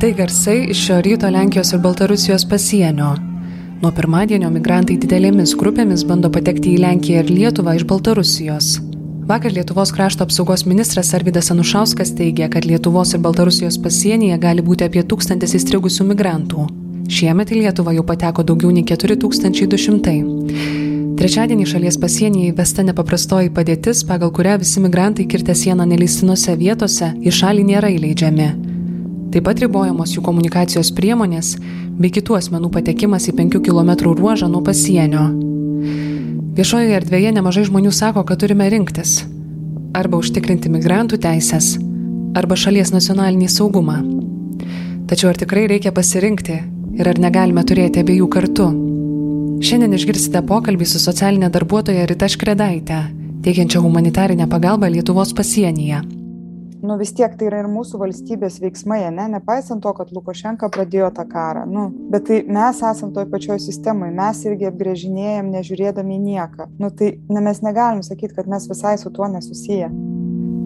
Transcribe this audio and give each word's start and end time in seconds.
Tai 0.00 0.12
garsai 0.12 0.66
iš 0.70 0.84
šio 0.84 1.00
ryto 1.00 1.28
Lenkijos 1.30 1.72
ir 1.72 1.78
Baltarusijos 1.78 2.48
pasienio. 2.48 3.14
Nuo 3.80 3.92
pirmadienio 3.96 4.50
migrantai 4.52 4.98
didelėmis 5.00 5.54
grupėmis 5.56 6.02
bando 6.04 6.28
patekti 6.32 6.74
į 6.74 6.82
Lenkiją 6.82 7.22
ir 7.22 7.30
Lietuvą 7.32 7.72
iš 7.78 7.86
Baltarusijos. 7.88 8.66
Vakar 9.30 9.54
Lietuvos 9.56 9.94
krašto 9.96 10.26
apsaugos 10.28 10.66
ministras 10.68 11.14
Arvidas 11.16 11.48
Anušauskas 11.54 12.12
teigė, 12.18 12.50
kad 12.52 12.68
Lietuvos 12.68 13.14
ir 13.16 13.24
Baltarusijos 13.24 13.80
pasienyje 13.80 14.36
gali 14.44 14.66
būti 14.68 14.84
apie 14.84 15.00
tūkstantis 15.00 15.56
įstrigusių 15.62 16.10
migrantų. 16.12 16.68
Šiemet 17.08 17.56
į 17.56 17.62
Lietuvą 17.62 17.96
jau 17.96 18.04
pateko 18.04 18.44
daugiau 18.44 18.76
nei 18.76 18.84
4200. 18.84 20.14
Trečiadienį 21.16 21.72
šalies 21.72 21.96
pasienyje 22.04 22.52
įvesta 22.52 22.84
nepaprastoji 22.84 23.48
padėtis, 23.48 24.04
pagal 24.04 24.28
kurią 24.28 24.60
visi 24.60 24.84
migrantai 24.84 25.24
kirtę 25.24 25.56
sieną 25.56 25.88
neleistinose 25.88 26.60
vietose 26.60 27.14
į 27.16 27.32
šalį 27.40 27.68
nėra 27.72 27.96
įleidžiami. 27.96 28.65
Taip 29.36 29.44
pat 29.44 29.58
ribojamos 29.60 30.14
jų 30.14 30.22
komunikacijos 30.24 30.88
priemonės 30.96 31.50
bei 32.00 32.08
kitų 32.08 32.38
asmenų 32.38 32.70
patekimas 32.72 33.26
į 33.28 33.34
5 33.36 33.58
km 33.66 33.90
ruožą 34.16 34.48
nuo 34.48 34.62
pasienio. 34.64 35.26
Viešojoje 36.56 36.96
erdvėje 36.96 37.34
nemažai 37.36 37.66
žmonių 37.68 37.92
sako, 37.92 38.24
kad 38.24 38.40
turime 38.40 38.70
rinktis- 38.72 39.26
arba 40.00 40.16
užtikrinti 40.16 40.72
migrantų 40.72 41.20
teisės, 41.20 41.76
arba 42.32 42.56
šalies 42.56 42.94
nacionalinį 42.96 43.50
saugumą. 43.58 44.00
Tačiau 45.06 45.28
ar 45.28 45.36
tikrai 45.36 45.68
reikia 45.68 45.92
pasirinkti 45.92 46.58
ir 46.96 47.06
ar 47.06 47.20
negalime 47.20 47.60
turėti 47.60 48.00
abiejų 48.00 48.28
kartu? 48.32 48.72
Šiandien 49.60 49.92
išgirsite 49.92 50.40
pokalbį 50.40 50.86
su 50.86 50.98
socialinė 50.98 51.50
darbuotoja 51.50 52.08
Rita 52.08 52.24
Škredaitė, 52.24 53.04
teikiančia 53.42 53.84
humanitarinę 53.84 54.48
pagalbą 54.48 54.88
Lietuvos 54.88 55.34
pasienyje 55.34 56.25
nu 56.86 56.96
vis 56.98 57.12
tiek 57.16 57.34
tai 57.38 57.48
yra 57.50 57.60
ir 57.62 57.68
mūsų 57.70 57.98
valstybės 58.00 58.60
veiksmai, 58.62 59.00
ne, 59.14 59.26
nepaisant 59.34 59.82
to, 59.82 59.92
kad 59.96 60.12
Lukošenka 60.14 60.70
pradėjo 60.72 61.10
tą 61.16 61.26
karą. 61.28 61.64
Nu, 61.68 61.88
bet 62.12 62.28
tai 62.30 62.42
mes 62.46 62.82
esam 62.90 63.12
toj 63.16 63.28
pačioj 63.32 63.60
sistemoje, 63.64 64.14
mes 64.14 64.42
irgi 64.46 64.70
apgrėžinėjom, 64.70 65.50
nežiūrėdami 65.56 66.20
nieką. 66.22 66.70
Nu, 66.82 66.92
tai 66.94 67.16
ne, 67.28 67.42
mes 67.42 67.62
negalim 67.66 68.04
sakyti, 68.06 68.36
kad 68.38 68.50
mes 68.50 68.68
visai 68.70 68.96
su 69.02 69.10
tuo 69.10 69.28
nesusiję. 69.32 69.90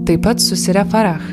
Taip 0.08 0.24
pat 0.24 0.42
susirė 0.42 0.84
Farah, 0.90 1.24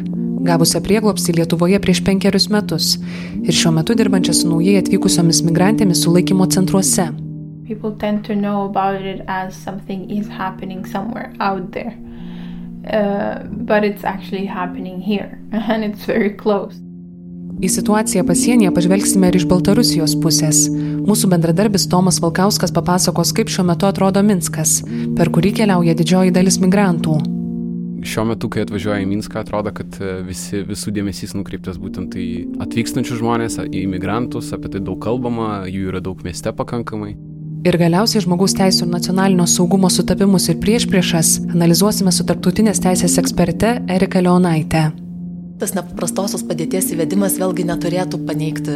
gavusią 0.47 0.81
prieglopstį 0.85 1.39
Lietuvoje 1.41 1.79
prieš 1.83 2.03
penkerius 2.07 2.47
metus 2.53 2.95
ir 3.43 3.55
šiuo 3.55 3.73
metu 3.79 3.95
dirbančią 3.97 4.35
su 4.35 4.51
naujai 4.51 4.81
atvykusiomis 4.81 5.43
migrantėmis 5.47 6.03
sulaikymo 6.05 6.47
centruose. 6.53 7.09
People 7.67 7.91
tend 7.99 8.23
to 8.23 8.33
know 8.33 8.63
about 8.63 9.01
it 9.03 9.23
as 9.27 9.55
something 9.55 10.09
is 10.09 10.27
happening 10.31 10.85
somewhere 10.87 11.33
out 11.39 11.71
there. 11.73 11.97
Uh, 12.89 13.43
but 13.49 13.83
it's 13.83 14.03
actually 14.03 14.45
happening 14.45 15.01
here 15.01 15.39
and 15.51 15.83
it's 15.83 16.05
very 16.05 16.35
close. 16.35 16.75
Į 17.57 17.71
situaciją 17.73 18.21
pasienyje 18.27 18.69
pažvelgsime 18.69 19.31
ir 19.31 19.39
iš 19.39 19.47
Baltarusijos 19.49 20.13
pusės. 20.21 20.67
Mūsų 21.07 21.31
bendradarbis 21.31 21.87
Tomas 21.89 22.19
Valkauskas 22.21 22.73
papasakos, 22.75 23.31
kaip 23.33 23.49
šiuo 23.49 23.65
metu 23.71 23.87
atrodo 23.87 24.21
Minskas, 24.21 24.83
per 25.17 25.31
kurį 25.33 25.55
keliauja 25.63 25.95
didžioji 25.97 26.35
dalis 26.35 26.59
migrantų. 26.61 27.17
Šiuo 28.05 28.27
metu, 28.29 28.51
kai 28.53 28.61
atvažiuoja 28.61 29.01
į 29.01 29.07
Minską, 29.09 29.41
atrodo, 29.41 29.73
kad 29.73 29.97
e, 29.97 30.19
visi, 30.27 30.61
visų 30.67 30.93
dėmesys 30.99 31.33
nukreiptas 31.33 31.79
būtent 31.81 32.13
į 32.13 32.27
atvykstančius 32.61 33.23
žmonės, 33.23 33.57
į 33.65 33.87
imigrantus, 33.87 34.53
apie 34.53 34.75
tai 34.75 34.83
daug 34.85 35.01
kalbama, 35.01 35.65
jų 35.65 35.89
yra 35.89 36.03
daug 36.05 36.21
mieste 36.27 36.53
pakankamai. 36.53 37.15
Ir 37.67 37.75
galiausiai 37.75 38.21
žmogaus 38.23 38.53
teisų 38.55 38.85
ir 38.85 38.91
nacionalinio 38.93 39.43
saugumo 39.51 39.89
sutapimus 39.91 40.45
ir 40.47 40.55
priešpriešas 40.61 41.33
analizuosime 41.51 42.13
su 42.15 42.23
tarptautinės 42.29 42.79
teisės 42.79 43.17
eksperte 43.19 43.73
Erika 43.91 44.21
Leonaitė. 44.23 44.85
Tas 45.59 45.73
nepaprastosios 45.75 46.45
padėties 46.47 46.93
įvedimas 46.95 47.35
vėlgi 47.41 47.65
neturėtų 47.67 48.21
paneigti 48.29 48.75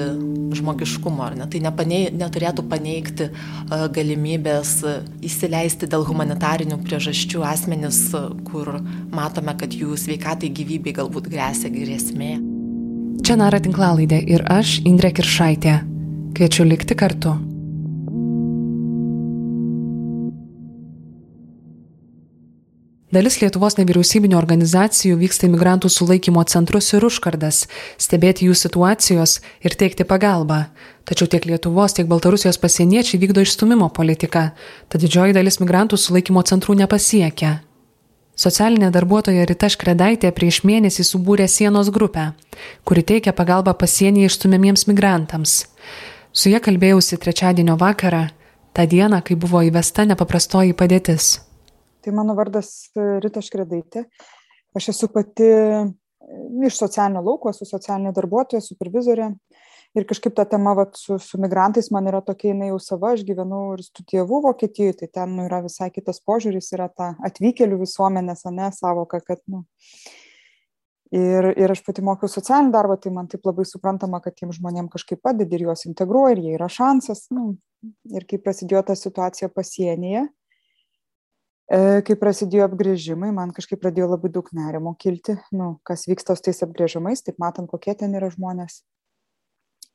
žmogiškumo, 0.58 1.24
ar 1.24 1.38
ne? 1.40 1.48
Tai 1.48 1.62
nepanei, 1.64 2.10
neturėtų 2.20 2.66
paneigti 2.68 3.30
galimybės 3.96 4.74
įsileisti 5.24 5.88
dėl 5.88 6.04
humanitarinių 6.10 6.82
priežasčių 6.82 7.46
asmenis, 7.48 8.02
kur 8.50 8.74
matome, 9.14 9.54
kad 9.62 9.72
jų 9.78 9.96
sveikatai 10.02 10.50
gyvybei 10.58 10.98
galbūt 10.98 11.30
grėsia 11.32 11.72
grėsmė. 11.72 12.34
Čia 13.24 13.40
Nara 13.40 13.62
tinklalaidė 13.64 14.20
ir 14.36 14.44
aš, 14.52 14.82
Indrė 14.84 15.14
Kiršaitė. 15.16 15.78
Kviečiu 16.36 16.68
likti 16.68 17.00
kartu. 17.00 17.38
Dalis 23.12 23.42
Lietuvos 23.42 23.76
nevyriausybinio 23.76 24.38
organizacijų 24.40 25.18
vyksta 25.20 25.44
į 25.44 25.52
migrantų 25.52 25.90
sulaikymo 25.92 26.46
centrus 26.48 26.94
ir 26.96 27.04
užkardas, 27.04 27.66
stebėti 28.00 28.46
jų 28.48 28.54
situacijos 28.56 29.34
ir 29.68 29.76
teikti 29.76 30.06
pagalbą. 30.08 30.62
Tačiau 31.04 31.28
tiek 31.28 31.44
Lietuvos, 31.50 31.92
tiek 31.98 32.08
Baltarusijos 32.08 32.56
pasieniečiai 32.64 33.20
vykdo 33.20 33.44
išstumimo 33.44 33.90
politiką, 33.92 34.46
tad 34.88 35.04
didžioji 35.04 35.36
dalis 35.36 35.60
migrantų 35.60 36.00
sulaikymo 36.00 36.46
centrų 36.48 36.78
nepasiekia. 36.86 37.52
Socialinė 38.40 38.94
darbuotoja 38.96 39.44
Rita 39.44 39.68
Škredaitė 39.68 40.32
prieš 40.32 40.64
mėnesį 40.64 41.04
subūrė 41.12 41.52
sienos 41.52 41.92
grupę, 41.92 42.32
kuri 42.88 43.04
teikia 43.04 43.36
pagalbą 43.36 43.76
pasienyje 43.76 44.32
išstumėmiems 44.32 44.88
migrantams. 44.88 45.66
Su 46.32 46.48
ja 46.48 46.64
kalbėjausi 46.64 47.20
trečiadienio 47.20 47.76
vakarą, 47.76 48.30
tą 48.72 48.88
dieną, 48.88 49.20
kai 49.20 49.36
buvo 49.36 49.68
įvesta 49.68 50.08
nepaprastoji 50.08 50.80
padėtis. 50.80 51.42
Tai 52.02 52.14
mano 52.18 52.36
vardas 52.38 52.92
e, 52.96 53.08
Rita 53.24 53.44
Škredaitė. 53.46 54.06
Aš 54.78 54.92
esu 54.94 55.10
pati 55.14 55.46
e, 55.46 55.84
iš 56.68 56.80
socialinio 56.80 57.24
lauko, 57.26 57.52
esu 57.54 57.68
socialinė 57.70 58.14
darbuotoja, 58.16 58.64
supervizorė. 58.66 59.32
Ir 59.98 60.06
kažkaip 60.08 60.34
ta 60.38 60.46
tema 60.48 60.72
vat, 60.78 60.96
su, 60.96 61.18
su 61.20 61.38
migrantais 61.42 61.90
man 61.92 62.08
yra 62.08 62.22
tokia, 62.24 62.54
jinai 62.54 62.70
jau 62.70 62.78
sava, 62.80 63.12
aš 63.12 63.26
gyvenau 63.28 63.74
ir 63.76 63.84
studijavau 63.84 64.40
Vokietijoje, 64.46 65.02
tai 65.02 65.10
ten 65.20 65.36
nu, 65.36 65.50
yra 65.50 65.60
visai 65.66 65.90
kitas 65.92 66.22
požiūris, 66.24 66.72
yra 66.78 66.88
ta 66.88 67.10
atvykėlių 67.28 67.82
visuomenės, 67.82 68.46
ne 68.56 68.72
savoka, 68.78 69.20
kad, 69.26 69.44
nu, 69.52 69.66
Ir, 71.12 71.44
ir 71.60 71.72
aš 71.74 71.82
pati 71.84 72.00
mokiau 72.08 72.32
socialinį 72.32 72.72
darbą, 72.72 72.96
tai 73.04 73.12
man 73.12 73.26
taip 73.28 73.44
labai 73.44 73.66
suprantama, 73.68 74.22
kad 74.24 74.32
tiem 74.38 74.54
žmonėm 74.56 74.88
kažkaip 74.94 75.20
padedi 75.20 75.58
ir 75.58 75.66
juos 75.66 75.84
integruoja, 75.84 76.38
ir 76.38 76.40
jie 76.40 76.54
yra 76.56 76.70
šansas. 76.72 77.26
Nu, 77.36 77.58
ir 78.16 78.24
kai 78.30 78.40
prasidėjo 78.40 78.86
ta 78.88 78.96
situacija 78.96 79.50
pasienyje, 79.52 80.30
kai 81.72 82.16
prasidėjo 82.20 82.66
apgrėžimai, 82.68 83.30
man 83.32 83.54
kažkaip 83.56 83.80
pradėjo 83.80 84.10
labai 84.12 84.32
daug 84.34 84.48
nerimo 84.52 84.92
kilti, 85.00 85.38
nu, 85.56 85.78
kas 85.88 86.04
vyksta 86.10 86.36
su 86.36 86.44
tais 86.50 86.60
apgrėžimais, 86.66 87.24
taip 87.24 87.38
matom, 87.40 87.68
kokie 87.72 87.96
ten 87.96 88.18
yra 88.20 88.28
žmonės. 88.34 88.82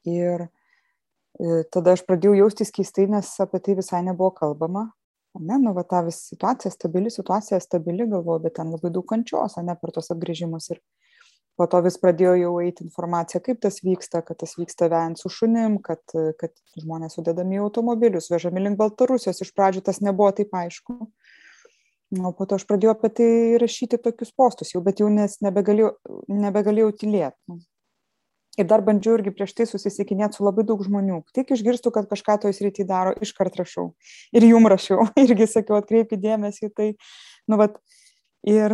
Ir 0.09 0.47
e, 0.47 1.65
tada 1.75 1.97
aš 1.97 2.07
pradėjau 2.09 2.37
jaustis 2.39 2.73
keistai, 2.73 3.09
nes 3.13 3.29
apie 3.43 3.61
tai 3.61 3.77
visai 3.77 4.01
nebuvo 4.07 4.33
kalbama. 4.39 4.89
Ne, 5.37 5.59
nu, 5.61 5.75
va, 5.77 5.85
ta 5.85 6.01
vis 6.07 6.23
situacija, 6.31 6.73
stabili 6.73 7.11
situacija, 7.13 7.59
stabili, 7.61 8.07
galvoju, 8.09 8.47
bet 8.47 8.57
ten 8.57 8.71
labai 8.73 8.89
daug 8.95 9.05
kančios, 9.05 9.59
ne 9.61 9.75
per 9.77 9.93
tos 9.93 10.09
apgrėžimus. 10.15 10.71
Ir 10.73 10.81
po 11.61 11.67
to 11.69 11.83
vis 11.85 11.99
pradėjo 12.01 12.35
jau 12.41 12.55
eiti 12.65 12.85
informacija, 12.87 13.43
kaip 13.45 13.61
tas 13.65 13.83
vyksta, 13.85 14.23
kad 14.25 14.41
tas 14.41 14.57
vyksta 14.57 14.89
vejant 14.93 15.21
su 15.21 15.29
šunim, 15.33 15.77
kad, 15.85 16.01
kad 16.41 16.57
žmonės 16.81 17.19
sudedami 17.19 17.59
į 17.59 17.67
automobilius, 17.67 18.31
vežami 18.33 18.65
link 18.65 18.81
Baltarusijos. 18.81 19.43
Iš 19.45 19.53
pradžių 19.57 19.85
tas 19.91 20.01
nebuvo 20.05 20.33
taip 20.37 20.57
aišku. 20.57 21.03
O 22.25 22.33
po 22.37 22.47
to 22.49 22.57
aš 22.59 22.65
pradėjau 22.69 22.95
apie 22.95 23.11
tai 23.19 23.31
rašyti 23.61 23.99
tokius 24.03 24.33
postus 24.37 24.73
jau, 24.75 24.83
bet 24.85 25.01
jau 25.03 25.09
nes 25.13 25.39
nebegalėjau, 25.45 25.97
nebegalėjau 26.31 26.93
tylėti. 27.03 27.37
Nu. 27.51 27.61
Ir 28.57 28.65
dar 28.65 28.81
bandžiau 28.81 29.19
irgi 29.19 29.35
prieš 29.37 29.53
tai 29.57 29.67
susisikinėti 29.69 30.39
su 30.39 30.45
labai 30.47 30.65
daug 30.65 30.81
žmonių. 30.81 31.21
Tik 31.37 31.53
išgirstu, 31.53 31.93
kad 31.93 32.09
kažką 32.09 32.39
toj 32.45 32.55
srity 32.57 32.87
daro, 32.89 33.13
iškart 33.21 33.59
rašau. 33.61 33.91
Ir 34.33 34.47
jum 34.49 34.69
rašiau, 34.73 35.05
irgi 35.27 35.49
sakiau, 35.51 35.77
atkreipkite 35.83 36.23
dėmesį 36.23 36.71
į 36.71 36.73
tai. 36.73 36.89
Nu, 37.51 37.61
vat, 37.61 37.77
ir, 38.49 38.73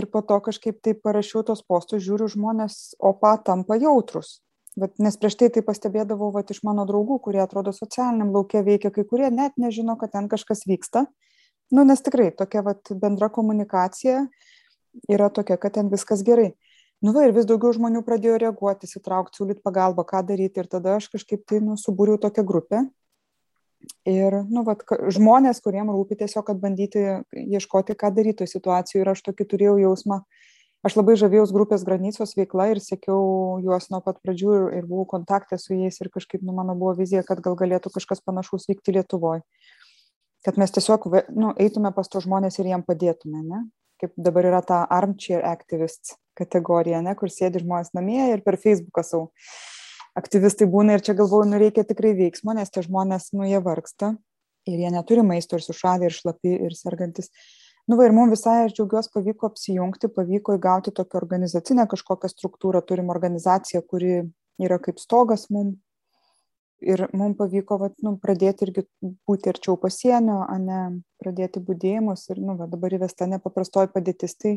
ir 0.00 0.08
po 0.14 0.24
to 0.24 0.40
kažkaip 0.48 0.80
taip 0.80 1.04
parašiau 1.04 1.44
tos 1.44 1.60
postus, 1.60 2.06
žiūriu 2.06 2.30
žmonės, 2.32 2.96
o 2.96 3.12
pat 3.20 3.44
tampa 3.50 3.76
jautrus. 3.76 4.38
Bet, 4.78 4.94
nes 5.02 5.16
prieš 5.20 5.36
tai 5.40 5.50
tai 5.52 5.60
pastebėdavau 5.66 6.30
vat, 6.32 6.48
iš 6.54 6.62
mano 6.64 6.86
draugų, 6.88 7.18
kurie 7.26 7.42
atrodo 7.42 7.74
socialiniam 7.74 8.32
laukia 8.32 8.62
veikia, 8.64 8.94
kai 8.94 9.04
kurie 9.04 9.28
net 9.34 9.58
nežino, 9.60 9.98
kad 10.00 10.14
ten 10.14 10.28
kažkas 10.30 10.64
vyksta 10.70 11.04
nu 11.70 11.84
nes 11.84 12.02
tikrai 12.02 12.30
tokia 12.36 12.62
vat 12.66 12.92
bendra 13.02 13.28
komunikacija 13.28 14.26
yra 15.08 15.28
tokia 15.28 15.56
kad 15.56 15.74
ten 15.76 15.90
viskas 15.92 16.24
gerai. 16.24 16.52
Nu 16.98 17.12
va 17.14 17.28
ir 17.28 17.34
vis 17.34 17.46
daugiau 17.46 17.70
žmonių 17.76 18.02
pradėjo 18.06 18.40
reaguoti 18.42 18.88
įsitraukt 18.88 19.36
siūlyt 19.38 19.60
pagalbą 19.62 20.02
ką 20.08 20.24
daryti. 20.26 20.58
Ir 20.58 20.66
tada 20.66 20.96
aš 20.98 21.06
kažkaip 21.12 21.44
tai 21.46 21.60
nu 21.62 21.76
subūriau 21.78 22.18
tokią 22.18 22.42
grupę. 22.46 22.82
Ir 24.08 24.40
nu 24.50 24.64
vat 24.66 24.82
žmonės 25.14 25.62
kuriem 25.62 25.92
rūpi 25.94 26.18
tiesiog 26.18 26.48
kad 26.48 26.58
bandyti 26.58 27.04
ieškoti 27.30 27.94
ką 27.94 28.10
daryt 28.16 28.40
toj 28.40 28.50
situacijoj. 28.50 29.04
Ir 29.04 29.12
aš 29.14 29.22
tokį 29.28 29.46
turėjau 29.52 29.76
jausmą. 29.84 30.24
Aš 30.86 30.94
labai 30.98 31.14
žavėjaus 31.18 31.50
grupės 31.54 31.84
granicos 31.86 32.34
veikla 32.38 32.68
ir 32.72 32.82
sekiau 32.82 33.58
juos 33.62 33.88
nuo 33.90 33.98
pat 34.02 34.18
pradžių 34.22 34.50
ir, 34.56 34.66
ir 34.80 34.90
buvau 34.90 35.06
kontakte 35.14 35.58
su 35.58 35.78
jais. 35.78 36.02
Ir 36.02 36.10
kažkaip 36.14 36.42
nu 36.42 36.54
mano 36.54 36.74
buvo 36.78 36.96
vizija 36.98 37.22
kad 37.26 37.42
gal 37.42 37.54
galėtų 37.58 37.94
kažkas 37.94 38.22
panašaus 38.26 38.66
vykti 38.70 38.98
lietuvoj 38.98 39.44
kad 40.48 40.56
mes 40.56 40.72
tiesiog 40.72 41.10
nu, 41.36 41.52
eitume 41.60 41.92
pas 41.92 42.08
tos 42.08 42.24
žmonės 42.24 42.56
ir 42.56 42.70
jiem 42.70 42.84
padėtume, 42.86 43.42
ne? 43.44 43.66
Kaip 44.00 44.14
dabar 44.16 44.46
yra 44.48 44.60
ta 44.64 44.78
armchair 44.94 45.42
activists, 45.44 46.14
kategorija, 46.38 47.02
ne, 47.04 47.12
kur 47.18 47.28
sėdi 47.28 47.60
žmonės 47.60 47.92
namie 47.98 48.22
ir 48.32 48.40
per 48.46 48.56
Facebooką 48.62 49.04
savo 49.04 49.26
aktyvistai 50.16 50.70
būna 50.70 50.96
ir 50.96 51.04
čia 51.04 51.12
galvoju, 51.18 51.50
nu 51.50 51.60
reikia 51.60 51.84
tikrai 51.84 52.14
veiksmo, 52.16 52.54
nes 52.56 52.72
tie 52.72 52.80
žmonės, 52.86 53.28
nu 53.36 53.44
jie 53.44 53.60
vargsta 53.62 54.14
ir 54.68 54.80
jie 54.80 54.92
neturi 54.94 55.24
maisto 55.26 55.58
ir 55.58 55.64
sušalę 55.66 56.08
ir 56.08 56.16
šlapi 56.16 56.54
ir 56.68 56.76
sergantis. 56.78 57.28
Nu 57.88 58.00
va 58.00 58.08
ir 58.08 58.16
mums 58.16 58.34
visai, 58.36 58.62
aš 58.66 58.74
džiaugiuosi, 58.76 59.12
pavyko 59.14 59.48
apsijungti, 59.52 60.10
pavyko 60.16 60.56
įgauti 60.58 60.92
tokią 60.96 61.20
organizacinę 61.20 61.86
kažkokią 61.92 62.32
struktūrą, 62.32 62.82
turim 62.88 63.12
organizaciją, 63.12 63.84
kuri 63.88 64.16
yra 64.64 64.80
kaip 64.80 65.00
stogas 65.00 65.46
mums. 65.52 65.76
Ir 66.84 67.08
mums 67.10 67.34
pavyko 67.38 67.78
vat, 67.80 67.96
nu, 68.06 68.14
pradėti 68.22 68.68
irgi 68.68 68.84
būti 69.26 69.50
arčiau 69.50 69.74
pasienio, 69.82 70.44
o 70.46 70.56
ne 70.62 70.80
pradėti 71.18 71.62
būdėjimus. 71.64 72.28
Ir 72.30 72.38
nu, 72.44 72.54
va, 72.60 72.68
dabar 72.70 72.94
įvesta 72.94 73.26
nepaprastoji 73.26 73.90
padėtis. 73.94 74.36
Tai, 74.38 74.54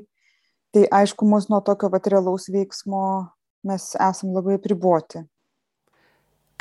tai 0.75 0.85
aišku, 1.01 1.25
mus 1.25 1.49
nuo 1.49 1.63
tokio 1.65 1.89
vat, 1.89 2.09
realaus 2.13 2.45
veiksmo 2.53 3.03
mes 3.65 3.91
esam 3.97 4.35
labai 4.37 4.59
priboti. 4.61 5.23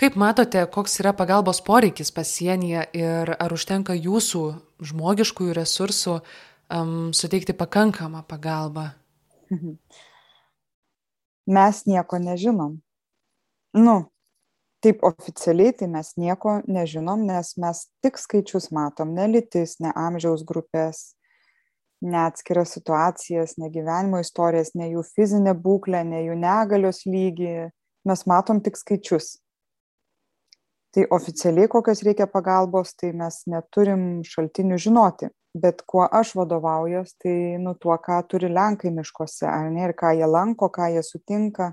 Kaip 0.00 0.14
matote, 0.16 0.62
koks 0.72 0.96
yra 1.02 1.12
pagalbos 1.12 1.58
poreikis 1.60 2.08
pasienyje 2.16 2.86
ir 2.96 3.34
ar 3.36 3.52
užtenka 3.52 3.92
jūsų 3.92 4.44
žmogiškųjų 4.88 5.56
resursų 5.58 6.14
um, 6.16 7.10
suteikti 7.12 7.52
pakankamą 7.52 8.22
pagalbą? 8.24 8.86
Mes 11.56 11.82
nieko 11.84 12.16
nežinom. 12.22 12.78
Nu, 13.76 13.96
taip 14.84 15.02
oficialiai 15.04 15.72
tai 15.76 15.88
mes 15.92 16.14
nieko 16.20 16.60
nežinom, 16.68 17.24
nes 17.28 17.54
mes 17.60 17.82
tik 18.04 18.18
skaičius 18.20 18.70
matom, 18.74 19.12
ne 19.16 19.26
lytis, 19.28 19.76
ne 19.84 19.92
amžiaus 19.96 20.44
grupės, 20.48 21.02
ne 22.00 22.18
atskiras 22.24 22.72
situacijas, 22.76 23.58
ne 23.60 23.68
gyvenimo 23.72 24.20
istorijas, 24.24 24.72
ne 24.74 24.88
jų 24.94 25.04
fizinę 25.14 25.54
būklę, 25.66 26.02
ne 26.08 26.24
jų 26.24 26.38
negalios 26.40 27.04
lygį. 27.06 27.70
Mes 28.08 28.24
matom 28.24 28.62
tik 28.64 28.80
skaičius. 28.80 29.34
Tai 30.90 31.04
oficialiai 31.14 31.68
kokios 31.70 32.00
reikia 32.02 32.26
pagalbos 32.26 32.96
tai 32.98 33.12
mes 33.14 33.42
neturim 33.46 34.24
šaltinių 34.26 34.78
žinoti. 34.80 35.28
Bet 35.54 35.82
kuo 35.86 36.06
aš 36.06 36.32
vadovaujuos 36.38 37.12
tai 37.20 37.58
nu 37.62 37.74
tuo 37.74 37.96
ką 37.98 38.20
turi 38.30 38.48
lenkai 38.50 38.90
miškuose 38.94 39.46
ar 39.50 39.68
ne 39.70 39.84
ir 39.88 39.94
ką 39.98 40.14
jie 40.16 40.26
lanko 40.26 40.70
ką 40.70 40.88
jie 40.94 41.02
sutinka 41.02 41.72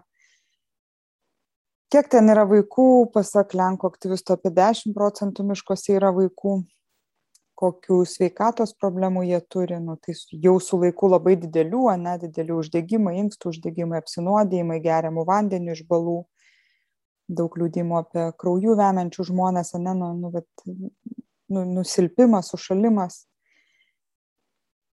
kiek 1.94 2.10
ten 2.12 2.32
yra 2.34 2.46
vaikų 2.50 2.88
pasak 3.14 3.54
lenkų 3.58 3.92
aktyvistų 3.92 4.38
apie 4.38 4.54
dešim 4.56 4.96
procentų 4.98 5.46
miškuose 5.52 5.96
yra 5.98 6.14
vaikų 6.16 6.58
kokių 7.58 8.04
sveikatos 8.06 8.76
problemų 8.78 9.24
jie 9.26 9.40
turi 9.50 9.80
nu 9.82 9.96
tai 9.98 10.14
jau 10.46 10.58
su 10.62 10.78
laiku 10.78 11.10
labai 11.10 11.36
didelių 11.42 11.88
ane 11.96 12.18
dideli 12.22 12.54
uždegimai 12.54 13.16
inkstų 13.24 13.54
uždegimai 13.56 14.02
apsinuodijimai 14.04 14.78
geriamu 14.84 15.26
vandeniu 15.26 15.74
iš 15.74 15.86
balų 15.90 16.20
daug 17.28 17.58
liūdimų 17.60 17.98
apie 18.00 18.26
kraujų 18.40 18.76
vemiančius 18.80 19.32
žmones, 19.32 19.74
ne, 19.76 19.94
nu, 19.94 20.12
nu, 20.16 20.32
bet, 20.32 20.48
nu, 21.52 21.64
nusilpimas, 21.78 22.52
sušalimas. 22.54 23.26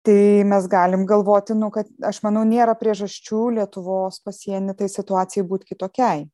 Tai 0.05 0.19
mes 0.45 0.67
galim 0.69 1.07
galvoti, 1.09 1.55
nu, 1.57 1.71
kad 1.73 1.89
aš 2.05 2.21
manau, 2.27 2.43
nėra 2.45 2.75
priežasčių 2.77 3.45
Lietuvos 3.59 4.21
pasienį 4.27 4.75
tai 4.81 4.91
situacijai 4.93 5.47
būti 5.49 5.73
kitokiai. 5.73 6.27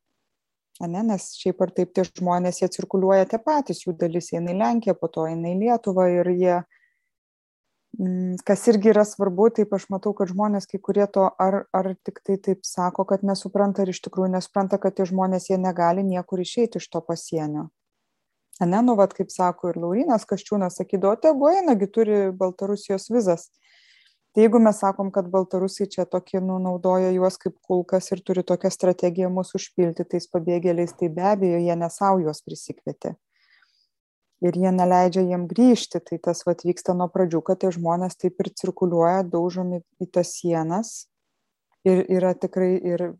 Ne, 0.80 1.02
nes 1.04 1.26
šiaip 1.36 1.60
ar 1.60 1.72
taip 1.76 1.90
tie 1.92 2.06
žmonės, 2.08 2.62
jie 2.62 2.68
cirkuliuoja 2.72 3.26
tie 3.28 3.40
patys, 3.42 3.82
jų 3.84 3.92
dalis 4.00 4.30
eina 4.32 4.54
į 4.54 4.60
Lenkiją, 4.62 4.94
po 4.96 5.10
to 5.12 5.26
eina 5.28 5.50
į 5.52 5.58
Lietuvą 5.60 6.06
ir 6.14 6.30
jie 6.32 6.60
Mm, 7.98 8.36
kas 8.46 8.62
irgi 8.70 8.92
yra 8.92 9.02
svarbu, 9.04 9.48
taip 9.56 9.72
aš 9.74 9.88
matau, 9.90 10.12
kad 10.14 10.30
žmonės 10.30 10.68
kai 10.70 10.78
kurie 10.78 11.04
to 11.10 11.24
ar, 11.42 11.64
ar 11.74 11.88
tik 12.06 12.20
tai 12.26 12.36
taip 12.38 12.62
sako, 12.64 13.04
kad 13.04 13.24
nesupranta 13.26 13.82
ir 13.82 13.90
iš 13.90 13.98
tikrųjų 14.04 14.30
nesupranta, 14.36 14.78
kad 14.78 14.94
tie 14.94 15.08
žmonės 15.10 15.50
jie 15.50 15.58
negali 15.58 16.04
niekur 16.06 16.40
išeiti 16.40 16.78
iš 16.78 16.86
to 16.92 17.02
pasienio. 17.02 17.66
Ne, 18.60 18.78
nu, 18.86 18.94
vad, 18.94 19.16
kaip 19.16 19.32
sako 19.32 19.72
ir 19.72 19.80
Laurinas 19.80 20.26
Kaščiūnas, 20.28 20.78
sakydavo, 20.78 21.16
tegu 21.18 21.48
einagi 21.50 21.88
turi 21.90 22.20
Baltarusijos 22.36 23.08
vizas. 23.10 23.48
Tai 24.30 24.44
jeigu 24.44 24.60
mes 24.62 24.78
sakom, 24.78 25.08
kad 25.10 25.26
Baltarusiai 25.30 25.88
čia 25.90 26.04
tokie 26.06 26.38
nu, 26.38 26.60
naudoja 26.62 27.08
juos 27.10 27.34
kaip 27.42 27.56
kulkas 27.66 28.12
ir 28.14 28.20
turi 28.22 28.44
tokią 28.46 28.70
strategiją 28.70 29.30
mūsų 29.34 29.58
užpilti 29.58 30.06
tais 30.06 30.28
pabėgėliais, 30.30 30.94
tai 31.00 31.08
be 31.16 31.24
abejo, 31.32 31.58
jie 31.58 31.76
nesau 31.80 32.20
juos 32.22 32.38
prisikvietė. 32.46 33.16
Ir 34.40 34.56
jie 34.56 34.70
neleidžia 34.72 35.24
jiem 35.26 35.48
grįžti. 35.50 35.98
Tai 36.06 36.20
tas 36.28 36.44
vat 36.46 36.62
vyksta 36.64 36.94
nuo 36.96 37.10
pradžių 37.12 37.42
kad 37.44 37.60
tie 37.60 37.72
žmonės 37.74 38.16
taip 38.22 38.38
ir 38.40 38.52
cirkuliuoja 38.62 39.26
daužomi 39.26 39.82
į 40.00 40.08
tas 40.14 40.30
sienas. 40.38 40.94
Ir 41.84 42.06
yra 42.06 42.30
tikrai 42.38 42.76
ir 42.78 43.10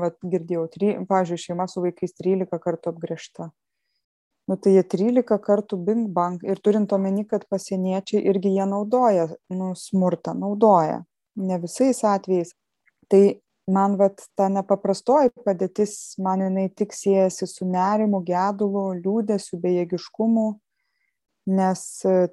vat, 0.00 0.16
girdėjau, 0.22 0.66
tri, 0.72 0.96
pavyzdžiui, 1.06 1.42
šeima 1.44 1.68
su 1.68 1.84
vaikais 1.84 2.16
13 2.16 2.58
kartų 2.62 2.94
apgriežta. 2.94 3.50
Nu, 4.46 4.54
tai 4.54 4.76
jie 4.76 4.84
13 4.86 5.40
kartų 5.42 5.78
bing 5.82 6.12
bang 6.14 6.42
ir 6.46 6.60
turint 6.62 6.92
omeny, 6.94 7.24
kad 7.26 7.48
pasieniečiai 7.50 8.22
irgi 8.30 8.52
jie 8.54 8.66
naudoja, 8.70 9.26
nu, 9.50 9.72
smurtą 9.74 10.36
naudoja. 10.38 11.00
Ne 11.36 11.58
visais 11.62 12.04
atvejais. 12.06 12.54
Tai 13.10 13.22
man 13.66 13.96
vat 13.98 14.22
ta 14.38 14.46
nepaprastoji 14.52 15.32
padėtis 15.46 16.16
man 16.22 16.44
jinai 16.44 16.68
tik 16.70 16.94
siejasi 16.94 17.48
su 17.50 17.66
nerimu 17.66 18.22
gedulu 18.26 18.92
liūdesiu 19.00 19.58
bejėgiškumu 19.62 20.46
nes 21.58 21.82
e, 22.06 22.28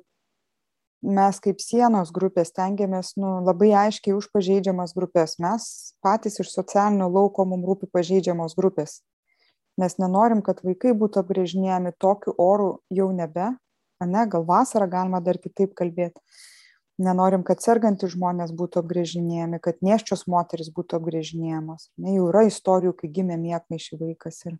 mes 1.04 1.40
kaip 1.44 1.62
sienos 1.62 2.14
grupė 2.14 2.46
stengiamės 2.46 3.16
nu 3.18 3.40
labai 3.48 3.72
aiškiai 3.86 4.14
už 4.18 4.30
pažeidžiamas 4.36 4.94
grupes 4.98 5.40
mes 5.42 5.66
patys 6.06 6.40
iš 6.44 6.54
socialinio 6.54 7.10
lauko 7.10 7.48
mum 7.50 7.66
rūpi 7.66 7.90
pažeidžiamos 7.90 8.54
grupės 8.60 9.02
mes 9.82 9.98
nenorim 10.02 10.42
kad 10.46 10.62
vaikai 10.66 10.94
būtų 10.98 11.24
apgręžinėjami 11.24 11.94
tokiu 12.02 12.34
oru 12.38 12.72
jau 12.94 13.10
nebe 13.16 13.52
ane 14.04 14.26
gal 14.30 14.46
vasarą 14.46 14.90
galima 14.90 15.22
dar 15.24 15.40
kitaip 15.42 15.74
kalbėt. 15.80 16.20
Nenorim 17.02 17.42
kad 17.48 17.64
sergantys 17.64 18.14
žmonės 18.14 18.52
būtų 18.54 18.84
apgręžinėjami 18.84 19.60
kad 19.64 19.80
nėščios 19.82 20.28
moterys 20.30 20.70
būtų 20.76 21.00
apgręžinėjamos 21.00 21.90
ne? 21.98 22.14
Jau 22.20 22.28
yra 22.30 22.44
istorijų 22.50 22.94
kai 23.00 23.10
gimė 23.16 23.40
miegmaišy 23.42 23.98
vaikas 24.02 24.44
ir 24.46 24.60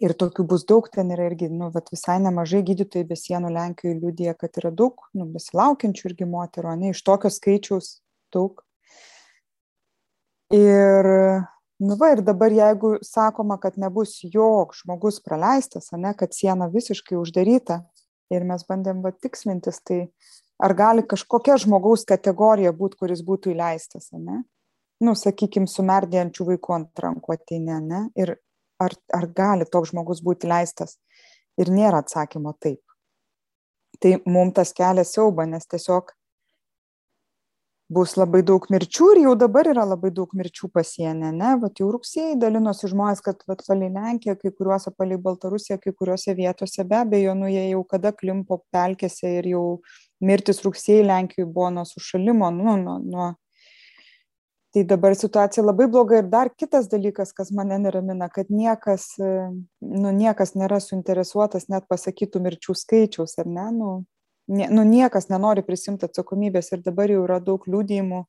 ir 0.00 0.14
tokių 0.16 0.46
bus 0.52 0.64
daug 0.68 0.88
ten 0.92 1.10
yra 1.12 1.26
irgi 1.28 1.48
nu 1.52 1.68
visai 1.76 2.18
nemažai 2.24 2.62
gydytojai 2.66 3.08
be 3.08 3.16
sienų 3.18 3.52
lenkijoj 3.56 3.96
liudija 3.98 4.34
kad 4.38 4.56
yra 4.60 4.70
daug 4.72 5.02
nu 5.16 5.26
besilaukiančių 5.34 6.10
irgi 6.10 6.28
moterų 6.28 6.74
ane 6.74 6.92
iš 6.94 7.02
tokio 7.04 7.32
skaičiaus 7.32 7.98
daug. 8.32 8.62
Ir 10.50 11.10
nu 11.80 11.96
va 11.96 12.10
ir 12.12 12.20
dabar 12.20 12.52
jeigu 12.52 12.98
sakoma 13.06 13.56
kad 13.60 13.78
nebus 13.80 14.18
joks 14.34 14.82
žmogus 14.84 15.20
praleistas 15.24 15.92
ane 15.96 16.12
kad 16.16 16.34
siena 16.36 16.68
visiškai 16.68 17.16
uždaryta 17.16 17.80
ir 18.30 18.44
mes 18.44 18.64
bandėm 18.68 19.00
va 19.04 19.12
tikslintis 19.16 19.80
tai 19.88 20.00
ar 20.60 20.74
gali 20.76 21.06
kažkokia 21.12 21.56
žmogaus 21.64 22.04
kategorija 22.08 22.72
būt 22.76 22.98
kuris 23.00 23.24
būtų 23.26 23.54
įleistas 23.54 24.12
ane? 24.16 24.42
Nu 25.00 25.16
sakykim 25.16 25.66
su 25.70 25.82
merdėjančiu 25.86 26.46
vaiku 26.50 26.76
ant 26.76 27.04
rankų 27.04 27.34
ateini 27.36 27.72
ane 27.72 28.02
ir 28.20 28.36
ar 28.80 28.96
ar 29.16 29.26
gali 29.36 29.64
toks 29.64 29.94
žmogus 29.94 30.20
būt 30.24 30.44
įleistas? 30.48 30.98
Ir 31.60 31.72
nėra 31.72 32.04
atsakymo 32.04 32.52
taip. 32.60 32.80
Tai 34.00 34.16
mum 34.28 34.52
tas 34.56 34.72
kelia 34.76 35.04
siaubą 35.04 35.48
nes 35.48 35.66
tiesiog 35.68 36.12
bus 37.90 38.14
labai 38.14 38.40
daug 38.46 38.66
mirčių 38.70 39.06
ir 39.14 39.20
jau 39.24 39.32
dabar 39.38 39.66
yra 39.66 39.82
labai 39.88 40.12
daug 40.14 40.30
mirčių 40.38 40.68
pasieny 40.70 41.26
ane 41.32 41.56
vat 41.62 41.80
jau 41.82 41.88
rugsėjį 41.90 42.36
dalinosi 42.38 42.90
žmonės 42.92 43.22
kad 43.26 43.42
vat 43.50 43.64
palei 43.66 43.90
lenkiją 43.90 44.36
kai 44.38 44.52
kuriuose 44.54 44.92
palei 44.94 45.18
baltarusiją 45.24 45.80
kai 45.82 45.92
kuriose 45.98 46.36
vietose 46.38 46.86
be 46.86 47.00
abejo 47.00 47.34
nu 47.34 47.50
jie 47.50 47.64
jau 47.72 47.82
kada 47.90 48.12
klimpo 48.14 48.60
pelkėse 48.70 49.34
ir 49.40 49.50
jau 49.54 49.64
mirtys 50.22 50.62
rugsėjį 50.66 51.08
lenkijoj 51.10 51.48
buvo 51.50 51.70
nuo 51.78 51.86
sušalimo 51.88 52.52
nu 52.54 52.76
nuo 52.84 52.98
nuo. 53.02 53.30
Tai 54.70 54.84
dabar 54.86 55.16
situacija 55.18 55.64
labai 55.66 55.88
bloga 55.90 56.20
ir 56.20 56.28
dar 56.30 56.52
kitas 56.54 56.86
dalykas 56.92 57.34
kas 57.34 57.50
mane 57.50 57.74
neramina 57.82 58.28
kad 58.30 58.54
niekas 58.54 59.16
nu 59.18 60.14
niekas 60.14 60.54
nėra 60.54 60.78
suinteresuotas 60.78 61.66
net 61.74 61.90
pasakyt 61.90 62.36
tų 62.36 62.46
mirčių 62.46 62.78
skaičiaus 62.78 63.34
ar 63.42 63.50
ne? 63.50 63.66
Nu 63.74 63.90
nie 64.50 64.66
nu 64.70 64.84
niekas 64.86 65.30
nenori 65.30 65.64
prisiimt 65.66 66.04
atsakomybės 66.06 66.72
ir 66.74 66.84
dabar 66.84 67.12
jau 67.12 67.22
yra 67.24 67.38
daug 67.40 67.64
liudijimų 67.70 68.24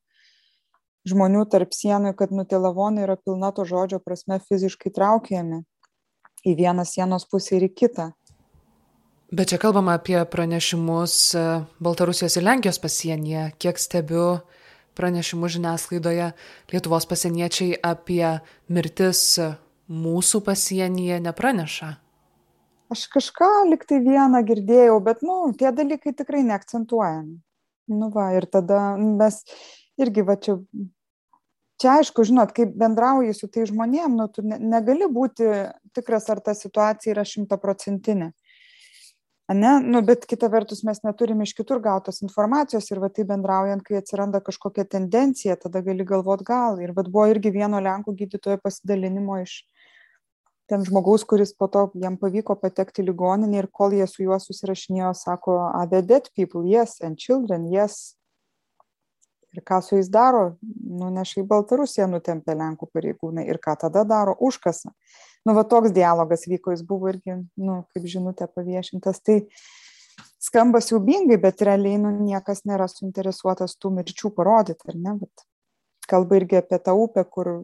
žmonių 1.10 1.44
tarp 1.50 1.74
sienų 1.74 2.14
kad 2.18 2.30
nu 2.30 2.46
tie 2.46 2.60
lavonai 2.62 3.04
yra 3.08 3.18
pilna 3.18 3.50
to 3.52 3.66
žodžio 3.68 3.98
prasme 3.98 4.38
fiziškai 4.48 4.94
traukiami 4.94 5.62
į 6.46 6.56
vieną 6.58 6.86
sienos 6.86 7.26
pusę 7.30 7.58
ir 7.58 7.68
į 7.68 7.72
kitą 7.82 8.12
Bet 9.32 9.48
čia 9.48 9.56
kalbama 9.56 9.94
apie 9.96 10.18
pranešimus 10.28 11.12
e, 11.32 11.42
Baltarusijos 11.80 12.34
ir 12.36 12.44
Lenkijos 12.44 12.76
pasienyje. 12.76 13.46
Kiek 13.56 13.78
stebiu 13.80 14.42
pranešimus 14.92 15.54
žiniasklaidoje, 15.54 16.26
Lietuvos 16.68 17.08
pasieniečiai 17.08 17.78
apie 17.80 18.26
mirtis 18.68 19.40
mūsų 19.88 20.42
pasienyje 20.44 21.22
nepraneša. 21.24 21.88
Aš 22.92 23.06
kažką 23.12 23.50
liktai 23.70 24.02
vieną 24.04 24.42
girdėjau, 24.48 24.98
bet, 25.04 25.22
nu, 25.24 25.36
tie 25.58 25.70
dalykai 25.72 26.12
tikrai 26.18 26.42
neakcentuojami. 26.48 27.38
Nu 27.92 28.08
va, 28.14 28.30
ir 28.36 28.46
tada 28.50 28.92
mes 29.00 29.40
irgi 30.00 30.24
va 30.26 30.36
čia 30.40 30.58
čia 31.82 31.96
aišku, 31.98 32.22
žinot, 32.28 32.52
kaip 32.54 32.76
bendrauji 32.78 33.34
su 33.34 33.48
tai 33.50 33.66
žmonėm, 33.66 34.14
nu, 34.18 34.28
tu 34.30 34.44
ne, 34.46 34.58
negali 34.60 35.08
būti 35.10 35.48
tikras, 35.96 36.28
ar 36.30 36.42
ta 36.44 36.54
situacija 36.54 37.16
yra 37.16 37.26
šimtaprocentinė. 37.26 38.30
Ne, 39.52 39.72
nu, 39.84 40.00
bet 40.06 40.22
kita 40.30 40.48
vertus 40.48 40.80
mes 40.86 41.02
neturim 41.04 41.42
iš 41.44 41.50
kitur 41.58 41.82
gautos 41.82 42.22
informacijos 42.22 42.86
ir 42.92 43.00
va 43.02 43.10
tai 43.12 43.26
bendraujant, 43.28 43.82
kai 43.84 43.98
atsiranda 43.98 44.40
kažkokia 44.40 44.86
tendencija, 44.88 45.58
tada 45.60 45.82
gali 45.84 46.06
galvot 46.08 46.44
gal. 46.46 46.78
Ir 46.80 46.94
va 46.96 47.04
buvo 47.04 47.26
irgi 47.28 47.52
vieno 47.52 47.82
Lenkų 47.82 48.14
gydytojo 48.22 48.62
pasidalinimo 48.62 49.42
iš 49.42 49.58
ten 50.72 50.86
žmogaus, 50.88 51.26
kuris 51.28 51.52
po 51.52 51.68
to 51.68 51.84
jam 52.00 52.16
pavyko 52.16 52.56
patekti 52.56 53.04
ligoninį 53.04 53.60
ir 53.60 53.68
kol 53.68 53.92
jie 53.92 54.08
su 54.08 54.24
juo 54.24 54.40
susirašinėjo, 54.40 55.12
sako, 55.20 55.58
are 55.68 55.90
the 55.90 56.00
dead 56.00 56.32
people, 56.32 56.64
yes, 56.64 56.96
and 57.04 57.20
children, 57.20 57.68
yes, 57.68 58.14
ir 59.52 59.62
ką 59.68 59.80
su 59.84 59.96
jais 59.98 60.08
daro? 60.12 60.56
Nuneša 60.62 61.42
į 61.42 61.46
baltarusiją 61.48 62.08
nutempia 62.10 62.56
lenkų 62.56 62.88
pareigūnai. 62.92 63.44
Ir 63.48 63.60
ką 63.62 63.76
tada 63.84 64.04
daro? 64.08 64.34
Užkasa. 64.40 64.92
Nu 65.46 65.56
va 65.56 65.64
toks 65.68 65.92
dialogas 65.92 66.46
vyko 66.48 66.72
jis 66.72 66.84
buvo 66.86 67.10
irgi 67.12 67.36
nu 67.60 67.82
kaip 67.92 68.08
žinutė 68.08 68.48
paviešintas. 68.48 69.20
Tai 69.26 69.40
skamba 70.42 70.80
siaubingai 70.84 71.40
bet 71.42 71.64
realiai 71.66 72.00
nu 72.00 72.12
niekas 72.16 72.64
nėra 72.68 72.88
suinteresuotas 72.90 73.76
tų 73.76 73.96
mirčių 73.98 74.32
parodyt 74.36 74.84
ar 74.88 74.98
ne? 74.98 75.16
Bet 75.24 75.46
kalba 76.12 76.38
irgi 76.40 76.60
apie 76.60 76.78
tą 76.78 76.94
upę 77.06 77.24
kur 77.24 77.54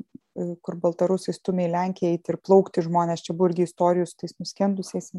kur 0.62 0.76
baltarusiai 0.78 1.34
stumia 1.34 1.66
į 1.66 1.72
lenkiją 1.72 2.14
eit 2.14 2.28
ir 2.30 2.38
plaukti 2.46 2.84
žmonės. 2.84 3.24
Čia 3.26 3.34
buvo 3.34 3.50
irgi 3.50 3.66
istorijų 3.66 4.06
su 4.06 4.18
tais 4.22 4.36
nuskendusiais 4.38 5.12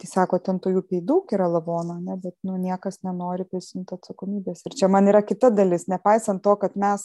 tai 0.00 0.08
sako 0.08 0.38
ten 0.40 0.56
toj 0.64 0.78
upėj 0.80 1.02
daug 1.04 1.32
yra 1.36 1.44
lavonų 1.52 1.98
ane 1.98 2.14
bet 2.22 2.32
nu 2.46 2.54
niekas 2.56 3.02
nenori 3.04 3.44
prisiimt 3.44 3.92
atsakomybės. 3.92 4.62
Ir 4.64 4.76
čia 4.80 4.88
man 4.88 5.10
yra 5.12 5.20
kita 5.20 5.50
dalis. 5.52 5.84
Nepaisant 5.92 6.40
to 6.40 6.54
kad 6.56 6.76
mes 6.76 7.04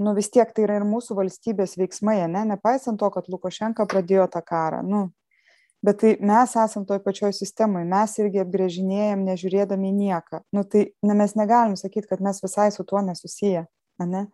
nu 0.00 0.12
vis 0.16 0.28
tiek 0.32 0.52
tai 0.52 0.66
yra 0.66 0.76
ir 0.80 0.86
mūsų 0.88 1.16
valstybės 1.16 1.78
veiksmai 1.80 2.18
ane 2.26 2.44
nepaisant 2.52 3.00
to 3.00 3.08
kad 3.14 3.32
lukašenka 3.32 3.88
pradėjo 3.88 4.28
tą 4.34 4.44
karą 4.44 4.84
nu 4.84 5.06
bet 5.80 6.02
tai 6.02 6.14
mes 6.20 6.56
esam 6.60 6.84
toj 6.84 7.00
pačioj 7.00 7.32
sistemoj. 7.32 7.86
Mes 7.88 8.18
irgi 8.20 8.42
apgręžinėjam 8.42 9.24
nežiūrėdami 9.24 9.94
nieką. 9.96 10.42
Nu 10.52 10.64
tai 10.68 10.90
ne 11.00 11.16
mes 11.16 11.32
negalim 11.40 11.76
sakyt 11.80 12.08
kad 12.10 12.20
mes 12.20 12.44
visai 12.44 12.68
su 12.72 12.84
tuo 12.84 13.00
nesusiję 13.00 13.64
ane? 14.00 14.26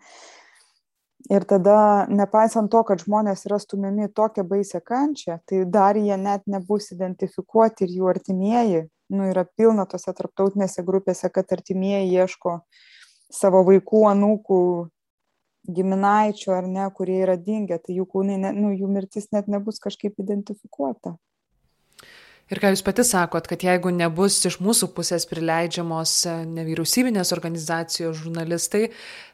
Ir 1.31 1.43
tada 1.49 2.07
nepaisant 2.07 2.71
to 2.71 2.83
kad 2.87 3.03
žmonės 3.03 3.47
yra 3.49 3.59
stumiami 3.59 4.07
tokią 4.15 4.45
baisią 4.47 4.81
kančią 4.85 5.41
tai 5.49 5.65
dar 5.67 5.99
jie 5.99 6.17
net 6.21 6.45
nebus 6.47 6.93
identifikuoti 6.95 7.87
ir 7.87 7.97
jų 7.99 8.11
artimieji. 8.13 8.85
Nu 9.11 9.27
yra 9.31 9.47
pilna 9.59 9.87
tose 9.91 10.13
tarptautinėse 10.15 10.85
grupėse 10.87 11.31
kad 11.35 11.51
artimieji 11.55 12.15
ieško 12.15 12.61
savo 13.33 13.63
vaikų 13.67 14.05
anūkų 14.13 14.61
giminaičių 15.77 16.53
ar 16.55 16.67
ne 16.71 16.87
kurie 16.95 17.21
yra 17.25 17.37
dingę 17.37 17.79
tai 17.83 17.99
jų 17.99 18.07
kūnai 18.13 18.39
ne 18.43 18.53
nu 18.55 18.73
jų 18.75 18.91
mirtis 18.91 19.33
net 19.35 19.49
nebus 19.51 19.83
kažkaip 19.83 20.21
identifikuota 20.23 21.17
Ir 22.47 22.61
ką 22.63 22.71
Jūs 22.71 22.85
pati 22.87 23.03
sakot, 23.03 23.49
kad 23.51 23.65
jeigu 23.67 23.91
nebus 23.91 24.37
iš 24.47 24.61
mūsų 24.63 24.93
pusės 24.95 25.25
prileidžiamos 25.27 26.11
e, 26.31 26.35
nevyriausybinės 26.47 27.33
organizacijos 27.35 28.21
žurnalistai, 28.21 28.85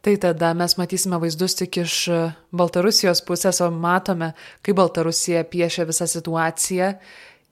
tai 0.00 0.14
tada 0.22 0.54
mes 0.56 0.78
matysime 0.80 1.18
vaizdus 1.20 1.58
tik 1.58 1.76
iš 1.82 1.96
e, 2.08 2.20
Baltarusijos 2.56 3.20
pusės, 3.28 3.60
o 3.60 3.68
matome, 3.68 4.30
kaip 4.64 4.78
Baltarusija 4.80 5.44
piešia 5.44 5.84
visą 5.90 6.08
situaciją 6.08 6.88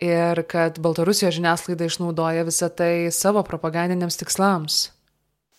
ir 0.01 0.41
kad 0.49 0.81
Baltarusijos 0.81 1.37
žiniasklaida 1.37 1.91
išnaudoja 1.91 2.49
visą 2.49 2.71
tai 2.73 3.11
savo 3.13 3.45
propagandiniams 3.45 4.17
tikslams. 4.23 4.81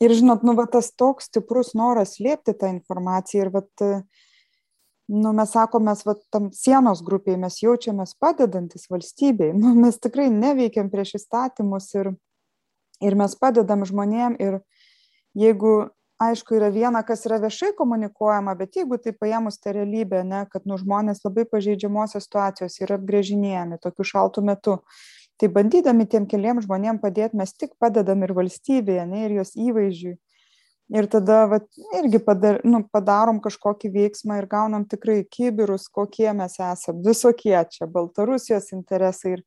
Ir 0.02 0.18
žinot, 0.18 0.42
nu, 0.42 0.58
va, 0.58 0.66
tas 0.66 0.90
toks 0.98 1.30
stiprus 1.30 1.76
noras 1.78 2.16
slėpti 2.18 2.58
tą 2.58 2.74
informaciją 2.74 3.46
ir 3.46 3.54
va, 3.54 3.62
nu 5.10 5.32
mes 5.34 5.52
sakom 5.52 5.84
mes 5.90 6.04
vat 6.06 6.20
tam 6.32 6.50
sienos 6.56 7.02
grupėj 7.06 7.38
mes 7.42 7.62
jaučiamės 7.64 8.16
padedantys 8.20 8.90
valstybei. 8.92 9.54
Nu 9.62 9.74
mes 9.76 10.00
tikrai 10.00 10.30
neveikiam 10.34 10.92
prieš 10.92 11.18
įstatymus 11.22 11.90
ir 11.96 12.14
ir 13.02 13.18
mes 13.18 13.36
padedam 13.36 13.84
žmonėm 13.88 14.38
ir 14.40 14.60
jeigu 15.38 15.90
aišku 16.22 16.56
yra 16.60 16.70
viena 16.74 17.02
kas 17.06 17.26
yra 17.26 17.40
viešai 17.42 17.72
komunikuojama 17.78 18.54
bet 18.60 18.78
jeigu 18.78 19.00
taip 19.02 19.18
paėmus 19.24 19.58
tą 19.62 19.74
realybę 19.78 20.22
ane 20.22 20.44
kad 20.52 20.68
nu 20.70 20.78
žmonės 20.78 21.24
labai 21.26 21.48
pažeidžiamose 21.50 22.22
situacijose 22.22 22.86
yra 22.86 23.00
apgręžinėjami 23.00 23.82
tokiu 23.82 24.06
šaltu 24.14 24.46
metu 24.46 24.78
tai 25.42 25.50
bandydami 25.56 26.06
tiem 26.06 26.28
keliem 26.30 26.62
žmonėm 26.62 27.02
padėt 27.02 27.34
mes 27.38 27.54
tik 27.58 27.74
padedam 27.82 28.22
ir 28.22 28.36
valstybei 28.38 29.02
ane 29.02 29.26
ir 29.26 29.40
jos 29.40 29.56
įvaizdžiui 29.58 30.20
ir 30.92 31.08
tada 31.12 31.46
vat 31.52 31.68
irgi 32.00 32.20
padar 32.24 32.60
nu 32.68 32.84
padarom 32.92 33.40
kažkokį 33.44 33.92
veiksmą 33.96 34.42
ir 34.42 34.48
gaunam 34.52 34.86
tikrai 34.90 35.22
kibirus 35.24 35.88
kokie 35.88 36.32
mes 36.36 36.58
esam. 36.60 37.00
Visokie 37.06 37.56
čia 37.72 37.88
baltarusijos 37.88 38.72
interesai 38.76 39.38
ir 39.38 39.46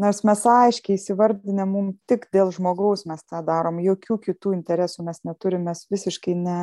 nors 0.00 0.22
mes 0.24 0.46
aiškiai 0.46 0.96
įsivardinę 0.96 1.66
mum 1.68 1.92
tik 2.08 2.28
dėl 2.34 2.54
žmogaus 2.54 3.04
mes 3.10 3.24
tą 3.26 3.42
darom. 3.46 3.82
Jokių 3.84 4.20
kitų 4.30 4.54
interesų 4.56 5.04
mes 5.10 5.22
neturim 5.26 5.66
mes 5.68 5.84
visiškai 5.90 6.38
ne 6.38 6.58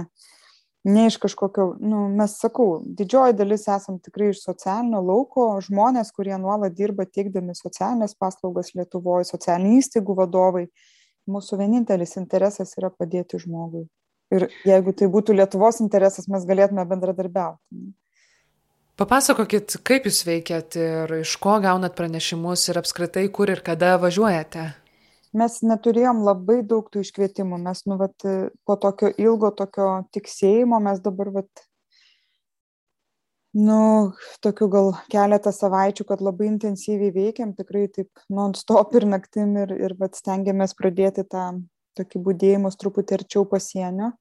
ne 0.88 1.08
iš 1.08 1.18
kažkokio 1.18 1.76
nu 1.80 2.08
mes 2.10 2.38
sakau 2.40 2.82
didžioji 3.00 3.36
dalis 3.36 3.66
esam 3.68 3.98
tikrai 4.00 4.30
iš 4.32 4.44
socialinio 4.46 5.02
lauko 5.04 5.48
žmonės 5.66 6.14
kurie 6.16 6.38
nuolat 6.40 6.78
dirba 6.78 7.04
teikdami 7.06 7.56
socialines 7.58 8.16
paslaugas 8.16 8.72
lietuvoj 8.78 9.26
socialinių 9.28 9.82
įstaigų 9.82 10.16
vadovai 10.22 10.68
mūsų 11.32 11.60
vienintelis 11.62 12.18
interesas 12.20 12.74
yra 12.80 12.90
padėti 12.94 13.40
žmogui. 13.42 13.86
Ir 14.34 14.50
jeigu 14.68 14.92
tai 14.98 15.08
būtų 15.12 15.38
lietuvos 15.38 15.80
interesas 15.84 16.28
mes 16.28 16.44
galėtume 16.48 16.84
bendradarbiauti. 16.88 17.62
Papasakokit 18.98 19.78
kaip 19.88 20.08
jūs 20.10 20.24
veikiat 20.26 20.76
ir 20.82 21.14
iš 21.20 21.36
ko 21.40 21.60
gaunat 21.64 21.94
pranešimus 21.96 22.66
ir 22.72 22.80
apskritai 22.82 23.28
kur 23.30 23.52
ir 23.54 23.62
kada 23.64 23.94
važiuojate? 24.02 24.66
Mes 25.38 25.58
neturėjom 25.62 26.24
labai 26.26 26.64
daug 26.66 26.88
tų 26.90 27.04
iškvietimų. 27.06 27.60
Mes 27.62 27.84
nu 27.86 28.00
vat 28.00 28.26
po 28.66 28.78
tokio 28.82 29.12
ilgo 29.22 29.52
tokio 29.54 29.90
tiksėjimo 30.16 30.80
mes 30.82 31.04
dabar 31.06 31.30
vat 31.36 31.68
nu 33.56 34.12
tokių 34.44 34.68
gal 34.70 34.92
keletą 35.12 35.54
savaičių 35.56 36.06
kad 36.10 36.22
labai 36.22 36.50
intensyviai 36.52 37.14
veikiam 37.16 37.54
tikrai 37.56 37.88
taip 37.88 38.10
non 38.30 38.54
stop 38.56 38.96
ir 38.96 39.08
naktim 39.08 39.56
ir 39.64 39.74
ir 39.78 39.96
vat 40.00 40.16
stengiamės 40.20 40.76
pradėti 40.78 41.24
tą 41.24 41.50
tokį 41.98 42.22
budėjimus 42.28 42.78
truputį 42.78 43.22
arčiau 43.22 43.46
pasienio. 43.50 44.14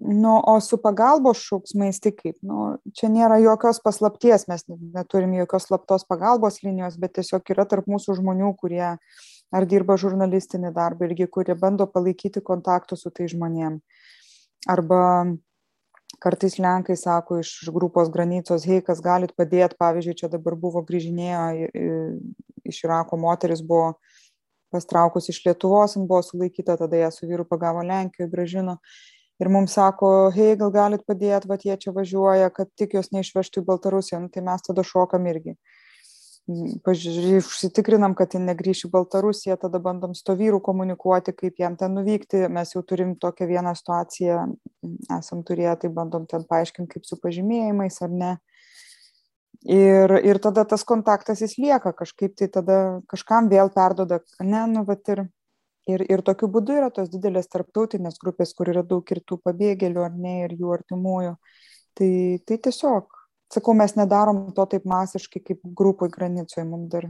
Nu, 0.00 0.38
o 0.40 0.54
su 0.64 0.78
pagalbos 0.80 1.42
šauksmais 1.44 2.00
tai 2.00 2.14
kaip, 2.16 2.38
nu, 2.40 2.78
čia 2.96 3.10
nėra 3.12 3.36
jokios 3.42 3.82
paslapties, 3.84 4.46
mes 4.48 4.64
neturim 4.68 5.34
jokios 5.36 5.68
slaptos 5.68 6.06
pagalbos 6.08 6.62
linijos, 6.64 6.96
bet 6.96 7.12
tiesiog 7.18 7.52
yra 7.52 7.66
tarp 7.68 7.90
mūsų 7.92 8.16
žmonių, 8.16 8.54
kurie 8.56 8.94
ar 9.54 9.66
dirba 9.68 9.98
žurnalistinį 10.00 10.72
darbą 10.72 11.10
irgi, 11.10 11.28
kurie 11.28 11.54
bando 11.60 11.86
palaikyti 11.86 12.40
kontaktus 12.40 13.04
su 13.04 13.12
tai 13.12 13.28
žmonėm. 13.28 13.82
Arba 14.72 15.02
kartais 16.24 16.56
Lenkai 16.58 16.96
sako 16.96 17.38
iš 17.42 17.52
grupos 17.74 18.10
granicos, 18.12 18.64
hei, 18.68 18.80
kas 18.84 19.02
galit 19.04 19.34
padėti, 19.36 19.76
pavyzdžiui, 19.80 20.16
čia 20.22 20.30
dabar 20.32 20.56
buvo 20.58 20.82
grįžinėjo 20.88 21.68
iš 22.64 22.80
Irako 22.86 23.18
moteris, 23.20 23.60
buvo 23.64 23.94
pastraukus 24.74 25.28
iš 25.30 25.42
Lietuvos, 25.44 25.98
buvo 26.00 26.22
sulaikyta, 26.24 26.78
tada 26.80 27.02
ją 27.04 27.10
su 27.14 27.28
vyru 27.30 27.46
pagavo 27.48 27.84
Lenkijoje, 27.86 28.30
gražino. 28.32 28.78
Ir 29.42 29.50
mums 29.50 29.74
sako, 29.74 30.08
hei, 30.34 30.54
gal 30.58 30.70
galit 30.74 31.02
padėti, 31.06 31.50
va 31.50 31.58
jie 31.58 31.74
čia 31.82 31.92
važiuoja, 31.94 32.52
kad 32.54 32.70
tik 32.78 32.94
jos 32.94 33.10
neišvežtų 33.14 33.62
į 33.62 33.66
Baltarusiją, 33.70 34.20
nu, 34.22 34.30
tai 34.30 34.44
mes 34.46 34.62
tada 34.62 34.84
šokam 34.86 35.26
irgi. 35.30 35.56
Užsitikrinam, 36.44 38.12
kad 38.18 38.34
jin 38.36 38.44
negrįš 38.50 38.82
į 38.84 38.90
Baltarusiją, 38.92 39.56
tada 39.62 39.80
bandom 39.80 40.12
su 40.12 40.26
to 40.26 40.34
vyru 40.36 40.58
komunikuoti, 40.60 41.32
kaip 41.32 41.62
jam 41.62 41.78
ten 41.80 41.94
nuvykti. 41.96 42.42
Mes 42.52 42.74
jau 42.74 42.82
turim 42.84 43.14
tokią 43.16 43.48
vieną 43.48 43.72
situaciją, 43.78 44.42
esam 45.16 45.40
turėję, 45.48 45.78
tai 45.84 45.92
bandom 45.96 46.26
ten 46.28 46.44
paaiškinti, 46.50 46.98
kaip 46.98 47.08
su 47.08 47.16
pažymėjimais 47.22 48.02
ar 48.04 48.12
ne 48.12 48.34
ir 49.64 50.10
ir 50.24 50.38
tada 50.38 50.64
tas 50.64 50.84
kontaktas 50.84 51.40
jis 51.40 51.56
lieka 51.58 51.92
kažkaip 51.92 52.36
tai 52.36 52.48
tada 52.48 53.00
kažkam 53.08 53.48
vėl 53.48 53.70
perduoda 53.72 54.20
ane 54.40 54.66
nu 54.72 54.84
vat 54.84 55.08
ir 55.08 55.24
ir 55.88 56.04
ir 56.10 56.22
tokiu 56.22 56.48
būdu 56.48 56.76
yra 56.76 56.90
tos 56.90 57.08
didelės 57.08 57.48
tarptautinės 57.48 58.18
grupės 58.20 58.52
kur 58.54 58.68
yra 58.68 58.82
daug 58.82 59.10
ir 59.10 59.20
tų 59.24 59.40
pabėgėlių 59.44 60.04
ar 60.04 60.12
ne 60.12 60.44
ir 60.44 60.56
jų 60.60 60.72
artimųjų 60.76 61.34
tai 61.94 62.10
tai 62.46 62.58
tiesiog 62.58 63.08
sakau 63.52 63.74
mes 63.76 63.94
nedarom 63.98 64.46
to 64.56 64.66
taip 64.70 64.86
masiškai 64.88 65.42
kaip 65.44 65.60
grupoj 65.80 66.10
granicoj 66.12 66.64
mum 66.68 66.88
dar 66.92 67.08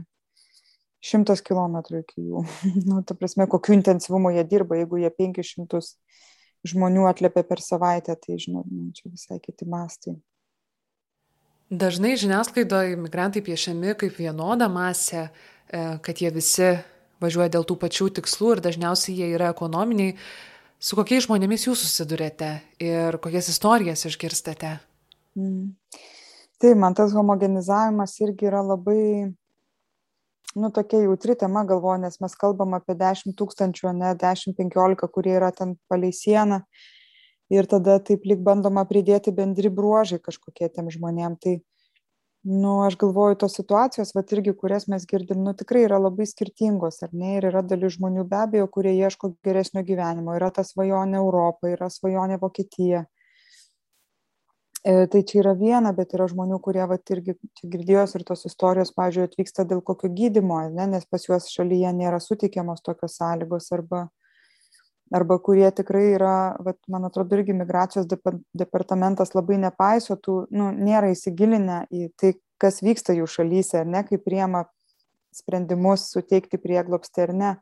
šimtas 1.05 1.43
kilometrų 1.45 2.03
iki 2.03 2.27
jų 2.29 2.45
nu 2.89 3.01
ta 3.07 3.17
prasme 3.17 3.47
kokiu 3.51 3.77
intensyvumu 3.77 4.33
jie 4.35 4.45
dirba 4.47 4.79
jeigu 4.81 5.01
jie 5.01 5.11
penkis 5.13 5.53
šimtus 5.53 5.95
žmonių 6.65 7.05
atliepia 7.09 7.45
per 7.45 7.61
savaitę 7.61 8.15
tai 8.17 8.39
žinot 8.41 8.69
nu 8.71 8.89
čia 8.95 9.11
visai 9.11 9.41
kiti 9.41 9.67
mastai 9.69 10.17
Dažnai 11.65 12.11
žiniasklaidoje 12.21 12.93
imigrantai 12.93 13.41
piešiami 13.41 13.95
kaip 13.97 14.19
vienoda 14.21 14.67
masė, 14.69 15.23
e, 15.65 15.79
kad 16.05 16.19
jie 16.21 16.29
visi 16.29 16.67
važiuoja 17.23 17.49
dėl 17.55 17.65
tų 17.65 17.79
pačių 17.81 18.11
tikslų 18.19 18.51
ir 18.53 18.61
dažniausiai 18.61 19.15
jie 19.17 19.31
yra 19.33 19.49
ekonominiai 19.49 20.13
Su 20.85 20.97
kokiais 20.99 21.23
žmonėmis 21.25 21.63
jūs 21.65 21.81
susidurėte 21.85 22.49
ir 22.83 23.15
kokias 23.23 23.47
istorijas 23.49 24.05
išgirstate? 24.09 24.75
Mm. 25.39 25.71
Tai 26.65 26.71
man 26.73 26.95
tas 26.97 27.11
homogenizavimas 27.13 28.15
irgi 28.25 28.47
yra 28.49 28.63
labai, 28.65 29.01
nu, 30.57 30.69
tokia 30.73 31.03
jautri 31.03 31.35
tema, 31.37 31.61
galvoju, 31.69 31.99
nes 32.01 32.17
mes 32.23 32.33
kalbam 32.41 32.73
apie 32.73 32.95
10 32.97 33.35
tūkstančių, 33.37 33.91
ne 33.93 34.15
10-15, 34.23 35.05
kurie 35.13 35.35
yra 35.37 35.51
ten 35.53 35.75
palei 35.85 36.09
sieną. 36.09 36.63
Ir 37.53 37.69
tada 37.69 37.99
taip 38.01 38.25
lik 38.25 38.41
bandoma 38.47 38.81
pridėti 38.89 39.29
bendri 39.29 39.69
bruožai 39.69 40.17
kažkokie 40.25 40.71
tiem 40.73 40.89
žmonėm. 40.89 41.35
Tai, 41.37 41.53
nu, 42.49 42.73
aš 42.87 42.97
galvoju, 43.03 43.37
tos 43.45 43.59
situacijos, 43.61 44.15
va 44.17 44.25
irgi, 44.25 44.57
kurias 44.57 44.89
mes 44.89 45.05
girdim, 45.05 45.45
nu, 45.45 45.53
tikrai 45.53 45.85
yra 45.85 46.01
labai 46.01 46.25
skirtingos, 46.25 46.97
ar 47.05 47.13
ne? 47.13 47.35
Ir 47.37 47.51
yra 47.51 47.61
dalis 47.61 47.99
žmonių 47.99 48.25
be 48.31 48.41
abejo, 48.41 48.71
kurie 48.73 48.97
ieško 49.03 49.35
geresnio 49.45 49.85
gyvenimo. 49.85 50.33
Yra 50.41 50.49
ta 50.49 50.65
svajonė 50.65 51.21
Europą, 51.21 51.69
yra 51.77 51.93
svajonė 51.93 52.41
Vokietija 52.41 53.05
tai 54.85 55.23
čia 55.25 55.39
yra 55.41 55.55
viena, 55.57 55.89
bet 55.97 56.13
yra 56.13 56.27
žmonių, 56.29 56.59
kurie, 56.61 56.83
va, 56.85 56.99
irgi 57.09 57.33
girdėjos 57.63 58.13
ir 58.19 58.25
tos 58.27 58.45
istorijos, 58.45 58.91
pažiūrėjau, 58.93 59.31
atvyksta 59.31 59.65
dėl 59.65 59.81
kokio 59.85 60.11
gydimo, 60.13 60.59
ne, 60.69 60.85
nes 60.91 61.07
pas 61.09 61.25
juos 61.25 61.49
šalyje 61.49 61.93
nėra 61.97 62.19
sutikiamos 62.21 62.85
tokios 62.85 63.17
sąlygos 63.17 63.71
arba, 63.73 64.03
arba 65.09 65.39
kurie 65.41 65.65
tikrai 65.73 66.11
yra, 66.13 66.35
va, 66.61 66.75
man 66.91 67.09
atrodo, 67.09 67.39
irgi 67.39 67.57
migracijos 67.57 68.05
departamentas 68.53 69.33
labai 69.33 69.57
nepaiso, 69.63 70.19
tų, 70.21 70.43
nu, 70.53 70.69
nėra 70.69 71.09
įsigilinę 71.15 71.85
į 71.89 72.11
tai, 72.21 72.35
kas 72.61 72.83
vyksta 72.85 73.17
jų 73.17 73.25
šalyse, 73.25 73.81
ne, 73.89 74.05
kaip 74.05 74.21
priema 74.27 74.67
sprendimus 75.33 76.11
suteikti 76.13 76.61
prieglopstį 76.61 77.25
ar 77.25 77.33
ne 77.33 77.55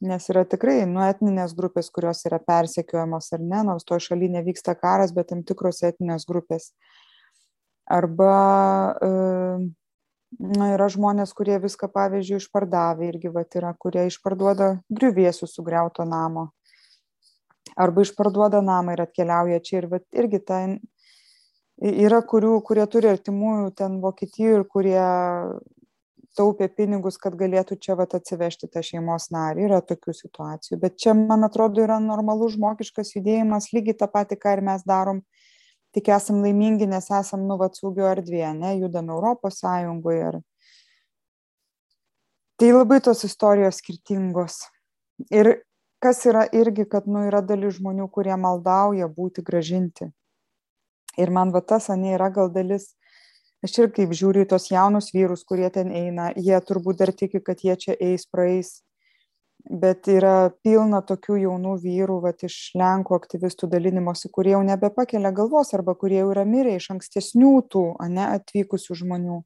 nes 0.00 0.28
yra 0.32 0.46
tikrai 0.48 0.84
nu 0.88 1.02
etninės 1.04 1.52
grupės 1.56 1.90
kurios 1.92 2.24
yra 2.28 2.38
persekiojamos 2.40 3.32
ar 3.36 3.42
ne 3.44 3.64
nors 3.68 3.84
toj 3.88 4.00
šaly 4.06 4.30
nevyksta 4.32 4.74
karas 4.80 5.12
bet 5.16 5.28
tam 5.32 5.42
tikros 5.44 5.82
etninės 5.84 6.24
grupės. 6.28 6.70
Arba 7.90 8.34
e, 9.02 9.10
na 10.38 10.70
yra 10.76 10.86
žmonės 10.92 11.34
kurie 11.36 11.58
viską 11.60 11.90
pavyzdžiui 11.92 12.38
išpardavę 12.40 13.10
irgi 13.10 13.32
vat 13.34 13.58
yra 13.58 13.74
kurie 13.74 14.06
išparduoda 14.08 14.76
griuvėsius 14.88 15.56
sugriauto 15.58 16.06
namo. 16.08 16.48
Arba 17.76 18.06
išparduoda 18.06 18.62
namą 18.64 18.96
ir 18.96 19.04
atkeliauja 19.04 19.60
čia 19.64 19.82
ir 19.82 19.90
vat 19.90 20.06
irgi 20.16 20.40
ten 20.46 20.78
yra 21.80 22.20
kurių 22.22 22.58
kurie 22.64 22.86
turi 22.92 23.10
artimųjų 23.10 23.70
ten 23.76 24.00
vokietijoj 24.00 24.58
ir 24.58 24.64
kurie 24.68 25.04
taupė 26.38 26.68
pinigus, 26.72 27.18
kad 27.20 27.34
galėtų 27.38 27.76
čia 27.82 27.96
vat, 27.98 28.14
atsivežti 28.18 28.68
tą 28.70 28.82
šeimos 28.86 29.30
narį. 29.34 29.66
Yra 29.68 29.80
tokių 29.84 30.14
situacijų. 30.16 30.78
Bet 30.82 30.98
čia, 31.00 31.14
man 31.18 31.46
atrodo, 31.46 31.82
yra 31.84 31.98
normalus 32.02 32.54
žmogiškas 32.56 33.14
judėjimas, 33.16 33.70
lygiai 33.74 33.96
tą 33.98 34.10
patį, 34.10 34.38
ką 34.40 34.56
ir 34.56 34.64
mes 34.70 34.84
darom. 34.88 35.22
Tik 35.94 36.12
esam 36.14 36.38
laimingi, 36.44 36.86
nes 36.86 37.10
esam 37.10 37.48
nuvat 37.48 37.74
saugio 37.78 38.06
erdvėje, 38.12 38.52
ne, 38.54 38.76
judam 38.78 39.10
Europos 39.10 39.58
Sąjungoje. 39.64 40.28
Ir... 40.28 40.38
Tai 42.60 42.70
labai 42.76 43.00
tos 43.02 43.24
istorijos 43.26 43.80
skirtingos. 43.82 44.62
Ir 45.34 45.56
kas 46.00 46.22
yra 46.30 46.46
irgi, 46.54 46.86
kad 46.86 47.10
nu, 47.10 47.24
yra 47.26 47.42
dalis 47.42 47.80
žmonių, 47.80 48.06
kurie 48.14 48.36
maldauja 48.38 49.10
būti 49.10 49.42
gražinti. 49.42 50.12
Ir 51.18 51.34
man 51.34 51.50
va 51.50 51.60
tas, 51.60 51.90
ane, 51.90 52.14
yra 52.14 52.30
gal 52.30 52.52
dalis 52.54 52.92
aš 53.64 53.78
ir 53.78 53.90
kaip 53.96 54.12
žiūriu 54.16 54.44
į 54.44 54.50
tuos 54.52 54.70
jaunus 54.72 55.10
vyrus, 55.14 55.44
kurie 55.48 55.68
ten 55.72 55.90
eina, 55.92 56.30
jie 56.36 56.56
turbūt 56.66 57.02
dar 57.02 57.12
tiki, 57.16 57.42
kad 57.44 57.60
jie 57.64 57.76
čia 57.76 57.96
eis, 57.98 58.26
praeis. 58.30 58.80
Bet 59.68 60.08
yra 60.08 60.48
pilna 60.64 61.02
tokių 61.04 61.36
jaunų 61.42 61.74
vyrų, 61.82 62.16
va, 62.24 62.32
iš 62.32 62.72
Lenkų 62.80 63.12
aktyvistų 63.18 63.68
dalinimosi, 63.68 64.30
kurie 64.32 64.54
jau 64.54 64.62
nebepakelia 64.64 65.34
galvos 65.36 65.74
arba 65.76 65.92
kurie 66.00 66.22
jau 66.22 66.30
yra 66.32 66.46
mirę 66.48 66.78
iš 66.78 66.88
ankstesnių 66.94 67.52
tų, 67.68 67.84
ne 68.08 68.24
atvykusių 68.38 68.96
žmonių. 69.02 69.42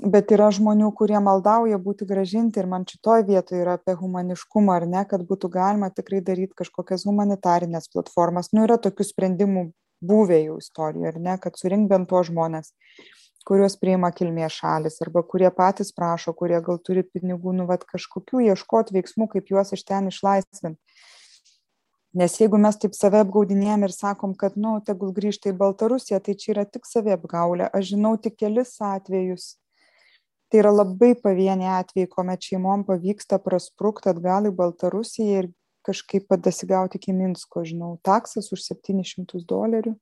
Bet 0.00 0.30
yra 0.32 0.48
žmonių, 0.54 0.92
kurie 0.96 1.18
maldauja 1.20 1.76
būti 1.82 2.06
gražinti 2.08 2.62
ir 2.62 2.70
man 2.70 2.86
šitoje 2.88 3.26
vietoje 3.28 3.60
yra 3.60 3.74
apie 3.76 3.98
humaniškumą, 3.98 4.78
ar 4.78 4.86
ne, 4.88 5.02
kad 5.10 5.26
būtų 5.28 5.50
galima 5.52 5.90
tikrai 5.90 6.22
daryti 6.24 6.56
kažkokias 6.62 7.04
humanitarinės 7.10 7.90
platformas. 7.92 8.54
Nu, 8.54 8.64
yra 8.64 8.78
tokių 8.80 9.10
sprendimų 9.10 9.66
buvę 10.02 10.38
jau 10.42 10.58
istorijų, 10.60 11.08
ar 11.12 11.18
ne, 11.22 11.36
kad 11.42 11.58
surink 11.58 11.88
bent 11.90 12.10
tuos 12.10 12.28
žmonės, 12.28 12.72
kuriuos 13.48 13.78
priima 13.80 14.12
kilmės 14.14 14.58
šalis, 14.60 15.00
arba 15.04 15.22
kurie 15.26 15.50
patys 15.54 15.94
prašo, 15.96 16.34
kurie 16.38 16.60
gal 16.64 16.78
turi 16.78 17.02
pinigų, 17.06 17.54
nu, 17.58 17.66
vad 17.70 17.86
kažkokių 17.88 18.44
ieškoti 18.50 18.98
veiksmų, 18.98 19.28
kaip 19.32 19.50
juos 19.54 19.74
iš 19.76 19.86
ten 19.88 20.10
išlaisvinti. 20.12 20.78
Nes 22.12 22.34
jeigu 22.36 22.58
mes 22.60 22.76
taip 22.76 22.92
save 22.92 23.22
apgaudinėjom 23.24 23.86
ir 23.86 23.92
sakom, 23.94 24.34
kad, 24.36 24.58
nu, 24.60 24.74
tegul 24.84 25.14
grįžta 25.16 25.48
į 25.48 25.56
Baltarusiją, 25.62 26.18
tai 26.20 26.34
čia 26.36 26.50
yra 26.52 26.64
tik 26.68 26.84
save 26.84 27.14
apgaulė. 27.16 27.70
Aš 27.72 27.94
žinau 27.94 28.18
tik 28.20 28.36
kelis 28.42 28.74
atvejus. 28.84 29.54
Tai 30.52 30.60
yra 30.60 30.74
labai 30.74 31.14
pavieniai 31.16 31.78
atvejai, 31.78 32.10
kuomet 32.12 32.44
šeimom 32.44 32.84
pavyksta 32.84 33.38
prasprūkti 33.40 34.12
atgal 34.12 34.50
į 34.50 34.52
Baltarusiją 34.58 35.38
ir 35.40 35.48
kažkaip 35.86 36.30
dasigauti 36.44 36.98
iki 37.00 37.14
Minsko, 37.16 37.64
žinau, 37.66 37.96
taksas 38.06 38.52
už 38.54 38.64
700 38.68 39.44
dolerių. 39.48 39.94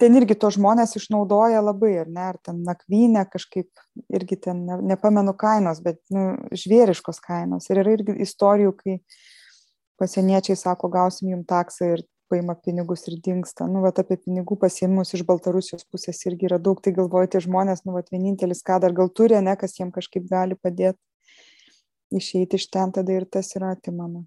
Ten 0.00 0.16
irgi 0.18 0.34
to 0.34 0.50
žmonės 0.50 0.96
išnaudoja 0.98 1.60
labai, 1.62 1.92
ar 2.02 2.08
ne, 2.10 2.24
ar 2.32 2.38
ten 2.42 2.64
nakvynė 2.66 3.22
kažkaip, 3.30 3.68
irgi 4.10 4.38
ten, 4.48 4.64
ne, 4.66 4.80
nepamenu 4.94 5.30
kainos, 5.38 5.78
bet 5.84 6.00
nu, 6.10 6.32
žvėriškos 6.50 7.22
kainos. 7.22 7.68
Ir 7.70 7.84
yra 7.84 7.94
irgi 7.94 8.16
istorijų, 8.26 8.74
kai 8.80 8.96
pasieniečiai 10.02 10.58
sako, 10.58 10.90
gausim 10.90 11.30
jum 11.30 11.46
taksą 11.46 11.92
ir 11.94 12.02
paima 12.26 12.56
pinigus 12.58 13.06
ir 13.06 13.20
dinksta. 13.22 13.68
Nu, 13.70 13.84
vat 13.86 14.00
apie 14.02 14.18
pinigų 14.18 14.58
pasiėmimus 14.58 15.14
iš 15.14 15.22
Baltarusijos 15.28 15.86
pusės 15.86 16.18
irgi 16.26 16.50
yra 16.50 16.58
daug, 16.58 16.82
tai 16.82 16.90
galvoju, 16.96 17.30
tie 17.36 17.44
žmonės, 17.46 17.86
nu, 17.86 17.94
vat 17.94 18.10
vienintelis, 18.10 18.66
ką 18.66 18.80
dar 18.82 18.96
gal 18.96 19.12
turi, 19.14 19.38
ne, 19.38 19.54
kas 19.60 19.78
jiem 19.78 19.94
kažkaip 19.94 20.26
gali 20.32 20.58
padėti 20.58 20.98
išeiti 22.10 22.58
iš 22.58 22.68
ten, 22.70 22.92
tada 22.94 23.14
ir 23.14 23.26
tas 23.30 23.50
yra 23.58 23.72
atimama. 23.74 24.24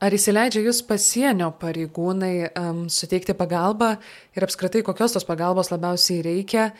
Ar 0.00 0.14
įsileidžia 0.16 0.62
jūs 0.64 0.78
pasienio 0.88 1.50
pareigūnai 1.60 2.34
um, 2.56 2.78
suteikti 2.88 3.34
pagalbą 3.36 3.90
ir 4.32 4.46
apskritai 4.46 4.80
kokios 4.86 5.12
tos 5.12 5.26
pagalbos 5.28 5.68
labiausiai 5.68 6.22
reikia? 6.24 6.70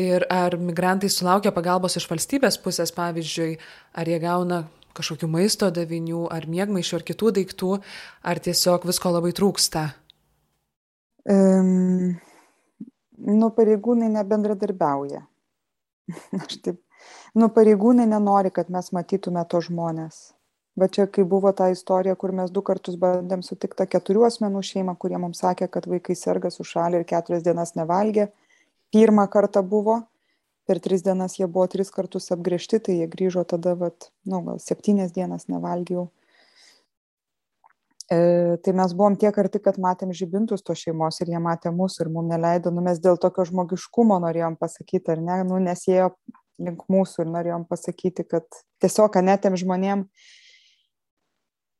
Ir 0.00 0.24
ar 0.32 0.56
migrantai 0.56 1.10
sulaukia 1.12 1.52
pagalbos 1.52 1.98
iš 2.00 2.06
valstybės 2.08 2.56
pusės, 2.64 2.94
pavyzdžiui, 2.96 3.58
ar 3.92 4.08
jie 4.08 4.16
gauna 4.24 4.62
kažkokių 4.96 5.28
maisto 5.28 5.68
davinių, 5.68 6.24
ar 6.32 6.48
mėgmaišių, 6.48 6.96
ar 6.96 7.06
kitų 7.12 7.36
daiktų, 7.42 7.76
ar 8.24 8.40
tiesiog 8.40 8.88
visko 8.88 9.12
labai 9.12 9.36
trūksta? 9.36 9.86
Um, 11.28 12.16
nu, 13.20 13.52
pareigūnai 13.52 14.14
nebendradarbiauja. 14.16 15.26
Aš 16.40 16.62
taip, 16.64 16.80
nu, 17.36 17.52
pareigūnai 17.52 18.08
nenori, 18.08 18.48
kad 18.48 18.72
mes 18.72 18.94
matytume 18.96 19.44
to 19.44 19.60
žmonės 19.68 20.30
va 20.78 20.88
čia 20.88 21.06
kai 21.06 21.24
buvo 21.28 21.52
ta 21.52 21.68
istorija 21.72 22.14
kur 22.16 22.32
mes 22.36 22.50
du 22.50 22.62
kartus 22.64 22.96
bandėm 23.00 23.42
sutikt 23.44 23.76
tą 23.80 23.86
keturių 23.94 24.24
asmenų 24.28 24.62
šeimą 24.68 24.96
kurie 25.00 25.18
mums 25.20 25.42
sakė 25.44 25.68
kad 25.72 25.88
vaikai 25.90 26.16
serga 26.16 26.50
sušalę 26.50 27.02
ir 27.02 27.08
keturias 27.08 27.44
dienas 27.44 27.76
nevalgė. 27.76 28.30
Pirmą 28.92 29.28
kartą 29.32 29.62
buvo 29.64 30.02
per 30.66 30.80
tris 30.80 31.04
dienas 31.04 31.36
jie 31.38 31.46
buvo 31.46 31.66
tris 31.68 31.90
kartus 31.90 32.32
apgręžti 32.32 32.80
tai 32.80 32.98
jie 33.00 33.06
grįžo 33.10 33.44
tada 33.48 33.74
vat 33.78 34.10
nu 34.24 34.42
gal 34.46 34.60
septynias 34.62 35.12
dienas 35.12 35.48
nevalgė 35.52 35.96
jau 35.96 36.04
e, 38.12 38.56
tai 38.64 38.74
mes 38.78 38.94
buvom 38.96 39.16
tiek 39.20 39.38
arti, 39.38 39.60
kad 39.64 39.80
matėm 39.82 40.12
žibintus 40.16 40.64
to 40.64 40.76
šeimos 40.78 41.20
ir 41.20 41.32
jie 41.34 41.40
matė 41.42 41.72
mūsų 41.74 42.06
ir 42.06 42.12
mums 42.14 42.32
neleido, 42.32 42.72
nu 42.72 42.84
mes 42.84 43.00
dėl 43.02 43.18
tokio 43.20 43.44
žmogiškumo 43.48 44.20
norėjom 44.24 44.56
pasakyti, 44.60 45.16
ar 45.16 45.24
ne, 45.24 45.40
nu 45.48 45.60
nes 45.62 45.88
jie 45.88 46.06
link 46.62 46.84
mūsų 46.92 47.24
ir 47.24 47.32
norėjom 47.32 47.66
pasakyti, 47.68 48.24
kad 48.28 48.46
tiesiog 48.82 49.18
anetėm 49.18 49.56
žmonėm 49.58 50.06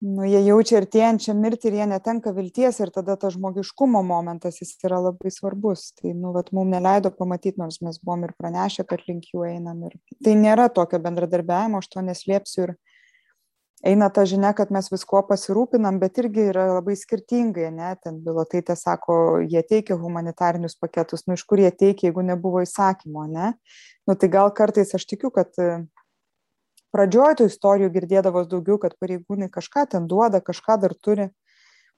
nu 0.03 0.27
jie 0.27 0.41
jaučia 0.43 0.81
artėjančią 0.81 1.35
mirtį 1.39 1.71
ir 1.71 1.77
jie 1.79 1.87
netenka 1.93 2.33
vilties 2.35 2.81
ir 2.83 2.91
tada 2.95 3.15
tas 3.21 3.37
žmogiškumo 3.37 4.03
momentas 4.07 4.59
jis 4.59 4.75
yra 4.83 4.99
labai 5.05 5.31
svarbus. 5.31 5.93
Tai 5.99 6.15
nu 6.19 6.33
vat 6.35 6.51
mum 6.53 6.71
neleido 6.73 7.13
pamatyt 7.15 7.61
nors 7.61 7.79
mes 7.87 8.01
buvom 8.03 8.27
ir 8.27 8.35
pranešę 8.39 8.87
kad 8.89 9.05
link 9.09 9.31
jų 9.31 9.47
einam 9.47 9.85
ir 9.87 9.95
tai 10.25 10.35
nėra 10.39 10.69
tokio 10.75 10.99
bendradarbiavimo 11.03 11.79
aš 11.79 11.93
to 11.95 12.03
neslėpsiu 12.09 12.65
ir 12.67 12.75
eina 13.83 14.09
ta 14.15 14.25
žinia 14.27 14.53
kad 14.59 14.71
mes 14.75 14.91
viskuo 14.91 15.23
pasirūpinam 15.29 15.99
bet 16.03 16.19
irgi 16.23 16.49
yra 16.51 16.69
labai 16.73 16.95
skirtingai 16.99 17.69
ane 17.71 17.95
ten 18.03 18.19
bilotaitė 18.27 18.77
sako 18.79 19.17
jie 19.43 19.63
teikia 19.67 19.99
humanitarinius 19.99 20.79
paketus 20.83 21.27
nu 21.27 21.39
iš 21.39 21.47
kur 21.47 21.63
jie 21.63 21.71
teikia 21.71 22.11
jeigu 22.11 22.27
nebuvo 22.27 22.63
įsakymo 22.67 23.27
ane 23.27 23.55
nu 24.07 24.19
tai 24.19 24.31
gal 24.35 24.51
kartais 24.55 24.95
aš 24.99 25.07
tikiu 25.15 25.31
kad 25.35 25.51
pradžioj 26.95 27.39
tų 27.41 27.49
istorijų 27.51 27.93
girdėdavos 27.97 28.49
daugiau, 28.51 28.79
kad 28.83 28.97
pareigūnai 29.01 29.49
kažką 29.53 29.87
ten 29.95 30.09
duoda, 30.11 30.43
kažką 30.45 30.79
dar 30.85 30.95
turi, 30.95 31.31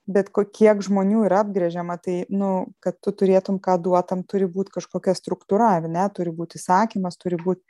bet 0.06 0.30
kiek 0.32 0.82
žmonių 0.84 1.24
yra 1.28 1.42
apgrėžiama, 1.44 1.96
tai, 2.02 2.24
nu, 2.28 2.74
kad 2.84 2.98
tu 3.00 3.12
turėtum 3.12 3.58
ką 3.62 3.78
duotam, 3.82 4.22
turi 4.22 4.46
būti 4.50 4.76
kažkokia 4.76 5.16
struktūra, 5.16 5.78
ne, 5.88 6.04
turi 6.14 6.34
būti 6.34 6.60
įsakymas, 6.60 7.18
turi 7.20 7.40
būti. 7.40 7.62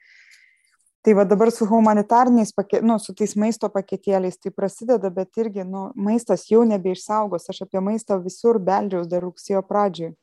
Tai 1.05 1.13
va 1.13 1.27
dabar 1.29 1.51
su 1.53 1.67
humanitariniais, 1.69 2.55
pake, 2.57 2.81
nu, 2.81 2.97
su 2.99 3.13
tais 3.13 3.35
maisto 3.37 3.69
paketėliais 3.69 4.39
tai 4.41 4.51
prasideda, 4.57 5.11
bet 5.13 5.37
irgi, 5.37 5.61
nu, 5.69 5.91
maistas 6.01 6.47
jau 6.49 6.63
nebeišsaugos. 6.65 7.45
Aš 7.53 7.67
apie 7.67 7.83
maistą 7.85 8.17
visur 8.25 8.57
beldžiaus 8.57 9.11
dar 9.11 9.21
rugsėjo 9.27 9.61
pradžioj. 9.69 10.15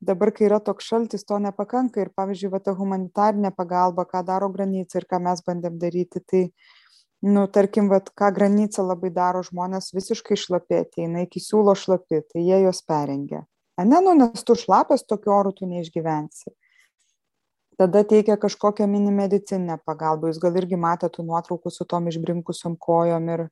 Dabar, 0.00 0.30
kai 0.30 0.46
yra 0.46 0.60
toks 0.62 0.86
šaltis, 0.86 1.24
to 1.26 1.38
nepakanka. 1.42 2.02
Ir 2.04 2.12
pavyzdžiui, 2.14 2.52
va 2.52 2.60
ta 2.62 2.74
humanitarinė 2.78 3.50
pagalba, 3.56 4.06
ką 4.06 4.22
daro 4.26 4.50
granica 4.54 5.00
ir 5.00 5.08
ką 5.10 5.18
mes 5.24 5.42
bandėm 5.46 5.80
daryti, 5.82 6.22
tai, 6.22 6.42
nu, 7.26 7.48
tarkim, 7.50 7.90
va, 7.90 7.98
ką 8.22 8.30
granica 8.36 8.84
labai 8.86 9.10
daro, 9.14 9.42
žmonės 9.46 9.90
visiškai 9.96 10.38
šlapė 10.38 10.84
ateina, 10.84 11.26
iki 11.26 11.42
siūlo 11.42 11.74
šlapi, 11.74 12.22
tai 12.30 12.46
jie 12.46 12.62
juos 12.62 12.84
perengia. 12.86 13.42
A 13.78 13.86
ne, 13.86 13.98
nu, 14.04 14.14
nes 14.18 14.46
tu 14.46 14.54
šlapęs 14.58 15.06
tokiu 15.06 15.34
oru 15.34 15.54
tu 15.54 15.66
neišgyvensi 15.70 16.54
tada 17.78 18.02
teikia 18.04 18.36
kažkokią 18.36 18.86
mini 18.90 19.12
medicininę 19.14 19.78
pagalbą 19.86 20.32
jūs 20.32 20.40
gal 20.42 20.56
irgi 20.58 20.78
matėt 20.82 21.14
tų 21.14 21.24
nuotraukų 21.28 21.70
su 21.70 21.86
tom 21.86 22.08
išbrinkusiom 22.10 22.74
kojom 22.86 23.28
ir 23.34 23.44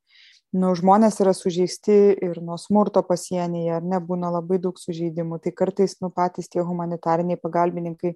nu 0.54 0.72
žmonės 0.78 1.20
yra 1.24 1.32
sužeisti 1.34 1.96
ir 2.22 2.40
nuo 2.42 2.56
smurto 2.60 3.02
pasienyje 3.02 3.76
ar 3.78 3.84
ne 3.84 3.98
būna 4.00 4.30
labai 4.30 4.58
daug 4.62 4.78
sužeidimų. 4.78 5.40
Tai 5.42 5.52
kartais 5.52 5.96
nu 6.00 6.10
patys 6.10 6.48
tie 6.48 6.62
humanitariniai 6.62 7.40
pagalbininkai 7.42 8.14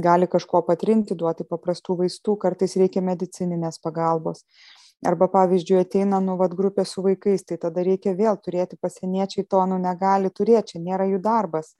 gali 0.00 0.26
kažko 0.26 0.62
patrinti 0.66 1.14
duoti 1.14 1.44
paprastų 1.44 2.00
vaistų 2.02 2.36
kartais 2.40 2.76
reikia 2.76 3.02
medicininės 3.04 3.80
pagalbos. 3.82 4.44
Arba 5.06 5.30
pavyzdžiui 5.32 5.78
ateina 5.80 6.20
nu 6.20 6.36
vat 6.36 6.52
grupė 6.56 6.84
su 6.84 7.02
vaikais 7.02 7.46
tai 7.48 7.56
tada 7.60 7.84
reikia 7.86 8.12
vėl 8.16 8.36
turėti 8.36 8.76
pasieniečiai 8.80 9.46
to 9.48 9.62
nu 9.66 9.78
negali 9.80 10.28
turėt 10.30 10.74
čia 10.74 10.82
nėra 10.82 11.06
jų 11.08 11.22
darbas 11.24 11.72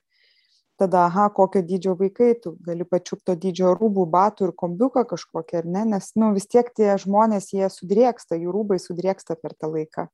tada 0.81 1.05
aha 1.07 1.27
kokio 1.37 1.61
dydžio 1.65 1.95
vaikai 1.99 2.31
tu 2.43 2.55
gali 2.67 2.87
pačiupt 2.93 3.23
to 3.29 3.35
dydžio 3.45 3.73
rūbų 3.77 4.07
batų 4.15 4.49
ir 4.49 4.55
kombiuką 4.63 5.05
kažkokį 5.13 5.59
ar 5.61 5.69
ne 5.75 5.85
nes 5.93 6.11
nu 6.19 6.31
vis 6.37 6.49
tiek 6.49 6.71
tie 6.77 6.95
žmonės 7.03 7.51
jie 7.53 7.69
sudrėksta 7.69 8.39
jų 8.41 8.55
rūbai 8.57 8.79
sudrėksta 8.81 9.37
per 9.39 9.53
tą 9.53 9.71
laiką. 9.75 10.07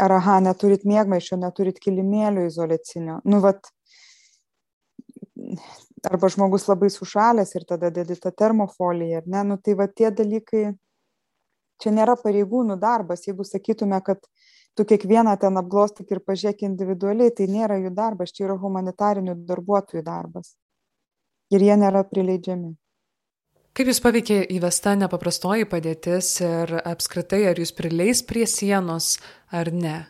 Ar 0.00 0.16
aha 0.16 0.38
neturit 0.44 0.86
miegmaišio 0.88 1.38
neturit 1.40 1.78
kilimėlio 1.82 2.46
izoliacinio. 2.48 3.20
Nu 3.24 3.42
vat 3.44 3.70
arba 6.10 6.28
žmogus 6.32 6.66
labai 6.68 6.90
sušalęs 6.92 7.54
ir 7.56 7.66
tada 7.68 7.90
dedi 7.94 8.16
tą 8.16 8.32
termofoliją 8.42 9.20
ar 9.20 9.26
ne 9.26 9.42
nu 9.50 9.56
tai 9.58 9.74
va 9.80 9.86
tie 9.88 10.10
dalykai 10.10 10.64
čia 11.82 11.92
nėra 11.96 12.16
pareigūnų 12.20 12.76
darbas 12.80 13.26
jeigu 13.28 13.44
sakytume 13.48 14.00
kad 14.04 14.24
tu 14.78 14.86
kiekvieną 14.86 15.36
ten 15.40 15.58
apglostik 15.60 16.10
ir 16.12 16.22
pažiūrėk 16.26 16.64
individualiai, 16.68 17.32
tai 17.34 17.48
nėra 17.50 17.80
jų 17.80 17.94
darbas, 17.96 18.34
čia 18.36 18.46
yra 18.48 18.58
humanitarinių 18.60 19.40
darbuotojų 19.48 20.04
darbas. 20.06 20.54
Ir 21.50 21.64
jie 21.66 21.74
nėra 21.76 22.04
prileidžiami. 22.06 22.76
Kaip 23.70 23.86
Jūs 23.86 24.00
paveikė 24.02 24.40
įvesta 24.50 24.96
nepaprastoji 24.98 25.66
padėtis 25.70 26.32
ir 26.42 26.72
apskritai, 26.80 27.44
ar 27.50 27.58
Jūs 27.58 27.70
prileis 27.78 28.22
prie 28.26 28.42
sienos 28.50 29.12
ar 29.54 29.70
ne? 29.70 30.08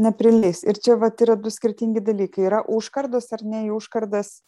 Neprileis. 0.00 0.62
Ir 0.64 0.80
čia 0.80 0.96
vat 0.96 1.20
yra 1.20 1.36
du 1.36 1.52
skirtingi 1.52 2.00
dalykai. 2.04 2.46
Yra 2.48 2.62
užkardos 2.64 3.28
ar 3.36 3.44
ne 3.44 3.66
į 3.66 3.74
užkardas. 3.76 4.38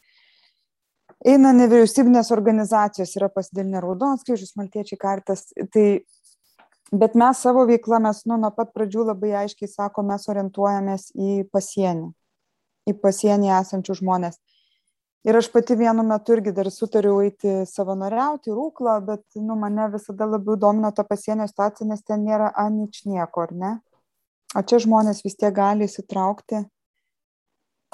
Eina 1.24 1.52
nevyriausybinės 1.56 2.32
organizacijos, 2.32 3.12
yra 3.20 3.28
pasidalinę 3.32 3.82
Raudonas 3.84 4.24
kryžius, 4.24 4.54
Maltiečiai 4.56 5.00
kartas. 5.00 5.50
Tai 5.72 5.86
bet 6.92 7.14
mes 7.14 7.40
savo 7.40 7.64
veikla 7.68 8.00
mes 8.02 8.24
nu 8.26 8.38
nuo 8.40 8.50
pat 8.54 8.72
pradžių 8.76 9.08
labai 9.12 9.32
aiškiai 9.44 9.70
sakom 9.70 10.10
mes 10.12 10.28
orientuojamės 10.28 11.10
į 11.14 11.44
pasienį 11.52 12.10
į 12.90 12.98
pasienį 13.00 13.54
esančius 13.60 14.02
žmones 14.02 14.40
ir 15.24 15.36
aš 15.36 15.48
pati 15.52 15.76
vienu 15.76 16.02
metu 16.04 16.36
irgi 16.36 16.52
dar 16.52 16.68
sutariau 16.70 17.22
eiti 17.24 17.54
savanoriauti 17.68 18.52
rūklą 18.52 18.98
bet 19.06 19.24
nu 19.40 19.56
mane 19.56 19.88
visada 19.94 20.28
labiau 20.28 20.56
domino 20.60 20.90
ta 20.92 21.04
pasienio 21.08 21.46
situacija 21.48 21.88
nes 21.88 22.04
ten 22.04 22.24
nėra 22.28 22.50
aničnieko 22.64 23.46
ar 23.46 23.54
ne? 23.62 23.72
O 24.54 24.62
čia 24.62 24.78
žmonės 24.84 25.24
vis 25.24 25.34
tiek 25.34 25.54
gali 25.54 25.88
įsitraukti. 25.88 26.60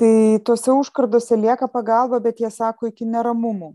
Tai 0.00 0.14
tuose 0.44 0.74
užkarduose 0.74 1.38
lieka 1.38 1.68
pagalba 1.68 2.20
bet 2.20 2.42
jie 2.42 2.50
sako 2.50 2.90
iki 2.90 3.06
neramumų 3.06 3.74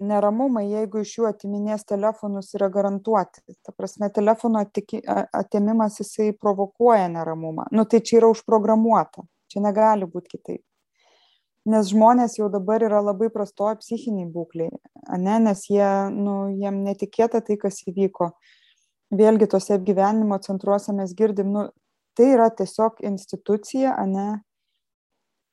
neramumai 0.00 0.66
jeigu 0.68 1.00
iš 1.02 1.14
jų 1.18 1.28
atiminės 1.30 1.86
telefonus 1.88 2.52
yra 2.58 2.68
garantuoti. 2.72 3.42
Ta 3.64 3.72
prasme 3.72 4.10
telefono 4.14 4.62
atėmimas 4.62 6.00
jisai 6.02 6.32
provokuoja 6.36 7.08
neramumą. 7.12 7.68
Nu 7.72 7.84
tai 7.84 8.02
čia 8.04 8.20
yra 8.20 8.30
užprogramuota. 8.32 9.24
Čia 9.52 9.62
negali 9.64 10.08
būt 10.10 10.28
kitaip. 10.32 10.62
Nes 11.66 11.88
žmonės 11.90 12.36
jau 12.38 12.46
dabar 12.50 12.84
yra 12.86 13.00
labai 13.02 13.26
prastoj 13.34 13.74
psichinėj 13.80 14.28
būklėj 14.30 14.70
ane 15.16 15.38
nes 15.48 15.64
jie 15.70 15.88
nu 16.14 16.36
jiem 16.54 16.84
netikėta 16.84 17.40
tai 17.42 17.56
kas 17.58 17.80
įvyko. 17.90 18.30
Vėlgi 19.16 19.48
tuose 19.50 19.74
apgyvendinimo 19.74 20.38
centruose 20.42 20.94
mes 20.94 21.14
girdim 21.18 21.50
nu 21.54 21.66
tai 22.18 22.32
yra 22.34 22.48
tiesiog 22.54 23.02
institucija 23.06 23.96
ane 23.98 24.42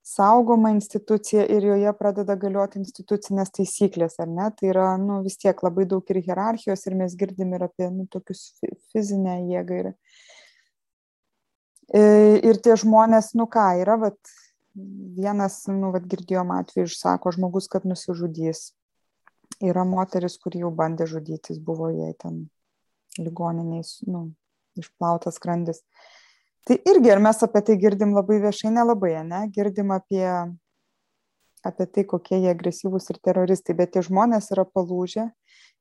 saugoma 0.03 0.69
institucija 0.75 1.45
ir 1.47 1.63
joje 1.63 1.93
pradeda 1.95 2.35
galioti 2.39 2.81
institucinės 2.81 3.53
taisyklės, 3.55 4.17
ar 4.19 4.27
ne? 4.27 4.49
Tai 4.57 4.69
yra, 4.73 4.87
nu, 4.99 5.21
vis 5.23 5.39
tiek 5.39 5.59
labai 5.63 5.85
daug 5.89 6.09
ir 6.11 6.19
hierarchijos 6.25 6.83
ir 6.87 6.97
mes 6.99 7.15
girdim 7.19 7.55
ir 7.55 7.63
apie, 7.69 7.87
nu, 7.93 8.05
tokius 8.11 8.49
fizinę 8.91 9.37
jėgą. 9.47 9.79
Ir, 9.79 9.91
e, 11.95 12.03
ir 12.51 12.59
tie 12.65 12.75
žmonės, 12.83 13.31
nu 13.39 13.47
ką, 13.47 13.69
yra, 13.79 13.95
vat, 14.01 14.19
vienas, 14.75 15.61
nu, 15.71 15.93
vat, 15.95 16.07
girdėjom 16.11 16.51
atveju, 16.59 16.91
išsako 16.91 17.37
žmogus, 17.37 17.71
kad 17.71 17.87
nusižudys. 17.87 18.73
Yra 19.63 19.85
moteris, 19.87 20.35
kur 20.41 20.55
jau 20.57 20.73
bandė 20.75 21.07
žudytis, 21.07 21.61
buvo 21.63 21.87
jai 21.93 22.11
ten 22.19 22.47
ligoniniais, 23.21 24.01
nu, 24.09 24.33
išplautas 24.81 25.37
skrandis. 25.39 25.79
Uh, 25.79 26.22
tai 26.67 26.79
irgi 26.89 27.11
ar 27.11 27.21
mes 27.23 27.43
apie 27.43 27.61
tai 27.61 27.77
girdim 27.79 28.13
labai 28.15 28.39
viešai? 28.43 28.71
Nelabai 28.73 29.15
ane? 29.21 29.45
Girdim 29.55 29.91
apie 29.91 30.27
apie 31.63 31.85
tai 31.87 32.03
kokie 32.03 32.39
jie 32.43 32.51
agresyvūs 32.51 33.07
ir 33.13 33.19
teroristai 33.23 33.75
bet 33.79 33.93
tie 33.95 34.03
žmonės 34.03 34.51
yra 34.55 34.65
palūžę. 34.67 35.29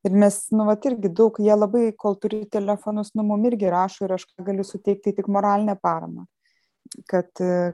Ir 0.07 0.15
mes 0.19 0.37
nu 0.55 0.67
vat 0.67 0.85
irgi 0.87 1.11
daug 1.21 1.39
jie 1.43 1.55
labai 1.55 1.89
kol 1.99 2.17
turi 2.23 2.45
telefonus 2.51 3.13
nu 3.19 3.25
mum 3.27 3.43
irgi 3.51 3.71
rašo 3.71 4.07
ir 4.07 4.15
aš 4.17 4.27
galiu 4.47 4.67
suteikti 4.67 5.15
tik 5.19 5.31
moralinę 5.31 5.77
paramą. 5.83 6.27
Kad 7.09 7.31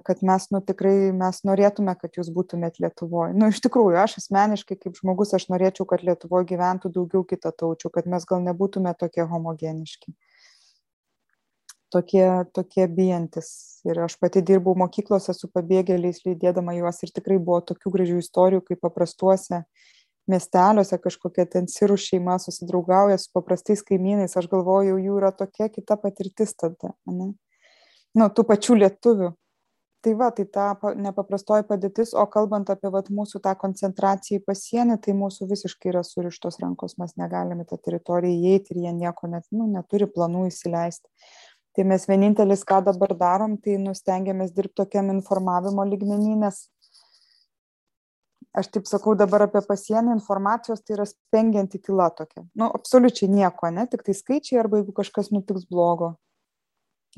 kad 0.07 0.21
mes 0.31 0.49
nu 0.55 0.61
tikrai 0.65 1.11
mes 1.17 1.41
norėtume 1.49 1.95
kad 2.01 2.17
jūs 2.21 2.29
būtumėt 2.33 2.81
lietuvoj. 2.85 3.33
Nu 3.37 3.49
iš 3.53 3.61
tikrųjų 3.65 4.01
aš 4.05 4.19
asmeniškai 4.23 4.77
kaip 4.85 5.01
žmogus 5.01 5.35
aš 5.37 5.49
norėčiau 5.53 5.89
kad 5.89 6.05
lietuvoj 6.05 6.49
gyventų 6.53 6.93
daugiau 6.97 7.25
kitataučių 7.33 7.93
kad 7.93 8.09
mes 8.09 8.29
gal 8.29 8.45
nebūtume 8.45 8.93
tokie 9.01 9.25
homogeniški 9.33 10.15
tokie 11.93 12.27
tokie 12.57 12.87
bijantys. 12.89 13.51
Ir 13.89 14.01
aš 14.05 14.19
pati 14.21 14.43
dirbau 14.45 14.75
mokyklose 14.79 15.35
su 15.37 15.51
pabėgėliais 15.53 16.25
lydėdama 16.27 16.75
juos 16.77 17.03
ir 17.05 17.15
tikrai 17.15 17.39
buvo 17.39 17.61
tokių 17.71 17.95
gražių 17.95 18.19
istorijų 18.23 18.65
kaip 18.69 18.83
paprastuose 18.85 19.65
miesteliuose 20.29 20.99
kažkokia 21.01 21.47
ten 21.55 21.69
sirų 21.73 21.97
šeima 22.01 22.37
susidraugauja 22.43 23.19
su 23.21 23.33
paprastais 23.35 23.83
kaimynais. 23.87 24.37
Aš 24.37 24.49
galvoju 24.53 24.99
jų 25.01 25.19
yra 25.21 25.33
tokia 25.33 25.71
kita 25.73 25.97
patirtis 26.01 26.55
tada 26.59 26.95
ane? 27.09 27.33
Nu 28.17 28.29
tų 28.33 28.45
pačių 28.49 28.83
lietuvių. 28.83 29.33
Tai 29.99 30.13
va 30.15 30.29
tai 30.31 30.45
ta 30.47 30.69
nepaprastoji 30.95 31.65
padėtis 31.67 32.13
o 32.15 32.23
kalbant 32.31 32.69
apie 32.71 32.91
vat 32.95 33.09
mūsų 33.11 33.41
tą 33.43 33.57
koncentraciją 33.59 34.39
į 34.39 34.45
pasienį 34.47 34.97
tai 35.03 35.15
mūsų 35.19 35.49
visiškai 35.51 35.91
yra 35.91 36.05
surištos 36.07 36.61
rankos. 36.63 36.95
Mes 37.03 37.17
negalim 37.19 37.65
į 37.65 37.67
tą 37.73 37.81
teritoriją 37.83 38.37
įeiti 38.39 38.77
ir 38.77 38.85
jie 38.85 38.93
nieko 38.95 39.27
net 39.33 39.49
nu 39.51 39.67
neturi 39.73 40.07
planų 40.07 40.47
įsileisti 40.53 41.11
tai 41.77 41.85
mes 41.85 42.07
vienintelis 42.09 42.65
ką 42.67 42.81
dabar 42.87 43.15
darom 43.19 43.57
tai 43.63 43.77
nu 43.83 43.95
stengiamės 43.95 44.53
dirbt 44.57 44.77
tokiam 44.81 45.11
informavimo 45.13 45.85
lygmeny 45.87 46.35
nes 46.41 46.67
aš 48.59 48.71
taip 48.75 48.89
sakau 48.91 49.15
dabar 49.19 49.47
apie 49.47 49.63
pasienį 49.67 50.15
informacijos 50.17 50.83
tai 50.83 50.97
yra 50.97 51.07
spengianti 51.07 51.79
tyla 51.79 52.09
tokia. 52.11 52.43
Nu 52.59 52.71
absoliučiai 52.79 53.31
nieko 53.31 53.69
ane 53.69 53.87
tiktai 53.91 54.17
skaičiai 54.17 54.61
arba 54.63 54.81
jeigu 54.81 54.97
kažkas 54.97 55.31
nutiks 55.35 55.69
blogo. 55.71 56.17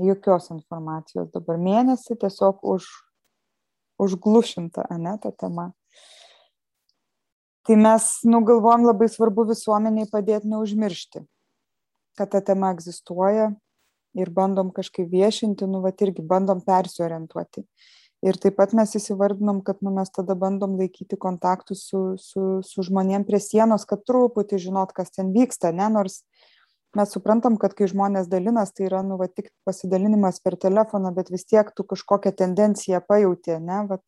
Jokios 0.01 0.51
informacijos 0.55 1.31
dabar. 1.35 1.59
Mėnesį 1.61 2.17
tiesiog 2.21 2.63
už 2.75 2.87
užglušinta 4.01 4.87
ane 4.91 5.17
ta 5.23 5.33
tema. 5.33 5.71
Tai 7.69 7.77
mes 7.77 8.07
nu 8.25 8.41
galvojam 8.49 8.87
labai 8.89 9.11
svarbu 9.13 9.45
visuomenei 9.51 10.09
padėt 10.09 10.47
neužmiršti 10.49 11.27
kad 12.21 12.31
ta 12.31 12.41
tema 12.45 12.71
egzistuoja 12.75 13.53
ir 14.19 14.31
bandom 14.35 14.71
kažkaip 14.75 15.09
viešinti, 15.11 15.69
nu, 15.71 15.83
va, 15.85 15.93
irgi 15.93 16.25
bandom 16.27 16.63
persiorientuoti. 16.67 17.65
Ir 18.27 18.37
taip 18.37 18.59
pat 18.59 18.75
mes 18.77 18.93
įsivardinom, 18.99 19.63
kad 19.65 19.81
nu, 19.81 19.93
mes 19.97 20.11
tada 20.13 20.37
bandom 20.37 20.77
laikyti 20.77 21.17
kontaktus 21.21 21.87
su, 21.89 22.01
su, 22.21 22.61
su 22.67 22.85
žmonėm 22.85 23.25
prie 23.29 23.41
sienos, 23.41 23.87
kad 23.89 24.05
truputį 24.05 24.61
žinot, 24.61 24.93
kas 24.97 25.15
ten 25.15 25.33
vyksta, 25.33 25.73
ne, 25.73 25.89
nors 25.95 26.21
mes 26.99 27.15
suprantam, 27.15 27.57
kad 27.57 27.73
kai 27.79 27.89
žmonės 27.89 28.29
dalinas, 28.29 28.75
tai 28.77 28.91
yra, 28.91 29.01
nu, 29.07 29.17
va, 29.21 29.31
tik 29.31 29.49
pasidalinimas 29.65 30.43
per 30.45 30.59
telefoną, 30.61 31.15
bet 31.17 31.31
vis 31.33 31.47
tiek 31.49 31.71
tu 31.73 31.87
kažkokią 31.87 32.35
tendenciją 32.43 33.01
pajutė, 33.09 33.57
ne, 33.63 33.85
va, 33.89 34.03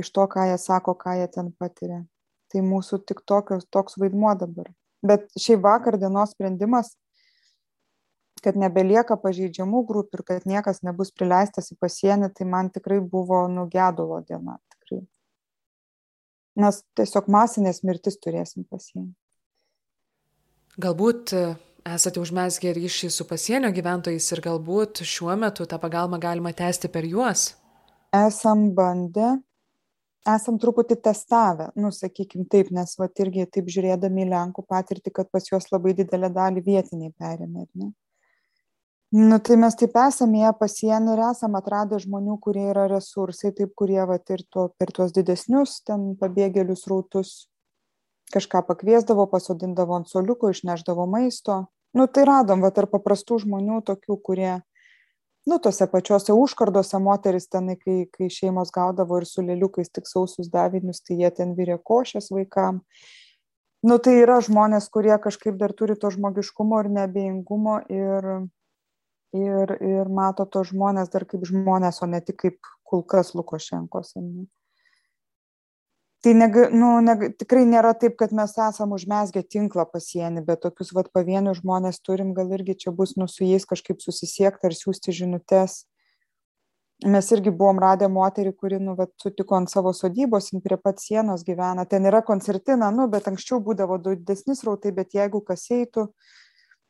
iš 0.00 0.08
to, 0.14 0.24
ką 0.30 0.48
jie 0.52 0.60
sako, 0.62 0.96
ką 0.96 1.18
jie 1.20 1.28
ten 1.34 1.52
patiria. 1.60 2.04
Tai 2.52 2.64
mūsų 2.64 3.02
tik 3.08 3.20
tokios, 3.28 3.66
toks 3.72 4.00
vaidmuo 4.00 4.32
dabar 4.40 4.70
Bet 5.02 5.26
šiaip 5.34 5.64
vakar 5.64 5.98
dienos 5.98 6.30
sprendimas, 6.30 6.92
kad 8.42 8.58
nebelieka 8.58 9.16
pažeidžiamų 9.22 9.84
grupių 9.88 10.18
ir 10.18 10.24
kad 10.28 10.46
niekas 10.48 10.82
nebus 10.86 11.12
prileistas 11.14 11.70
į 11.72 11.78
pasienį, 11.82 12.32
tai 12.36 12.46
man 12.48 12.70
tikrai 12.74 12.98
buvo 13.00 13.44
nugedulo 13.50 14.20
diena. 14.26 14.58
Tikrai. 14.74 15.02
Nes 16.62 16.82
tiesiog 16.98 17.30
masinės 17.32 17.82
mirtis 17.86 18.18
turėsim 18.20 18.66
pasienį. 18.68 19.12
Galbūt 20.82 21.34
e, 21.36 21.44
esate 21.84 22.20
užmesgę 22.20 22.72
ryšį 22.76 23.12
su 23.12 23.26
pasienio 23.28 23.70
gyventojais 23.76 24.28
ir 24.32 24.42
galbūt 24.44 25.04
šiuo 25.06 25.36
metu 25.38 25.66
tą 25.68 25.78
pagalbą 25.80 26.20
galima 26.20 26.52
tęsti 26.56 26.88
per 26.92 27.06
juos? 27.08 27.50
Esam 28.16 28.70
bandę, 28.76 29.34
esam 30.28 30.58
truputį 30.60 30.98
testavę, 31.04 31.70
nu, 31.76 31.92
sakykim 31.92 32.44
taip, 32.50 32.70
nes 32.74 32.94
va 33.00 33.08
irgi 33.24 33.46
taip 33.56 33.70
žiūrėdami 33.72 34.26
į 34.26 34.30
Lenkų 34.32 34.64
patirtį, 34.68 35.12
kad 35.18 35.30
pas 35.32 35.48
juos 35.48 35.68
labai 35.72 35.94
didelę 35.98 36.32
dalį 36.32 36.64
vietiniai 36.66 37.12
perėmė, 37.18 37.66
ne? 37.74 37.92
Nu, 39.12 39.36
tai 39.38 39.58
mes 39.60 39.74
taip 39.76 39.96
esame 40.00 40.38
ją 40.40 40.50
pasienį 40.56 41.10
ir 41.12 41.20
esam 41.26 41.56
atradę 41.58 41.98
žmonių, 42.00 42.38
kurie 42.40 42.62
yra 42.70 42.86
resursai, 42.88 43.50
taip 43.52 43.74
kurie 43.76 44.00
va 44.08 44.14
ir 44.16 44.40
to, 44.48 44.70
per 44.80 44.88
tuos 44.88 45.10
didesnius 45.12 45.82
ten 45.84 46.14
pabėgėlius 46.16 46.86
rautus 46.88 47.32
kažką 48.32 48.62
pakviesdavo, 48.70 49.26
pasodindavo 49.28 49.98
ant 49.98 50.08
soliuko, 50.08 50.48
išneždavo 50.48 51.04
maisto. 51.04 51.66
Nu, 51.92 52.06
tai 52.08 52.24
radom, 52.24 52.62
va, 52.64 52.70
tarp 52.72 52.94
paprastų 52.94 53.42
žmonių, 53.42 53.82
tokių, 53.90 54.16
kurie, 54.30 54.54
nu, 55.44 55.60
tose 55.60 55.84
pačiose 55.92 56.32
užkardose 56.32 56.96
moteris 56.96 57.50
tenai, 57.52 57.76
kai, 57.76 58.06
kai 58.16 58.30
šeimos 58.32 58.72
gaudavo 58.72 59.20
ir 59.20 59.28
su 59.28 59.44
lėliukais 59.44 59.92
tik 59.92 60.08
sausus 60.08 60.48
davinius, 60.48 61.02
tai 61.04 61.18
jie 61.20 61.28
ten 61.36 61.52
vyrė 61.58 61.76
košės 61.84 62.32
vaikam. 62.32 62.80
Nu, 63.84 64.00
tai 64.00 64.16
yra 64.22 64.40
žmonės, 64.40 64.88
kurie 64.88 65.12
kažkaip 65.20 65.60
dar 65.60 65.76
turi 65.76 66.00
to 66.00 66.08
žmogiškumo 66.16 66.80
ir 66.80 66.92
nebeingumo 66.96 67.82
ir, 67.92 68.32
ir, 69.36 69.76
ir 69.80 70.08
mato 70.08 70.46
to 70.46 70.64
žmonės 70.68 71.12
dar 71.12 71.26
kaip 71.28 71.44
žmonės, 71.48 72.02
o 72.02 72.10
ne 72.10 72.20
tik 72.20 72.40
kaip 72.44 72.72
kulkas 72.88 73.34
Lukošenkos. 73.34 74.16
Ne? 74.20 74.48
tai 76.22 76.34
nega 76.34 76.68
nu 76.70 76.88
neg 77.02 77.24
tikrai 77.38 77.64
nėra 77.66 77.92
taip 77.98 78.14
kad 78.20 78.32
mes 78.38 78.52
esam 78.64 78.92
užmezgę 78.94 79.42
tinklą 79.54 79.84
pasieny 79.90 80.44
bet 80.46 80.60
tokius 80.62 80.92
vat 80.94 81.08
pavienius 81.16 81.58
žmones 81.60 81.98
turim 82.06 82.30
gal 82.36 82.52
irgi 82.54 82.76
čia 82.84 82.92
bus 82.98 83.16
nu 83.18 83.26
su 83.28 83.42
jais 83.44 83.66
kažkaip 83.66 83.98
susisiekt 84.04 84.68
ar 84.68 84.76
siųsti 84.78 85.14
žinutes 85.18 85.80
mes 87.14 87.30
irgi 87.34 87.50
buvom 87.50 87.82
radę 87.82 88.06
moterį 88.06 88.52
kuri 88.54 88.78
nu 88.78 88.94
vat 89.00 89.10
sutiko 89.24 89.58
ant 89.58 89.70
savo 89.74 89.90
sodybos 89.98 90.52
prie 90.62 90.78
pat 90.78 91.02
sienos 91.02 91.42
gyvena 91.48 91.88
ten 91.90 92.06
yra 92.06 92.22
koncertina 92.22 92.92
nu 92.94 93.08
bet 93.10 93.26
anksčiau 93.32 93.58
būdavo 93.58 93.98
daug 93.98 94.22
didesni 94.22 94.54
srautai 94.54 94.94
bet 94.94 95.18
jeigu 95.18 95.42
kas 95.50 95.66
eitų 95.74 96.06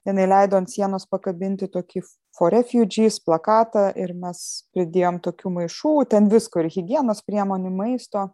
jinai 0.09 0.27
leido 0.27 0.59
ant 0.59 0.71
sienos 0.71 1.07
pakabinti 1.11 1.69
tokį 1.71 2.03
for 2.37 2.53
refugees 2.55 3.21
plakatą 3.23 3.91
ir 3.99 4.15
mes 4.19 4.45
pridėjom 4.75 5.21
tokių 5.25 5.57
maišų 5.59 5.97
ten 6.15 6.31
visko 6.33 6.63
ir 6.63 6.71
higienos 6.75 7.23
priemonių 7.27 7.71
maisto 7.75 8.31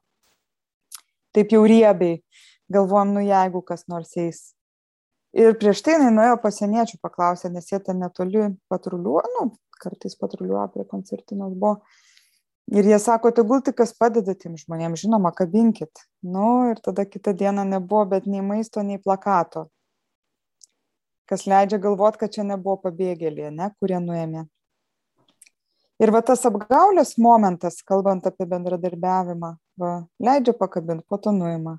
taip 1.37 1.53
jau 1.55 1.65
riebiai, 1.69 2.19
galvom, 2.73 3.15
nu 3.15 3.23
jeigu 3.25 3.63
kas 3.63 3.87
nors 3.91 4.17
eis. 4.19 4.53
Ir 5.37 5.55
prieš 5.61 5.83
tai 5.85 5.99
jinai 5.99 6.11
nuėjo 6.17 6.39
pasieniečių 6.43 6.99
paklausė, 7.05 7.51
nes 7.53 7.69
jie 7.71 7.79
ten 7.85 8.01
netoli 8.03 8.49
patruliuoja, 8.73 9.29
nu, 9.37 9.51
kartais 9.79 10.17
patruliuoja 10.19 10.69
prie 10.73 10.87
koncertinos 10.89 11.53
buvo. 11.55 11.79
Ir 12.69 12.85
jie 12.85 12.99
sako, 13.01 13.31
tegul 13.33 13.63
tik 13.65 13.79
kas 13.79 13.95
padeda 13.97 14.35
tiem 14.37 14.57
žmonėms, 14.61 15.05
žinoma, 15.05 15.33
kabinkit. 15.37 16.03
Nu, 16.25 16.73
ir 16.73 16.81
tada 16.85 17.07
kitą 17.09 17.33
dieną 17.37 17.65
nebuvo, 17.69 18.05
bet 18.11 18.27
nei 18.29 18.43
maisto, 18.45 18.83
nei 18.85 19.01
plakato. 19.01 19.69
Kas 21.29 21.45
leidžia 21.45 21.79
galvot, 21.83 22.17
kad 22.17 22.33
čia 22.33 22.45
nebuvo 22.49 22.79
pabėgėlė, 22.87 23.51
ne, 23.53 23.69
kurie 23.81 23.99
nuėmė. 24.01 24.47
Ir 25.99 26.13
va 26.15 26.23
tas 26.23 26.47
apgaulės 26.47 27.17
momentas, 27.19 27.83
kalbant 27.83 28.27
apie 28.31 28.47
bendradarbiavimą, 28.49 29.51
va, 29.83 29.93
leidžia 30.23 30.55
pakabinti, 30.57 31.05
po 31.11 31.19
to 31.19 31.35
nuima. 31.35 31.77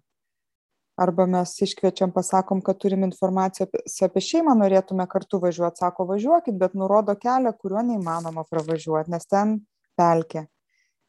Arba 1.00 1.24
mes 1.32 1.54
iškviečiam, 1.64 2.12
pasakom, 2.12 2.60
kad 2.62 2.78
turim 2.84 3.06
informaciją 3.08 3.70
apie, 3.70 3.82
apie 4.06 4.24
šeimą, 4.26 4.58
norėtume 4.60 5.06
kartu 5.08 5.40
važiuoti, 5.40 5.80
sako 5.80 6.10
važiuokit, 6.10 6.58
bet 6.60 6.76
nurodo 6.76 7.16
kelią, 7.16 7.54
kuriuo 7.56 7.86
neįmanoma 7.88 8.44
pravažiuoti, 8.52 9.14
nes 9.16 9.24
ten 9.32 9.56
pelkė. 9.98 10.44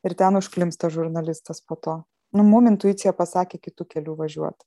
Ir 0.06 0.14
ten 0.16 0.38
užklimsta 0.38 0.88
žurnalistas 0.94 1.58
po 1.66 1.74
to. 1.74 1.96
Nu, 2.30 2.46
mum 2.46 2.70
intuicija 2.70 3.10
pasakė 3.18 3.58
kitų 3.58 3.88
kelių 3.96 4.14
važiuoti. 4.22 4.64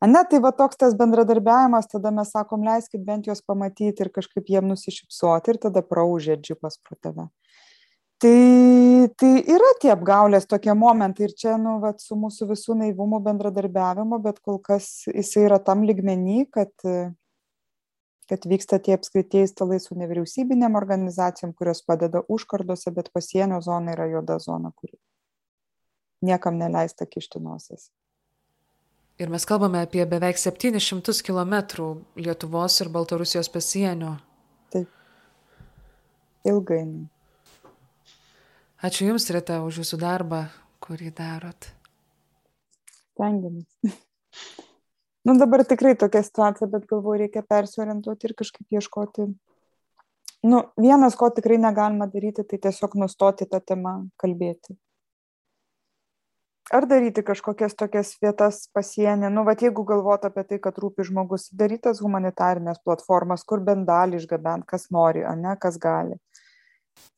Ane, 0.00 0.22
tai 0.30 0.38
va 0.40 0.50
toks 0.56 0.78
tas 0.80 0.94
bendradarbiavimas, 0.96 1.90
tada 1.92 2.10
mes 2.14 2.30
sakom, 2.32 2.62
leiskit 2.64 3.02
bent 3.04 3.26
juos 3.28 3.42
pamatyti 3.44 4.00
ir 4.00 4.08
kažkaip 4.14 4.48
jiem 4.48 4.70
nusišypsoti 4.72 5.52
ir 5.52 5.60
tada 5.66 5.82
praužė 5.84 6.38
džipas 6.40 6.78
pro 6.80 6.96
tave. 7.04 7.26
Tai 8.20 8.36
tai 9.20 9.30
yra 9.48 9.70
tie 9.80 9.92
apgaulės 9.92 10.48
tokie 10.48 10.72
momentai 10.76 11.26
ir 11.28 11.36
čia 11.42 11.54
nu 11.60 11.78
vat 11.80 12.00
su 12.04 12.16
mūsų 12.20 12.50
visų 12.50 12.76
naivumu 12.80 13.20
bendradarbiavimu 13.24 14.18
bet 14.24 14.40
kol 14.44 14.58
kas 14.60 14.88
jisai 15.08 15.46
yra 15.48 15.60
tam 15.64 15.84
lygmeny 15.88 16.44
kad 16.52 16.72
kad 18.30 18.44
vyksta 18.46 18.78
tie 18.78 18.94
apskritieji 18.94 19.48
stalai 19.50 19.80
su 19.82 19.96
nevyriausybinėm 19.98 20.76
organizacijom 20.78 21.54
kurios 21.56 21.80
padeda 21.82 22.22
užkarduose 22.28 22.92
bet 22.96 23.08
pasienio 23.16 23.62
zona 23.64 23.96
yra 23.96 24.10
juoda 24.12 24.36
zona 24.38 24.72
kuri 24.76 24.96
niekam 26.20 26.60
neleista 26.60 27.08
kišti 27.08 27.40
nosies 27.40 27.88
Ir 29.20 29.28
mes 29.28 29.44
kalbame 29.44 29.82
apie 29.84 30.06
beveik 30.08 30.38
700 30.40 31.20
km 31.26 31.54
Lietuvos 32.16 32.78
ir 32.80 32.88
Baltarusijos 32.88 33.50
pasienio. 33.52 34.14
Taip. 34.72 34.88
Ilgainiui. 36.48 37.04
Ačiū 38.80 39.10
Jums, 39.10 39.28
Rita, 39.36 39.58
už 39.60 39.82
Jūsų 39.82 40.00
darbą, 40.00 40.40
kurį 40.80 41.10
darot. 41.12 41.68
Stengiamės. 43.12 43.68
nu 45.28 45.36
dabar 45.36 45.66
tikrai 45.68 45.92
tokia 46.00 46.24
situacija, 46.24 46.72
bet 46.72 46.88
galvoju, 46.88 47.26
reikia 47.26 47.44
persiorientuoti 47.44 48.30
ir 48.30 48.38
kažkaip 48.40 48.80
ieškoti. 48.80 49.28
Nu, 50.48 50.62
vienas, 50.80 51.20
ko 51.20 51.28
tikrai 51.28 51.60
negalima 51.60 52.08
daryti, 52.08 52.48
tai 52.48 52.56
tiesiog 52.70 52.96
nustoti 53.02 53.44
tą 53.44 53.60
temą 53.60 53.98
kalbėti. 54.16 54.80
Ar 56.70 56.86
daryti 56.86 57.24
kažkokias 57.26 57.74
tokias 57.74 58.12
vietas 58.22 58.60
pasienį, 58.70 59.26
nu, 59.34 59.42
va, 59.42 59.56
jeigu 59.58 59.82
galvot 59.86 60.22
apie 60.28 60.44
tai, 60.46 60.58
kad 60.62 60.76
rūpi 60.78 61.02
žmogus, 61.08 61.48
darytas 61.50 61.98
humanitarinės 62.04 62.78
platformas, 62.86 63.42
kur 63.42 63.64
bent 63.66 63.88
dalį 63.88 64.20
išgabent, 64.20 64.68
kas 64.70 64.86
nori, 64.94 65.24
o 65.26 65.34
ne 65.34 65.56
kas 65.58 65.80
gali. 65.82 66.14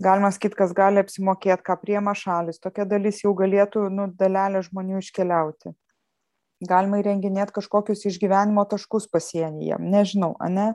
Galima 0.01 0.31
sakyt 0.33 0.57
kas 0.57 0.73
gali 0.77 1.03
apsimokėt 1.03 1.63
ką 1.67 1.77
priima 1.83 2.15
šalys 2.17 2.61
tokia 2.63 2.87
dalis 2.89 3.23
jau 3.25 3.33
galėtų 3.37 3.87
nu 3.93 4.09
dalelė 4.19 4.63
žmonių 4.67 5.01
iškeliauti. 5.03 5.73
Galima 6.73 7.01
įrenginėt 7.03 7.53
kažkokius 7.53 8.07
išgyvenimo 8.09 8.65
taškus 8.71 9.09
pasienyje 9.13 9.81
nežinau 9.83 10.35
ane 10.49 10.73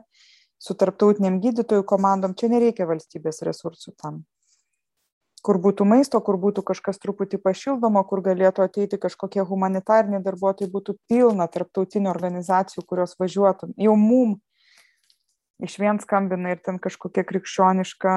su 0.60 0.76
tarptautinėm 0.78 1.38
gydytojų 1.44 1.86
komandom 1.88 2.34
čia 2.38 2.50
nereikia 2.52 2.88
valstybės 2.90 3.40
resursų 3.48 3.94
tam 4.02 4.22
kur 5.44 5.58
būtų 5.62 5.86
maisto 5.88 6.20
kur 6.24 6.38
būtų 6.40 6.64
kažkas 6.70 7.00
truputį 7.02 7.40
pašildoma 7.44 8.02
kur 8.08 8.22
galėtų 8.24 8.64
ateiti 8.64 8.98
kažkokie 9.00 9.44
humanitariniai 9.46 10.22
darbuotojai 10.24 10.70
būtų 10.72 10.96
pilna 11.10 11.46
tarptautinių 11.52 12.10
organizacijų 12.10 12.84
kurios 12.86 13.16
važiuotų. 13.20 13.72
Jau 13.78 13.94
mum 13.96 14.38
išvien 15.62 16.00
skambina 16.02 16.54
ir 16.54 16.62
ten 16.64 16.78
kažkokia 16.82 17.24
krikščioniška 17.28 18.14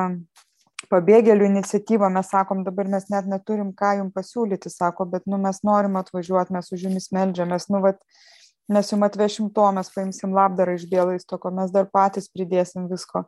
pabėgėlių 0.91 1.47
iniciatyva. 1.51 2.09
Mes 2.13 2.29
sakom 2.33 2.65
dabar 2.65 2.89
mes 2.89 3.07
net 3.13 3.29
neturim 3.29 3.71
ką 3.77 3.95
jum 4.01 4.11
pasiūlyti 4.13 4.71
sako 4.73 5.07
bet 5.13 5.27
nu 5.29 5.39
mes 5.41 5.61
norim 5.67 5.97
atvažiuot 6.01 6.53
mes 6.53 6.71
už 6.73 6.87
jumis 6.87 7.11
meldžiamės. 7.15 7.69
Nu 7.69 7.81
vat 7.85 8.01
mes 8.71 8.91
jum 8.91 9.03
atvešim 9.07 9.49
to 9.53 9.71
mes 9.77 9.89
paimsim 9.93 10.33
labdarą 10.37 10.77
iš 10.77 10.87
bielostoko 10.89 11.51
mes 11.53 11.73
dar 11.73 11.89
patys 11.91 12.29
pridėsim 12.31 12.87
visko 12.91 13.25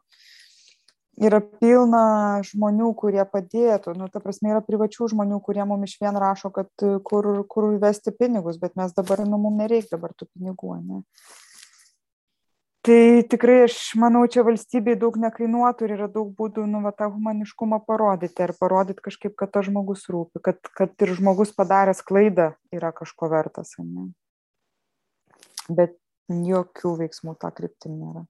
yra 1.22 1.40
pilna 1.42 2.42
žmonių 2.46 2.94
kurie 2.98 3.24
padėtų. 3.30 3.94
Nu 3.98 4.10
ta 4.10 4.22
prasme 4.24 4.54
yra 4.54 4.64
privačių 4.66 5.12
žmonių 5.14 5.40
kurie 5.46 5.66
mum 5.70 5.86
išvien 5.86 6.18
rašo 6.20 6.50
kad 6.54 6.70
kur 7.06 7.46
kur 7.50 7.72
įvesti 7.76 8.16
pinigus 8.18 8.60
bet 8.62 8.76
mes 8.80 8.94
dabar 8.98 9.26
nu 9.28 9.38
mum 9.42 9.58
nereik 9.62 9.90
dabar 9.92 10.16
tų 10.18 10.30
pinigų 10.32 10.76
ane 10.78 11.04
tai 12.84 13.24
tikrai 13.30 13.62
aš 13.66 13.78
manau 13.96 14.26
čia 14.28 14.44
valstybei 14.44 14.98
daug 15.00 15.16
nekainuotų 15.22 15.86
ir 15.88 15.94
yra 15.96 16.10
daug 16.12 16.34
būdų 16.36 16.66
nu 16.68 16.82
va 16.84 16.92
tą 16.92 17.08
humaniškumą 17.14 17.80
parodyti 17.88 18.44
ar 18.44 18.52
parodyt 18.60 19.00
kažkaip 19.06 19.38
kad 19.40 19.54
tas 19.56 19.70
žmogus 19.70 20.04
rūpi 20.12 20.42
kad 20.44 20.60
kad 20.76 21.06
ir 21.06 21.14
žmogus 21.16 21.56
padaręs 21.56 22.04
klaidą 22.04 22.52
yra 22.76 22.92
kažko 22.92 23.32
vertas 23.32 23.78
ane 23.80 24.10
bet 25.70 25.96
jokių 26.28 26.98
veiksmų 27.06 27.38
ta 27.40 27.54
kryptim 27.56 28.02
nėra 28.02 28.28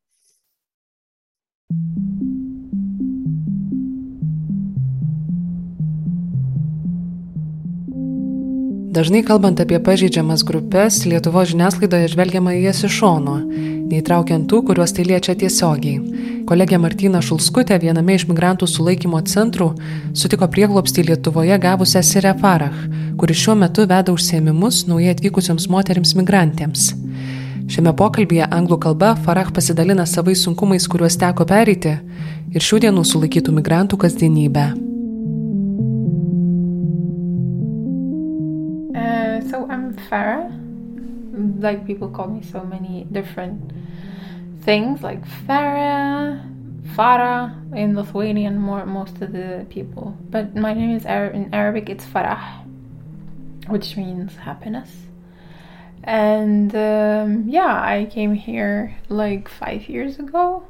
Dažnai 8.93 9.23
kalbant 9.25 9.58
apie 9.58 9.79
pažeidžiamas 9.82 10.43
grupės, 10.45 10.99
Lietuvo 11.10 11.41
žiniasklaidoje 11.49 12.12
žvelgiama 12.12 12.51
į 12.53 12.60
jas 12.67 12.84
iš 12.86 12.99
šono, 12.99 13.39
neįtraukiant 13.89 14.45
tų, 14.51 14.60
kuriuos 14.67 14.93
tai 14.93 15.08
liečia 15.08 15.34
tiesiogiai. 15.34 16.43
Kolegė 16.45 16.77
Martina 16.77 17.23
Šulskutė 17.25 17.79
viename 17.82 18.19
iš 18.19 18.27
migrantų 18.29 18.69
sulaikymo 18.69 19.23
centrų 19.25 19.71
sutiko 20.13 20.45
prieglopstį 20.45 21.08
Lietuvoje 21.10 21.58
gavusią 21.65 22.06
Sirę 22.06 22.36
Farah, 22.38 22.77
kuris 23.17 23.41
šiuo 23.41 23.58
metu 23.65 23.88
veda 23.89 24.13
užsiemimus 24.13 24.86
naujai 24.86 25.17
atvykusioms 25.17 25.71
moteriams 25.73 26.13
migrantėms. 26.21 26.88
Šiame 27.73 27.97
pokalbėje 27.97 28.45
anglų 28.45 28.77
kalba 28.86 29.15
Farah 29.25 29.49
pasidalina 29.49 30.06
savais 30.06 30.45
sunkumais, 30.45 30.86
kuriuos 30.86 31.17
teko 31.17 31.49
pereiti 31.49 31.97
ir 32.53 32.62
šių 32.62 32.86
dienų 32.86 33.10
sulaikytų 33.10 33.58
migrantų 33.58 34.06
kasdienybę. 34.06 34.92
Farah. 39.62 40.52
Like 41.62 41.86
people 41.86 42.10
call 42.10 42.28
me 42.28 42.42
so 42.44 42.63
many 42.63 43.06
different 43.12 43.72
things, 44.62 45.02
like 45.02 45.26
Farah, 45.48 46.42
Farah 46.96 47.76
in 47.76 47.96
Lithuanian. 47.96 48.60
More 48.60 48.86
most 48.86 49.22
of 49.22 49.32
the 49.32 49.66
people, 49.70 50.18
but 50.30 50.56
my 50.56 50.74
name 50.74 50.96
is 50.96 51.06
Arab, 51.06 51.36
in 51.36 51.54
Arabic. 51.54 51.89
It's 51.89 52.06
Farah, 52.06 52.63
which 53.68 53.98
means 53.98 54.36
happiness. 54.36 54.92
And 56.04 56.76
um, 56.76 57.46
yeah, 57.48 57.82
I 57.82 58.08
came 58.12 58.34
here 58.34 58.96
like 59.10 59.50
five 59.50 59.88
years 59.89 60.20
ago, 60.20 60.68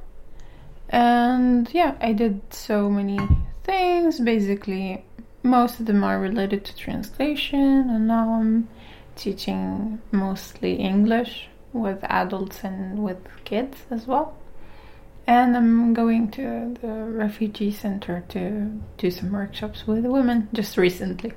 and 0.90 1.68
yeah, 1.74 1.96
I 2.00 2.14
did 2.14 2.42
so 2.54 2.90
many 2.90 3.20
things. 3.64 4.20
Basically, 4.20 5.04
most 5.44 5.80
of 5.80 5.86
them 5.86 6.04
are 6.04 6.20
related 6.20 6.64
to 6.66 6.76
translation, 6.76 7.90
and 7.90 8.08
now 8.08 8.34
I'm 8.34 8.70
teaching 9.16 10.02
mostly 10.12 10.76
English 10.76 11.50
with 11.74 12.04
adults 12.04 12.64
and 12.64 13.04
with 13.04 13.18
kids 13.44 13.78
as 13.92 14.08
well. 14.08 14.36
And 15.28 15.56
I'm 15.56 15.94
going 15.94 16.32
to 16.32 16.76
the 16.82 16.88
refugee 16.88 17.72
center 17.72 18.24
to 18.30 18.82
do 18.98 19.12
some 19.12 19.32
workshops 19.32 19.88
with 19.88 20.06
women 20.06 20.50
just 20.54 20.78
recently. 20.78 21.34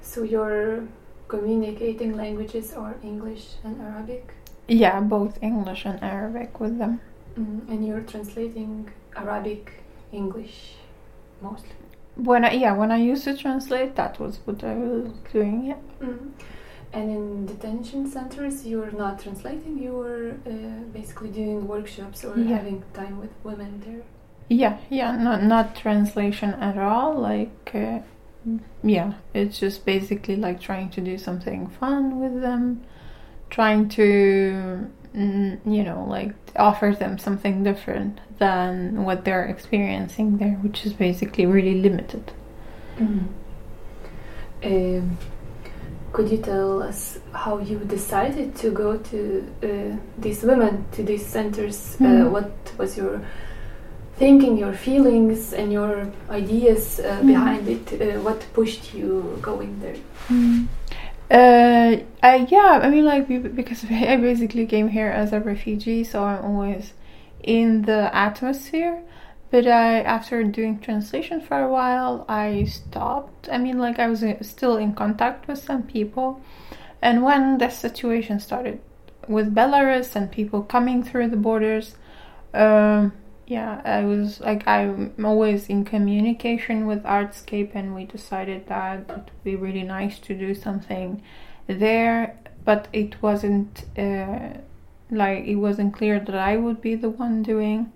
So 0.00 0.22
you're 0.22 0.84
communicating 1.28 2.16
languages 2.16 2.74
are 2.74 2.96
English 3.02 3.54
and 3.64 3.80
Arabic? 3.80 4.34
Yeah, 4.68 5.00
both 5.00 5.42
English 5.42 5.84
and 5.84 6.02
Arabic 6.02 6.60
with 6.60 6.78
them. 6.78 7.00
Mm, 7.36 7.68
and 7.68 7.86
you're 7.86 8.02
translating 8.02 8.90
Arabic, 9.16 9.82
English 10.12 10.74
mostly? 11.40 11.81
When 12.16 12.44
I, 12.44 12.52
yeah, 12.52 12.72
when 12.76 12.90
I 12.90 12.98
used 12.98 13.24
to 13.24 13.36
translate, 13.36 13.96
that 13.96 14.20
was 14.20 14.38
what 14.44 14.62
I 14.62 14.74
was 14.74 15.12
doing, 15.32 15.66
yeah. 15.66 15.76
Mm. 16.00 16.30
And 16.92 17.10
in 17.10 17.46
detention 17.46 18.06
centers, 18.10 18.66
you're 18.66 18.90
not 18.90 19.18
translating, 19.20 19.78
you're 19.78 20.32
uh, 20.46 20.84
basically 20.92 21.30
doing 21.30 21.66
workshops 21.66 22.22
or 22.22 22.38
yeah. 22.38 22.56
having 22.56 22.84
time 22.92 23.18
with 23.18 23.30
women 23.42 23.82
there. 23.86 24.02
Yeah, 24.50 24.78
yeah, 24.90 25.16
not 25.16 25.42
not 25.42 25.74
translation 25.74 26.50
at 26.54 26.76
all. 26.76 27.14
Like, 27.14 27.70
uh, 27.74 28.00
yeah, 28.82 29.14
it's 29.32 29.58
just 29.58 29.86
basically 29.86 30.36
like 30.36 30.60
trying 30.60 30.90
to 30.90 31.00
do 31.00 31.16
something 31.16 31.68
fun 31.68 32.20
with 32.20 32.42
them, 32.42 32.82
trying 33.48 33.88
to, 33.90 34.90
you 35.14 35.82
know, 35.84 36.06
like 36.08 36.34
offers 36.56 36.98
them 36.98 37.18
something 37.18 37.62
different 37.62 38.18
than 38.38 39.04
what 39.04 39.24
they're 39.24 39.44
experiencing 39.44 40.38
there, 40.38 40.54
which 40.62 40.86
is 40.86 40.92
basically 40.92 41.46
really 41.46 41.80
limited. 41.80 42.32
Mm. 42.96 43.28
Um, 44.64 45.18
could 46.12 46.30
you 46.30 46.38
tell 46.38 46.82
us 46.82 47.18
how 47.32 47.58
you 47.58 47.78
decided 47.78 48.54
to 48.56 48.70
go 48.70 48.98
to 48.98 49.46
uh, 49.62 49.96
these 50.18 50.42
women, 50.42 50.84
to 50.92 51.02
these 51.02 51.26
centers? 51.26 51.96
Mm. 51.96 52.00
Uh, 52.00 52.08
mm-hmm. 52.08 52.32
what 52.32 52.52
was 52.78 52.96
your 52.96 53.20
thinking, 54.16 54.58
your 54.58 54.74
feelings, 54.74 55.52
and 55.52 55.72
your 55.72 56.10
ideas 56.30 57.00
uh, 57.00 57.20
mm. 57.20 57.26
behind 57.26 57.68
it? 57.68 58.00
Uh, 58.00 58.20
what 58.20 58.46
pushed 58.52 58.94
you 58.94 59.38
going 59.42 59.80
there? 59.80 59.96
Uh, 61.32 61.96
I, 62.22 62.46
yeah, 62.50 62.80
I 62.82 62.90
mean, 62.90 63.04
like, 63.06 63.26
because 63.56 63.84
I 63.90 64.16
basically 64.16 64.66
came 64.66 64.88
here 64.88 65.08
as 65.08 65.32
a 65.32 65.40
refugee, 65.40 66.04
so 66.04 66.22
I'm 66.24 66.44
always 66.44 66.92
in 67.42 67.82
the 67.82 68.14
atmosphere 68.14 69.02
but 69.52 69.66
I, 69.66 70.00
after 70.00 70.42
doing 70.44 70.80
translation 70.80 71.42
for 71.42 71.60
a 71.60 71.68
while, 71.68 72.24
I 72.26 72.64
stopped. 72.64 73.50
I 73.52 73.58
mean, 73.58 73.78
like 73.78 73.98
I 73.98 74.08
was 74.08 74.24
uh, 74.24 74.42
still 74.42 74.78
in 74.78 74.94
contact 74.94 75.46
with 75.46 75.58
some 75.58 75.82
people, 75.82 76.40
and 77.02 77.22
when 77.22 77.58
the 77.58 77.68
situation 77.68 78.40
started 78.40 78.80
with 79.28 79.54
Belarus 79.54 80.16
and 80.16 80.32
people 80.32 80.62
coming 80.62 81.02
through 81.02 81.28
the 81.28 81.36
borders, 81.36 81.96
um, 82.54 83.12
yeah, 83.46 83.80
I 83.84 84.04
was 84.04 84.40
like 84.40 84.66
I'm 84.66 85.12
always 85.24 85.68
in 85.68 85.84
communication 85.84 86.86
with 86.86 87.02
Artscape, 87.02 87.74
and 87.74 87.94
we 87.94 88.04
decided 88.04 88.66
that 88.68 89.00
it 89.00 89.08
would 89.08 89.30
be 89.44 89.56
really 89.56 89.82
nice 89.82 90.18
to 90.20 90.34
do 90.34 90.54
something 90.54 91.22
there, 91.66 92.36
but 92.64 92.88
it 92.92 93.20
wasn't 93.22 93.84
uh, 93.98 94.58
like 95.10 95.44
it 95.46 95.56
wasn't 95.56 95.94
clear 95.94 96.18
that 96.20 96.34
I 96.34 96.56
would 96.56 96.80
be 96.80 96.94
the 96.94 97.10
one 97.10 97.42
doing 97.42 97.92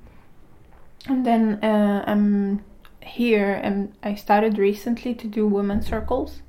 and 1.09 1.25
then 1.25 1.63
uh, 1.63 2.05
I'm 2.07 2.65
here 3.01 3.53
and 3.53 3.95
I 4.03 4.15
started 4.15 4.59
recently 4.59 5.15
to 5.15 5.27
do 5.27 5.47
women 5.47 5.83
circles 5.83 6.43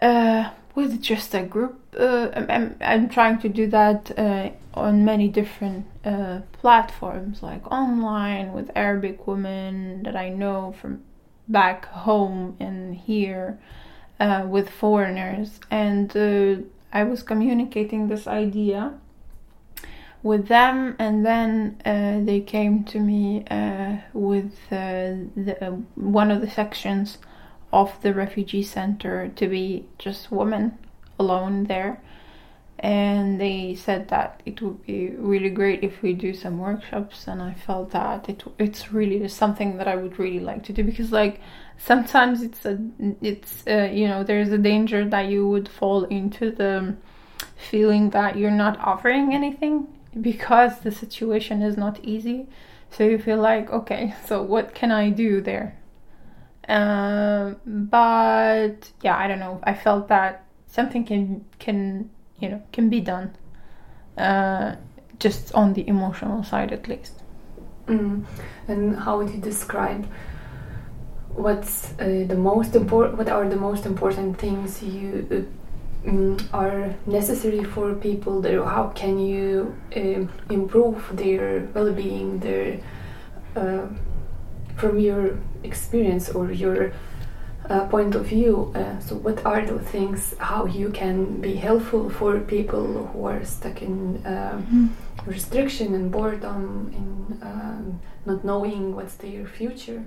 uh, 0.00 0.50
with 0.74 1.02
just 1.02 1.34
a 1.34 1.42
group. 1.42 1.80
Uh, 1.96 2.30
I'm, 2.48 2.76
I'm 2.80 3.08
trying 3.08 3.38
to 3.38 3.48
do 3.48 3.66
that 3.68 4.18
uh, 4.18 4.50
on 4.74 5.04
many 5.04 5.28
different 5.28 5.86
uh, 6.04 6.40
platforms, 6.52 7.42
like 7.42 7.66
online 7.72 8.52
with 8.52 8.70
Arabic 8.74 9.26
women 9.26 10.02
that 10.02 10.16
I 10.16 10.28
know 10.28 10.74
from 10.80 11.02
back 11.48 11.86
home 11.86 12.56
and 12.60 12.94
here 12.94 13.58
uh, 14.20 14.44
with 14.46 14.68
foreigners. 14.68 15.60
And 15.70 16.14
I 16.92 17.04
was 17.04 17.22
communicating 17.22 18.08
this 18.08 18.26
idea 18.26 18.94
with 20.22 20.48
them, 20.48 20.96
and 20.98 21.24
then 21.24 21.80
uh, 21.84 22.24
they 22.24 22.40
came 22.40 22.82
to 22.84 22.98
me 22.98 23.44
uh, 23.50 23.98
with 24.12 24.52
uh, 24.72 25.14
the, 25.36 25.56
uh, 25.60 25.70
one 25.94 26.30
of 26.30 26.40
the 26.40 26.50
sections 26.50 27.18
of 27.72 28.00
the 28.02 28.12
refugee 28.12 28.62
center 28.62 29.28
to 29.28 29.46
be 29.48 29.86
just 29.98 30.32
women 30.32 30.76
alone 31.18 31.64
there. 31.64 32.00
And 32.78 33.40
they 33.40 33.74
said 33.74 34.08
that 34.08 34.42
it 34.44 34.60
would 34.60 34.84
be 34.84 35.08
really 35.10 35.48
great 35.48 35.82
if 35.82 36.02
we 36.02 36.12
do 36.12 36.34
some 36.34 36.58
workshops, 36.58 37.26
and 37.26 37.40
I 37.40 37.54
felt 37.54 37.92
that 37.92 38.28
it 38.28 38.44
it's 38.58 38.92
really 38.92 39.26
something 39.28 39.78
that 39.78 39.88
I 39.88 39.96
would 39.96 40.18
really 40.18 40.40
like 40.40 40.62
to 40.64 40.74
do 40.74 40.84
because 40.84 41.10
like 41.10 41.40
sometimes 41.78 42.42
it's 42.42 42.66
a 42.66 42.78
it's 43.22 43.64
uh, 43.66 43.88
you 43.90 44.06
know 44.06 44.24
there's 44.24 44.50
a 44.50 44.58
danger 44.58 45.08
that 45.08 45.28
you 45.28 45.48
would 45.48 45.70
fall 45.70 46.04
into 46.04 46.50
the 46.50 46.94
feeling 47.56 48.10
that 48.10 48.36
you're 48.36 48.50
not 48.50 48.78
offering 48.80 49.32
anything 49.32 49.88
because 50.20 50.80
the 50.80 50.90
situation 50.90 51.62
is 51.62 51.76
not 51.76 51.98
easy. 52.04 52.46
So 52.90 53.04
you 53.04 53.18
feel 53.18 53.38
like, 53.38 53.70
okay, 53.70 54.14
so 54.26 54.42
what 54.42 54.74
can 54.74 54.90
I 54.90 55.10
do 55.10 55.40
there? 55.40 55.76
Um, 56.68 57.56
but 57.66 58.90
yeah, 59.02 59.16
I 59.16 59.28
don't 59.28 59.38
know. 59.38 59.60
I 59.62 59.74
felt 59.74 60.08
that 60.08 60.45
something 60.76 61.04
can 61.04 61.44
can 61.58 62.10
you 62.40 62.48
know 62.50 62.60
can 62.72 62.88
be 62.88 63.00
done, 63.00 63.28
uh, 64.18 64.76
just 65.18 65.54
on 65.54 65.72
the 65.72 65.84
emotional 65.88 66.44
side 66.44 66.70
at 66.72 66.88
least. 66.88 67.14
Mm. 67.86 68.24
And 68.68 68.96
how 68.96 69.18
would 69.18 69.30
you 69.30 69.40
describe 69.40 70.04
what's 71.44 71.92
uh, 71.98 72.24
the 72.32 72.40
most 72.50 72.76
important? 72.76 73.18
What 73.18 73.28
are 73.28 73.48
the 73.48 73.62
most 73.68 73.86
important 73.86 74.38
things 74.38 74.82
you 74.82 75.26
uh, 75.30 76.08
um, 76.08 76.36
are 76.52 76.94
necessary 77.06 77.64
for 77.64 77.94
people 77.94 78.40
there 78.40 78.64
how 78.64 78.86
can 78.94 79.18
you 79.18 79.74
uh, 79.96 80.54
improve 80.54 80.98
their 81.12 81.68
well-being 81.74 82.38
their 82.38 82.78
uh, 83.56 83.86
from 84.76 85.00
your 85.00 85.36
experience 85.64 86.28
or 86.28 86.52
your 86.52 86.92
uh, 87.70 87.86
point 87.88 88.14
of 88.14 88.26
view 88.26 88.72
uh, 88.74 88.98
so 89.00 89.14
what 89.16 89.44
are 89.44 89.64
the 89.64 89.78
things 89.78 90.34
how 90.38 90.66
you 90.66 90.90
can 90.90 91.40
be 91.40 91.54
helpful 91.54 92.08
for 92.10 92.40
people 92.40 93.06
who 93.08 93.24
are 93.26 93.44
stuck 93.44 93.82
in 93.82 94.18
mm. 94.22 94.88
restriction 95.26 95.94
and 95.94 96.10
boredom 96.10 96.90
in 96.94 97.38
um, 97.42 98.00
not 98.24 98.44
knowing 98.44 98.94
what's 98.94 99.16
their 99.16 99.46
future 99.46 100.04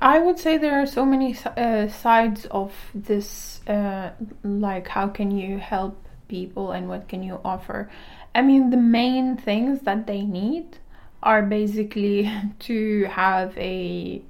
I 0.00 0.18
would 0.18 0.38
say 0.38 0.58
there 0.58 0.82
are 0.82 0.86
so 0.86 1.06
many 1.06 1.34
uh, 1.56 1.88
sides 1.88 2.44
of 2.50 2.74
this, 2.94 3.66
uh, 3.66 4.10
like 4.42 4.86
how 4.88 5.08
can 5.08 5.30
you 5.30 5.56
help 5.56 5.96
people 6.28 6.72
and 6.72 6.88
what 6.88 7.08
can 7.08 7.22
you 7.22 7.40
offer. 7.44 7.90
I 8.34 8.42
mean, 8.42 8.70
the 8.70 8.76
main 8.76 9.36
things 9.36 9.80
that 9.82 10.06
they 10.06 10.22
need 10.22 10.78
are 11.22 11.42
basically 11.42 12.30
to 12.60 13.04
have 13.04 13.56
a 13.56 14.22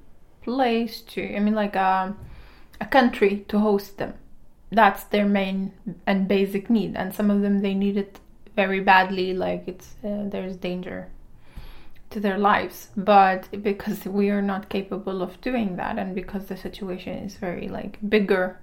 place 0.45 1.01
to, 1.13 1.37
I 1.37 1.41
mean, 1.41 1.55
like 1.55 1.77
a, 1.77 2.15
a 2.81 2.87
country 2.87 3.45
to 3.49 3.59
host 3.59 3.99
them. 3.99 4.15
that's 4.75 5.05
their 5.05 5.27
main 5.27 5.73
and 6.07 6.29
basic 6.29 6.69
need 6.69 6.97
and 6.97 7.15
some 7.15 7.31
of 7.31 7.43
them 7.43 7.61
they 7.61 7.75
need 7.75 7.97
it 7.97 8.19
very 8.57 8.81
badly 8.81 9.33
like 9.35 9.65
it's 9.67 9.95
uh, 10.05 10.25
there's 10.29 10.57
danger 10.57 11.09
to 12.11 12.21
their 12.21 12.39
lives 12.39 12.89
but 12.97 13.49
because 13.63 14.05
we 14.05 14.31
are 14.31 14.43
not 14.43 14.69
capable 14.69 15.23
of 15.23 15.41
doing 15.41 15.77
that 15.77 15.99
and 15.99 16.15
because 16.15 16.47
the 16.47 16.57
situation 16.57 17.13
is 17.19 17.37
very 17.37 17.69
like 17.69 17.99
bigger 18.09 18.59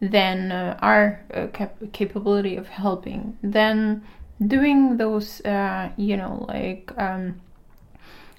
than 0.00 0.52
uh, 0.52 0.78
our 0.82 1.22
uh, 1.32 1.46
cap- 1.52 1.76
capability 1.92 2.56
of 2.56 2.68
helping 2.68 3.36
then 3.42 4.02
doing 4.46 4.96
those 4.96 5.40
uh, 5.42 5.88
you 5.96 6.16
know 6.16 6.44
like 6.48 6.90
um, 6.98 7.40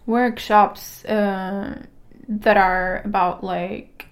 workshops 0.05 1.03
uh, 1.05 1.81
that 2.27 2.57
are 2.57 3.01
about 3.05 3.43
like 3.43 4.07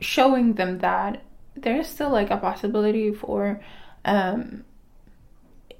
showing 0.00 0.54
them 0.54 0.78
that 0.78 1.22
there's 1.56 1.88
still 1.88 2.10
like 2.10 2.30
a 2.30 2.36
possibility 2.36 3.12
for 3.12 3.60
um, 4.04 4.64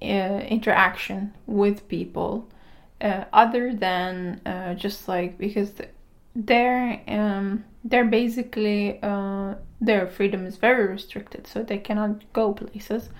uh, 0.00 0.40
interaction 0.48 1.34
with 1.46 1.88
people 1.88 2.48
uh, 3.00 3.24
other 3.32 3.74
than 3.74 4.40
uh, 4.46 4.74
just 4.74 5.08
like 5.08 5.36
because 5.38 5.72
they're 6.34 7.00
um, 7.08 7.64
they're 7.82 8.04
basically 8.04 8.98
uh, 9.02 9.54
their 9.80 10.06
freedom 10.06 10.46
is 10.46 10.56
very 10.56 10.86
restricted 10.86 11.46
so 11.46 11.62
they 11.62 11.78
cannot 11.78 12.32
go 12.32 12.52
places. 12.52 13.10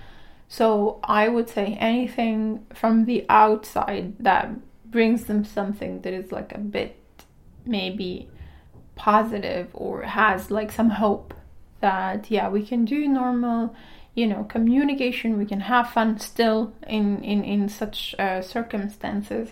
So 0.46 1.00
i 1.02 1.26
would 1.26 1.48
say 1.48 1.76
anything 1.80 2.64
from 2.72 3.06
the 3.06 3.26
outside 3.28 4.14
that 4.20 4.50
brings 4.90 5.24
them 5.24 5.44
something 5.44 6.02
that 6.02 6.12
is 6.12 6.30
like 6.30 6.54
a 6.54 6.58
bit 6.58 7.00
maybe 7.66 8.28
positive 8.96 9.68
or 9.72 10.02
has 10.02 10.50
like 10.50 10.70
some 10.70 10.90
hope 10.90 11.34
that 11.80 12.30
yeah 12.30 12.48
we 12.48 12.64
can 12.64 12.84
do 12.84 13.06
normal 13.06 13.74
you 14.14 14.26
know 14.26 14.44
communication 14.44 15.36
we 15.36 15.44
can 15.44 15.60
have 15.60 15.90
fun 15.90 16.18
still 16.18 16.72
in 16.86 17.22
in 17.22 17.44
in 17.44 17.68
such 17.68 18.14
uh, 18.18 18.40
circumstances. 18.40 19.50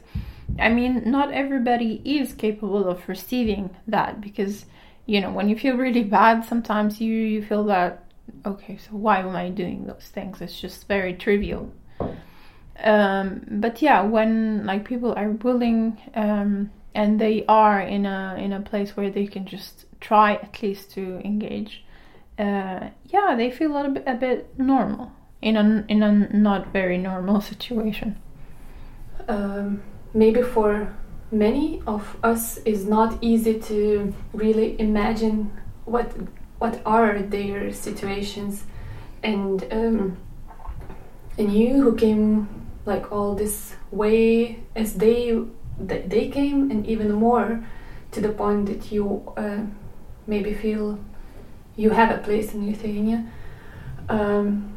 I 0.58 0.68
mean 0.68 1.02
not 1.06 1.32
everybody 1.32 2.00
is 2.04 2.32
capable 2.32 2.88
of 2.88 3.08
receiving 3.08 3.70
that 3.86 4.20
because 4.20 4.66
you 5.06 5.20
know 5.20 5.30
when 5.30 5.48
you 5.48 5.58
feel 5.58 5.76
really 5.76 6.04
bad 6.04 6.44
sometimes 6.44 7.00
you 7.00 7.12
you 7.12 7.42
feel 7.44 7.64
that 7.64 8.04
okay 8.46 8.76
so 8.76 8.90
why 8.96 9.18
am 9.18 9.34
i 9.34 9.48
doing 9.48 9.86
those 9.86 10.08
things? 10.12 10.40
It's 10.40 10.60
just 10.60 10.86
very 10.86 11.14
trivial. 11.14 11.72
Um, 12.82 13.42
but 13.48 13.82
yeah 13.82 14.02
when 14.02 14.64
like 14.64 14.84
people 14.84 15.12
are 15.14 15.30
willing 15.30 16.00
um, 16.14 16.70
and 16.94 17.20
they 17.20 17.44
are 17.46 17.80
in 17.80 18.06
a 18.06 18.36
in 18.38 18.52
a 18.52 18.60
place 18.60 18.96
where 18.96 19.10
they 19.10 19.26
can 19.26 19.46
just 19.46 19.86
try 20.00 20.34
at 20.34 20.62
least 20.62 20.90
to 20.92 21.20
engage. 21.24 21.84
Uh, 22.38 22.88
yeah 23.04 23.34
they 23.36 23.50
feel 23.50 23.72
a 23.72 23.74
little 23.76 23.92
bit 23.92 24.04
a 24.06 24.14
bit 24.14 24.58
normal 24.58 25.12
in 25.42 25.56
a 25.56 25.84
in 25.88 26.02
a 26.02 26.12
not 26.34 26.72
very 26.72 26.98
normal 26.98 27.40
situation. 27.52 28.16
Um, 29.28 29.82
maybe 30.14 30.42
for 30.42 30.94
many 31.30 31.82
of 31.86 32.16
us 32.22 32.58
is 32.58 32.84
not 32.84 33.18
easy 33.20 33.58
to 33.58 34.14
really 34.32 34.78
imagine 34.80 35.50
what 35.84 36.12
what 36.58 36.80
are 36.86 37.20
their 37.22 37.72
situations. 37.72 38.64
And 39.22 39.66
um, 39.72 40.16
and 41.38 41.52
you 41.52 41.82
who 41.82 41.96
came 41.96 42.48
like 42.84 43.10
all 43.12 43.34
this 43.34 43.74
way 43.90 44.60
as 44.74 44.94
they 44.94 45.40
that 45.88 46.10
they 46.10 46.28
came 46.28 46.70
and 46.70 46.86
even 46.86 47.12
more 47.12 47.64
to 48.12 48.20
the 48.20 48.28
point 48.28 48.66
that 48.66 48.92
you 48.92 49.32
uh, 49.36 49.62
maybe 50.26 50.54
feel 50.54 50.98
you 51.76 51.90
have 51.90 52.10
a 52.10 52.18
place 52.22 52.54
in 52.54 52.66
Lithuania. 52.66 53.26
Um, 54.08 54.72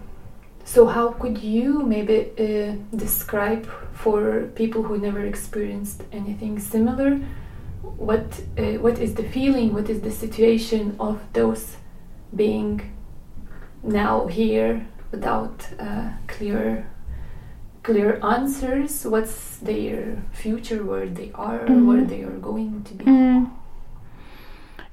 so 0.63 0.87
how 0.87 1.11
could 1.11 1.37
you 1.37 1.83
maybe 1.83 2.31
uh, 2.39 2.75
describe 2.95 3.69
for 3.93 4.49
people 4.55 4.83
who 4.83 4.97
never 4.97 5.23
experienced 5.23 6.03
anything 6.11 6.59
similar 6.59 7.19
what 7.97 8.41
uh, 8.57 8.73
what 8.81 8.97
is 8.99 9.13
the 9.13 9.23
feeling 9.23 9.73
what 9.73 9.89
is 9.89 10.01
the 10.01 10.11
situation 10.11 10.95
of 10.99 11.21
those 11.33 11.77
being 12.35 12.91
now 13.83 14.25
here 14.25 14.87
without 15.11 15.67
uh, 15.79 16.09
clear 16.27 16.89
clear 17.85 18.19
answers 18.23 19.05
what's 19.05 19.57
their 19.57 20.17
future 20.31 20.83
where 20.83 21.07
they 21.07 21.31
are 21.35 21.59
mm. 21.59 21.85
where 21.85 22.03
they 22.03 22.23
are 22.23 22.39
going 22.51 22.83
to 22.83 22.95
be 22.95 23.05
mm. 23.05 23.51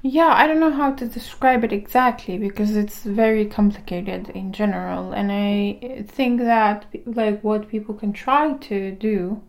yeah 0.03 0.31
i 0.41 0.45
don't 0.45 0.59
know 0.59 0.71
how 0.71 0.91
to 0.91 1.07
describe 1.07 1.63
it 1.63 1.73
exactly 1.73 2.37
because 2.37 2.75
it's 2.75 3.01
very 3.03 3.47
complicated 3.47 4.29
in 4.29 4.53
general 4.53 5.11
and 5.11 5.31
i 5.31 6.05
think 6.07 6.39
that 6.41 6.85
like 7.05 7.43
what 7.43 7.67
people 7.67 7.95
can 7.95 8.13
try 8.13 8.53
to 8.57 8.91
do 8.91 9.41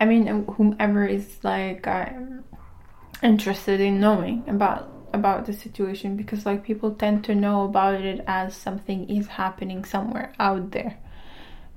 i 0.00 0.04
mean 0.04 0.44
whomever 0.56 1.06
is 1.06 1.38
like 1.44 1.86
uh, 1.86 2.08
interested 3.22 3.80
in 3.80 4.00
knowing 4.00 4.42
about 4.48 4.90
about 5.12 5.46
the 5.46 5.52
situation 5.52 6.16
because 6.16 6.44
like 6.44 6.64
people 6.64 6.90
tend 6.90 7.22
to 7.22 7.36
know 7.36 7.62
about 7.62 8.00
it 8.00 8.20
as 8.26 8.56
something 8.56 9.08
is 9.08 9.28
happening 9.28 9.84
somewhere 9.84 10.32
out 10.40 10.72
there 10.72 10.98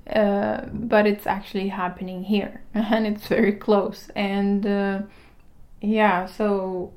uh, 0.10 0.66
but 0.72 1.06
it's 1.06 1.28
actually 1.28 1.68
happening 1.70 2.24
here 2.24 2.62
and 2.74 3.06
it's 3.08 3.28
very 3.28 3.54
close. 3.54 4.10
And 4.16 4.66
uh, 4.66 5.02
yeah 5.82 6.26
so 6.26 6.92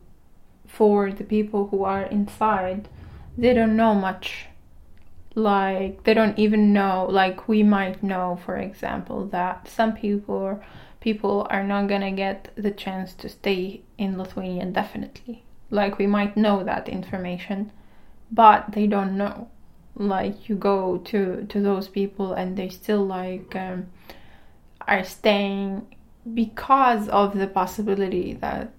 for 0.66 1.12
the 1.12 1.24
people 1.24 1.68
who 1.68 1.84
are 1.84 2.02
inside 2.04 2.88
they 3.36 3.54
don't 3.54 3.76
know 3.76 3.94
much. 3.94 4.46
Like 5.34 6.04
they 6.04 6.14
don't 6.14 6.38
even 6.38 6.72
know 6.72 7.06
like 7.08 7.48
we 7.48 7.62
might 7.62 8.02
know 8.02 8.38
for 8.44 8.56
example 8.56 9.26
that 9.26 9.68
some 9.68 9.94
people 9.94 10.60
people 11.00 11.46
are 11.48 11.62
not 11.64 11.88
gonna 11.88 12.12
get 12.12 12.50
the 12.56 12.70
chance 12.70 13.14
to 13.14 13.28
stay 13.28 13.82
in 13.96 14.18
Lithuania 14.18 14.62
indefinitely. 14.62 15.44
Like 15.70 15.98
we 15.98 16.06
might 16.06 16.36
know 16.36 16.64
that 16.64 16.88
information 16.88 17.70
but 18.30 18.72
they 18.72 18.86
don't 18.86 19.16
know 19.16 19.48
like 20.00 20.48
you 20.48 20.54
go 20.54 20.96
to 20.98 21.46
to 21.48 21.60
those 21.60 21.88
people 21.88 22.32
and 22.32 22.56
they 22.56 22.68
still 22.68 23.04
like 23.04 23.54
um, 23.54 23.86
are 24.88 25.04
staying 25.04 25.86
because 26.34 27.08
of 27.08 27.36
the 27.38 27.46
possibility 27.46 28.32
that 28.34 28.72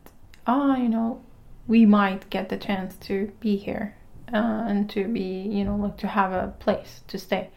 ah 0.48 0.74
oh, 0.74 0.82
you 0.82 0.90
know 0.90 1.22
we 1.68 1.86
might 1.86 2.30
get 2.30 2.50
the 2.50 2.58
chance 2.58 2.96
to 2.96 3.32
be 3.40 3.56
here 3.56 3.96
uh, 4.34 4.66
and 4.68 4.90
to 4.90 5.08
be 5.08 5.48
you 5.58 5.64
know 5.64 5.76
like 5.76 5.98
to 5.98 6.08
have 6.08 6.32
a 6.32 6.54
place 6.60 7.04
to 7.08 7.18
stay. 7.20 7.50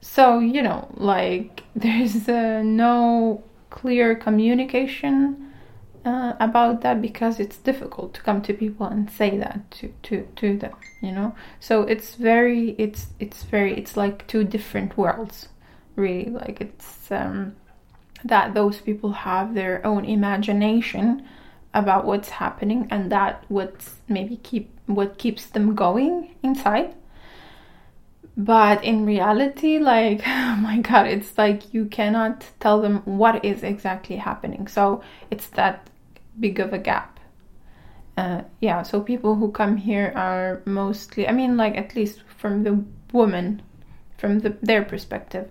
So 0.00 0.38
you 0.38 0.62
know 0.62 0.88
like 0.94 1.64
there's 1.74 2.28
uh, 2.28 2.62
no 2.62 3.42
clear 3.68 4.14
communication 4.14 5.49
uh, 6.04 6.34
about 6.40 6.80
that 6.80 7.02
because 7.02 7.38
it's 7.38 7.58
difficult 7.58 8.14
to 8.14 8.22
come 8.22 8.40
to 8.42 8.52
people 8.54 8.86
and 8.86 9.10
say 9.10 9.36
that 9.38 9.70
to, 9.70 9.92
to, 10.02 10.26
to 10.36 10.56
them 10.56 10.72
you 11.00 11.12
know? 11.12 11.34
So 11.58 11.82
it's 11.82 12.14
very 12.14 12.70
it's 12.78 13.08
it's 13.18 13.42
very 13.44 13.76
it's 13.76 13.96
like 13.96 14.26
two 14.26 14.44
different 14.44 14.96
worlds 14.96 15.48
really. 15.96 16.30
Like 16.30 16.60
it's 16.60 17.10
um, 17.10 17.56
that 18.24 18.54
those 18.54 18.78
people 18.78 19.12
have 19.12 19.54
their 19.54 19.84
own 19.86 20.04
imagination 20.04 21.26
about 21.72 22.04
what's 22.04 22.28
happening 22.28 22.86
and 22.90 23.10
that 23.12 23.44
what's 23.48 23.96
maybe 24.08 24.36
keep 24.36 24.70
what 24.86 25.18
keeps 25.18 25.46
them 25.46 25.74
going 25.74 26.34
inside 26.42 26.94
but 28.36 28.82
in 28.84 29.04
reality 29.04 29.78
like 29.78 30.22
oh 30.26 30.56
my 30.56 30.78
god 30.78 31.06
it's 31.06 31.36
like 31.36 31.74
you 31.74 31.84
cannot 31.86 32.46
tell 32.60 32.80
them 32.80 33.02
what 33.04 33.44
is 33.44 33.62
exactly 33.62 34.16
happening 34.16 34.66
so 34.66 35.02
it's 35.30 35.48
that 35.48 35.90
big 36.40 36.60
of 36.60 36.72
a 36.72 36.78
gap. 36.78 37.20
Uh, 38.16 38.42
yeah, 38.60 38.82
so 38.82 39.00
people 39.00 39.36
who 39.36 39.50
come 39.50 39.76
here 39.76 40.12
are 40.14 40.62
mostly, 40.64 41.26
I 41.28 41.32
mean, 41.32 41.56
like 41.56 41.76
at 41.76 41.94
least 41.96 42.22
from 42.36 42.64
the 42.64 42.84
woman, 43.12 43.62
from 44.18 44.40
the, 44.40 44.56
their 44.62 44.84
perspective, 44.84 45.48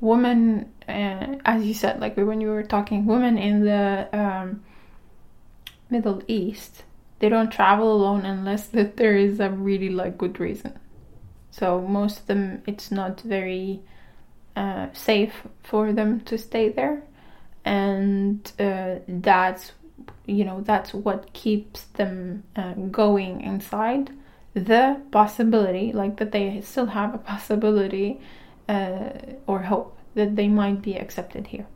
women, 0.00 0.70
uh, 0.88 1.36
as 1.44 1.64
you 1.64 1.74
said, 1.74 2.00
like 2.00 2.16
when 2.16 2.40
you 2.40 2.48
were 2.48 2.62
talking, 2.62 3.06
women 3.06 3.38
in 3.38 3.64
the 3.64 4.08
um, 4.12 4.62
Middle 5.90 6.22
East, 6.28 6.84
they 7.18 7.28
don't 7.28 7.50
travel 7.50 7.92
alone 7.92 8.24
unless 8.24 8.66
that 8.76 8.96
there 8.96 9.16
is 9.16 9.40
a 9.40 9.50
really 9.50 9.88
like 9.88 10.18
good 10.18 10.38
reason. 10.38 10.78
So 11.52 11.80
most 11.80 12.20
of 12.20 12.26
them, 12.26 12.62
it's 12.66 12.90
not 12.90 13.20
very 13.20 13.82
uh, 14.56 14.88
safe 14.92 15.46
for 15.62 15.92
them 15.92 16.20
to 16.22 16.36
stay 16.36 16.68
there, 16.70 17.04
and 17.64 18.50
uh, 18.58 18.96
that's 19.06 19.72
you 20.26 20.44
know 20.44 20.62
that's 20.62 20.92
what 20.92 21.32
keeps 21.32 21.82
them 21.98 22.42
uh, 22.56 22.72
going 22.90 23.42
inside. 23.42 24.10
The 24.54 25.00
possibility 25.12 25.92
like 25.92 26.16
that 26.16 26.32
they 26.32 26.60
still 26.62 26.86
have 26.86 27.14
a 27.14 27.18
possibility 27.32 28.20
uh, 28.68 29.10
or 29.46 29.60
hope 29.62 29.96
that 30.14 30.34
they 30.36 30.48
might 30.48 30.82
be 30.82 30.96
accepted 30.96 31.46
here. 31.46 31.66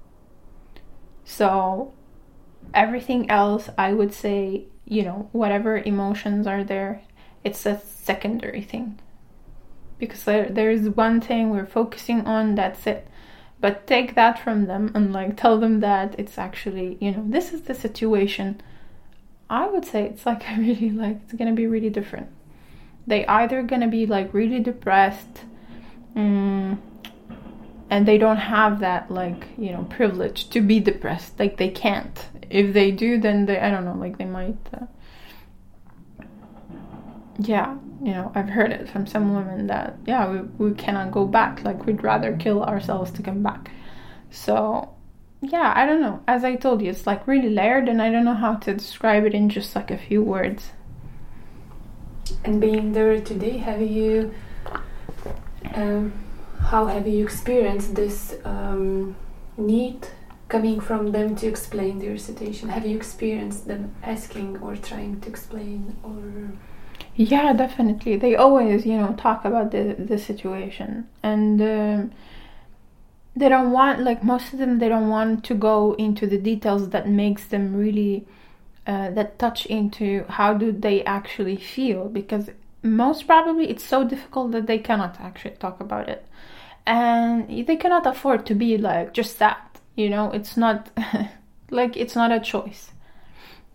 So 1.24 1.92
everything 2.74 3.30
else 3.30 3.68
i 3.78 3.92
would 3.92 4.12
say 4.12 4.64
you 4.84 5.02
know 5.02 5.28
whatever 5.32 5.78
emotions 5.78 6.46
are 6.46 6.64
there 6.64 7.00
it's 7.44 7.66
a 7.66 7.80
secondary 7.80 8.62
thing 8.62 8.98
because 9.98 10.24
there, 10.24 10.48
there 10.48 10.70
is 10.70 10.88
one 10.88 11.20
thing 11.20 11.50
we're 11.50 11.66
focusing 11.66 12.26
on 12.26 12.54
that's 12.54 12.86
it. 12.86 13.06
But 13.60 13.86
take 13.86 14.14
that 14.14 14.38
from 14.38 14.66
them 14.66 14.92
and 14.94 15.12
like 15.12 15.36
tell 15.36 15.58
them 15.58 15.80
that 15.80 16.14
it's 16.18 16.38
actually 16.38 16.98
you 17.00 17.12
know 17.12 17.24
this 17.26 17.52
is 17.52 17.62
the 17.62 17.74
situation. 17.74 18.60
I 19.48 19.66
would 19.66 19.84
say 19.84 20.04
it's 20.04 20.26
like 20.26 20.44
really 20.58 20.90
like 20.90 21.20
it's 21.24 21.32
gonna 21.32 21.52
be 21.52 21.66
really 21.66 21.90
different. 21.90 22.28
They 23.06 23.26
either 23.26 23.62
gonna 23.62 23.88
be 23.88 24.06
like 24.06 24.34
really 24.34 24.60
depressed 24.60 25.44
mm, 26.14 26.76
and 27.88 28.06
they 28.06 28.18
don't 28.18 28.36
have 28.36 28.80
that 28.80 29.10
like 29.10 29.46
you 29.56 29.72
know 29.72 29.84
privilege 29.84 30.50
to 30.50 30.60
be 30.60 30.80
depressed. 30.80 31.38
Like 31.38 31.56
they 31.56 31.70
can't. 31.70 32.28
If 32.50 32.74
they 32.74 32.90
do 32.92 33.18
then 33.18 33.46
they 33.46 33.58
i 33.58 33.70
don't 33.70 33.84
know 33.84 33.94
like 33.94 34.18
they 34.18 34.24
might 34.24 34.56
uh, 34.72 34.86
yeah 37.38 37.76
you 38.02 38.12
know 38.12 38.30
i've 38.34 38.48
heard 38.48 38.72
it 38.72 38.88
from 38.88 39.06
some 39.06 39.34
women 39.34 39.66
that 39.66 39.96
yeah 40.06 40.28
we, 40.28 40.40
we 40.58 40.74
cannot 40.74 41.10
go 41.10 41.26
back. 41.26 41.64
Like 41.64 41.86
we'd 41.86 42.02
rather 42.02 42.36
kill 42.36 42.62
ourselves 42.62 43.10
to 43.12 43.22
come 43.22 43.42
back. 43.42 43.70
So 44.30 44.94
yeah 45.42 45.72
i 45.76 45.86
don't 45.86 46.00
know. 46.00 46.22
As 46.26 46.44
i 46.44 46.56
told 46.56 46.82
you 46.82 46.90
it's 46.90 47.06
like 47.06 47.26
really 47.26 47.50
layered 47.50 47.88
and 47.88 48.00
i 48.02 48.10
don't 48.10 48.24
know 48.24 48.34
how 48.34 48.54
to 48.56 48.74
describe 48.74 49.24
it 49.24 49.34
in 49.34 49.48
just 49.48 49.74
like 49.74 49.90
a 49.90 49.98
few 49.98 50.22
words. 50.22 50.72
And 52.44 52.60
being 52.60 52.92
there 52.92 53.20
today 53.20 53.58
have 53.58 53.80
you 53.80 54.34
um, 55.74 56.12
how 56.60 56.86
have 56.86 57.06
you 57.06 57.22
experienced 57.24 57.94
this 57.94 58.36
um, 58.44 59.16
need 59.56 60.08
coming 60.48 60.80
from 60.80 61.12
them 61.12 61.36
to 61.36 61.46
explain 61.46 61.98
their 61.98 62.18
situation? 62.18 62.68
Have 62.68 62.86
you 62.86 62.96
experienced 62.96 63.66
them 63.68 63.94
asking 64.02 64.58
or 64.58 64.76
trying 64.76 65.20
to 65.20 65.28
explain 65.28 65.96
or 66.02 66.52
yeah 67.16 67.52
definitely. 67.52 68.16
They 68.16 68.36
always 68.36 68.86
you 68.86 68.96
know 68.96 69.14
talk 69.14 69.44
about 69.44 69.70
the 69.70 69.96
the 69.98 70.18
situation. 70.18 71.08
And 71.22 71.60
um, 71.60 72.12
they 73.34 73.48
don't 73.48 73.72
want 73.72 74.00
like 74.00 74.22
most 74.22 74.52
of 74.52 74.58
them 74.58 74.78
they 74.78 74.88
don't 74.88 75.08
want 75.08 75.44
to 75.44 75.54
go 75.54 75.94
into 75.94 76.26
the 76.26 76.38
details 76.38 76.90
that 76.90 77.08
makes 77.08 77.46
them 77.46 77.74
really 77.74 78.26
uh, 78.86 79.10
that 79.10 79.38
touch 79.38 79.66
into 79.66 80.24
how 80.28 80.54
do 80.54 80.72
they 80.72 81.04
actually 81.04 81.56
feel. 81.56 82.08
Because 82.08 82.50
most 82.82 83.26
probably 83.26 83.68
it's 83.68 83.84
so 83.84 84.04
difficult 84.04 84.52
that 84.52 84.66
they 84.66 84.78
cannot 84.78 85.20
actually 85.20 85.56
talk 85.56 85.80
about 85.80 86.08
it. 86.08 86.26
And 86.86 87.66
they 87.66 87.76
cannot 87.76 88.06
afford 88.06 88.46
to 88.46 88.54
be 88.54 88.78
like 88.78 89.12
just 89.12 89.38
that 89.40 89.66
you 89.96 90.10
know? 90.10 90.30
It's 90.30 90.56
not 90.56 90.90
like 91.70 91.96
it's 91.96 92.14
not 92.14 92.30
a 92.30 92.38
choice 92.38 92.90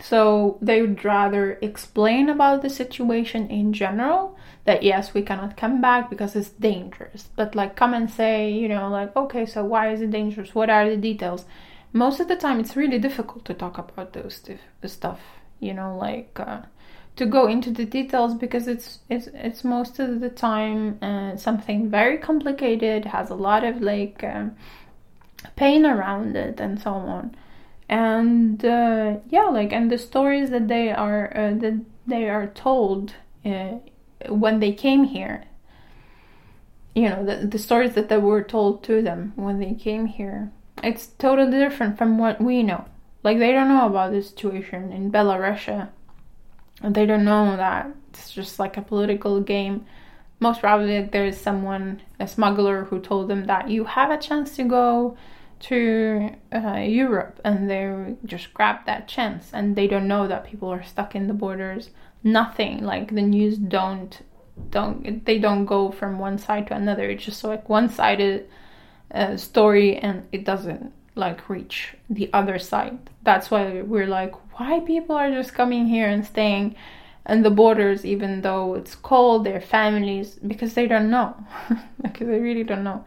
so 0.01 0.57
they 0.61 0.81
would 0.81 1.05
rather 1.05 1.59
explain 1.61 2.29
about 2.29 2.61
the 2.61 2.69
situation 2.69 3.49
in 3.49 3.73
general 3.73 4.37
that 4.65 4.83
yes 4.83 5.13
we 5.13 5.21
cannot 5.21 5.57
come 5.57 5.81
back 5.81 6.09
because 6.09 6.35
it's 6.35 6.49
dangerous. 6.49 7.29
But 7.35 7.55
like 7.55 7.75
come 7.75 7.93
and 7.93 8.09
say 8.09 8.51
you 8.51 8.67
know 8.67 8.89
like 8.89 9.15
okay 9.15 9.45
so 9.45 9.63
why 9.63 9.91
is 9.91 10.01
it 10.01 10.11
dangerous? 10.11 10.55
What 10.55 10.69
are 10.69 10.89
the 10.89 10.97
details? 10.97 11.45
Most 11.93 12.19
of 12.19 12.27
the 12.27 12.35
time 12.35 12.59
it's 12.59 12.75
really 12.75 12.99
difficult 12.99 13.45
to 13.45 13.53
talk 13.53 13.77
about 13.77 14.13
those 14.13 14.41
stuff 14.85 15.19
you 15.59 15.73
know 15.73 15.95
like 15.97 16.37
uh, 16.39 16.61
to 17.15 17.25
go 17.25 17.47
into 17.47 17.71
the 17.71 17.85
details 17.85 18.33
because 18.35 18.67
it's 18.67 18.99
it's 19.09 19.27
it's 19.33 19.63
most 19.63 19.99
of 19.99 20.19
the 20.19 20.29
time 20.29 20.97
uh, 21.01 21.35
something 21.37 21.89
very 21.89 22.17
complicated 22.17 23.05
has 23.05 23.29
a 23.29 23.35
lot 23.35 23.63
of 23.63 23.81
like 23.81 24.23
um, 24.23 24.55
pain 25.55 25.85
around 25.85 26.35
it 26.35 26.59
and 26.59 26.81
so 26.81 26.91
on 26.91 27.35
and 27.91 28.65
uh, 28.65 29.17
yeah 29.29 29.43
like 29.43 29.71
and 29.71 29.91
the 29.91 29.97
stories 29.97 30.49
that 30.49 30.67
they 30.67 30.89
are 30.91 31.31
uh, 31.37 31.53
that 31.53 31.79
they 32.07 32.27
are 32.27 32.47
told 32.47 33.13
uh, 33.45 33.73
when 34.27 34.59
they 34.59 34.71
came 34.71 35.03
here 35.03 35.43
you 36.95 37.07
know 37.07 37.23
the, 37.23 37.45
the 37.45 37.59
stories 37.59 37.93
that 37.93 38.09
they 38.09 38.17
were 38.17 38.41
told 38.41 38.83
to 38.83 39.03
them 39.03 39.33
when 39.35 39.59
they 39.59 39.73
came 39.75 40.07
here 40.07 40.51
it's 40.83 41.07
totally 41.07 41.51
different 41.51 41.97
from 41.97 42.17
what 42.17 42.41
we 42.41 42.63
know. 42.63 42.85
Like 43.23 43.37
they 43.37 43.51
don't 43.51 43.67
know 43.67 43.85
about 43.85 44.11
the 44.11 44.21
situation 44.21 44.91
in 44.91 45.11
Belarus. 45.11 45.89
They 46.83 47.05
don't 47.05 47.25
know 47.25 47.55
that 47.57 47.91
it's 48.09 48.31
just 48.31 48.57
like 48.57 48.77
a 48.77 48.81
political 48.81 49.39
game. 49.41 49.85
Most 50.39 50.59
probably 50.59 51.03
there 51.03 51.25
is 51.25 51.39
someone, 51.39 52.01
a 52.19 52.27
smuggler, 52.27 52.85
who 52.85 52.99
told 52.99 53.27
them 53.27 53.45
that 53.45 53.69
you 53.69 53.83
have 53.83 54.09
a 54.09 54.17
chance 54.17 54.55
to 54.55 54.63
go 54.63 55.15
to 55.61 56.31
uh, 56.53 56.77
Europe, 56.77 57.39
and 57.43 57.69
they 57.69 58.15
just 58.25 58.53
grab 58.53 58.85
that 58.85 59.07
chance, 59.07 59.51
and 59.53 59.75
they 59.75 59.87
don't 59.87 60.07
know 60.07 60.27
that 60.27 60.45
people 60.45 60.69
are 60.69 60.83
stuck 60.83 61.15
in 61.15 61.27
the 61.27 61.33
borders. 61.33 61.89
Nothing 62.23 62.83
like 62.83 63.13
the 63.13 63.21
news 63.21 63.57
don't 63.57 64.21
don't 64.69 65.25
they 65.25 65.39
don't 65.39 65.65
go 65.65 65.91
from 65.91 66.19
one 66.19 66.37
side 66.37 66.67
to 66.67 66.75
another. 66.75 67.09
It's 67.09 67.25
just 67.25 67.43
like 67.43 67.69
one 67.69 67.89
sided 67.89 68.47
uh, 69.13 69.37
story 69.37 69.97
and 69.97 70.27
it 70.31 70.45
doesn't 70.45 70.93
like 71.15 71.49
reach 71.49 71.95
the 72.09 72.29
other 72.33 72.59
side. 72.59 72.97
That's 73.23 73.51
why 73.51 73.81
we're 73.81 74.07
like, 74.07 74.33
why 74.59 74.79
people 74.81 75.15
are 75.15 75.31
just 75.31 75.53
coming 75.53 75.87
here 75.87 76.07
and 76.07 76.25
staying 76.25 76.75
in 77.27 77.43
the 77.43 77.49
borders 77.49 78.05
even 78.05 78.41
though 78.41 78.75
it's 78.75 78.95
cold, 78.95 79.43
their 79.43 79.61
families, 79.61 80.35
because 80.35 80.73
they 80.73 80.87
don't 80.87 81.09
know. 81.09 81.35
because 82.01 82.27
they 82.27 82.39
really 82.39 82.63
don't 82.63 82.83
know. 82.83 83.03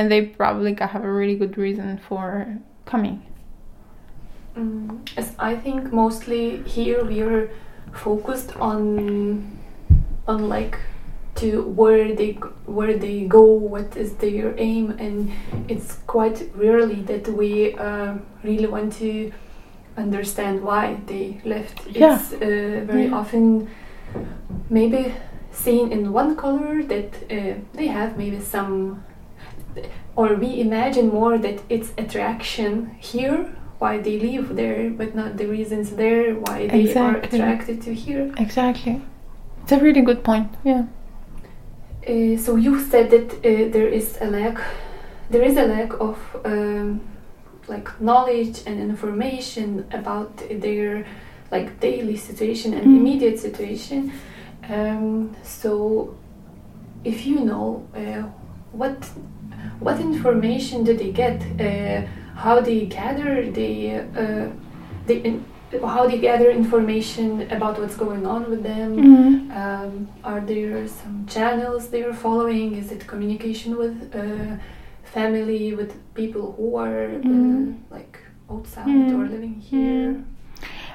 And 0.00 0.10
they 0.10 0.22
probably 0.22 0.74
have 0.80 1.04
a 1.04 1.12
really 1.12 1.36
good 1.36 1.58
reason 1.58 2.00
for 2.08 2.56
coming. 2.86 3.20
Mm, 4.56 5.06
as 5.16 5.34
I 5.38 5.54
think 5.56 5.92
mostly 5.92 6.62
here 6.62 7.04
we 7.04 7.20
are 7.20 7.50
focused 7.92 8.56
on 8.56 9.58
on 10.26 10.48
like 10.48 10.78
to 11.34 11.62
where 11.62 12.14
they 12.14 12.32
where 12.64 12.96
they 12.96 13.26
go, 13.26 13.42
what 13.74 13.96
is 13.96 14.14
their 14.14 14.54
aim, 14.58 14.96
and 14.98 15.30
it's 15.68 15.98
quite 16.06 16.38
rarely 16.54 17.02
that 17.02 17.28
we 17.28 17.74
uh, 17.76 18.14
really 18.42 18.66
want 18.66 18.94
to 18.94 19.32
understand 19.96 20.62
why 20.62 20.96
they 21.06 21.40
left. 21.44 21.86
Yeah. 21.86 22.14
It's 22.14 22.32
uh, 22.32 22.84
very 22.86 23.06
yeah. 23.06 23.20
often 23.20 23.68
maybe 24.70 25.14
seen 25.52 25.92
in 25.92 26.12
one 26.12 26.36
color 26.36 26.82
that 26.82 27.14
uh, 27.30 27.54
they 27.74 27.86
have 27.86 28.16
maybe 28.16 28.40
some, 28.40 29.04
or 30.16 30.34
we 30.34 30.60
imagine 30.60 31.08
more 31.08 31.38
that 31.38 31.62
it's 31.68 31.92
attraction 31.96 32.96
here 32.98 33.50
why 33.80 33.98
they 33.98 34.18
live 34.18 34.56
there, 34.56 34.90
but 34.90 35.14
not 35.14 35.38
the 35.38 35.46
reasons 35.46 35.96
there 35.96 36.34
why 36.34 36.66
they 36.66 36.82
exactly. 36.82 37.40
are 37.40 37.44
attracted 37.44 37.80
to 37.82 37.94
here. 37.94 38.32
Exactly. 38.36 39.00
It's 39.62 39.72
a 39.72 39.78
really 39.78 40.02
good 40.02 40.22
point. 40.22 40.48
Yeah. 40.64 40.84
Uh, 42.06 42.36
so 42.36 42.56
you 42.56 42.78
said 42.80 43.10
that 43.10 43.32
uh, 43.32 43.70
there 43.72 43.88
is 43.88 44.18
a 44.20 44.26
lack, 44.26 44.60
there 45.30 45.42
is 45.42 45.56
a 45.56 45.66
lack 45.66 45.92
of 45.98 46.18
um, 46.44 47.00
like 47.68 48.00
knowledge 48.00 48.62
and 48.66 48.80
information 48.80 49.86
about 49.92 50.36
their 50.50 51.06
like 51.50 51.80
daily 51.80 52.16
situation 52.16 52.74
and 52.74 52.86
mm. 52.86 52.96
immediate 52.98 53.38
situation. 53.38 54.12
Um, 54.68 55.34
so, 55.42 56.16
if 57.02 57.26
you 57.26 57.40
know 57.40 57.88
uh, 57.94 58.28
what 58.72 59.10
what 59.78 60.00
information 60.00 60.84
do 60.84 60.96
they 60.96 61.12
get, 61.12 61.40
uh, 61.60 62.06
how 62.34 62.60
they 62.60 62.86
gather 62.86 63.50
the 63.50 63.94
uh, 63.94 64.50
the 65.06 65.40
how 65.86 66.06
they 66.06 66.18
gather 66.18 66.50
information 66.50 67.48
about 67.50 67.78
what's 67.78 67.96
going 67.96 68.26
on 68.26 68.50
with 68.50 68.62
them. 68.62 68.96
Mm-hmm. 68.96 69.52
Um, 69.52 70.08
are 70.24 70.40
there 70.40 70.86
some 70.88 71.26
channels 71.26 71.90
they 71.90 72.02
are 72.02 72.12
following? 72.12 72.74
Is 72.76 72.90
it 72.90 73.06
communication 73.06 73.76
with 73.76 74.14
uh, 74.14 74.56
family, 75.04 75.74
with 75.74 75.92
people 76.14 76.52
who 76.56 76.76
are 76.76 77.08
mm-hmm. 77.08 77.72
uh, 77.72 77.96
like 77.96 78.18
outside 78.50 78.86
mm-hmm. 78.86 79.20
or 79.20 79.28
living 79.28 79.60
here? 79.60 80.14
Mm-hmm. 80.14 80.22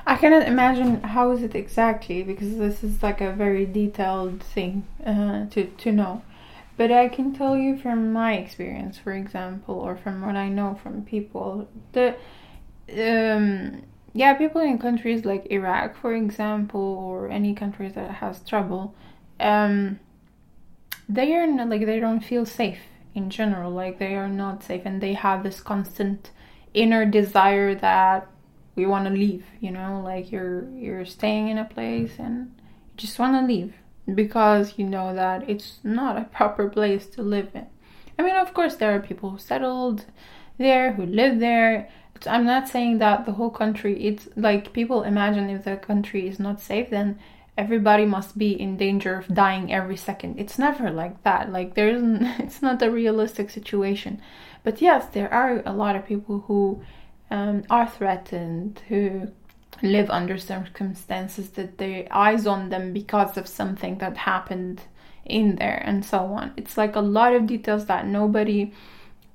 I 0.08 0.16
cannot 0.18 0.48
imagine 0.48 1.02
how 1.02 1.32
is 1.32 1.42
it 1.42 1.56
exactly 1.56 2.22
because 2.22 2.58
this 2.58 2.84
is 2.84 3.02
like 3.02 3.22
a 3.22 3.32
very 3.32 3.66
detailed 3.66 4.44
thing 4.44 4.86
uh, 5.06 5.48
to 5.48 5.66
to 5.66 5.92
know. 5.92 6.22
But 6.78 6.92
I 6.92 7.08
can 7.08 7.34
tell 7.34 7.56
you 7.56 7.78
from 7.78 8.12
my 8.12 8.34
experience, 8.34 8.98
for 8.98 9.14
example, 9.14 9.76
or 9.76 9.96
from 9.96 10.22
what 10.22 10.36
I 10.36 10.50
know 10.50 10.78
from 10.82 11.04
people, 11.04 11.70
the 11.94 12.16
um, 12.92 13.84
yeah, 14.14 14.34
people 14.34 14.62
in 14.62 14.78
countries 14.78 15.26
like 15.26 15.48
Iraq, 15.50 15.96
for 15.96 16.14
example, 16.14 16.82
or 16.82 17.30
any 17.30 17.54
countries 17.56 17.94
that 17.96 18.12
has 18.16 18.42
trouble, 18.42 18.94
um, 19.40 20.00
they 21.08 21.34
are 21.34 21.48
not 21.48 21.70
like 21.70 21.86
they 21.86 22.00
don't 22.00 22.22
feel 22.22 22.46
safe 22.46 22.80
in 23.14 23.30
general. 23.30 23.72
Like 23.72 23.98
they 23.98 24.16
are 24.16 24.30
not 24.30 24.64
safe, 24.64 24.82
and 24.86 25.02
they 25.02 25.14
have 25.14 25.44
this 25.44 25.62
constant 25.62 26.32
inner 26.74 27.06
desire 27.06 27.74
that 27.76 28.28
we 28.76 28.86
want 28.86 29.06
to 29.06 29.12
leave. 29.12 29.46
You 29.62 29.72
know, 29.72 30.02
like 30.04 30.32
you're 30.32 30.70
you're 30.72 31.06
staying 31.06 31.48
in 31.48 31.58
a 31.58 31.66
place 31.66 32.16
and 32.20 32.54
you 32.58 32.98
just 32.98 33.18
want 33.18 33.36
to 33.36 33.54
leave 33.54 33.74
because 34.14 34.74
you 34.78 34.86
know 34.86 35.14
that 35.14 35.50
it's 35.50 35.80
not 35.84 36.18
a 36.18 36.26
proper 36.26 36.70
place 36.70 37.08
to 37.08 37.22
live 37.22 37.50
in. 37.54 37.68
I 38.18 38.24
mean, 38.24 38.36
of 38.36 38.54
course, 38.54 38.76
there 38.76 38.96
are 38.96 39.00
people 39.00 39.32
who 39.32 39.38
settled 39.38 40.06
there, 40.58 40.94
who 40.94 41.06
live 41.06 41.40
there, 41.40 41.90
I'm 42.28 42.46
not 42.46 42.68
saying 42.68 43.00
that 43.00 43.26
the 43.26 43.34
whole 43.34 43.50
country, 43.50 44.04
it's 44.06 44.28
like 44.36 44.74
people 44.74 45.04
imagine 45.04 45.50
if 45.50 45.66
the 45.66 45.78
country 45.78 46.28
is 46.28 46.40
not 46.40 46.62
safe, 46.62 46.90
then 46.90 47.20
everybody 47.58 48.06
must 48.06 48.38
be 48.38 48.60
in 48.60 48.78
danger 48.78 49.16
of 49.16 49.34
dying 49.34 49.72
every 49.72 49.98
second. 49.98 50.40
It's 50.40 50.58
never 50.58 50.92
like 50.92 51.24
that. 51.24 51.52
Like 51.52 51.76
there 51.76 51.90
isn't 51.90 52.24
it's 52.40 52.62
not 52.62 52.82
a 52.82 52.92
realistic 52.92 53.50
situation. 53.50 54.22
But 54.64 54.82
yes, 54.82 55.08
there 55.08 55.32
are 55.32 55.62
a 55.66 55.74
lot 55.74 55.96
of 55.96 56.06
people 56.06 56.46
who 56.48 56.82
um, 57.30 57.64
are 57.70 57.88
threatened, 57.88 58.82
who 58.88 59.32
live 59.82 60.10
under 60.10 60.38
circumstances 60.38 61.50
that 61.52 61.78
their 61.78 62.08
eyes 62.12 62.48
on 62.48 62.70
them 62.70 62.94
because 62.94 63.38
of 63.38 63.48
something 63.48 63.98
that 64.00 64.18
happened 64.18 64.82
in 65.26 65.56
there 65.56 65.82
and 65.86 66.06
so 66.06 66.20
on. 66.20 66.54
It's 66.56 66.78
like 66.78 66.96
a 66.96 67.02
lot 67.02 67.34
of 67.34 67.48
details 67.48 67.86
that 67.88 68.08
nobody 68.08 68.74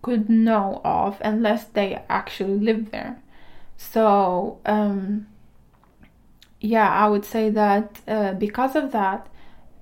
could 0.03 0.31
know 0.31 0.81
of 0.85 1.19
unless 1.21 1.65
they 1.65 2.03
actually 2.09 2.59
live 2.59 2.91
there. 2.91 3.21
So, 3.77 4.59
um, 4.67 5.27
yeah, 6.61 6.89
I 6.89 7.09
would 7.09 7.25
say 7.25 7.51
that 7.51 8.01
uh, 8.07 8.35
because 8.35 8.77
of 8.77 8.93
that, 8.93 9.27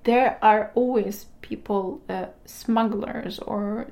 there 0.05 0.39
are 0.43 0.71
always 0.75 1.27
people, 1.43 2.01
uh, 2.09 2.27
smugglers 2.47 3.39
or 3.41 3.89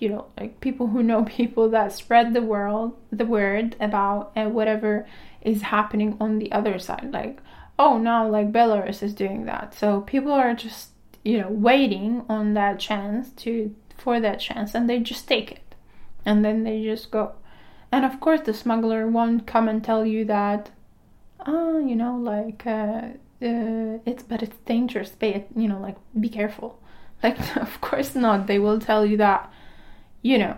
you 0.00 0.08
know, 0.08 0.26
like 0.38 0.60
people 0.60 0.88
who 0.88 1.02
know 1.02 1.24
people 1.36 1.68
that 1.70 1.92
spread 1.92 2.34
the 2.34 2.42
world, 2.42 2.96
the 3.12 3.26
word 3.26 3.76
about 3.78 4.32
uh, 4.34 4.46
whatever 4.46 5.06
is 5.42 5.62
happening 5.62 6.16
on 6.20 6.38
the 6.38 6.50
other 6.52 6.78
side. 6.78 7.10
Like, 7.12 7.40
oh, 7.78 7.98
now 7.98 8.28
like 8.28 8.52
Belarus 8.52 9.02
is 9.02 9.14
doing 9.14 9.46
that, 9.46 9.74
so 9.74 10.02
people 10.02 10.32
are 10.32 10.54
just 10.54 10.90
you 11.24 11.38
know 11.38 11.48
waiting 11.50 12.24
on 12.28 12.54
that 12.54 12.78
chance 12.78 13.30
to 13.42 13.74
for 13.96 14.20
that 14.20 14.40
chance, 14.40 14.74
and 14.74 14.88
they 14.88 14.98
just 14.98 15.28
take 15.28 15.50
it, 15.52 15.74
and 16.24 16.44
then 16.44 16.64
they 16.64 16.82
just 16.82 17.10
go. 17.10 17.32
And 17.92 18.04
of 18.04 18.20
course, 18.20 18.42
the 18.42 18.54
smuggler 18.54 19.06
won't 19.08 19.46
come 19.46 19.68
and 19.68 19.82
tell 19.82 20.06
you 20.06 20.24
that, 20.26 20.70
oh, 21.44 21.78
you 21.78 21.96
know, 21.96 22.16
like 22.16 22.64
uh, 22.66 23.08
uh, 23.42 23.98
it's 24.06 24.22
but 24.22 24.42
it's 24.42 24.56
dangerous. 24.66 25.10
Be 25.10 25.44
you 25.56 25.68
know, 25.68 25.80
like 25.80 25.96
be 26.18 26.28
careful. 26.28 26.80
Like, 27.22 27.56
of 27.56 27.80
course 27.80 28.14
not. 28.14 28.46
They 28.46 28.58
will 28.58 28.80
tell 28.80 29.04
you 29.04 29.16
that, 29.18 29.52
you 30.22 30.38
know, 30.38 30.56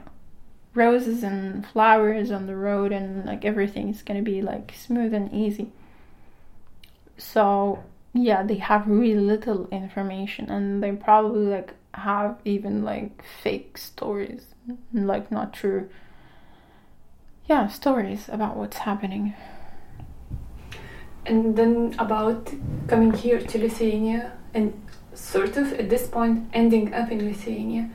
roses 0.75 1.23
and 1.23 1.67
flowers 1.67 2.31
on 2.31 2.47
the 2.47 2.57
road 2.57 2.93
and 2.93 3.25
like 3.27 3.45
everything 3.45 3.89
is 3.89 4.03
gonna 4.03 4.23
be 4.23 4.41
like 4.41 4.73
smooth 4.75 5.13
and 5.13 5.33
easy. 5.33 5.71
So 7.19 7.85
yeah, 8.15 8.43
they 8.43 8.57
have 8.57 8.87
really 8.87 9.21
little 9.21 9.69
information 9.71 10.51
and 10.51 10.83
they 10.83 10.93
probably 10.93 11.47
like 11.47 11.75
have 11.95 12.39
even 12.45 12.85
like 12.85 13.23
fake 13.43 13.79
stories, 13.79 14.55
like 14.93 15.31
not 15.31 15.53
true. 15.53 15.89
Yeah, 17.47 17.69
stories 17.69 18.29
about 18.29 18.57
what's 18.57 18.79
happening. 18.79 19.35
And 21.27 21.57
then 21.57 21.95
about 21.99 22.53
coming 22.89 23.13
here 23.13 23.41
to 23.41 23.59
Lithuania 23.59 24.33
and 24.55 24.73
sort 25.15 25.57
of 25.57 25.73
at 25.75 25.89
this 25.89 26.07
point 26.07 26.49
ending 26.53 26.95
up 26.95 27.11
in 27.11 27.27
Lithuania. 27.27 27.91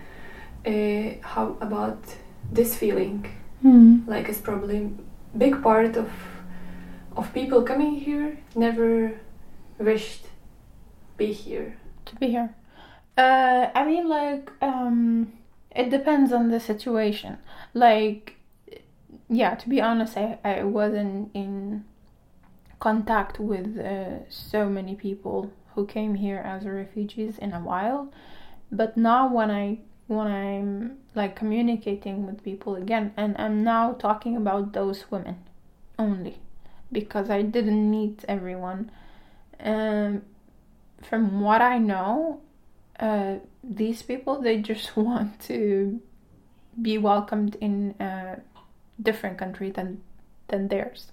Uh, 0.66 1.26
how 1.26 1.58
about 1.62 2.00
this 2.52 2.76
feeling? 2.76 3.30
Mm. 3.64 4.08
Like 4.08 4.30
it's 4.30 4.40
probably 4.40 4.92
big 5.38 5.62
part 5.62 5.98
of 5.98 6.10
of 7.16 7.34
people 7.34 7.64
coming 7.64 7.96
here 7.96 8.38
never 8.56 9.20
wished 9.80 10.26
be 11.18 11.34
here 11.34 11.78
to 12.06 12.16
be 12.16 12.28
here. 12.28 12.56
Uh, 13.18 13.70
I 13.74 13.84
mean, 13.86 14.08
like, 14.08 14.52
um, 14.62 15.34
it 15.72 15.90
depends 15.90 16.32
on 16.32 16.50
the 16.50 16.60
situation. 16.60 17.38
Like, 17.74 18.36
yeah, 19.30 19.56
to 19.56 19.70
be 19.70 19.82
honest, 19.82 20.18
I, 20.18 20.38
I 20.44 20.64
wasn't 20.64 21.32
in 21.34 21.84
contact 22.80 23.40
with 23.40 23.78
uh, 23.80 24.30
so 24.30 24.70
many 24.70 24.96
people 24.96 25.52
who 25.74 25.86
came 25.86 26.16
here 26.16 26.38
as 26.38 26.66
refugees 26.66 27.38
in 27.38 27.54
a 27.54 27.60
while. 27.60 28.14
But 28.72 28.98
now, 28.98 29.34
when 29.34 29.50
I 29.50 29.80
when 30.08 30.28
I'm 30.28 30.98
like 31.16 31.36
communicating 31.36 32.26
with 32.26 32.44
people 32.44 32.76
again, 32.76 33.14
and 33.18 33.36
I'm 33.38 33.64
now 33.64 33.94
talking 33.94 34.36
about 34.36 34.74
those 34.74 35.12
women 35.12 35.44
only 36.00 36.40
because 36.92 37.30
I 37.30 37.42
didn't 37.42 37.90
meet 37.90 38.24
everyone. 38.28 38.92
Um, 39.60 40.24
from 41.04 41.42
what 41.42 41.62
I 41.62 41.78
know, 41.78 42.42
uh, 43.00 43.36
these 43.64 44.02
people 44.02 44.42
they 44.42 44.58
just 44.58 44.96
want 44.98 45.40
to 45.42 46.02
be 46.82 46.98
welcomed 46.98 47.56
in 47.60 47.96
a 48.00 48.40
different 49.02 49.38
country 49.38 49.72
than 49.72 50.02
than 50.48 50.70
theirs, 50.70 51.12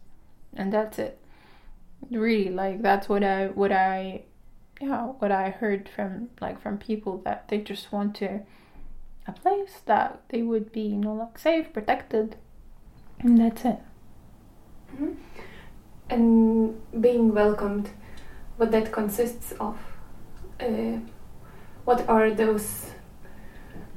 and 0.55 0.73
that's 0.73 0.99
it. 0.99 1.19
Really, 2.11 2.51
like 2.51 2.83
that's 2.83 3.09
what 3.09 3.25
I 3.25 3.49
what 3.49 3.73
I 3.73 4.23
yeah 4.81 5.07
what 5.07 5.33
I 5.33 5.51
heard 5.51 5.89
from 5.89 6.31
like 6.41 6.61
from 6.61 6.79
people 6.79 7.19
that 7.25 7.49
they 7.49 7.59
just 7.59 7.93
want 7.93 8.15
to 8.17 8.41
a 9.27 9.33
place 9.33 9.81
that 9.87 10.21
they 10.29 10.43
would 10.43 10.73
be 10.73 10.83
you 10.83 10.97
know 10.97 11.15
like 11.15 11.39
safe, 11.39 11.73
protected, 11.73 12.37
and 13.21 13.39
that's 13.39 13.65
it. 13.65 13.81
Mm-hmm. 14.93 15.13
And 16.11 16.81
being 17.01 17.35
welcomed 17.35 17.91
what 18.57 18.71
that 18.73 18.93
consists 18.93 19.53
of. 19.53 19.77
Uh, 20.61 20.99
what 21.85 22.09
are 22.09 22.31
those 22.31 22.93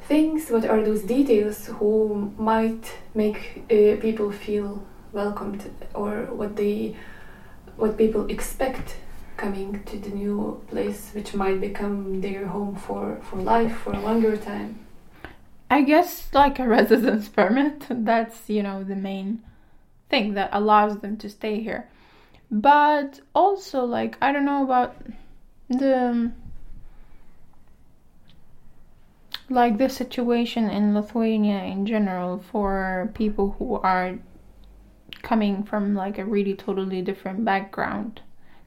things, 0.01 0.49
what 0.49 0.65
are 0.65 0.83
those 0.83 1.03
details 1.03 1.67
who 1.67 2.33
might 2.37 2.93
make 3.13 3.63
uh, 3.71 3.99
people 4.01 4.31
feel 4.31 4.85
welcomed 5.13 5.69
or 5.93 6.25
what 6.25 6.55
they 6.55 6.95
what 7.75 7.97
people 7.97 8.25
expect 8.27 8.97
coming 9.37 9.83
to 9.83 9.97
the 9.99 10.09
new 10.09 10.61
place 10.67 11.11
which 11.13 11.33
might 11.33 11.61
become 11.61 12.21
their 12.21 12.47
home 12.47 12.75
for, 12.75 13.19
for 13.21 13.37
life 13.37 13.77
for 13.77 13.93
a 13.93 13.99
longer 13.99 14.35
time 14.35 14.86
i 15.69 15.81
guess 15.81 16.29
like 16.33 16.59
a 16.59 16.67
residence 16.77 17.27
permit 17.29 17.85
that's 17.89 18.49
you 18.49 18.63
know 18.63 18.83
the 18.83 18.95
main 18.95 19.41
thing 20.09 20.33
that 20.35 20.49
allows 20.53 20.99
them 20.99 21.17
to 21.17 21.29
stay 21.29 21.61
here. 21.61 21.89
But 22.49 23.19
also 23.35 23.83
like 23.83 24.17
i 24.21 24.31
don't 24.31 24.45
know 24.45 24.63
about 24.63 24.95
the 25.69 26.31
like 29.49 29.77
the 29.77 29.89
situation 29.89 30.69
in 30.69 30.93
lithuania 30.93 31.63
in 31.63 31.85
general 31.85 32.39
for 32.39 33.11
people 33.13 33.55
who 33.59 33.75
are 33.75 34.17
coming 35.21 35.63
from 35.63 35.93
like 35.93 36.17
a 36.17 36.25
really 36.25 36.53
totally 36.53 37.01
different 37.01 37.43
background 37.43 38.21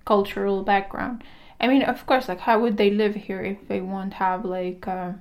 cultural 0.04 0.62
background. 0.62 1.22
I 1.58 1.68
mean 1.68 1.82
of 1.82 2.04
course 2.04 2.28
like 2.28 2.40
how 2.40 2.60
would 2.60 2.76
they 2.76 2.90
live 2.90 3.14
here 3.14 3.42
if 3.42 3.66
they 3.68 3.80
won't 3.80 4.14
have 4.14 4.44
like 4.44 4.86
uh, 4.86 5.12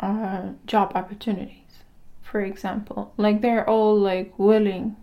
uh, 0.00 0.50
job 0.66 0.92
opportunities 0.94 1.82
for 2.22 2.40
example 2.40 3.12
like 3.16 3.40
they're 3.40 3.68
all 3.68 3.98
like 3.98 4.38
willing 4.38 4.96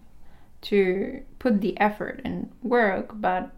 to 0.63 1.21
put 1.39 1.59
the 1.61 1.79
effort 1.79 2.21
and 2.23 2.49
work, 2.63 3.11
but 3.15 3.51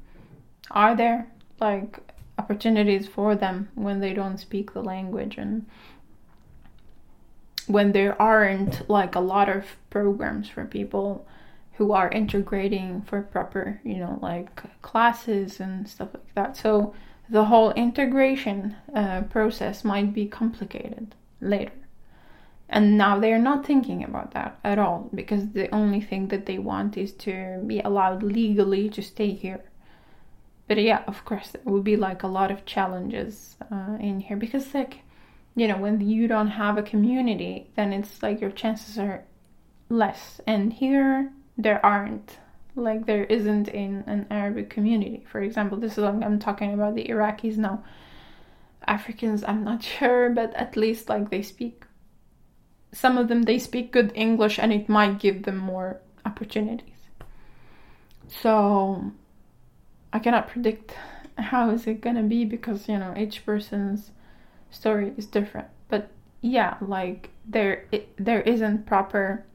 are 0.72 0.96
there 0.96 1.32
like 1.60 2.00
opportunities 2.38 3.08
for 3.08 3.36
them 3.36 3.70
when 3.76 4.00
they 4.00 4.14
don't 4.14 4.40
speak 4.40 4.74
the 4.74 4.82
language 4.82 5.38
and 5.38 5.66
when 7.68 7.92
there 7.92 8.20
aren't 8.22 8.90
like 8.90 9.16
a 9.16 9.20
lot 9.20 9.48
of 9.48 9.66
programs 9.90 10.50
for 10.50 10.66
people 10.66 11.26
who 11.74 11.92
are 11.92 12.10
integrating 12.10 13.02
for 13.04 13.22
proper, 13.22 13.80
you 13.84 13.98
know, 13.98 14.18
like 14.22 14.82
classes 14.82 15.60
and 15.60 15.88
stuff 15.88 16.10
like 16.14 16.34
that. 16.34 16.58
So 16.58 16.94
the 17.30 17.46
whole 17.46 17.72
integration 17.74 18.76
uh, 18.96 19.22
process 19.24 19.84
might 19.84 20.14
be 20.14 20.26
complicated 20.26 21.14
later. 21.42 21.72
And 22.68 22.98
now 22.98 23.20
they 23.20 23.32
are 23.32 23.40
not 23.40 23.66
thinking 23.66 24.04
about 24.04 24.32
that 24.32 24.60
at 24.64 24.80
all 24.80 25.10
because 25.14 25.50
the 25.50 25.74
only 25.74 26.02
thing 26.02 26.30
that 26.30 26.46
they 26.46 26.58
want 26.58 26.98
is 26.98 27.14
to 27.14 27.62
be 27.66 27.80
allowed 27.80 28.24
legally 28.24 28.90
to 28.90 29.02
stay 29.02 29.32
here. 29.32 29.64
But 30.68 30.82
yeah, 30.82 31.04
of 31.08 31.24
course, 31.26 31.50
there 31.52 31.62
will 31.64 31.84
be 31.84 31.96
like 31.96 32.24
a 32.24 32.28
lot 32.28 32.50
of 32.50 32.66
challenges 32.66 33.56
uh, 33.72 33.98
in 34.00 34.20
here 34.20 34.36
because, 34.36 34.74
like, 34.74 35.02
you 35.56 35.68
know, 35.68 35.78
when 35.78 36.02
you 36.02 36.28
don't 36.28 36.48
have 36.48 36.78
a 36.78 36.84
community, 36.84 37.70
then 37.76 37.94
it's 37.94 38.24
like 38.24 38.42
your 38.42 38.50
chances 38.50 38.98
are 38.98 39.24
less. 39.90 40.42
And 40.48 40.74
here, 40.74 41.32
there 41.58 41.86
aren't. 41.86 42.40
Like, 42.76 43.06
there 43.06 43.26
isn't 43.26 43.68
in 43.68 44.04
an 44.08 44.26
Arabic 44.32 44.72
community. 44.72 45.24
For 45.32 45.42
example, 45.42 45.78
this 45.78 46.00
is 46.00 46.04
I'm 46.04 46.40
talking 46.40 46.74
about 46.74 46.96
the 46.96 47.06
Iraqis 47.06 47.58
now. 47.58 47.84
Africans, 48.88 49.44
I'm 49.48 49.64
not 49.64 49.84
sure, 49.98 50.30
but 50.30 50.54
at 50.56 50.76
least 50.76 51.10
like 51.10 51.30
they 51.30 51.42
speak 51.42 51.86
some 52.96 53.18
of 53.18 53.28
them 53.28 53.44
they 53.44 53.60
speak 53.60 53.92
good 53.92 54.12
English 54.16 54.58
and 54.58 54.72
it 54.72 54.88
might 54.88 55.20
give 55.20 55.44
them 55.44 55.58
more 55.58 56.00
opportunities. 56.26 56.94
So 58.28 59.12
I 60.14 60.20
cannot 60.20 60.48
predict 60.48 60.96
how 61.38 61.70
is 61.72 61.86
it 61.86 62.00
gonna 62.00 62.24
be 62.24 62.46
because 62.46 62.88
you 62.88 62.98
know 62.98 63.14
each 63.18 63.46
person's 63.46 64.12
story 64.72 65.14
is 65.18 65.26
different. 65.26 65.68
But 65.90 66.10
yeah, 66.42 66.78
like 66.80 67.32
there 67.46 67.86
it, 67.92 68.10
there 68.18 68.42
isn't 68.42 68.86
proper 68.86 69.46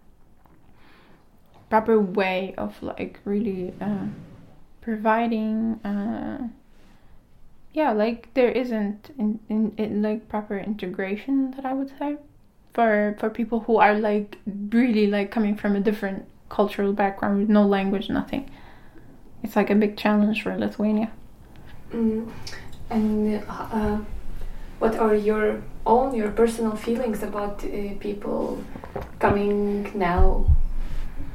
proper 1.70 1.98
way 1.98 2.54
of 2.58 2.82
like 2.82 3.20
really 3.24 3.72
uh, 3.80 4.06
providing 4.82 5.80
uh, 5.84 6.48
yeah 7.72 7.92
like 7.92 8.32
there 8.34 8.50
isn't 8.50 9.10
in, 9.18 9.38
in, 9.48 9.72
in 9.76 10.02
like 10.02 10.28
proper 10.28 10.58
integration 10.58 11.52
that 11.52 11.64
i 11.64 11.72
would 11.72 11.90
say 11.98 12.16
for 12.72 13.16
for 13.18 13.30
people 13.30 13.60
who 13.60 13.76
are 13.76 13.94
like 13.94 14.38
really 14.70 15.06
like 15.06 15.30
coming 15.30 15.56
from 15.56 15.76
a 15.76 15.80
different 15.80 16.24
cultural 16.48 16.92
background 16.92 17.38
with 17.38 17.48
no 17.48 17.64
language 17.64 18.08
nothing 18.08 18.50
it's 19.42 19.56
like 19.56 19.70
a 19.70 19.74
big 19.74 19.96
challenge 19.96 20.42
for 20.42 20.56
lithuania 20.56 21.10
mm. 21.92 22.28
and 22.90 23.42
uh, 23.48 23.98
what 24.78 24.96
are 24.96 25.14
your 25.14 25.62
own 25.86 26.14
your 26.14 26.30
personal 26.30 26.74
feelings 26.74 27.22
about 27.22 27.64
uh, 27.64 27.94
people 28.00 28.62
coming 29.18 29.90
now 29.96 30.44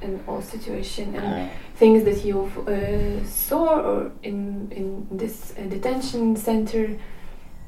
in 0.01 0.21
all 0.27 0.41
situation 0.41 1.15
and 1.15 1.49
things 1.75 2.03
that 2.05 2.23
you 2.23 2.45
uh, 2.67 3.25
saw 3.25 3.79
or 3.79 4.11
in 4.23 4.71
in 4.71 5.07
this 5.11 5.53
uh, 5.57 5.63
detention 5.63 6.35
center 6.35 6.97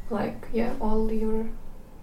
like 0.10 0.48
yeah 0.54 0.74
all 0.80 1.12
your 1.12 1.46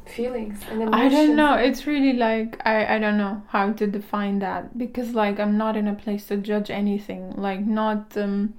feelings 0.07 0.61
and 0.70 0.82
emotions. 0.82 1.02
I 1.02 1.09
don't 1.09 1.36
know. 1.36 1.55
It's 1.55 1.86
really 1.86 2.12
like 2.12 2.61
I 2.64 2.96
I 2.96 2.98
don't 2.98 3.16
know 3.16 3.42
how 3.48 3.72
to 3.72 3.86
define 3.86 4.38
that 4.40 4.76
because 4.76 5.14
like 5.14 5.40
I'm 5.40 5.57
not 5.57 5.76
in 5.76 5.88
a 5.88 5.94
place 5.94 6.26
to 6.26 6.36
judge 6.36 6.70
anything. 6.70 7.32
Like 7.36 7.61
not 7.61 8.16
um 8.16 8.55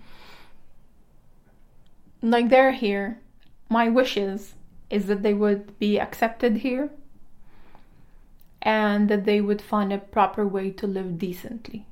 like 2.21 2.49
they're 2.49 2.71
here. 2.71 3.19
My 3.69 3.89
wishes 3.89 4.55
is 4.89 5.07
that 5.07 5.23
they 5.23 5.33
would 5.33 5.77
be 5.79 5.99
accepted 5.99 6.57
here 6.57 6.89
and 8.61 9.09
that 9.09 9.25
they 9.25 9.41
would 9.41 9.61
find 9.61 9.93
a 9.93 9.97
proper 9.97 10.47
way 10.47 10.71
to 10.71 10.87
live 10.87 11.17
decently. 11.17 11.85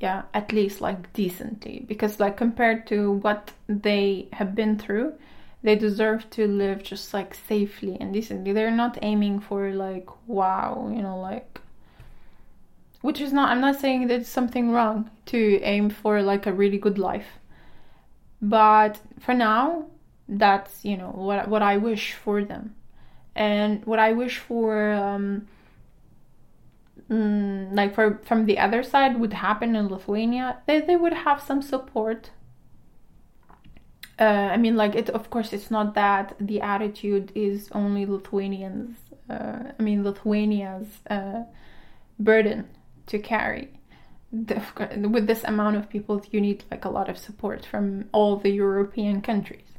Yeah, 0.00 0.22
at 0.32 0.50
least 0.52 0.80
like 0.80 1.12
decently 1.12 1.84
because 1.86 2.18
like 2.18 2.38
compared 2.38 2.86
to 2.86 3.12
what 3.12 3.52
they 3.68 4.28
have 4.32 4.54
been 4.54 4.78
through, 4.78 5.12
they 5.62 5.76
deserve 5.76 6.28
to 6.30 6.46
live 6.46 6.82
just 6.82 7.12
like 7.12 7.34
safely 7.34 7.98
and 8.00 8.10
decently. 8.12 8.52
They're 8.54 8.70
not 8.70 8.98
aiming 9.02 9.40
for 9.40 9.70
like 9.72 10.08
wow, 10.26 10.90
you 10.94 11.02
know, 11.02 11.20
like 11.20 11.60
which 13.02 13.20
is 13.20 13.32
not 13.32 13.50
I'm 13.50 13.60
not 13.60 13.78
saying 13.78 14.06
that 14.08 14.20
it's 14.20 14.30
something 14.30 14.70
wrong 14.70 15.10
to 15.26 15.60
aim 15.62 15.90
for 15.90 16.22
like 16.22 16.46
a 16.46 16.52
really 16.52 16.78
good 16.78 16.98
life. 16.98 17.38
But 18.40 18.98
for 19.18 19.34
now, 19.34 19.86
that's, 20.28 20.82
you 20.82 20.96
know, 20.96 21.10
what 21.10 21.46
what 21.48 21.62
I 21.62 21.76
wish 21.76 22.14
for 22.14 22.42
them. 22.42 22.74
And 23.34 23.84
what 23.84 23.98
I 23.98 24.12
wish 24.12 24.38
for 24.38 24.92
um 24.92 25.46
mm, 27.10 27.74
like 27.74 27.94
for 27.94 28.20
from 28.24 28.46
the 28.46 28.58
other 28.58 28.82
side 28.82 29.18
would 29.18 29.32
happen 29.32 29.76
in 29.76 29.88
Lithuania, 29.88 30.58
they 30.66 30.80
they 30.80 30.96
would 30.96 31.12
have 31.12 31.42
some 31.42 31.62
support 31.62 32.30
uh, 34.20 34.50
I 34.52 34.58
mean, 34.58 34.76
like 34.76 34.94
it. 34.94 35.08
Of 35.10 35.30
course, 35.30 35.52
it's 35.52 35.70
not 35.70 35.94
that 35.94 36.36
the 36.38 36.60
attitude 36.60 37.32
is 37.34 37.70
only 37.72 38.04
Lithuanians. 38.04 38.98
Uh, 39.30 39.72
I 39.78 39.82
mean, 39.82 40.04
Lithuania's 40.04 40.88
uh, 41.08 41.44
burden 42.18 42.68
to 43.06 43.18
carry. 43.18 43.70
The, 44.30 44.62
with 45.10 45.26
this 45.26 45.42
amount 45.42 45.76
of 45.76 45.88
people, 45.88 46.22
you 46.30 46.40
need 46.40 46.64
like 46.70 46.84
a 46.84 46.90
lot 46.90 47.08
of 47.08 47.16
support 47.16 47.64
from 47.64 48.10
all 48.12 48.36
the 48.36 48.50
European 48.50 49.22
countries. 49.22 49.72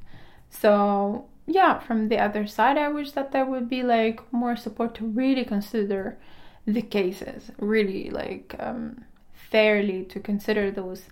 So 0.49 1.25
yeah, 1.45 1.79
from 1.79 2.09
the 2.09 2.17
other 2.17 2.47
side, 2.47 2.77
I 2.77 2.87
wish 2.87 3.11
that 3.11 3.31
there 3.31 3.45
would 3.45 3.69
be 3.69 3.83
like 3.83 4.21
more 4.33 4.55
support 4.55 4.95
to 4.95 5.05
really 5.05 5.45
consider 5.45 6.17
the 6.65 6.81
cases, 6.81 7.51
really 7.57 8.09
like 8.09 8.55
um, 8.59 9.05
fairly 9.33 10.03
to 10.05 10.19
consider 10.19 10.71
those. 10.71 11.03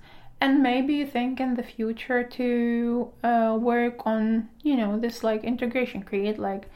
And 0.41 0.63
maybe 0.63 1.03
think 1.03 1.39
in 1.41 1.55
the 1.55 1.63
future 1.63 2.23
to 2.23 3.11
uh, 3.23 3.57
work 3.59 4.05
on 4.05 4.49
you 4.61 4.77
know 4.77 4.97
this 4.97 5.21
like 5.23 5.43
integration 5.43 6.03
create 6.03 6.39
like 6.39 6.69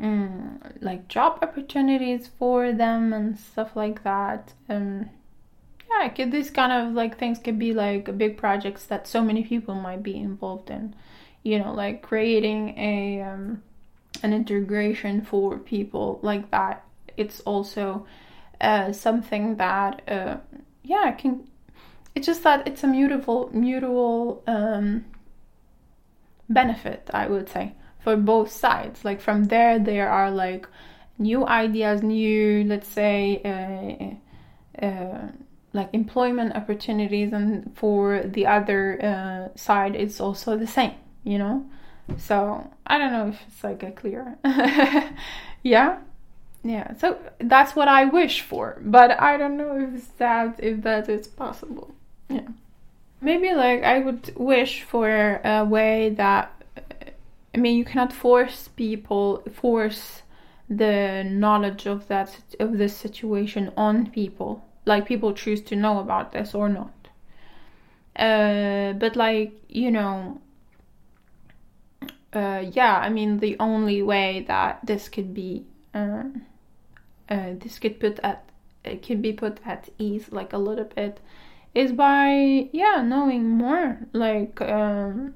mm, 0.00 0.58
like 0.80 1.06
job 1.06 1.38
opportunities 1.42 2.28
for 2.38 2.72
them 2.72 3.12
and 3.12 3.38
stuff 3.38 3.76
like 3.76 4.02
that. 4.02 4.54
And 4.68 5.10
yeah 5.88 6.08
could, 6.08 6.32
these 6.32 6.50
kind 6.50 6.72
of 6.72 6.94
like 6.94 7.18
things 7.18 7.38
could 7.38 7.58
be 7.58 7.72
like 7.72 8.18
big 8.18 8.36
projects 8.36 8.84
that 8.86 9.06
so 9.06 9.22
many 9.22 9.44
people 9.44 9.76
might 9.76 10.02
be 10.02 10.16
involved 10.16 10.70
in. 10.70 10.94
You 11.44 11.60
know 11.60 11.72
like 11.72 12.02
creating 12.02 12.76
a 12.78 13.22
um, 13.22 13.62
an 14.24 14.32
integration 14.32 15.22
for 15.22 15.58
people 15.58 16.18
like 16.22 16.50
that 16.50 16.83
it's 17.16 17.40
also 17.40 18.06
uh, 18.60 18.92
something 18.92 19.56
that 19.56 20.02
uh, 20.08 20.36
yeah 20.82 21.12
can 21.12 21.48
it's 22.14 22.26
just 22.26 22.42
that 22.42 22.66
it's 22.66 22.84
a 22.84 22.86
mutual 22.86 23.50
mutual 23.52 24.42
um, 24.46 25.04
benefit 26.48 27.10
i 27.12 27.26
would 27.26 27.48
say 27.48 27.72
for 28.04 28.16
both 28.16 28.52
sides. 28.52 29.04
Like 29.04 29.20
from 29.20 29.44
there 29.44 29.78
there 29.78 30.08
are 30.08 30.30
like 30.30 30.68
new 31.18 31.46
ideas 31.46 32.02
new 32.02 32.64
let's 32.64 32.88
say 32.88 33.40
uh, 33.44 34.84
uh, 34.84 35.28
like 35.72 35.88
employment 35.92 36.54
opportunities 36.54 37.32
and 37.32 37.72
for 37.76 38.22
the 38.24 38.46
other 38.46 39.02
uh, 39.02 39.56
side 39.56 39.96
it's 39.96 40.20
also 40.20 40.56
the 40.56 40.66
same 40.66 40.94
you 41.24 41.38
know? 41.38 41.64
So 42.18 42.68
i 42.86 42.98
don't 42.98 43.12
know 43.12 43.28
if 43.28 43.38
it's 43.48 43.64
like 43.64 43.82
a 43.82 43.92
clear 43.92 44.36
yeah 45.62 45.98
yeah 46.64 46.96
so 46.96 47.18
that's 47.40 47.76
what 47.76 47.86
i 47.86 48.04
wish 48.04 48.40
for 48.40 48.78
but 48.80 49.10
i 49.20 49.36
don't 49.36 49.56
know 49.56 49.78
if 49.94 50.16
that 50.18 50.58
if 50.58 50.82
that 50.82 51.08
is 51.08 51.28
possible 51.28 51.94
yeah. 52.28 52.48
Maybe 53.24 53.54
like 53.54 53.82
I 53.82 54.00
would 54.00 54.36
wish 54.36 54.82
for 54.82 55.40
a 55.42 55.64
way 55.64 56.10
that 56.10 56.52
I 57.54 57.58
mean 57.58 57.78
you 57.78 57.84
cannot 57.86 58.12
force 58.12 58.68
people 58.68 59.42
force 59.50 60.20
the 60.68 61.24
knowledge 61.24 61.86
of 61.86 62.06
that 62.08 62.36
of 62.60 62.76
this 62.76 62.94
situation 62.94 63.72
on 63.78 64.10
people. 64.10 64.62
Like 64.84 65.06
people 65.06 65.32
choose 65.32 65.62
to 65.62 65.74
know 65.74 66.00
about 66.00 66.32
this 66.32 66.54
or 66.54 66.68
not. 66.68 66.92
Uh, 68.14 68.92
but 68.92 69.16
like 69.16 69.52
you 69.70 69.90
know, 69.90 70.42
uh, 72.34 72.62
yeah, 72.72 72.98
I 72.98 73.08
mean 73.08 73.38
the 73.38 73.56
only 73.58 74.02
way 74.02 74.44
that 74.48 74.80
this 74.84 75.08
could 75.08 75.32
be 75.32 75.64
uh, 75.94 76.24
uh, 77.28 77.50
this 77.58 77.78
could 77.78 77.98
put 78.00 78.18
at 78.20 78.44
it 78.84 79.02
could 79.02 79.22
be 79.22 79.32
put 79.32 79.60
at 79.64 79.88
ease 79.98 80.30
like 80.30 80.52
a 80.52 80.58
little 80.58 80.84
bit 80.84 81.20
is 81.74 81.92
by 81.92 82.68
yeah 82.72 83.02
knowing 83.02 83.48
more 83.48 83.98
like 84.12 84.60
um 84.60 85.34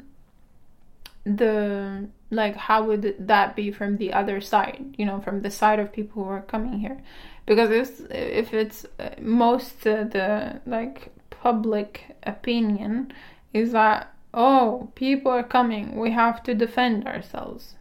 the 1.25 2.09
like 2.31 2.57
how 2.57 2.83
would 2.85 3.15
that 3.19 3.57
be 3.57 3.71
from 3.71 3.97
the 3.97 4.13
other 4.13 4.41
side 4.41 4.95
you 4.97 5.05
know 5.05 5.21
from 5.21 5.43
the 5.43 5.51
side 5.51 5.79
of 5.79 5.93
people 5.93 6.25
who 6.25 6.31
are 6.31 6.43
coming 6.43 6.81
here? 6.81 6.99
Because 7.47 7.71
if 7.71 8.11
if 8.11 8.55
it's 8.55 8.87
uh, 8.99 9.11
most 9.21 9.87
uh, 9.87 10.05
the 10.05 10.61
like 10.67 11.11
public 11.31 12.17
opinion 12.25 13.13
is 13.55 13.73
that 13.73 14.13
oh 14.35 14.91
people 14.95 15.33
are 15.33 15.43
coming 15.43 15.97
we 15.97 16.11
have 16.11 16.43
to 16.43 16.55
defend 16.55 17.07
ourselves 17.07 17.75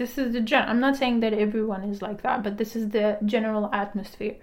this 0.00 0.18
is 0.18 0.32
the 0.32 0.40
gen 0.40 0.68
i'm 0.68 0.80
not 0.80 0.96
saying 0.96 1.20
that 1.20 1.32
everyone 1.46 1.84
is 1.84 2.02
like 2.02 2.20
that 2.22 2.42
but 2.42 2.58
this 2.58 2.74
is 2.74 2.88
the 2.90 3.06
general 3.24 3.70
atmosphere 3.72 4.36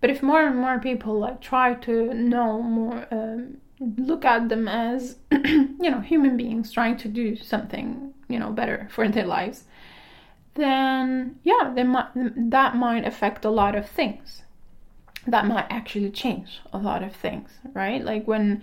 but 0.00 0.10
if 0.10 0.22
more 0.22 0.42
and 0.46 0.56
more 0.56 0.78
people 0.78 1.18
like 1.18 1.40
try 1.40 1.74
to 1.74 2.14
know 2.14 2.62
more, 2.62 3.06
um, 3.10 3.58
look 3.78 4.24
at 4.24 4.48
them 4.48 4.66
as 4.66 5.16
you 5.30 5.90
know 5.90 6.00
human 6.00 6.36
beings 6.36 6.72
trying 6.72 6.96
to 6.98 7.08
do 7.08 7.36
something 7.36 8.14
you 8.28 8.38
know 8.38 8.50
better 8.50 8.88
for 8.90 9.08
their 9.08 9.26
lives, 9.26 9.64
then 10.54 11.38
yeah, 11.44 11.72
they 11.74 11.82
might 11.82 12.08
that 12.14 12.76
might 12.76 13.06
affect 13.06 13.44
a 13.44 13.50
lot 13.50 13.74
of 13.74 13.88
things. 13.88 14.42
That 15.26 15.46
might 15.46 15.66
actually 15.68 16.10
change 16.10 16.60
a 16.72 16.78
lot 16.78 17.02
of 17.02 17.14
things, 17.14 17.50
right? 17.74 18.02
Like 18.02 18.26
when 18.26 18.62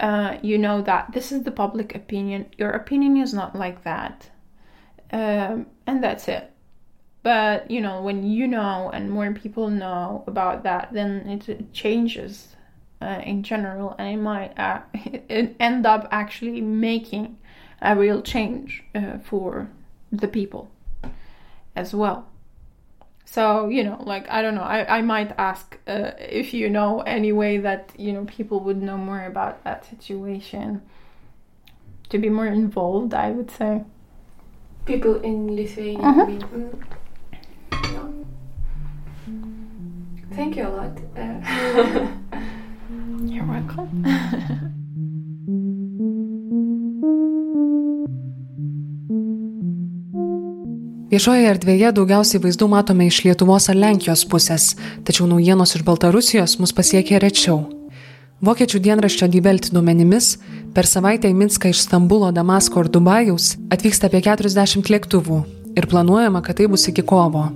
uh, 0.00 0.38
you 0.42 0.56
know 0.56 0.80
that 0.80 1.12
this 1.12 1.30
is 1.30 1.42
the 1.42 1.50
public 1.50 1.94
opinion, 1.94 2.46
your 2.56 2.70
opinion 2.70 3.18
is 3.18 3.34
not 3.34 3.54
like 3.54 3.84
that, 3.84 4.30
um, 5.10 5.66
and 5.86 6.02
that's 6.02 6.28
it. 6.28 6.50
But 7.22 7.70
you 7.70 7.80
know 7.80 8.02
when 8.02 8.22
you 8.24 8.46
know 8.46 8.90
and 8.92 9.10
more 9.10 9.32
people 9.32 9.68
know 9.68 10.24
about 10.26 10.62
that 10.62 10.92
then 10.92 11.28
it, 11.28 11.72
changes 11.72 12.56
uh, 13.02 13.20
in 13.24 13.42
general 13.42 13.94
and 13.98 14.08
it 14.08 14.22
might 14.22 14.58
uh, 14.58 14.80
end 15.60 15.86
up 15.86 16.08
actually 16.10 16.60
making 16.60 17.38
a 17.82 17.96
real 17.96 18.22
change 18.22 18.82
uh, 18.94 19.18
for 19.18 19.68
the 20.10 20.28
people 20.28 20.70
as 21.76 21.94
well. 21.94 22.26
So 23.24 23.68
you 23.68 23.84
know 23.84 24.02
like 24.06 24.26
i 24.30 24.40
don't 24.40 24.54
know 24.54 24.62
i, 24.62 24.98
I 24.98 25.02
might 25.02 25.32
ask 25.36 25.78
uh, 25.86 26.12
if 26.18 26.54
you 26.54 26.70
know 26.70 27.00
any 27.02 27.30
way 27.32 27.58
that 27.58 27.92
you 27.98 28.12
know 28.12 28.24
people 28.24 28.60
would 28.60 28.80
know 28.80 28.96
more 28.96 29.24
about 29.26 29.64
that 29.64 29.84
situation. 29.84 30.82
To 32.08 32.18
be 32.18 32.30
more 32.30 32.46
involved 32.46 33.12
i 33.12 33.30
would 33.30 33.50
say 33.50 33.84
people 34.88 35.20
in 35.22 35.56
Lithuania. 35.56 36.08
Uh 36.08 36.16
-huh. 36.16 36.24
I 36.24 36.30
mean, 36.30 36.42
mm, 36.54 36.70
no. 37.94 38.02
Thank 40.36 40.56
you 40.56 40.66
a 40.66 40.72
lot. 40.78 40.94
Uh, 41.16 41.22
You're 43.32 43.48
welcome. 43.54 43.88
Viešoje 51.08 51.48
erdvėje 51.48 51.92
daugiausiai 51.96 52.42
vaizdų 52.42 52.68
matome 52.68 53.06
iš 53.08 53.22
Lietuvos 53.24 53.68
ar 53.72 53.76
Lenkijos 53.80 54.26
pusės, 54.28 54.76
tačiau 55.04 55.26
naujienos 55.26 55.72
iš 55.76 55.82
Baltarusijos 55.88 56.58
mus 56.60 56.72
pasiekia 56.76 57.18
rečiau. 57.18 57.77
Vokiečių 58.38 58.78
dienraščio 58.78 59.26
Dybelt 59.26 59.72
duomenimis 59.74 60.36
per 60.70 60.86
savaitę 60.86 61.26
į 61.26 61.34
Minską 61.34 61.72
iš 61.72 61.80
Stambulo, 61.82 62.28
Damasko 62.30 62.84
ir 62.84 62.90
Dubajaus 62.94 63.56
atvyksta 63.74 64.06
apie 64.06 64.20
40 64.22 64.92
lėktuvų 64.94 65.40
ir 65.74 65.88
planuojama, 65.90 66.44
kad 66.46 66.60
tai 66.60 66.68
bus 66.70 66.86
iki 66.86 67.02
kovo. 67.02 67.48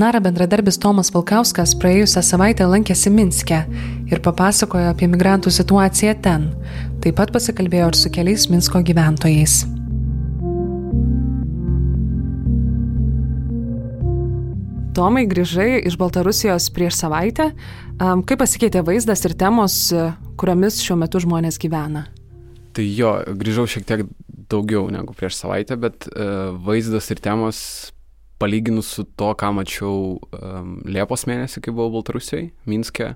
Nara 0.00 0.22
bendradarbis 0.24 0.80
Tomas 0.80 1.12
Valkauskas 1.12 1.76
praėjusią 1.76 2.24
savaitę 2.24 2.64
lankėsi 2.64 3.12
Minske 3.12 3.60
ir 4.08 4.24
papasakojo 4.24 4.88
apie 4.94 5.10
migrantų 5.12 5.52
situaciją 5.52 6.16
ten. 6.24 6.48
Taip 7.04 7.20
pat 7.20 7.34
pasikalbėjo 7.36 7.92
ir 7.92 8.00
su 8.00 8.14
keliais 8.14 8.48
Minsko 8.48 8.80
gyventojais. 8.80 9.66
Tomai, 14.98 15.28
grįžai 15.30 15.76
iš 15.86 15.94
Baltarusijos 15.94 16.64
prieš 16.74 16.96
savaitę. 16.98 17.52
Kaip 18.00 18.40
pasikeitė 18.40 18.80
vaizdas 18.82 19.20
ir 19.28 19.36
temos, 19.38 19.76
kuriomis 20.40 20.80
šiuo 20.82 20.96
metu 20.98 21.20
žmonės 21.22 21.60
gyvena? 21.62 22.02
Tai 22.74 22.86
jo, 22.98 23.12
grįžau 23.38 23.68
šiek 23.70 23.86
tiek 23.86 24.02
daugiau 24.50 24.88
negu 24.90 25.14
prieš 25.14 25.38
savaitę, 25.38 25.78
bet 25.78 26.08
uh, 26.10 26.50
vaizdas 26.66 27.12
ir 27.14 27.22
temos 27.22 27.62
palyginus 28.42 28.90
su 28.98 29.06
to, 29.06 29.30
ką 29.38 29.52
mačiau 29.60 30.18
um, 30.18 30.76
Liepos 30.82 31.28
mėnesį, 31.30 31.62
kai 31.62 31.78
buvau 31.78 32.00
Baltarusijoje, 32.00 32.50
Minske, 32.66 33.12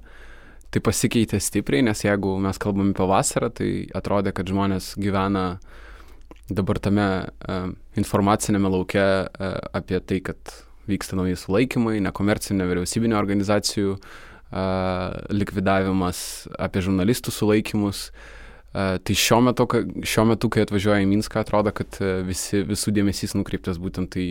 tai 0.71 0.87
pasikeitė 0.87 1.43
stipriai, 1.43 1.83
nes 1.91 2.07
jeigu 2.07 2.39
mes 2.47 2.63
kalbame 2.63 2.95
apie 2.95 3.11
vasarą, 3.11 3.51
tai 3.59 3.73
atrodė, 3.91 4.31
kad 4.39 4.55
žmonės 4.55 4.95
gyvena 5.03 5.49
dabar 6.47 6.79
tame 6.79 7.15
uh, 7.27 7.73
informacinėme 7.99 8.71
lauke 8.71 9.09
uh, 9.27 9.57
apie 9.75 9.99
tai, 9.99 10.23
kad 10.31 10.61
vyksta 10.91 11.19
nauji 11.19 11.39
sulaikymai, 11.39 12.01
nekomercinių 12.05 12.63
nevyriausybinio 12.63 13.19
organizacijų 13.21 13.97
likvidavimas, 15.33 16.23
apie 16.61 16.83
žurnalistų 16.85 17.33
sulaikymus. 17.33 18.11
Tai 18.73 19.15
šiuo 19.17 19.41
metu, 19.45 19.67
šiuo 20.09 20.27
metu, 20.29 20.49
kai 20.53 20.65
atvažiuoja 20.65 21.03
į 21.05 21.09
Minską, 21.09 21.43
atrodo, 21.45 21.73
kad 21.77 21.99
visi, 22.25 22.63
visų 22.69 22.93
dėmesys 22.97 23.37
nukreiptas 23.37 23.81
būtent 23.81 24.17
į 24.21 24.31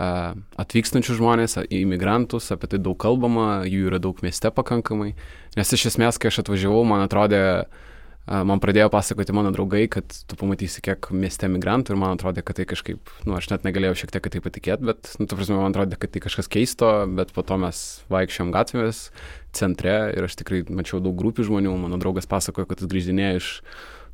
atvykstančius 0.00 1.18
žmonės, 1.18 1.58
į 1.66 1.82
imigrantus, 1.84 2.48
apie 2.54 2.70
tai 2.72 2.80
daug 2.80 2.96
kalbama, 3.00 3.62
jų 3.68 3.90
yra 3.90 4.00
daug 4.00 4.20
mieste 4.24 4.48
pakankamai. 4.54 5.12
Nes 5.58 5.72
iš 5.76 5.90
esmės, 5.92 6.20
kai 6.20 6.30
aš 6.32 6.40
atvažiavau, 6.44 6.84
man 6.88 7.04
atrodė, 7.04 7.42
uh, 7.64 7.89
man 8.26 8.60
pradėjo 8.62 8.90
pasakoti 8.92 9.34
mano 9.36 9.52
draugai, 9.54 9.86
kad 9.90 10.04
tu 10.28 10.36
pamatysi, 10.38 10.82
kiek 10.84 11.08
mieste 11.14 11.48
migrantų 11.50 11.94
ir 11.94 12.00
man 12.00 12.16
atrodė, 12.16 12.44
kad 12.46 12.60
tai 12.60 12.66
kažkaip, 12.68 13.12
nu, 13.26 13.36
aš 13.38 13.50
net 13.52 13.64
negalėjau 13.66 14.02
šiek 14.02 14.14
tiek 14.14 14.28
tai 14.34 14.42
patikėti, 14.44 14.88
bet, 14.90 15.14
nu, 15.20 15.26
tu 15.30 15.38
prasme, 15.38 15.56
man 15.58 15.72
atrodė, 15.72 15.98
kad 16.00 16.12
tai 16.14 16.22
kažkas 16.24 16.50
keisto, 16.52 16.90
bet 17.16 17.32
po 17.36 17.44
to 17.46 17.58
mes 17.60 17.82
vaikščiom 18.12 18.52
gatvės 18.54 19.08
centre 19.56 19.96
ir 20.14 20.28
aš 20.28 20.38
tikrai 20.42 20.62
mačiau 20.68 21.02
daug 21.02 21.16
grupių 21.18 21.48
žmonių, 21.48 21.74
mano 21.80 21.98
draugas 22.02 22.28
pasakojo, 22.30 22.68
kad 22.70 22.82
jis 22.82 22.92
grįždinėjo 22.92 23.40
iš 23.40 23.50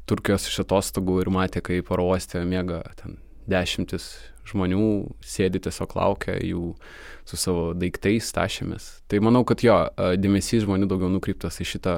Turkijos 0.07 0.47
iš 0.47 0.61
atostogų 0.63 1.19
ir 1.25 1.33
matė, 1.35 1.61
kaip 1.67 1.89
oro 1.91 2.13
uoste 2.13 2.39
mėga 2.47 2.85
ten 3.01 3.17
dešimtis 3.51 4.07
žmonių, 4.47 5.17
sėdi 5.27 5.59
tiesiog 5.65 5.97
laukia 5.99 6.37
jų 6.39 6.75
su 7.27 7.39
savo 7.41 7.73
daiktais, 7.75 8.29
tašėmis. 8.35 8.87
Tai 9.11 9.19
manau, 9.27 9.43
kad 9.47 9.65
jo, 9.67 9.75
dėmesys 10.19 10.63
žmonių 10.63 10.87
daugiau 10.91 11.11
nukreiptas 11.11 11.59
į 11.63 11.67
šitą 11.73 11.97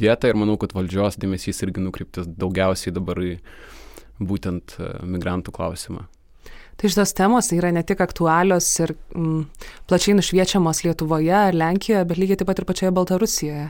vietą 0.00 0.30
ir 0.30 0.38
manau, 0.40 0.56
kad 0.60 0.74
valdžios 0.76 1.18
dėmesys 1.20 1.62
irgi 1.66 1.84
nukreiptas 1.84 2.28
daugiausiai 2.28 2.94
dabar 2.94 3.20
į 3.22 3.36
būtent 4.22 4.76
e, 4.78 4.90
migrantų 5.10 5.54
klausimą. 5.54 6.06
Tai 6.74 6.90
šitos 6.90 7.14
temos 7.14 7.52
yra 7.54 7.70
ne 7.74 7.84
tik 7.86 8.00
aktualios 8.02 8.66
ir 8.82 8.94
mm, 9.14 9.44
plačiai 9.88 10.16
nušviečiamos 10.18 10.82
Lietuvoje 10.86 11.34
ar 11.36 11.54
Lenkijoje, 11.54 12.02
bet 12.10 12.18
lygiai 12.18 12.40
taip 12.40 12.50
pat 12.50 12.60
ir 12.60 12.66
pačioje 12.68 12.94
Baltarusijoje. 12.94 13.68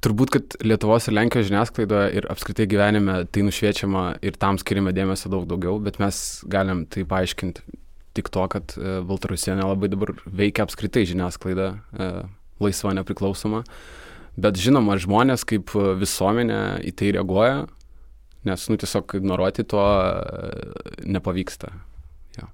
Turbūt, 0.00 0.32
kad 0.32 0.56
Lietuvos 0.64 1.06
ir 1.06 1.14
Lenkijos 1.14 1.50
žiniasklaidoje 1.50 2.14
ir 2.16 2.26
apskritai 2.32 2.64
gyvenime 2.70 3.18
tai 3.28 3.44
nušviečiama 3.44 4.04
ir 4.24 4.38
tam 4.40 4.58
skiriame 4.58 4.94
dėmesio 4.96 5.28
daug 5.32 5.44
daugiau, 5.50 5.76
bet 5.84 6.00
mes 6.00 6.20
galim 6.50 6.86
tai 6.88 7.04
paaiškinti 7.08 7.78
tik 8.16 8.30
to, 8.32 8.46
kad 8.50 8.74
e, 8.76 8.98
Baltarusija 9.06 9.54
nelabai 9.58 9.90
dabar 9.92 10.14
veikia 10.26 10.64
apskritai 10.66 11.04
žiniasklaida, 11.06 11.68
e, 11.76 12.08
laisva, 12.64 12.94
nepriklausoma. 12.96 13.62
Bet 14.40 14.56
žinoma, 14.60 14.96
žmonės 15.00 15.44
kaip 15.48 15.74
visuomenė 15.74 16.60
į 16.88 16.94
tai 16.96 17.12
reaguoja, 17.16 17.66
nes, 18.48 18.66
nu, 18.70 18.78
tiesiog 18.80 19.16
ignoruoti 19.18 19.66
to 19.68 19.82
e, 19.82 20.50
nepavyksta. 21.04 21.72
Ja. 22.38 22.48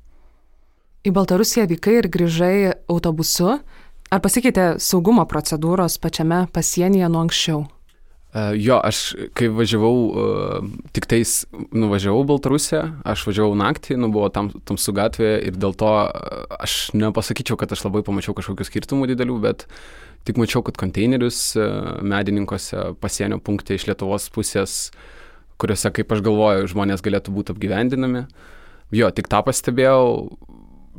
Į 1.07 1.14
Baltarusiją 1.14 1.68
vykai 1.70 2.01
ir 2.01 2.11
grįžai 2.11 2.57
autobusu. 2.91 3.59
Ar 4.07 4.22
pasikeitė 4.22 4.76
saugumo 4.82 5.26
procedūros 5.30 5.99
pačiame 6.03 6.45
pasienyje 6.55 7.11
nuo 7.11 7.22
anksčiau? 7.26 7.64
Uh, 8.37 8.53
jo, 8.61 8.76
aš 8.84 9.14
kai 9.39 9.47
važiavau, 9.49 9.95
uh, 10.12 10.66
tik 10.93 11.07
tais 11.09 11.30
nuvažiavau 11.72 12.26
Baltarusiją, 12.28 12.82
aš 13.09 13.22
važiavau 13.30 13.55
naktį, 13.57 13.97
nu 13.97 14.11
buvo 14.12 14.28
tam, 14.28 14.51
tamsu 14.68 14.93
gatvėje 14.93 15.39
ir 15.49 15.57
dėl 15.57 15.72
to 15.78 15.93
uh, 16.05 16.59
aš 16.61 16.91
nepasakyčiau, 16.93 17.57
kad 17.57 17.72
aš 17.72 17.87
labai 17.87 18.05
pamačiau 18.05 18.37
kažkokių 18.37 18.68
skirtumų 18.68 19.09
didelių, 19.14 19.39
bet 19.47 19.64
Tik 20.26 20.41
mačiau, 20.43 20.62
kad 20.66 20.74
konteinerius 20.74 21.39
e, 21.55 21.64
medininkose 22.03 22.97
pasienio 22.99 23.39
punkte 23.39 23.76
iš 23.76 23.84
Lietuvos 23.87 24.26
pusės, 24.34 24.74
kuriuose, 25.62 25.93
kaip 25.95 26.11
aš 26.16 26.22
galvoju, 26.26 26.66
žmonės 26.72 27.05
galėtų 27.07 27.34
būti 27.37 27.55
apgyvendinami. 27.55 28.24
Jo, 28.95 29.12
tik 29.14 29.30
tą 29.30 29.45
pastebėjau. 29.47 30.34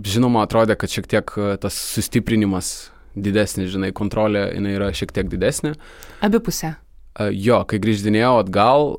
Žinoma, 0.08 0.46
atrodė, 0.48 0.78
kad 0.80 0.94
šiek 0.94 1.12
tiek 1.12 1.36
e, 1.36 1.52
tas 1.60 1.76
sustiprinimas 1.76 2.94
didesnis, 3.20 3.74
žinai, 3.74 3.92
kontrolė 3.92 4.48
jinai 4.54 4.78
yra 4.78 4.94
šiek 4.96 5.12
tiek 5.12 5.28
didesnė. 5.28 5.76
Abipusė. 6.24 6.78
E, 7.18 7.32
jo, 7.34 7.62
kai 7.70 7.80
grįždinėjau 7.84 8.36
atgal, 8.44 8.94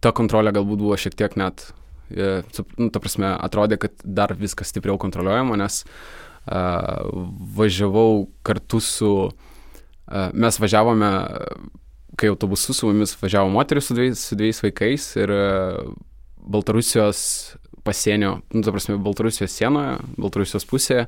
ta 0.00 0.14
kontrolė 0.14 0.54
galbūt 0.56 0.80
buvo 0.80 0.96
šiek 1.00 1.16
tiek 1.18 1.34
net, 1.40 1.66
nu, 2.08 2.88
ta 2.94 3.02
prasme, 3.02 3.34
atrodė, 3.36 3.76
kad 3.82 4.00
dar 4.04 4.32
viskas 4.38 4.70
stipriau 4.72 4.96
kontroliuojama, 5.00 5.58
nes 5.60 5.82
uh, 5.82 6.28
važiavau 7.56 8.28
kartu 8.42 8.80
su, 8.80 9.30
mes 10.32 10.60
važiavome, 10.60 11.10
kai 12.16 12.30
autobusu 12.32 12.74
su 12.74 12.88
mumis 12.88 13.14
važiavo 13.22 13.48
moteris 13.48 13.86
su 13.86 13.94
dviejais, 13.94 14.24
su 14.28 14.36
dviejais 14.36 14.62
vaikais 14.62 15.16
ir 15.16 15.32
Baltarusijos 16.48 17.56
pasienio, 17.84 18.40
nu, 18.52 18.62
ta 18.62 18.72
prasme, 18.72 18.96
Baltarusijos 18.96 19.52
sienoje, 19.52 19.98
Baltarusijos 20.16 20.66
pusėje, 20.68 21.06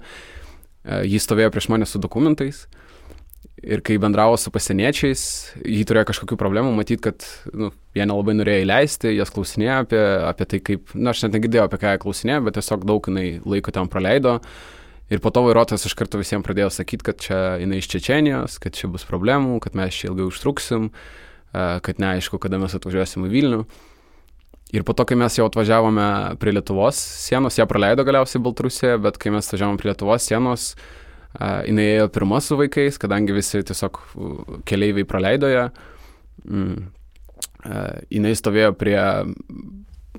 jis 1.09 1.25
stovėjo 1.25 1.51
prieš 1.53 1.71
mane 1.73 1.89
su 1.89 2.01
dokumentais. 2.01 2.67
Ir 3.61 3.83
kai 3.85 3.99
bendravo 4.01 4.39
su 4.41 4.49
pasieniečiais, 4.53 5.23
jį 5.69 5.83
turėjo 5.85 6.07
kažkokių 6.09 6.37
problemų, 6.41 6.73
matyt, 6.79 7.03
kad 7.05 7.27
nu, 7.53 7.69
jie 7.93 8.07
nelabai 8.09 8.33
norėjo 8.39 8.65
įleisti, 8.65 9.13
jas 9.13 9.33
klausinėjo 9.35 9.83
apie, 9.85 10.01
apie 10.31 10.47
tai, 10.49 10.61
kaip, 10.65 10.95
na, 10.97 11.13
aš 11.13 11.27
net 11.27 11.37
negirdėjau, 11.37 11.67
apie 11.69 11.81
ką 11.83 11.93
jie 11.93 12.01
klausinėjo, 12.07 12.45
bet 12.47 12.57
tiesiog 12.57 12.87
daug 12.89 13.11
jinai 13.11 13.27
laiko 13.45 13.75
ten 13.77 13.91
praleido. 13.93 14.39
Uh, 14.41 14.79
Ir 15.11 15.19
po 15.19 15.33
to 15.35 15.43
vairuotojas 15.43 15.89
iš 15.89 15.97
karto 15.99 16.21
visiems 16.21 16.47
pradėjo 16.47 16.69
sakyti, 16.71 17.05
kad 17.09 17.19
čia 17.19 17.39
jinai 17.59 17.81
iš 17.81 17.89
Čečenijos, 17.91 18.61
kad 18.63 18.77
čia 18.79 18.87
bus 18.91 19.03
problemų, 19.09 19.57
kad 19.65 19.75
mes 19.75 19.97
čia 19.97 20.13
ilgai 20.13 20.29
užtruksim, 20.29 20.93
kad 21.51 21.99
neaišku, 21.99 22.39
kada 22.39 22.61
mes 22.63 22.77
atvažiuosim 22.79 23.27
į 23.27 23.31
Vilnių. 23.33 23.65
Ir 24.71 24.85
po 24.87 24.95
to, 24.95 25.03
kai 25.03 25.19
mes 25.19 25.35
jau 25.35 25.49
atvažiavome 25.51 26.07
prie 26.39 26.55
Lietuvos 26.55 27.01
sienos, 27.25 27.59
ją 27.59 27.67
praleido 27.67 28.07
galiausiai 28.07 28.43
Baltarusijoje, 28.45 29.01
bet 29.03 29.19
kai 29.19 29.35
mes 29.35 29.51
atvažiavome 29.51 29.83
prie 29.83 29.91
Lietuvos 29.91 30.31
sienos, 30.31 30.69
jinai 31.39 31.87
ėjo 31.97 32.09
pirma 32.15 32.41
su 32.43 32.59
vaikais, 32.59 32.99
kadangi 33.01 33.37
visi 33.37 33.63
tiesiog 33.67 34.01
keleiviai 34.67 35.07
praleido 35.09 35.51
ją. 35.51 35.69
Mm. 36.49 36.89
Jinai 38.11 38.33
stovėjo 38.39 38.73
prie 38.81 38.99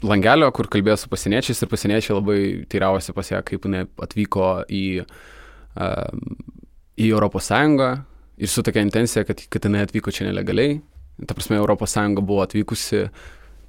langelio, 0.06 0.48
kur 0.56 0.70
kalbėjo 0.72 0.98
su 1.02 1.10
pasieniečiais 1.12 1.62
ir 1.62 1.70
pasieniečiai 1.72 2.16
labai 2.16 2.40
teiravosi 2.72 3.16
pas 3.18 3.32
ją, 3.34 3.42
kaip 3.46 3.66
jinai 3.68 3.84
atvyko 4.02 4.48
į, 4.72 4.86
uh, 5.04 6.16
į 7.02 7.12
Sąjungą 7.42 7.92
ir 8.42 8.50
su 8.50 8.64
tokia 8.64 8.86
intencija, 8.86 9.26
kad, 9.28 9.44
kad 9.50 9.68
jinai 9.68 9.84
atvyko 9.86 10.14
čia 10.14 10.30
nelegaliai. 10.30 10.80
Ta 11.28 11.36
prasme, 11.38 11.60
Sąjunga 11.62 12.24
buvo 12.26 12.42
atvykusi, 12.46 13.06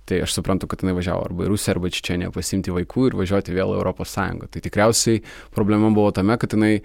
tai 0.09 0.23
aš 0.25 0.39
suprantu, 0.39 0.69
kad 0.71 0.85
jinai 0.85 0.97
važiavo 0.97 1.25
arba 1.27 1.47
į 1.47 1.53
Rusiją, 1.53 1.77
arba 1.77 1.91
į 1.91 1.97
Čečeniją 1.99 2.33
pasimti 2.33 2.73
vaikų 2.73 3.11
ir 3.11 3.19
važiuoti 3.19 3.57
vėl 3.57 3.77
į 3.77 4.09
Sąjungą. 4.09 4.49
Tai 4.53 4.63
tikriausiai 4.65 5.23
problema 5.55 5.91
buvo 5.93 6.13
tame, 6.17 6.39
kad 6.41 6.57
jinai 6.57 6.79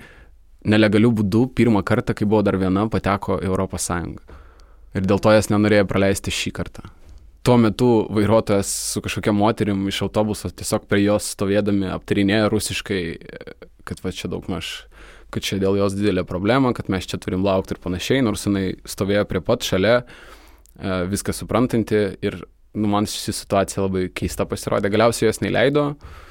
nelegalių 0.66 1.14
būdų 1.22 1.48
pirmą 1.58 1.84
kartą, 1.86 2.16
kai 2.18 2.26
buvo 2.26 2.42
dar 2.46 2.58
viena, 2.58 2.88
pateko 2.90 3.42
į 3.42 3.50
Europos 3.52 3.90
Sąjungą. 3.90 4.40
Ir 4.98 5.06
dėl 5.06 5.20
to 5.22 5.34
jas 5.36 5.52
nenorėjo 5.54 5.86
praleisti 5.90 6.34
šį 6.34 6.54
kartą 6.58 6.88
tuo 7.48 7.56
metu 7.58 7.90
vairuotojas 8.12 8.68
su 8.92 9.02
kažkokia 9.02 9.32
moterim 9.32 9.86
iš 9.88 10.02
autobuso 10.04 10.50
tiesiog 10.52 10.84
prie 10.92 11.06
jos 11.06 11.30
stovėdami 11.32 11.88
aptarinėja 11.96 12.50
rusiškai, 12.52 13.00
kad 13.88 14.02
va 14.04 14.12
čia 14.12 14.28
daug 14.34 14.50
maž, 14.52 14.72
kad 15.32 15.48
čia 15.48 15.56
dėl 15.62 15.80
jos 15.80 15.96
didelė 15.96 16.26
problema, 16.28 16.74
kad 16.76 16.92
mes 16.92 17.08
čia 17.08 17.22
turim 17.24 17.48
laukti 17.48 17.78
ir 17.78 17.80
panašiai, 17.86 18.26
nors 18.28 18.44
jinai 18.50 18.66
stovėjo 18.84 19.24
prie 19.32 19.40
pat 19.48 19.64
šalia, 19.64 20.02
e, 20.04 21.00
viską 21.14 21.38
suprantanti 21.40 22.04
ir 22.20 22.42
nu, 22.76 22.92
man 22.92 23.08
ši 23.08 23.32
situacija 23.40 23.86
labai 23.86 24.10
keista 24.12 24.44
pasirodė. 24.44 24.92
Galiausiai 24.92 25.30
jos 25.30 25.40
neįleido. 25.46 25.88
Uh, 25.94 26.27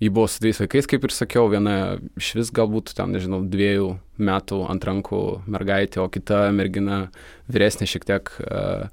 Ji 0.00 0.10
buvo 0.12 0.28
su 0.28 0.40
dviejais 0.40 0.58
vaikais, 0.60 0.86
kaip 0.88 1.04
ir 1.08 1.12
sakiau, 1.12 1.46
viena 1.48 1.96
iš 2.20 2.34
vis 2.36 2.50
galbūt 2.52 2.92
ten, 2.98 3.14
nežinau, 3.16 3.40
dviejų 3.48 3.94
metų 4.28 4.58
ant 4.68 4.84
rankų 4.84 5.20
mergaitė, 5.48 6.02
o 6.04 6.10
kita 6.12 6.50
mergina 6.52 7.06
vyresnė 7.48 7.88
šiek 7.88 8.04
tiek 8.04 8.32
uh, 8.44 8.92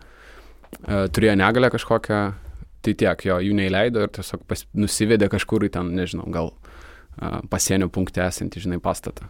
uh, 0.87 1.03
turėjo 1.11 1.35
negalę 1.41 1.73
kažkokią, 1.75 2.21
tai 2.87 2.95
tiek 3.03 3.27
jo, 3.27 3.41
jų 3.43 3.59
neįleido 3.59 4.05
ir 4.05 4.15
tiesiog 4.15 4.47
pas, 4.47 4.63
nusivedė 4.79 5.27
kažkur 5.33 5.67
į 5.67 5.73
ten, 5.75 5.91
nežinau, 5.99 6.29
gal 6.31 6.53
uh, 6.55 7.43
pasienio 7.51 7.91
punkte 7.91 8.23
esantį, 8.23 8.63
žinai, 8.69 8.79
pastatą. 8.83 9.27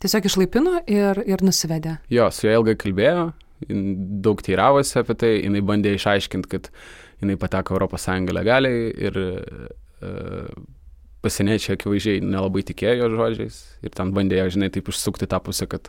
Tiesiog 0.00 0.32
išlaipino 0.32 0.80
ir, 0.88 1.20
ir 1.28 1.44
nusivedė. 1.44 1.98
Jo, 2.12 2.32
su 2.32 2.48
ja 2.48 2.56
ilgai 2.56 2.78
kalbėjo, 2.80 3.28
daug 4.24 4.40
teiravosi 4.44 5.02
apie 5.04 5.20
tai, 5.20 5.36
jinai 5.44 5.60
bandė 5.60 5.98
išaiškinti, 5.98 6.56
kad 6.56 6.72
jinai 7.20 7.36
pateko 7.40 7.76
Europos 7.76 8.08
Sąjungą 8.08 8.40
legaliai 8.40 8.88
ir 9.04 9.24
uh, 9.28 9.72
pasieniečiai 11.24 11.78
akivaizdžiai 11.78 12.22
nelabai 12.24 12.64
tikėjo 12.66 13.10
žodžiais 13.14 13.60
ir 13.84 13.92
ten 13.96 14.12
bandė, 14.16 14.42
žinai, 14.52 14.70
taip 14.72 14.90
išsukti 14.92 15.28
tą 15.30 15.40
pusę, 15.44 15.68
kad, 15.70 15.88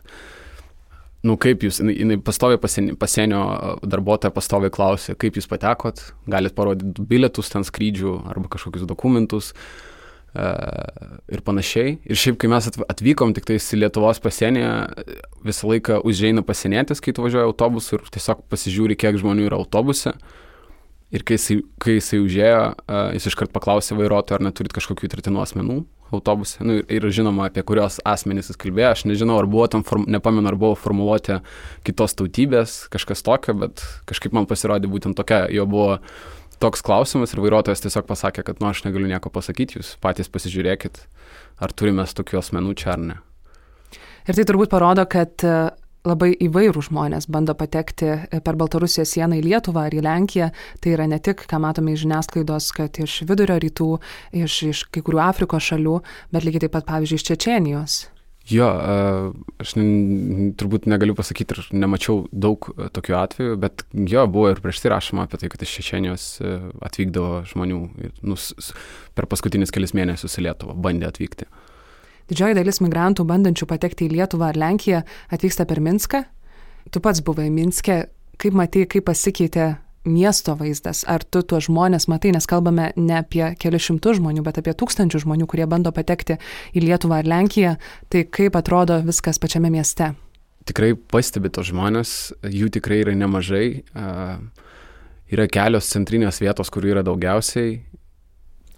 nu 1.26 1.36
kaip 1.40 1.66
jūs, 1.66 1.82
jinai, 1.82 1.96
jinai 2.00 2.20
pastovi 2.24 2.60
pasienio, 2.62 2.96
pasienio 3.00 3.42
darbuotoja 3.84 4.32
pastovi 4.34 4.72
klausė, 4.72 5.16
kaip 5.18 5.36
jūs 5.38 5.50
patekot, 5.50 6.02
galit 6.30 6.56
parodyti 6.56 7.04
bilietus 7.10 7.52
ten 7.52 7.66
skrydžių 7.66 8.14
arba 8.32 8.50
kažkokius 8.54 8.88
dokumentus 8.88 9.52
uh, 9.52 9.68
ir 11.32 11.44
panašiai. 11.44 11.98
Ir 12.06 12.22
šiaip, 12.22 12.40
kai 12.40 12.50
mes 12.52 12.70
atvykom 12.86 13.36
tik 13.36 13.48
tais 13.50 13.68
į 13.74 13.82
Lietuvos 13.82 14.22
pasienį, 14.24 14.64
visą 15.46 15.68
laiką 15.72 16.00
užžeina 16.06 16.46
pasienietis, 16.46 17.02
kai 17.04 17.16
tu 17.16 17.26
važiuoji 17.26 17.50
autobusu 17.50 17.98
ir 17.98 18.08
tiesiog 18.16 18.46
pasižiūri, 18.52 18.98
kiek 19.00 19.20
žmonių 19.20 19.50
yra 19.50 19.60
autobuse. 19.60 20.16
Uh, 20.16 20.42
Ir 21.16 21.24
kai 21.24 21.38
jisai, 21.38 21.62
kai 21.80 21.96
jisai 21.96 22.20
užėjo, 22.20 22.62
jis 23.16 23.28
iškart 23.30 23.52
paklausė 23.54 23.96
vairuotojo, 23.96 24.36
ar 24.36 24.44
neturit 24.44 24.74
kažkokių 24.76 25.08
įtartinų 25.08 25.40
asmenų 25.40 25.78
autobuse. 26.14 26.60
Nu, 26.62 26.76
ir, 26.78 26.86
ir 27.00 27.06
žinoma, 27.14 27.48
apie 27.48 27.64
kurios 27.66 27.98
asmenys 28.06 28.50
jis 28.50 28.58
kalbėjo. 28.60 28.92
Aš 28.92 29.04
nežinau, 29.08 29.38
ar 29.40 29.48
buvo 29.50 29.66
tam, 29.70 29.84
form, 29.86 30.04
nepamenu, 30.10 30.46
ar 30.50 30.58
buvo 30.60 30.76
formuluoti 30.78 31.40
kitos 31.86 32.14
tautybės, 32.18 32.78
kažkas 32.92 33.24
tokio, 33.26 33.56
bet 33.64 33.84
kažkaip 34.10 34.36
man 34.36 34.48
pasirodė 34.50 34.90
būtent 34.92 35.18
tokia, 35.18 35.46
jo 35.54 35.66
buvo 35.70 35.96
toks 36.62 36.84
klausimas 36.84 37.34
ir 37.34 37.42
vairuotojas 37.44 37.82
tiesiog 37.84 38.06
pasakė, 38.08 38.44
kad, 38.46 38.60
nu, 38.62 38.70
aš 38.70 38.84
negaliu 38.86 39.08
nieko 39.10 39.32
pasakyti, 39.32 39.80
jūs 39.80 39.96
patys 40.02 40.30
pasižiūrėkit, 40.32 41.02
ar 41.60 41.74
turime 41.76 42.06
tokių 42.06 42.40
asmenų 42.40 42.76
čia 42.78 42.94
ar 42.94 43.02
ne. 43.02 43.18
Ir 44.26 44.34
tai 44.34 44.46
turbūt 44.46 44.72
parodo, 44.72 45.04
kad 45.10 45.42
labai 46.06 46.32
įvairų 46.46 46.84
žmonės 46.88 47.28
bando 47.32 47.54
patekti 47.58 48.08
e, 48.14 48.40
per 48.44 48.58
Baltarusijos 48.58 49.14
sieną 49.16 49.40
į 49.40 49.46
Lietuvą 49.50 49.86
ar 49.88 49.96
į 49.96 50.02
Lenkiją. 50.06 50.50
Tai 50.82 50.94
yra 50.94 51.08
ne 51.10 51.20
tik, 51.22 51.46
ką 51.50 51.60
matome 51.62 51.94
iš 51.94 52.04
žiniasklaidos, 52.04 52.72
kad 52.76 53.00
iš 53.02 53.22
vidurio 53.28 53.58
rytų, 53.62 53.92
iš, 54.44 54.60
iš 54.70 54.84
kai 54.94 55.04
kurių 55.06 55.22
Afrikos 55.26 55.66
šalių, 55.70 56.00
bet 56.34 56.46
lygiai 56.46 56.66
taip 56.66 56.76
pat, 56.78 56.86
pavyzdžiui, 56.90 57.20
iš 57.20 57.26
Čečenijos. 57.30 57.98
Jo, 58.46 58.66
e, 58.78 58.96
aš 59.64 59.72
turbūt 60.60 60.84
negaliu 60.86 61.16
pasakyti 61.18 61.56
ir 61.56 61.70
nemačiau 61.74 62.28
daug 62.30 62.70
e, 62.76 62.86
tokių 62.94 63.16
atvejų, 63.18 63.60
bet 63.62 63.82
jo, 64.06 64.26
buvo 64.30 64.52
ir 64.54 64.62
prieš 64.62 64.84
tai 64.84 64.94
rašoma 64.94 65.26
apie 65.26 65.42
tai, 65.42 65.50
kad 65.50 65.66
iš 65.66 65.78
Čečenijos 65.80 66.28
atvykdavo 66.86 67.42
žmonių 67.50 67.80
nu, 68.22 68.38
per 69.18 69.26
paskutinius 69.30 69.74
kelias 69.74 69.96
mėnesius 69.98 70.38
į 70.38 70.46
Lietuvą, 70.46 70.78
bandė 70.78 71.10
atvykti. 71.10 71.50
Uh, 71.50 71.65
Didžioji 72.30 72.56
dalis 72.58 72.80
migrantų 72.82 73.26
bandančių 73.28 73.68
patekti 73.70 74.08
į 74.08 74.16
Lietuvą 74.16 74.50
ar 74.50 74.58
Lenkiją 74.58 75.02
atvyksta 75.34 75.66
per 75.68 75.78
Minską. 75.82 76.24
Tu 76.90 77.02
pats 77.02 77.22
buvai 77.22 77.48
Minske, 77.54 78.06
kaip 78.42 78.56
matai, 78.58 78.86
kaip 78.90 79.06
pasikeitė 79.06 79.76
miesto 80.06 80.54
vaizdas, 80.58 81.02
ar 81.10 81.24
tu 81.26 81.42
tuos 81.42 81.66
žmonės 81.66 82.06
matai, 82.10 82.30
nes 82.34 82.46
kalbame 82.46 82.92
ne 82.98 83.16
apie 83.18 83.42
kelius 83.58 83.88
šimtus 83.88 84.20
žmonių, 84.20 84.44
bet 84.46 84.60
apie 84.62 84.74
tūkstančių 84.78 85.24
žmonių, 85.24 85.48
kurie 85.50 85.66
bando 85.70 85.90
patekti 85.94 86.38
į 86.74 86.84
Lietuvą 86.86 87.20
ar 87.20 87.30
Lenkiją, 87.30 87.74
tai 88.10 88.22
kaip 88.30 88.58
atrodo 88.58 89.00
viskas 89.06 89.42
pačiame 89.42 89.70
mieste? 89.74 90.12
Tikrai 90.66 90.94
pastebi 90.94 91.50
tos 91.50 91.70
žmonės, 91.70 92.14
jų 92.42 92.70
tikrai 92.74 93.02
yra 93.04 93.14
nemažai. 93.18 93.66
Yra 95.26 95.46
kelios 95.50 95.90
centrinės 95.90 96.38
vietos, 96.42 96.70
kur 96.70 96.86
yra 96.86 97.02
daugiausiai 97.06 97.80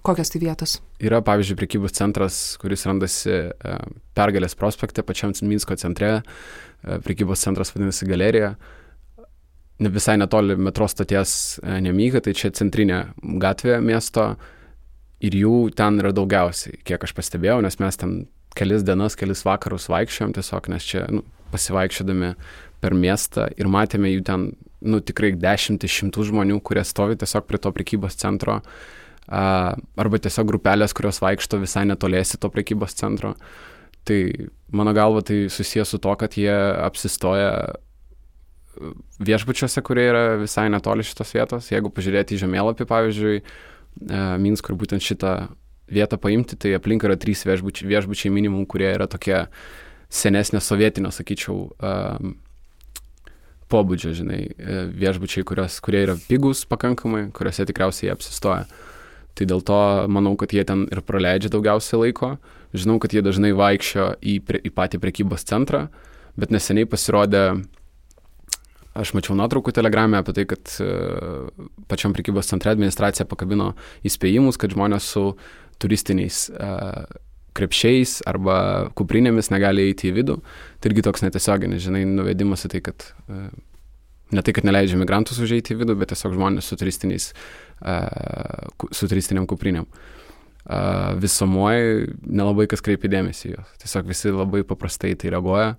Kokios 0.08 0.30
tai 0.32 0.40
vietos? 0.40 0.78
Yra, 0.98 1.20
pavyzdžiui, 1.22 1.54
prekybos 1.60 1.94
centras, 1.94 2.36
kuris 2.58 2.82
randasi 2.88 3.30
e, 3.30 3.74
Pergalės 4.18 4.56
prospekte, 4.58 5.04
pačiam 5.06 5.30
Minsko 5.46 5.76
centre. 5.78 6.16
E, 6.18 6.98
prekybos 7.04 7.44
centras 7.44 7.70
vadinasi 7.70 8.08
Galerija. 8.08 8.56
Visai 9.78 10.16
netoli 10.18 10.56
metro 10.58 10.88
stoties 10.90 11.60
e, 11.62 11.78
Nemyga, 11.86 12.24
tai 12.26 12.34
čia 12.34 12.50
centrinė 12.50 13.04
gatvė 13.38 13.78
miesto. 13.78 14.32
Ir 15.22 15.38
jų 15.38 15.54
ten 15.78 16.02
yra 16.02 16.10
daugiausiai, 16.14 16.80
kiek 16.86 17.06
aš 17.06 17.14
pastebėjau, 17.14 17.60
nes 17.62 17.78
mes 17.78 17.98
ten 17.98 18.18
kelis 18.58 18.82
dienas, 18.86 19.14
kelis 19.18 19.44
vakarus 19.46 19.86
vaikščiojom 19.90 20.34
tiesiog, 20.34 20.70
nes 20.74 20.86
čia 20.86 21.06
nu, 21.14 21.22
pasivaikščiodami 21.54 22.34
per 22.82 22.94
miestą 22.94 23.48
ir 23.58 23.70
matėme 23.70 24.10
jų 24.10 24.26
ten, 24.26 24.52
nu, 24.82 24.98
tikrai 25.02 25.32
dešimtis 25.38 25.94
šimtų 25.94 26.30
žmonių, 26.30 26.58
kurie 26.62 26.86
stovi 26.86 27.18
tiesiog 27.18 27.46
prie 27.46 27.62
to 27.62 27.74
prekybos 27.74 28.18
centro. 28.18 28.60
Uh, 28.62 28.97
arba 29.28 30.20
tiesiog 30.24 30.48
grupelės, 30.48 30.94
kurios 30.96 31.20
vaikšto 31.20 31.60
visai 31.62 31.84
netoliesi 31.88 32.40
to 32.40 32.50
prekybos 32.52 32.96
centro. 32.96 33.34
Tai 34.08 34.20
mano 34.72 34.94
galva 34.96 35.20
tai 35.26 35.46
susijęs 35.52 35.92
su 35.92 36.00
to, 36.00 36.14
kad 36.16 36.36
jie 36.38 36.54
apsistoja 36.84 37.50
viešbučiuose, 39.18 39.82
kurie 39.84 40.06
yra 40.08 40.22
visai 40.40 40.68
netoli 40.72 41.04
šitos 41.04 41.34
vietos. 41.34 41.68
Jeigu 41.72 41.90
pažiūrėti 41.92 42.36
į 42.36 42.42
žemėlapį, 42.44 42.86
pavyzdžiui, 42.88 43.40
Minsk, 44.38 44.68
kur 44.68 44.76
būtent 44.78 45.02
šitą 45.02 45.32
vietą 45.90 46.18
paimti, 46.20 46.54
tai 46.60 46.76
aplink 46.76 47.02
yra 47.02 47.16
trys 47.18 47.42
viešbučiai, 47.48 47.88
viešbučiai 47.90 48.30
minimum, 48.30 48.66
kurie 48.70 48.92
yra 48.92 49.08
tokie 49.10 49.48
senesnė 50.08 50.60
sovietinio, 50.62 51.10
sakyčiau, 51.12 51.72
pobūdžio, 53.68 54.12
žinai, 54.20 54.42
viešbučiai, 54.94 55.44
kurios, 55.48 55.80
kurie 55.84 56.04
yra 56.06 56.14
pigus 56.28 56.62
pakankamai, 56.68 57.26
kuriuose 57.34 57.66
tikriausiai 57.68 58.14
apsistoja. 58.14 58.68
Tai 59.38 59.46
dėl 59.46 59.60
to 59.62 59.80
manau, 60.10 60.34
kad 60.34 60.50
jie 60.50 60.64
ten 60.66 60.88
ir 60.90 60.98
praleidžia 61.06 61.52
daugiausiai 61.54 62.08
laiko. 62.08 62.32
Žinau, 62.74 62.98
kad 62.98 63.14
jie 63.14 63.22
dažnai 63.22 63.52
vaikščio 63.56 64.16
į, 64.18 64.40
į 64.66 64.72
patį 64.74 64.98
prekybos 65.04 65.46
centrą, 65.46 65.86
bet 66.38 66.50
neseniai 66.50 66.88
pasirodė, 66.90 67.44
aš 68.98 69.14
mačiau 69.14 69.36
nuotraukų 69.38 69.72
telegramę 69.76 70.18
apie 70.18 70.34
tai, 70.40 70.44
kad 70.50 70.74
uh, 70.82 71.46
pačiam 71.90 72.16
prekybos 72.16 72.50
centre 72.50 72.74
administracija 72.74 73.28
pakabino 73.30 73.70
įspėjimus, 74.08 74.58
kad 74.58 74.74
žmonės 74.74 75.06
su 75.14 75.24
turistiniais 75.78 76.48
uh, 76.50 77.06
krepšiais 77.58 78.18
arba 78.28 78.58
kuprinėmis 78.98 79.52
negali 79.54 79.86
įeiti 79.86 80.10
į 80.10 80.16
vidų. 80.18 80.38
Tai 80.82 80.90
irgi 80.90 81.06
toks 81.06 81.22
netiesioginis, 81.22 81.84
žinai, 81.86 82.02
nuvedimas 82.10 82.66
į 82.66 82.74
tai, 82.74 82.82
kad 82.90 83.06
uh, 83.30 83.48
ne 84.34 84.42
tai, 84.42 84.58
kad 84.58 84.66
neleidžia 84.66 84.98
migrantus 84.98 85.38
užeiti 85.46 85.76
į 85.76 85.84
vidų, 85.84 85.98
bet 86.02 86.10
tiesiog 86.10 86.34
žmonės 86.34 86.68
su 86.68 86.78
turistiniais 86.82 87.30
uh, 87.30 87.67
su 87.80 89.08
turistiniam 89.08 89.46
kupriniam. 89.48 89.86
Visumoje 91.22 92.08
nelabai 92.26 92.66
kas 92.68 92.82
kreipia 92.84 93.08
dėmesį 93.12 93.54
jos. 93.54 93.76
Tiesiog 93.84 94.10
visi 94.10 94.32
labai 94.34 94.64
paprastai 94.68 95.14
tai 95.16 95.32
reaguoja. 95.32 95.76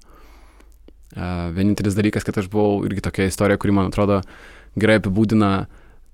Vienintelis 1.54 1.98
dalykas, 1.98 2.26
kad 2.26 2.38
aš 2.38 2.48
buvau 2.54 2.84
irgi 2.88 3.04
tokia 3.06 3.28
istorija, 3.30 3.60
kuri 3.62 3.76
man 3.76 3.90
atrodo 3.90 4.22
gerai 4.80 5.00
apibūdina 5.00 5.68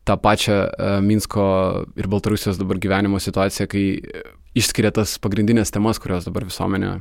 tą 0.05 0.15
pačią 0.21 0.57
Minsko 1.03 1.45
ir 1.97 2.07
Baltarusijos 2.11 2.59
dabar 2.61 2.79
gyvenimo 2.79 3.19
situaciją, 3.19 3.67
kai 3.71 3.85
išskiria 4.55 4.91
tas 4.95 5.17
pagrindinės 5.19 5.73
temas, 5.75 5.99
kurios 5.99 6.27
dabar 6.29 6.45
visuomenė, 6.47 6.93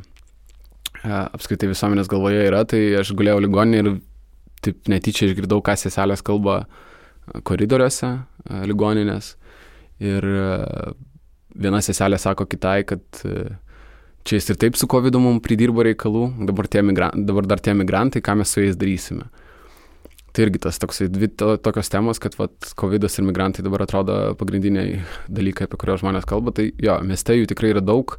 apskritai 1.05 1.69
visuomenės 1.71 2.11
galvoje 2.11 2.47
yra, 2.49 2.65
tai 2.67 2.81
aš 2.99 3.13
guliau 3.19 3.43
ligoninį 3.45 3.83
ir 3.83 3.91
taip 4.65 4.89
netyčia 4.91 5.29
išgirdau, 5.29 5.61
ką 5.63 5.77
seselės 5.79 6.25
kalba 6.25 6.65
koridoriuose 7.47 8.15
ligoninės. 8.51 9.35
Ir 10.05 10.27
viena 11.55 11.81
seselė 11.85 12.19
sako 12.19 12.49
kitai, 12.51 12.83
kad 12.89 13.05
čia 14.25 14.39
jis 14.39 14.51
ir 14.51 14.61
taip 14.61 14.79
su 14.81 14.89
COVID 14.91 15.17
mums 15.23 15.45
pridirbo 15.45 15.85
reikalų, 15.87 16.27
dabar, 16.49 16.69
dabar 17.15 17.49
dar 17.49 17.63
tie 17.63 17.75
migrantai, 17.77 18.25
ką 18.25 18.39
mes 18.41 18.51
su 18.51 18.65
jais 18.65 18.79
darysime. 18.81 19.29
Tai 20.35 20.49
irgi 20.49 20.65
tas 20.65 20.81
toksai 20.83 21.07
dvi 21.15 21.29
to, 21.39 21.53
tokios 21.63 21.93
temos, 21.93 22.19
kad 22.19 22.35
vat, 22.41 22.57
COVID 22.81 23.07
ir 23.07 23.27
migrantai 23.29 23.63
dabar 23.63 23.85
atrodo 23.85 24.35
pagrindiniai 24.41 24.97
dalykai, 25.31 25.69
apie 25.69 25.79
kuriuos 25.79 26.03
žmonės 26.03 26.27
kalba. 26.27 26.51
Tai 26.57 26.67
jo, 26.67 26.97
mieste 27.07 27.37
jų 27.39 27.47
tikrai 27.53 27.71
yra 27.71 27.85
daug. 27.85 28.17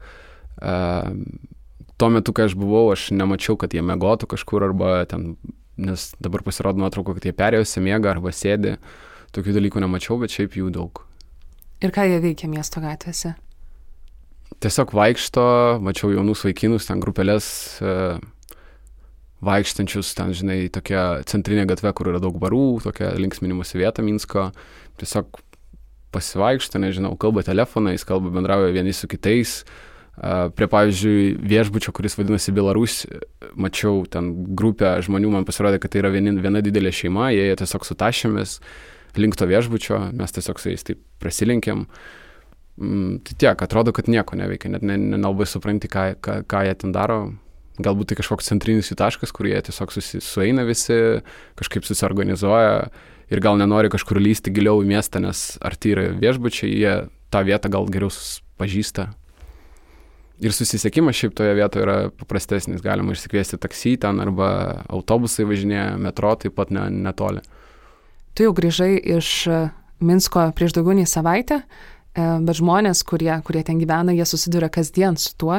Uh, 0.55 1.11
tuo 1.99 2.09
metu, 2.15 2.31
kai 2.31 2.47
aš 2.47 2.55
buvau, 2.55 2.87
aš 2.93 3.09
nemačiau, 3.11 3.57
kad 3.59 3.75
jie 3.75 3.83
mėgotų 3.83 4.29
kažkur 4.31 4.63
arba 4.69 5.01
ten 5.11 5.33
nes 5.75 6.07
dabar 6.23 6.43
pasirodo 6.45 6.79
nuotraukų, 6.79 7.17
kad 7.17 7.27
jie 7.27 7.35
perėjose 7.35 7.83
miega 7.83 8.13
arba 8.13 8.31
sėdi. 8.35 8.77
Tokių 9.35 9.57
dalykų 9.57 9.81
nemačiau, 9.83 10.19
bet 10.21 10.31
šiaip 10.31 10.55
jų 10.55 10.69
daug. 10.75 11.01
Ir 11.83 11.91
ką 11.91 12.05
jie 12.07 12.21
veikia 12.23 12.47
miesto 12.47 12.79
gatvėse? 12.83 13.33
Tiesiog 14.63 14.93
vaikšto, 14.95 15.43
mačiau 15.83 16.13
jaunus 16.13 16.45
vaikinus, 16.45 16.85
ten 16.87 17.01
grupelės 17.03 17.47
e, 17.83 17.95
vaikštančius, 19.43 20.13
ten, 20.15 20.31
žinai, 20.37 20.59
tokia 20.71 21.25
centrinė 21.27 21.65
gatve, 21.67 21.91
kur 21.97 22.13
yra 22.13 22.21
daug 22.23 22.37
barų, 22.39 22.79
tokia 22.85 23.11
linksminimuose 23.19 23.81
vieta 23.81 24.05
Minsko, 24.05 24.47
tiesiog 25.01 25.41
pasivaikšto, 26.15 26.79
nežinau, 26.79 27.11
kalba 27.19 27.43
telefonais, 27.43 28.07
kalba 28.07 28.31
bendrauja 28.31 28.71
vieni 28.75 28.95
su 28.95 29.09
kitais. 29.11 29.63
Prie, 30.15 30.67
pavyzdžiui, 30.71 31.33
viešbučio, 31.43 31.91
kuris 31.91 32.15
vadinasi 32.15 32.53
Belarus, 32.55 33.01
mačiau 33.59 34.05
ten 34.07 34.29
grupę 34.55 34.93
žmonių, 35.03 35.33
man 35.33 35.47
pasirodė, 35.47 35.81
kad 35.83 35.91
tai 35.91 36.05
yra 36.05 36.13
viena, 36.13 36.31
viena 36.39 36.61
didelė 36.63 36.93
šeima, 36.95 37.33
jie 37.35 37.49
tiesiog 37.59 37.83
su 37.83 37.97
tašėmis 37.99 38.61
link 39.21 39.37
to 39.39 39.47
viešbučio, 39.49 39.99
mes 40.17 40.35
tiesiog 40.35 40.61
su 40.61 40.71
jais 40.71 40.85
taip 40.87 41.01
prasilinkėm. 41.23 41.85
Mm, 42.75 43.17
tai 43.23 43.37
tiek, 43.39 43.63
atrodo, 43.63 43.93
kad 43.95 44.09
nieko 44.11 44.35
neveikia, 44.35 44.73
net 44.73 44.83
nelabai 44.83 45.45
ne, 45.45 45.47
ne 45.47 45.49
supranti, 45.49 45.89
ką, 45.91 46.05
ką, 46.19 46.37
ką 46.51 46.63
jie 46.67 46.77
ten 46.83 46.95
daro. 46.95 47.19
Galbūt 47.75 48.11
tai 48.11 48.19
kažkoks 48.19 48.47
centrinis 48.47 48.87
jų 48.91 48.95
taškas, 48.99 49.33
kur 49.35 49.49
jie 49.49 49.57
tiesiog 49.67 49.91
susi, 49.91 50.21
sueina 50.23 50.63
visi, 50.67 50.95
kažkaip 51.59 51.83
susiorganizuoja 51.87 52.87
ir 53.31 53.41
gal 53.43 53.59
nenori 53.59 53.91
kažkur 53.91 54.21
lysti 54.21 54.53
giliau 54.55 54.79
į 54.83 54.87
miestą, 54.93 55.19
nes 55.23 55.57
arti 55.65 55.91
yra 55.95 56.07
viešbučiai, 56.15 56.71
jie 56.71 56.95
tą 57.33 57.43
vietą 57.47 57.71
gal 57.73 57.87
geriau 57.91 58.11
pažįsta. 58.59 59.09
Ir 60.43 60.51
susisiekimas 60.51 61.15
šiaip 61.15 61.35
toje 61.35 61.53
vietoje 61.55 61.85
yra 61.85 61.97
paprastesnis, 62.11 62.83
galima 62.83 63.15
išsikviesti 63.15 63.59
taksį 63.61 63.93
ten 64.03 64.19
arba 64.19 64.49
autobusai 64.91 65.45
važinėja, 65.47 65.93
metro 66.01 66.33
taip 66.39 66.57
pat 66.57 66.73
ne, 66.75 66.89
netoli. 66.91 67.43
Tu 68.35 68.47
jau 68.47 68.53
grįžai 68.55 68.93
iš 69.17 69.31
Minsko 70.03 70.49
prieš 70.55 70.75
daugiau 70.75 70.97
nei 70.97 71.07
savaitę, 71.07 71.61
E, 72.15 72.23
bet 72.47 72.55
žmonės, 72.61 73.01
kurie, 73.07 73.33
kurie 73.43 73.61
ten 73.67 73.79
gyvena, 73.81 74.13
jie 74.15 74.23
susiduria 74.27 74.69
kasdien 74.71 75.17
su 75.19 75.33
tuo 75.35 75.57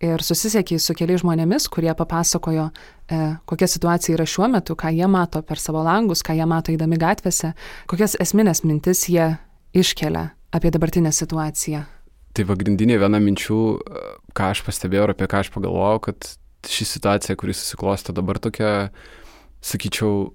ir 0.00 0.22
susisiekiai 0.24 0.80
su 0.80 0.96
keliais 0.96 1.20
žmonėmis, 1.20 1.66
kurie 1.68 1.92
papasakojo, 1.96 2.70
e, 3.12 3.18
kokia 3.48 3.68
situacija 3.68 4.16
yra 4.16 4.24
šiuo 4.24 4.48
metu, 4.54 4.76
ką 4.78 4.94
jie 4.96 5.08
mato 5.10 5.42
per 5.44 5.60
savo 5.60 5.82
langus, 5.84 6.24
ką 6.24 6.38
jie 6.38 6.48
mato 6.48 6.72
įdami 6.72 6.96
gatvėse, 7.00 7.52
kokias 7.92 8.16
esminės 8.24 8.64
mintis 8.64 9.04
jie 9.12 9.34
iškelia 9.76 10.30
apie 10.54 10.72
dabartinę 10.72 11.12
situaciją. 11.12 11.84
Tai 12.32 12.48
pagrindinė 12.48 12.96
viena 13.02 13.20
minčių, 13.20 13.60
ką 14.32 14.52
aš 14.54 14.64
pastebėjau 14.64 15.10
ir 15.10 15.12
apie 15.12 15.28
ką 15.28 15.44
aš 15.44 15.52
pagalvojau, 15.52 16.06
kad 16.08 16.32
ši 16.68 16.88
situacija, 16.94 17.36
kuri 17.36 17.52
susiklosto 17.52 18.16
dabar 18.16 18.40
tokia, 18.40 18.88
sakyčiau, 19.60 20.30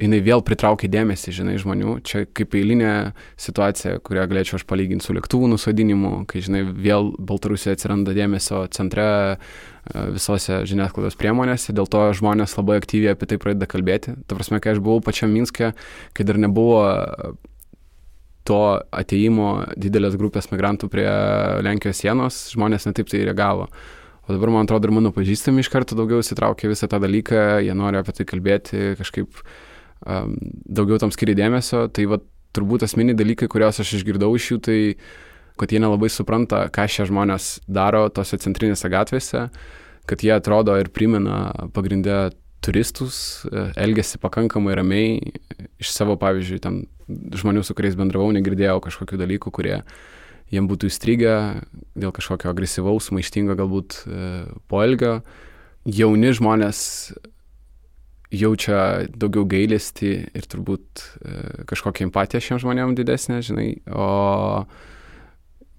jinai 0.00 0.20
vėl 0.24 0.42
pritraukia 0.44 0.88
dėmesį, 0.92 1.32
žinai, 1.38 1.56
žmonių. 1.60 1.96
Čia 2.06 2.24
kaip 2.36 2.54
eilinė 2.58 2.92
situacija, 3.40 3.98
kurią 4.04 4.26
galėčiau 4.30 4.58
aš 4.58 4.66
palyginti 4.68 5.06
su 5.06 5.16
lėktuvų 5.16 5.50
nusodinimu, 5.52 6.12
kai, 6.30 6.42
žinai, 6.44 6.62
vėl 6.68 7.12
Baltarusija 7.16 7.76
atsiranda 7.76 8.14
dėmesio 8.16 8.64
centre 8.76 9.06
e, 9.06 9.36
visose 10.14 10.62
žiniasklaidos 10.68 11.18
priemonėse, 11.20 11.74
dėl 11.76 11.88
to 11.90 12.04
žmonės 12.18 12.56
labai 12.58 12.78
aktyviai 12.82 13.16
apie 13.16 13.30
tai 13.30 13.40
pradeda 13.42 13.68
kalbėti. 13.70 14.16
Ta 14.28 14.38
prasme, 14.38 14.60
kai 14.60 14.76
aš 14.76 14.82
buvau 14.84 15.02
pačiam 15.04 15.32
Minske, 15.32 15.72
kai 16.16 16.28
dar 16.28 16.40
nebuvo 16.40 16.80
to 18.46 18.62
ateimo 18.94 19.66
didelės 19.74 20.14
grupės 20.20 20.52
migrantų 20.52 20.90
prie 20.92 21.06
Lenkijos 21.66 22.02
sienos, 22.04 22.44
žmonės 22.54 22.86
netaip 22.86 23.08
tai 23.10 23.24
reagavo. 23.26 23.70
O 24.26 24.34
dabar, 24.34 24.50
man 24.50 24.66
atrodo, 24.66 24.88
ir 24.88 24.94
mano 24.94 25.12
pažįstami 25.14 25.62
iš 25.62 25.70
karto 25.70 25.94
daugiau 25.98 26.18
įsitraukia 26.22 26.70
visą 26.70 26.88
tą 26.90 26.98
dalyką, 27.02 27.62
jie 27.62 27.74
nori 27.78 27.98
apie 27.98 28.14
tai 28.14 28.26
kalbėti, 28.26 28.80
kažkaip 28.98 29.38
uh, 29.38 29.65
daugiau 30.04 30.98
tam 31.00 31.12
skiria 31.14 31.36
dėmesio, 31.38 31.86
tai 31.92 32.06
va, 32.10 32.20
turbūt 32.56 32.86
asmeniai 32.86 33.16
dalykai, 33.18 33.48
kuriuos 33.52 33.80
aš 33.82 33.96
išgirdau 33.98 34.32
iš 34.36 34.50
jų, 34.52 34.58
tai 34.64 34.78
kad 35.60 35.72
jie 35.72 35.80
nelabai 35.80 36.10
supranta, 36.12 36.66
ką 36.72 36.84
šie 36.90 37.06
žmonės 37.08 37.60
daro 37.64 38.06
tose 38.12 38.38
centrinėse 38.40 38.90
gatvėse, 38.92 39.46
kad 40.06 40.24
jie 40.24 40.34
atrodo 40.36 40.76
ir 40.78 40.92
primena 40.92 41.68
pagrindę 41.74 42.30
turistus, 42.64 43.46
e, 43.48 43.70
elgesi 43.80 44.20
pakankamai 44.20 44.76
ramiai, 44.76 45.32
iš 45.80 45.92
savo, 45.94 46.16
pavyzdžiui, 46.20 46.60
ten 46.62 46.84
žmonių, 47.08 47.62
su 47.64 47.76
kuriais 47.78 47.96
bendravau, 47.98 48.32
negirdėjau 48.34 48.80
kažkokių 48.84 49.20
dalykų, 49.22 49.52
kurie 49.54 49.80
jiem 50.52 50.68
būtų 50.70 50.90
įstrigę 50.90 51.34
dėl 51.98 52.12
kažkokio 52.14 52.50
agresyvaus, 52.52 53.10
maištingo 53.14 53.56
galbūt 53.58 54.00
e, 54.04 54.30
poelgio. 54.70 55.20
Jauni 55.86 56.32
žmonės 56.34 56.80
jaučia 58.40 59.06
daugiau 59.14 59.46
gailestį 59.48 60.12
ir 60.36 60.48
turbūt 60.50 61.02
e, 61.02 61.38
kažkokią 61.68 62.08
empatiją 62.08 62.42
šiem 62.42 62.60
žmonėm 62.62 62.94
didesnė, 62.98 63.40
žinai, 63.44 63.68
o 63.90 64.66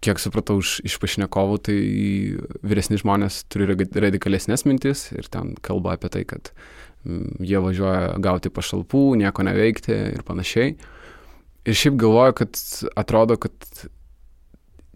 kiek 0.06 0.22
supratau 0.22 0.60
iš, 0.62 0.78
iš 0.86 0.98
pašnekovų, 1.02 1.58
tai 1.68 1.78
vyresni 2.66 3.00
žmonės 3.02 3.42
turi 3.52 3.70
radikalesnės 3.74 4.66
mintis 4.70 5.08
ir 5.16 5.30
ten 5.34 5.56
kalba 5.66 5.96
apie 5.98 6.12
tai, 6.14 6.24
kad 6.30 6.52
jie 7.08 7.62
važiuoja 7.64 8.18
gauti 8.22 8.52
pašalpų, 8.54 9.04
nieko 9.22 9.46
neveikti 9.48 9.96
ir 10.18 10.26
panašiai. 10.28 10.76
Ir 11.68 11.76
šiaip 11.76 11.98
galvoju, 12.00 12.36
kad 12.44 12.60
atrodo, 13.00 13.40
kad 13.42 13.88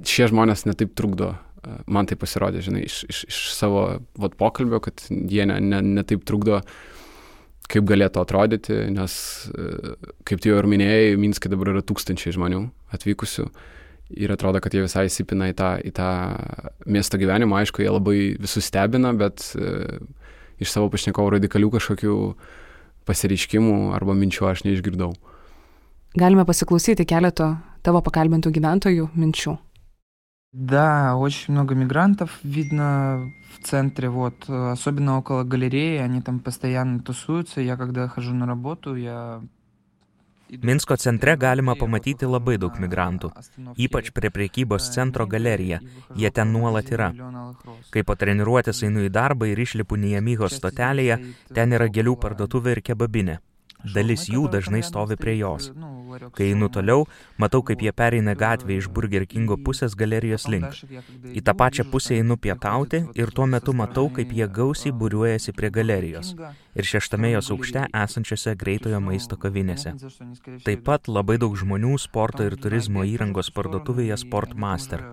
šie 0.07 0.29
žmonės 0.31 0.65
netaip 0.69 0.93
trukdo. 0.97 1.33
E, 1.61 1.81
man 1.91 2.07
tai 2.07 2.15
pasirodė, 2.19 2.63
žinai, 2.63 2.85
iš, 2.87 3.03
iš, 3.11 3.25
iš 3.27 3.41
savo 3.57 3.83
vat, 4.21 4.37
pokalbio, 4.39 4.79
kad 4.83 5.03
jie 5.09 5.45
netaip 5.49 5.67
ne, 5.67 5.81
ne, 5.81 6.01
ne 6.01 6.25
trukdo 6.29 6.61
uh, 6.61 6.75
kaip 7.71 7.85
galėtų 7.87 8.21
atrodyti, 8.21 8.77
nes, 8.93 9.13
e, 9.51 9.95
kaip 10.27 10.41
tu 10.43 10.51
jau 10.51 10.59
ir 10.61 10.67
minėjai, 10.69 11.15
Minske 11.19 11.51
dabar 11.51 11.73
yra 11.73 11.83
tūkstančiai 11.85 12.35
žmonių 12.35 12.65
atvykusių 12.95 13.47
ir 14.11 14.31
atrodo, 14.33 14.59
kad 14.63 14.73
jie 14.75 14.83
visai 14.83 15.05
įsipina 15.07 15.49
į 15.51 15.55
tą, 15.57 15.71
į 15.87 15.91
tą 15.95 16.09
miesto 16.89 17.19
gyvenimą. 17.21 17.61
Aišku, 17.61 17.83
jie 17.83 17.91
labai 17.91 18.17
visus 18.41 18.67
stebina, 18.67 19.13
bet 19.17 19.45
e, 19.55 19.99
iš 20.61 20.73
savo 20.73 20.91
pašnekovų 20.93 21.37
radikalių 21.37 21.71
kažkokių 21.77 22.15
pasireiškimų 23.07 23.77
arba 23.95 24.15
minčių 24.17 24.49
aš 24.51 24.65
neišgirdau. 24.67 25.13
Galime 26.19 26.43
pasiklausyti 26.47 27.07
keleto 27.07 27.53
tavo 27.85 28.01
pakalbintų 28.03 28.51
gyventojų 28.57 29.11
minčių. 29.15 29.55
Да, 30.52 31.16
очень 31.16 31.52
много 31.52 31.74
мигрантов 31.74 32.38
видно 32.42 33.30
в 33.54 33.62
центре, 33.62 34.08
вот, 34.08 34.48
особенно 34.48 35.18
около 35.18 35.44
галереи, 35.44 35.98
они 35.98 36.22
там 36.22 36.40
постоянно 36.40 37.00
тусуются. 37.00 37.60
Я 37.60 37.76
когда 37.76 38.08
хожу 38.08 38.32
на 38.32 38.46
работу, 38.46 38.94
я 38.94 39.42
Minsko 40.48 40.94
centre 40.96 41.36
galima 41.36 41.74
pamatyti 41.74 42.26
labai 42.30 42.54
daug 42.62 42.76
migrantų, 42.78 43.32
ypač 43.82 44.12
prie 44.14 44.30
priekybos 44.30 44.92
centro 44.94 45.26
galerija. 45.26 45.80
Jie 46.14 46.30
ten 46.30 46.52
nuolat 46.54 46.92
yra. 46.94 47.10
Kai 47.90 48.04
po 48.06 48.14
treniruotės 48.14 48.84
einu 48.86 49.08
į 49.08 49.10
darbą 49.10 49.50
ir 49.50 49.58
išlipu 49.58 49.98
Nijamyhos 49.98 50.54
stotelėje, 50.60 51.18
ten 51.52 51.74
yra 51.74 51.90
gėlių 51.90 52.14
parduotuvė 52.22 52.76
ir 52.76 52.82
kebabinė. 52.86 53.40
Dalis 53.95 54.27
jų 54.29 54.47
dažnai 54.53 54.83
stovi 54.85 55.17
prie 55.17 55.37
jos. 55.39 55.71
Kai 56.35 56.51
einu 56.51 56.67
toliau, 56.69 57.05
matau, 57.41 57.61
kaip 57.65 57.81
jie 57.81 57.93
pereina 57.95 58.35
gatvę 58.35 58.77
iš 58.77 58.89
Burger 58.91 59.25
Kingo 59.25 59.57
pusės 59.57 59.95
galerijos 59.97 60.47
link. 60.51 60.81
Į 61.31 61.41
tą 61.45 61.55
pačią 61.57 61.87
pusę 61.91 62.17
einu 62.19 62.37
pietauti 62.37 63.05
ir 63.15 63.31
tuo 63.31 63.47
metu 63.47 63.73
matau, 63.73 64.09
kaip 64.13 64.33
jie 64.35 64.47
gausiai 64.47 64.93
būriuojasi 64.93 65.55
prie 65.55 65.71
galerijos 65.71 66.35
ir 66.75 66.87
šeštame 66.87 67.31
jos 67.33 67.51
aukšte 67.53 67.87
esančiose 68.03 68.55
greitojo 68.59 69.01
maisto 69.03 69.37
kavinėse. 69.39 69.95
Taip 70.65 70.85
pat 70.87 71.11
labai 71.11 71.37
daug 71.41 71.57
žmonių 71.57 71.97
sporto 72.01 72.47
ir 72.47 72.57
turizmo 72.59 73.05
įrangos 73.07 73.51
parduotuvėje 73.55 74.19
Sportmaster. 74.23 75.05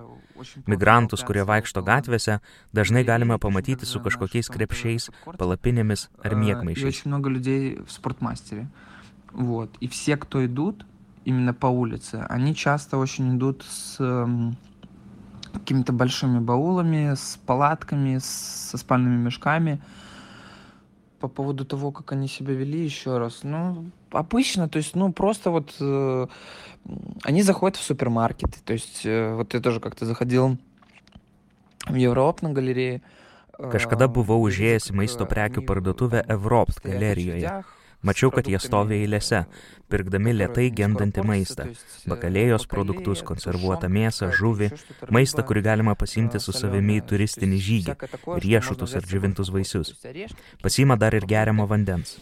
Migrantus, 0.66 1.22
kurie 1.26 1.44
vaikšto 1.44 1.82
gatvėse, 1.82 2.40
dažnai 2.72 3.04
galime 3.04 3.38
pamatyti 3.38 3.86
su 3.86 4.00
kažkokiais 4.00 4.48
krepšiais, 4.52 5.10
palapinėmis 5.38 6.08
ar 6.22 6.34
miegmaišiais. 6.34 7.04
Вот. 9.32 9.76
И 9.80 9.88
все, 9.88 10.16
кто 10.16 10.44
идут 10.46 10.86
именно 11.24 11.52
по 11.52 11.66
улице, 11.66 12.24
они 12.30 12.54
часто 12.54 12.96
очень 12.96 13.36
идут 13.36 13.64
с 13.68 13.98
какими-то 15.52 15.92
большими 15.92 16.38
баулами, 16.38 17.14
с 17.14 17.38
палатками, 17.44 18.18
со 18.20 18.78
спальными 18.78 19.16
мешками. 19.16 19.80
По 21.20 21.28
поводу 21.28 21.64
того, 21.64 21.90
как 21.90 22.12
они 22.12 22.28
себя 22.28 22.54
вели, 22.54 22.84
еще 22.84 23.18
раз, 23.18 23.40
ну, 23.42 23.90
обычно, 24.10 24.68
то 24.68 24.78
есть, 24.78 24.94
ну, 24.94 25.12
просто 25.12 25.50
вот 25.50 25.74
э, 25.80 26.26
они 27.24 27.42
заходят 27.42 27.76
в 27.76 27.82
супермаркеты, 27.82 28.58
то 28.64 28.72
есть, 28.72 29.02
э, 29.04 29.34
вот 29.34 29.52
я 29.54 29.60
тоже 29.60 29.80
как-то 29.80 30.06
заходил 30.06 30.58
в 31.86 31.94
Европ 31.94 32.42
на 32.42 32.50
галерее. 32.50 33.02
Kažkada 33.58 34.06
buvau 34.06 34.44
užėjęs 34.46 34.92
į 34.92 34.94
maisto 34.94 35.26
prekių 35.26 35.64
parduotuvę 35.66 36.22
Evropt 36.30 36.78
galerijoje. 36.84 37.50
Mačiau, 38.02 38.30
kad 38.30 38.46
jie 38.46 38.58
stovi 38.62 39.00
eilėse, 39.02 39.40
pirkdami 39.90 40.36
lietai 40.36 40.68
gendantį 40.70 41.24
maistą- 41.26 41.66
bakalėjos 42.10 42.68
produktus, 42.70 43.24
konservuotą 43.26 43.90
mėsą, 43.90 44.30
žuvį, 44.38 44.70
maistą, 45.10 45.42
kurį 45.42 45.62
galima 45.66 45.94
pasimti 45.98 46.38
su 46.38 46.52
savimi 46.52 47.00
į 47.00 47.06
turistinį 47.10 47.58
žygį, 47.68 47.94
riešutus 48.46 48.94
ar 48.94 49.02
džiovintus 49.02 49.50
vaisius. 49.50 49.94
Pasima 50.62 50.96
dar 50.96 51.14
ir 51.14 51.26
geriamo 51.26 51.66
vandens. 51.66 52.18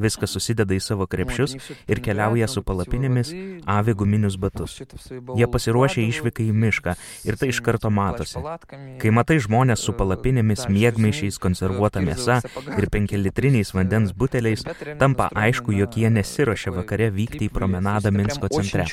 Viskas 0.00 0.34
susideda 0.34 0.74
į 0.76 0.80
savo 0.84 1.06
krepšius 1.10 1.56
ir 1.90 2.00
keliauja 2.04 2.48
su 2.50 2.62
palapinėmis, 2.66 3.32
avi 3.68 3.94
guminius 3.94 4.38
batus. 4.40 4.78
Jie 5.36 5.48
pasiruošia 5.50 6.04
išvykai 6.06 6.48
į 6.48 6.56
mišką 6.64 6.96
ir 7.28 7.38
tai 7.40 7.50
iš 7.52 7.60
karto 7.64 7.90
matosi. 7.92 8.40
Kai 9.00 9.14
matai 9.14 9.38
žmonės 9.42 9.84
su 9.84 9.94
palapinėmis, 9.96 10.66
miegmaišiais, 10.72 11.40
konservuota 11.42 12.02
mėsa 12.04 12.40
ir 12.76 12.88
penkilitriniais 12.92 13.74
vandens 13.76 14.14
buteliais, 14.16 14.64
tampa 15.00 15.30
aišku, 15.36 15.74
jog 15.76 15.98
jie 16.00 16.10
nesiuošia 16.12 16.74
vakare 16.74 17.10
vykti 17.14 17.48
į 17.48 17.52
promenadą 17.54 18.12
Minsko 18.14 18.48
centre. 18.52 18.86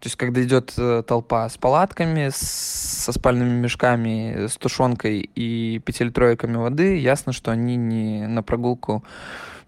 То 0.00 0.06
есть 0.06 0.16
когда 0.16 0.42
идет 0.42 0.74
толпа 1.06 1.48
с 1.48 1.58
палатками, 1.58 2.30
со 2.32 3.12
спальными 3.12 3.50
мешками, 3.60 4.46
с 4.46 4.56
тушенкой 4.56 5.28
и 5.34 5.78
пятилитровиками 5.84 6.56
воды, 6.56 6.98
ясно, 6.98 7.32
что 7.34 7.50
они 7.50 7.76
не 7.76 8.26
на 8.26 8.42
прогулку, 8.42 9.04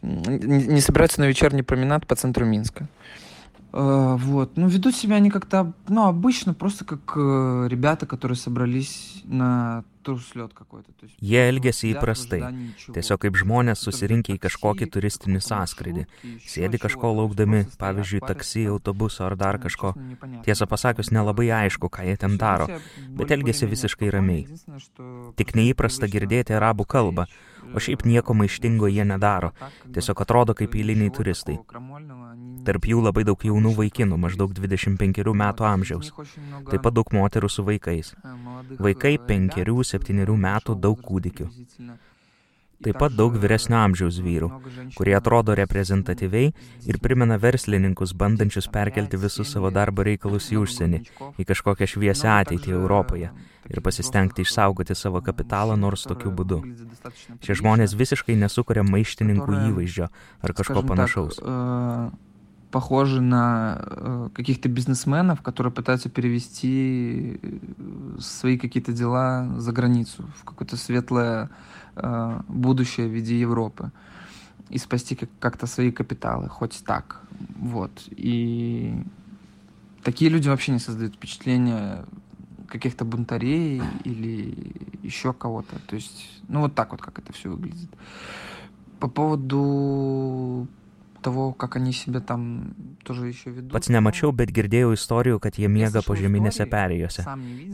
не 0.00 0.80
собираются 0.80 1.20
на 1.20 1.26
вечерний 1.26 1.62
променад 1.62 2.06
по 2.06 2.16
центру 2.16 2.46
Минска. 2.46 2.88
Вот. 3.71 4.57
Ну, 4.57 4.67
ведут 4.67 4.95
себя 4.95 5.17
они 5.17 5.29
как-то, 5.29 5.73
ну, 5.87 6.07
обычно, 6.07 6.53
просто 6.53 6.85
как 6.85 7.15
ребята, 7.15 8.05
которые 8.05 8.37
собрались 8.37 9.21
на 9.25 9.83
Jie 10.07 11.41
elgesi 11.49 11.89
įprastai, 11.91 12.39
tiesiog 12.95 13.19
kaip 13.25 13.39
žmonės 13.41 13.81
susirinkę 13.83 14.37
į 14.37 14.39
kažkokį 14.45 14.87
turistinį 14.93 15.41
sąskrydį, 15.43 16.05
sėdi 16.47 16.79
kažko 16.79 17.11
laukdami, 17.17 17.65
pavyzdžiui, 17.81 18.21
taksi, 18.23 18.63
autobuso 18.71 19.25
ar 19.27 19.35
dar 19.39 19.59
kažko. 19.59 19.93
Tiesą 20.47 20.67
pasakius, 20.71 21.11
nelabai 21.11 21.49
aišku, 21.59 21.91
ką 21.91 22.07
jie 22.07 22.15
ten 22.23 22.37
daro, 22.39 22.69
bet 23.19 23.35
elgesi 23.35 23.67
visiškai 23.67 24.13
ramiai. 24.13 24.47
Tik 25.35 25.55
neįprasta 25.59 26.07
girdėti 26.07 26.55
arabų 26.55 26.87
kalbą, 26.87 27.27
o 27.74 27.82
šiaip 27.82 28.04
nieko 28.08 28.34
maištingo 28.38 28.90
jie 28.90 29.04
nedaro, 29.08 29.52
tiesiog 29.94 30.22
atrodo 30.24 30.54
kaip 30.58 30.76
eiliniai 30.78 31.12
turistai. 31.14 31.58
Tarp 32.66 32.86
jų 32.86 33.02
labai 33.02 33.24
daug 33.26 33.42
jaunų 33.48 33.74
vaikinų, 33.80 34.18
maždaug 34.24 34.54
25 34.54 35.34
metų 35.42 35.66
amžiaus. 35.66 36.12
Taip 36.70 36.84
pat 36.84 36.94
daug 36.94 37.12
moterų 37.16 37.50
su 37.50 37.66
vaikais. 37.66 38.14
Vaikai 38.78 39.16
5-7 39.18 40.38
metų 40.46 40.78
daug 40.78 41.02
kūdikių 41.02 41.50
Taip 42.81 42.99
pat 43.01 43.13
daug 43.17 43.33
vyresnio 43.41 43.79
amžiaus 43.79 44.19
vyrų, 44.21 44.47
kurie 44.93 45.15
atrodo 45.17 45.55
reprezentatyviai 45.57 46.51
ir 46.85 46.99
primena 47.01 47.39
verslininkus, 47.41 48.13
bandančius 48.13 48.67
perkelti 48.69 49.17
visus 49.17 49.49
savo 49.49 49.71
darbo 49.73 50.05
reikalus 50.05 50.51
į 50.53 50.59
užsienį, 50.61 50.99
į 51.41 51.47
kažkokią 51.49 51.87
šviesią 51.89 52.35
ateitį 52.43 52.75
Europoje 52.77 53.31
ir 53.67 53.81
pasistengti 53.81 54.45
išsaugoti 54.45 54.95
savo 54.95 55.23
kapitalą 55.25 55.73
nors 55.79 56.05
tokiu 56.05 56.29
būdu. 56.29 56.61
Šie 57.41 57.57
žmonės 57.57 57.97
visiškai 57.97 58.37
nesukuria 58.45 58.85
maištininkų 58.85 59.59
įvaizdžio 59.71 60.11
ar 60.45 60.57
kažko 60.61 60.85
panašaus. 60.85 61.41
похожи 62.71 63.21
на 63.21 63.77
э, 63.79 64.29
каких-то 64.33 64.69
бизнесменов, 64.69 65.41
которые 65.41 65.71
пытаются 65.71 66.09
перевести 66.09 67.39
э, 67.41 68.19
свои 68.19 68.57
какие-то 68.57 68.91
дела 68.91 69.47
за 69.57 69.71
границу, 69.71 70.25
в 70.35 70.43
какое-то 70.43 70.75
светлое 70.75 71.49
э, 71.96 72.40
будущее 72.48 73.08
в 73.08 73.10
виде 73.10 73.38
Европы 73.38 73.90
и 74.70 74.78
спасти 74.78 75.18
как-то 75.38 75.66
свои 75.66 75.90
капиталы, 75.90 76.48
хоть 76.48 76.82
так. 76.84 77.20
Вот. 77.56 77.90
И 78.10 78.94
такие 80.02 80.30
люди 80.30 80.48
вообще 80.48 80.72
не 80.72 80.78
создают 80.78 81.14
впечатление 81.14 82.04
каких-то 82.68 83.04
бунтарей 83.04 83.82
или 84.04 84.54
еще 85.02 85.32
кого-то. 85.32 85.76
То 85.86 85.96
есть, 85.96 86.42
ну 86.48 86.60
вот 86.60 86.74
так 86.74 86.92
вот, 86.92 87.02
как 87.02 87.18
это 87.18 87.32
все 87.32 87.50
выглядит. 87.50 87.90
По 88.98 89.08
поводу 89.08 90.68
того, 91.22 91.52
как 91.52 91.76
они 91.76 91.92
себя 91.92 92.20
там 92.20 92.74
тоже 93.04 93.28
еще 93.28 93.50
ведут. 93.50 93.72
Pats 93.72 93.90
nemačiau, 93.92 94.32
bet 94.32 94.50
girdėjau 94.50 94.92
istorijų, 94.96 95.38
kad 95.40 95.58
jie 95.58 95.68
miega 95.68 96.02
požeminėse 96.02 96.66
perėjose. 96.66 97.24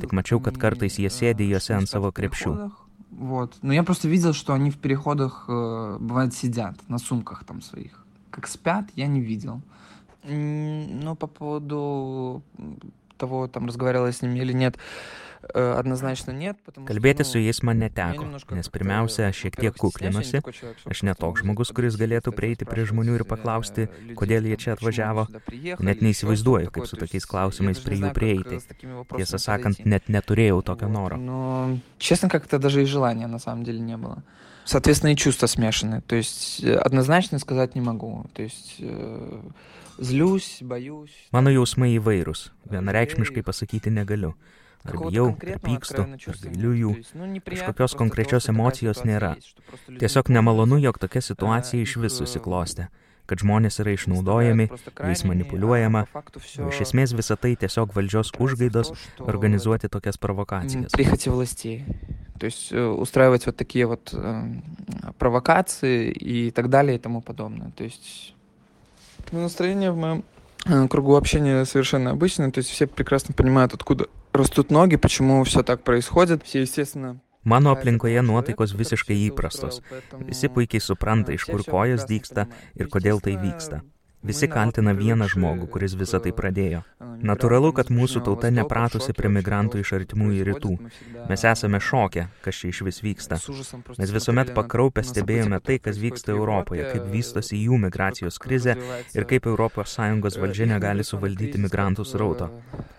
Tik 0.03 0.12
mačiau, 0.12 0.40
kad 0.40 0.59
kartais 0.61 0.99
jie 0.99 1.09
sėdi 1.09 1.49
juose 1.49 1.74
ant 1.78 1.89
savo 1.89 2.12
krepšių. 2.12 2.88
Вот. 3.11 3.57
Но 3.63 3.73
я 3.73 3.83
просто 3.83 4.09
видел, 4.09 4.33
что 4.33 4.53
они 4.53 4.71
в 4.71 4.77
переходах, 4.77 5.45
э, 5.49 5.97
бывает, 6.01 6.35
сидят 6.35 6.77
на 6.89 6.99
сумках 6.99 7.45
там 7.45 7.63
своих. 7.63 8.05
Как 8.31 8.47
спят, 8.47 8.85
я 8.95 9.07
не 9.07 9.21
видел. 9.21 9.61
Ну, 10.25 11.17
по 11.17 11.27
поводу 11.27 12.43
того, 13.17 13.49
там, 13.49 13.67
разговаривала 13.67 14.07
я 14.07 14.13
с 14.13 14.23
ними 14.23 14.39
или 14.39 14.53
нет, 14.53 14.79
Kalbėti 16.88 17.26
su 17.28 17.41
jais 17.41 17.60
man 17.68 17.82
neteko, 17.84 18.26
nes 18.56 18.70
pirmiausia, 18.72 19.28
šiek 19.36 19.58
tiek 19.60 19.76
kuklinuosi, 19.76 20.40
aš 20.88 21.04
netoks 21.04 21.44
žmogus, 21.44 21.74
kuris 21.76 21.98
galėtų 22.00 22.32
prieiti 22.36 22.68
prie 22.70 22.86
žmonių 22.88 23.18
ir 23.20 23.26
paklausti, 23.28 23.90
kodėl 24.20 24.48
jie 24.48 24.60
čia 24.62 24.78
atvažiavo. 24.78 25.28
Net 25.84 26.06
neįsivaizduoju, 26.06 26.72
kaip 26.72 26.88
su 26.88 27.00
tokiais 27.00 27.28
klausimais 27.28 27.84
prie 27.84 28.00
jų 28.00 28.14
prieiti. 28.16 28.62
Tiesą 29.16 29.41
sakant, 29.41 29.84
net 29.84 30.08
neturėjau 30.08 30.62
tokio 30.64 30.88
noro. 30.88 31.20
Честно, 31.98 32.30
как-то 32.30 32.60
даже 32.60 32.84
и 32.84 32.86
желания 32.86 33.28
на 33.28 33.40
самом 33.40 33.64
деле 33.64 33.80
не 33.80 33.98
было. 33.98 34.24
Соответственно, 34.66 35.12
и 35.12 35.16
чувства 35.16 35.48
смешаны. 35.48 36.02
То 36.02 36.16
есть 36.16 36.64
однозначно 36.64 37.40
сказать 37.40 37.76
не 37.76 37.82
могу. 37.82 38.26
То 38.34 38.44
есть 38.44 38.76
э, 38.80 39.41
злюсь, 40.00 40.60
боюсь. 40.62 41.12
Mano 41.32 41.52
jausmai 41.52 41.91
įvairūs. 41.98 42.52
Vienareikšmiškai 42.72 43.44
pasakyti 43.44 43.91
negaliu. 43.91 44.36
Ar 44.84 44.98
bijau, 45.00 45.30
ar 45.32 45.62
pykstu, 45.64 46.04
ar 46.04 46.40
gailiu 46.44 46.74
jų. 46.76 46.91
Kažkokios 47.45 47.95
konkrečios 47.95 48.50
emocijos 48.52 49.06
nėra. 49.08 49.38
Tiesiog 49.88 50.34
nemalonu, 50.36 50.82
jog 50.84 51.00
tokia 51.00 51.24
situacija 51.24 51.86
iš 51.86 51.95
vis 52.04 52.20
susiklostė 52.20 52.90
kad 53.30 53.40
žmonės 53.40 53.80
yra 53.80 53.94
išnaudojami, 53.95 54.68
jais 55.08 55.24
manipuliuojama, 55.28 56.04
o 56.12 56.68
iš 56.68 56.82
esmės 56.88 57.14
visa 57.16 57.38
tai 57.40 57.54
tiesiog 57.60 57.94
valdžios 57.95 58.34
užgaidos 58.36 58.91
organizuoti 59.24 59.90
tokias 59.91 60.20
провокацияс. 60.20 60.91
Прихоти 60.91 61.32
властей. 61.32 61.86
То 62.40 62.45
есть 62.45 62.74
устраивать 62.74 63.45
вот 63.45 63.56
такие 63.56 63.86
вот 63.88 64.10
э, 64.12 64.44
провокации 65.18 66.12
и 66.12 66.52
так 66.52 66.70
далее 66.70 66.98
и 66.98 67.00
тому 67.00 67.22
подобное. 67.22 67.72
То 67.72 67.86
есть 67.86 68.36
ну, 69.32 69.41
настроение 69.41 69.91
в 69.91 69.98
моем 69.98 70.90
кругу 70.90 71.16
общения 71.16 71.64
совершенно 71.64 72.12
обычное. 72.12 72.52
То 72.52 72.58
есть 72.58 72.70
все 72.70 72.88
прекрасно 72.88 73.34
понимают, 73.34 73.74
откуда 73.74 74.08
rastut 74.38 74.72
nogi, 74.72 74.98
почему 74.98 75.44
все 75.44 75.64
так 75.64 75.84
происходит. 75.84 76.44
Все, 76.44 76.62
естественно, 76.62 77.22
Mano 77.44 77.72
aplinkoje 77.76 78.22
nuotaikos 78.24 78.72
visiškai 78.72 79.18
įprastos. 79.28 79.82
Visi 80.24 80.48
puikiai 80.48 80.80
supranta, 80.80 81.34
iš 81.36 81.44
kur 81.50 81.64
kojas 81.68 82.06
dyksta 82.08 82.48
ir 82.80 82.88
kodėl 82.88 83.20
tai 83.20 83.36
vyksta. 83.36 83.82
Visi 84.27 84.49
kaltina 84.51 84.90
vieną 84.99 85.28
žmogų, 85.31 85.69
kuris 85.70 85.95
visą 85.95 86.19
tai 86.23 86.32
pradėjo. 86.35 86.81
Natūralu, 87.23 87.70
kad 87.74 87.93
mūsų 87.95 88.24
tauta 88.27 88.51
nepratusi 88.51 89.15
prie 89.15 89.31
migrantų 89.31 89.78
iš 89.82 89.93
artimųjų 89.95 90.47
rytų. 90.49 90.73
Mes 91.31 91.45
esame 91.47 91.78
šokę, 91.78 92.27
kas 92.43 92.59
čia 92.59 92.73
iš 92.73 92.82
vis 92.89 92.99
vyksta. 93.05 93.39
Mes 93.99 94.15
visuomet 94.15 94.51
pakraupę 94.59 95.05
stebėjome 95.07 95.61
tai, 95.62 95.78
kas 95.82 96.01
vyksta 96.03 96.35
Europoje, 96.35 96.89
kaip 96.90 97.07
vystosi 97.15 97.62
jų 97.62 97.78
migracijos 97.86 98.43
krizė 98.43 98.74
ir 99.15 99.28
kaip 99.31 99.47
ES 99.47 100.39
valdžia 100.43 100.66
negali 100.74 101.07
suvaldyti 101.07 101.62
migrantų 101.62 102.07
srauto. 102.07 102.51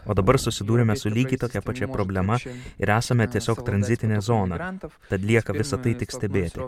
O 0.10 0.16
dabar 0.18 0.40
susidūrėme 0.42 0.96
su 0.98 1.12
lygiai 1.14 1.38
tokia 1.44 1.62
pačia 1.62 1.88
problema 1.92 2.40
ir 2.42 2.92
esame 2.96 3.28
tiesiog 3.30 3.60
tranzitinė 3.68 4.22
zona. 4.26 4.72
Tad 5.12 5.28
lieka 5.28 5.54
visą 5.54 5.78
tai 5.84 5.94
tik 6.00 6.16
stebėti. 6.16 6.64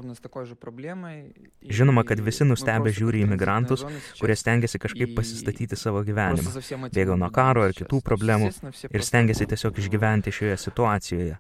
Žinoma, 1.80 2.04
kad 2.06 2.22
visi 2.22 2.46
nustebę 2.46 2.94
žiūri 2.94 3.24
į 3.26 3.32
migrantus, 3.32 3.88
kurie 4.20 4.38
stengiasi 4.42 4.82
kažkaip 4.82 5.14
pasistatyti 5.18 5.80
savo 5.80 6.04
gyvenimą, 6.08 6.56
bėga 6.94 7.18
nuo 7.22 7.32
karo 7.34 7.68
ar 7.70 7.78
kitų 7.78 8.02
problemų 8.10 8.52
ir 8.90 9.08
stengiasi 9.08 9.48
tiesiog 9.54 9.80
išgyventi 9.86 10.34
šioje 10.36 10.60
situacijoje. 10.66 11.40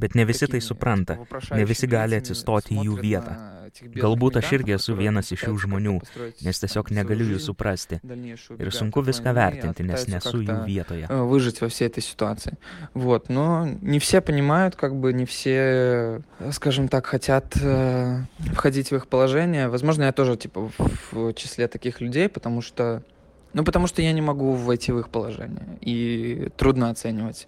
Bet 0.00 0.14
ne 0.14 0.24
visi 0.24 0.46
tai 0.46 0.60
supranta, 0.60 1.16
ne 1.50 1.64
visi 1.64 1.88
gali 1.88 2.18
atsistoti 2.20 2.76
į 2.76 2.84
jų 2.88 2.96
vietą. 3.00 3.34
Galbūt 3.94 4.38
aš 4.40 4.50
irgi 4.56 4.74
esu 4.74 4.96
vienas 4.98 5.30
iš 5.32 5.44
šių 5.44 5.54
žmonių, 5.64 5.94
nes 6.44 6.60
tiesiog 6.62 6.90
negaliu 6.96 7.28
jų 7.34 7.40
suprasti. 7.44 8.00
Ir 8.58 8.72
sunku 8.74 9.02
viską 9.06 9.32
vertinti, 9.36 9.86
nes 9.86 10.08
nesu 10.10 10.40
jų 10.42 10.56
vietoje. 10.66 11.06
Выжить 11.30 11.60
во 11.60 11.68
всей 11.68 11.86
этой 11.86 12.02
ситуации. 12.02 12.58
Вот, 12.94 13.28
но 13.28 13.68
не 13.80 14.00
все 14.00 14.20
понимают, 14.20 14.76
как 14.76 14.96
бы 14.96 15.12
не 15.12 15.24
все, 15.24 16.22
скажем 16.50 16.88
так, 16.88 17.06
хотят 17.06 17.56
э, 17.62 18.24
входить 18.54 18.90
в 18.90 18.96
их 18.96 19.06
положение. 19.06 19.68
Возможно, 19.68 20.04
я 20.04 20.12
тоже 20.12 20.36
типа 20.36 20.70
в 21.12 21.32
числе 21.34 21.68
таких 21.68 22.00
людей, 22.00 22.28
потому 22.28 22.60
что 22.62 23.02
ну, 23.52 23.64
потому 23.64 23.88
что 23.88 24.02
я 24.02 24.12
не 24.12 24.22
могу 24.22 24.52
войти 24.52 24.92
в 24.92 24.98
их 24.98 25.08
положение. 25.08 25.78
И 25.80 26.50
трудно 26.56 26.90
оценивать 26.90 27.46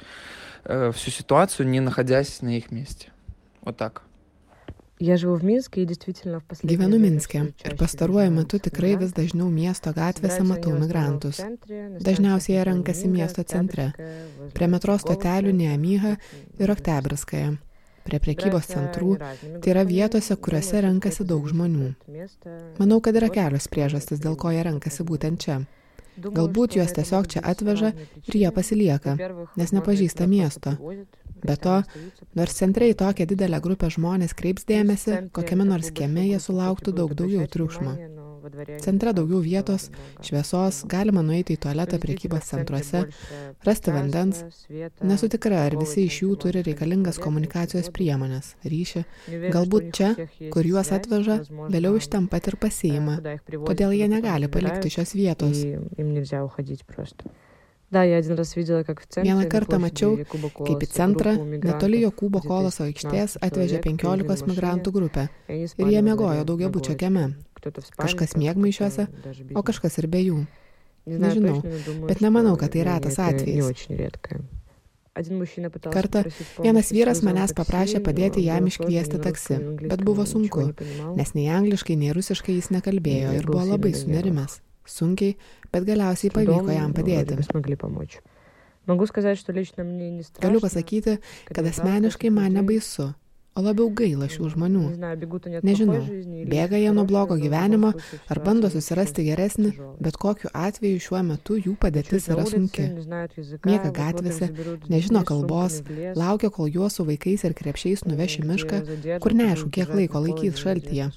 э, 0.65 0.93
всю 0.93 1.11
ситуацию, 1.11 1.69
не 1.69 1.81
находясь 1.81 2.43
на 2.43 2.57
их 2.57 2.71
месте. 2.71 3.09
Вот 3.63 3.77
так. 3.77 4.03
Gyvenu 6.63 6.99
Minske 7.03 7.41
ir 7.67 7.75
pastaruoju 7.75 8.31
metu 8.31 8.61
tikrai 8.63 8.93
vis 9.01 9.11
dažniau 9.17 9.49
miesto 9.51 9.91
gatvėse 9.97 10.45
matau 10.47 10.77
migrantus. 10.79 11.41
Dažniausiai 12.07 12.55
jie 12.55 12.63
renkasi 12.69 13.11
miesto 13.11 13.43
centre, 13.43 13.91
prie 14.55 14.69
metro 14.71 14.95
stotelių 15.03 15.57
Neamyha 15.59 16.17
ir 16.63 16.75
Oktebraskaja. 16.77 17.59
prie 18.03 18.19
prekybos 18.19 18.67
centrų, 18.67 19.17
tai 19.63 19.75
yra 19.75 19.85
vietose, 19.87 20.35
kuriuose 20.35 20.81
renkasi 20.83 21.27
daug 21.29 21.47
žmonių. 21.47 21.93
Manau, 22.81 22.99
kad 23.05 23.19
yra 23.19 23.29
kelios 23.31 23.69
priežastis, 23.71 24.23
dėl 24.23 24.35
ko 24.37 24.51
jie 24.51 24.65
renkasi 24.67 25.07
būtent 25.07 25.45
čia. 25.45 25.61
Galbūt 26.18 26.78
juos 26.80 26.94
tiesiog 26.98 27.30
čia 27.34 27.44
atveža 27.46 27.94
ir 28.26 28.38
jie 28.42 28.52
pasilieka, 28.54 29.16
nes 29.60 29.74
nepažįsta 29.76 30.28
miesto. 30.28 30.74
Be 31.44 31.56
to, 31.62 31.82
nors 32.38 32.58
centre 32.58 32.90
į 32.90 32.98
tokią 32.98 33.28
didelę 33.30 33.60
grupę 33.62 33.92
žmonės 33.94 34.34
kreips 34.38 34.66
dėmesį, 34.70 35.28
kokiame 35.36 35.68
nors 35.70 35.92
kieme 35.94 36.26
jie 36.26 36.40
sulauktų 36.42 36.96
daug 37.02 37.14
daugiau 37.18 37.46
triukšmo. 37.46 37.94
Centre 38.84 39.14
daugiau 39.14 39.40
vietos, 39.44 39.88
šviesos, 40.26 40.84
galima 40.90 41.24
nueiti 41.26 41.56
į 41.58 41.62
tualetą 41.66 42.00
priekybos 42.02 42.50
centruose, 42.52 43.04
rasti 43.68 43.94
vandens. 43.96 44.44
Nesu 45.02 45.30
tikra, 45.34 45.64
ar 45.68 45.78
visi 45.80 46.06
iš 46.08 46.22
jų 46.24 46.36
turi 46.44 46.64
reikalingas 46.68 47.22
komunikacijos 47.24 47.90
priemonės, 47.96 48.54
ryšį. 48.68 49.04
Galbūt 49.56 49.90
čia, 49.98 50.14
kur 50.54 50.70
juos 50.70 50.94
atveža, 50.96 51.42
vėliau 51.74 51.98
iš 52.00 52.12
ten 52.14 52.30
pat 52.32 52.52
ir 52.52 52.60
pasiima. 52.62 53.20
Todėl 53.58 53.98
jie 53.98 54.08
negali 54.12 54.52
palikti 54.52 54.94
šios 54.98 55.16
vietos. 55.18 55.66
Vieną 59.24 59.44
kartą 59.48 59.78
mačiau, 59.80 60.18
kaip 60.68 60.82
į 60.84 60.88
centrą, 60.92 61.32
netoli 61.64 62.02
Jokūbo 62.02 62.42
koloso 62.44 62.84
aikštės, 62.84 63.38
atvežė 63.48 63.80
15 63.86 64.44
migrantų 64.50 64.92
grupę 64.98 65.24
ir 65.48 65.94
jie 65.94 66.02
mėgojo 66.04 66.44
daugiabučio 66.50 66.98
kieme. 67.00 67.30
Kažkas 67.98 68.36
mėgmaišiuose, 68.40 69.08
o 69.56 69.64
kažkas 69.68 69.98
ir 70.02 70.08
be 70.12 70.22
jų. 70.24 70.46
Nežinau, 71.08 71.62
bet 72.10 72.20
nemanau, 72.24 72.58
kad 72.60 72.74
tai 72.76 72.84
retas 72.88 73.20
atvejis. 73.24 73.84
Kartą 75.90 76.22
vienas 76.62 76.92
vyras 76.94 77.24
manęs 77.26 77.54
paprašė 77.58 78.04
padėti 78.06 78.44
jam 78.46 78.68
iškviesti 78.70 79.18
taksi, 79.24 79.58
bet 79.90 80.04
buvo 80.06 80.28
sunku, 80.30 80.68
nes 81.18 81.34
nei 81.34 81.48
angliškai, 81.50 81.96
nei 81.98 82.14
rusiškai 82.14 82.58
jis 82.60 82.70
nekalbėjo 82.76 83.34
ir 83.40 83.48
buvo 83.50 83.64
labai 83.66 83.96
sunerimęs. 83.98 84.60
Sunkiai, 84.88 85.36
bet 85.74 85.88
galiausiai 85.88 86.32
pavyko 86.32 86.72
jam 86.76 86.94
padėti. 86.96 87.40
Galiu 90.44 90.62
pasakyti, 90.64 91.18
kad 91.50 91.66
asmeniškai 91.74 92.32
man 92.32 92.54
nebaisu, 92.56 93.10
o 93.58 93.64
labiau 93.66 93.90
gaila 94.00 94.28
šių 94.32 94.52
žmonių. 94.54 94.84
Nežinau, 95.66 95.98
bėga 96.52 96.80
jie 96.80 96.94
nuo 96.94 97.06
blogo 97.10 97.38
gyvenimo 97.42 97.92
ar 98.30 98.42
bando 98.46 98.70
susirasti 98.74 99.26
geresnį, 99.28 99.74
bet 100.04 100.20
kokiu 100.22 100.52
atveju 100.54 101.02
šiuo 101.08 101.24
metu 101.32 101.58
jų 101.58 101.76
padėtis 101.82 102.30
yra 102.34 102.46
sunki. 102.50 102.88
Miega 103.66 103.92
gatvėse, 104.00 104.52
nežino 104.94 105.26
kalbos, 105.28 105.82
laukia, 106.18 106.54
kol 106.54 106.72
juos 106.72 107.00
su 107.00 107.08
vaikais 107.08 107.46
ir 107.48 107.58
krepšiais 107.58 108.06
nuveš 108.08 108.40
į 108.42 108.48
mišką, 108.54 108.82
kur 109.24 109.38
neaišku, 109.42 109.72
kiek 109.74 109.94
laiko 110.00 110.24
laikys 110.24 110.62
šaltyje. 110.62 111.12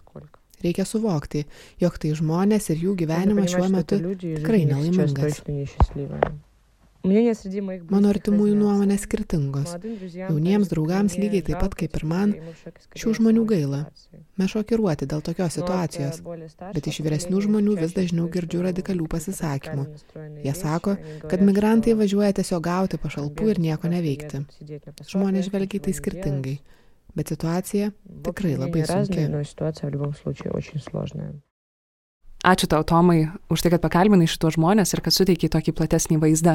Reikia 0.61 0.85
suvokti, 0.85 1.47
jog 1.81 1.97
tai 2.03 2.13
žmonės 2.19 2.69
ir 2.75 2.85
jų 2.85 2.99
gyvenimas 3.01 3.55
šiuo 3.55 3.71
metu 3.73 4.01
tikrai 4.21 4.67
nelaimingas. 4.69 5.41
Mano 7.01 8.11
artimųjų 8.13 8.55
nuomonės 8.59 9.07
skirtingos. 9.07 9.73
Jauniems 10.13 10.69
draugams 10.69 11.17
lygiai 11.17 11.41
taip 11.47 11.63
pat 11.63 11.77
kaip 11.79 11.97
ir 11.97 12.05
man, 12.05 12.35
šių 12.93 13.15
žmonių 13.17 13.45
gaila. 13.49 13.81
Mes 14.41 14.53
šokiruoti 14.53 15.09
dėl 15.09 15.25
tokios 15.25 15.57
situacijos, 15.57 16.21
bet 16.75 16.91
iš 16.93 17.01
vyresnių 17.07 17.41
žmonių 17.47 17.79
vis 17.81 17.97
dažniau 17.97 18.29
girdžiu 18.33 18.61
radikalių 18.69 19.09
pasisakymų. 19.17 19.87
Jie 20.45 20.55
sako, 20.57 20.97
kad 21.25 21.45
migrantai 21.45 21.97
važiuoja 21.97 22.37
tiesiog 22.37 22.65
gauti 22.69 23.01
pašalpų 23.01 23.55
ir 23.55 23.63
nieko 23.65 23.89
neveikti. 23.93 24.45
Žmonės 25.09 25.49
žvelgia 25.49 25.81
tai 25.87 25.97
skirtingai, 25.97 26.57
bet 27.17 27.33
situacija 27.33 27.95
tikrai 28.29 28.59
labai 28.61 28.85
sunki. 28.93 29.25
Ačiū 32.41 32.71
tau, 32.73 32.81
Tomai, 32.89 33.29
už 33.53 33.61
tai, 33.61 33.69
kad 33.75 33.83
pakalbinai 33.85 34.25
šitos 34.25 34.57
žmonės 34.57 34.95
ir 34.97 35.03
kad 35.05 35.13
suteikiai 35.13 35.53
tokį 35.53 35.75
platesnį 35.77 36.17
vaizdą 36.23 36.55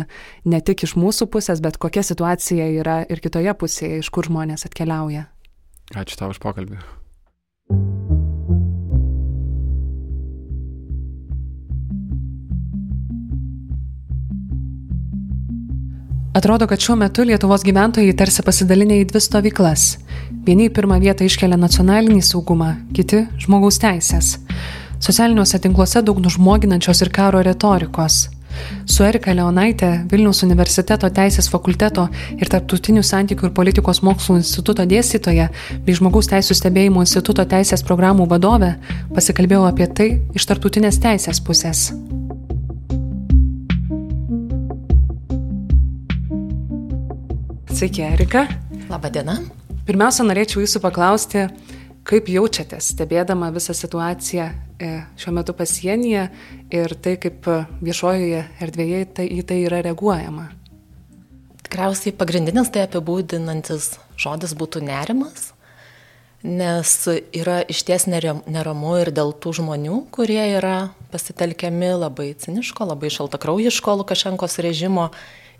ne 0.49 0.57
tik 0.57 0.81
iš 0.87 0.95
mūsų 0.97 1.29
pusės, 1.29 1.61
bet 1.61 1.77
kokia 1.77 2.01
situacija 2.01 2.65
yra 2.81 3.03
ir 3.05 3.21
kitoje 3.21 3.53
pusėje, 3.53 4.01
iš 4.01 4.09
kur 4.09 4.25
žmonės 4.25 4.65
atkeliauja. 4.65 5.27
Ačiū 5.93 6.17
tau 6.17 6.33
už 6.33 6.41
pokalbį. 6.41 6.81
Atrodo, 16.35 16.65
kad 16.67 16.81
šiuo 16.81 16.97
metu 16.99 17.23
Lietuvos 17.23 17.61
gyventojai 17.63 18.15
tarsi 18.17 18.43
pasidalinę 18.43 18.97
į 18.99 19.05
dvi 19.07 19.21
stovyklas. 19.21 19.85
Vieni 20.49 20.65
į 20.67 20.73
pirmą 20.73 20.97
vietą 20.99 21.29
iškelia 21.29 21.61
nacionalinį 21.61 22.25
saugumą, 22.25 22.73
kiti- 22.97 23.21
žmogaus 23.45 23.77
teisės. 23.79 24.33
Socialiniuose 24.99 25.59
tinkluose 25.59 26.01
daug 26.05 26.19
nužmoginančios 26.23 27.01
ir 27.03 27.11
karo 27.13 27.43
retorikos. 27.43 28.25
Su 28.87 29.03
Erika 29.03 29.33
Leonaitė, 29.35 29.89
Vilniaus 30.11 30.43
universiteto 30.45 31.09
teisės 31.11 31.49
fakulteto 31.51 32.05
ir 32.37 32.49
tarptautinių 32.51 33.03
santykių 33.03 33.49
ir 33.49 33.53
politikos 33.57 34.01
mokslų 34.05 34.37
instituto 34.39 34.85
dėstytoja 34.87 35.49
bei 35.85 35.97
žmogaus 35.97 36.29
teisų 36.31 36.55
stebėjimo 36.55 37.03
instituto 37.03 37.45
teisės 37.49 37.83
programų 37.83 38.29
vadovė 38.31 38.75
pasikalbėjau 39.15 39.65
apie 39.67 39.89
tai 39.91 40.09
iš 40.37 40.47
tarptautinės 40.51 41.01
teisės 41.03 41.41
pusės. 41.43 41.89
Sveiki, 47.75 48.05
Erika. 48.07 48.45
Labadiena. 48.87 49.41
Pirmiausia, 49.85 50.23
norėčiau 50.23 50.61
jūsų 50.63 50.79
paklausti, 50.79 51.49
kaip 52.07 52.29
jaučiatės 52.31 52.93
stebėdama 52.93 53.51
visą 53.51 53.75
situaciją 53.75 54.47
šiuo 54.79 55.33
metu 55.35 55.53
pasienyje 55.55 56.27
ir 56.75 56.95
tai, 56.99 57.15
kaip 57.21 57.47
viešojoje 57.85 58.43
erdvėje 58.63 59.01
tai, 59.19 59.27
į 59.31 59.43
tai 59.47 59.61
yra 59.63 59.81
reaguojama. 59.85 60.49
Tikriausiai 61.65 62.15
pagrindinis 62.15 62.71
tai 62.73 62.85
apibūdinantis 62.85 63.95
žodis 64.19 64.53
būtų 64.57 64.83
nerimas, 64.85 65.51
nes 66.45 66.91
yra 67.33 67.61
išties 67.71 68.05
neramu 68.11 68.97
ir 69.01 69.09
dėl 69.15 69.33
tų 69.41 69.55
žmonių, 69.61 70.03
kurie 70.13 70.43
yra 70.57 70.91
pasitelkiami 71.11 71.95
labai 71.95 72.33
ciniško, 72.37 72.85
labai 72.91 73.09
šaltakraujiško 73.13 73.95
Lukašenkos 74.01 74.59
režimo 74.61 75.09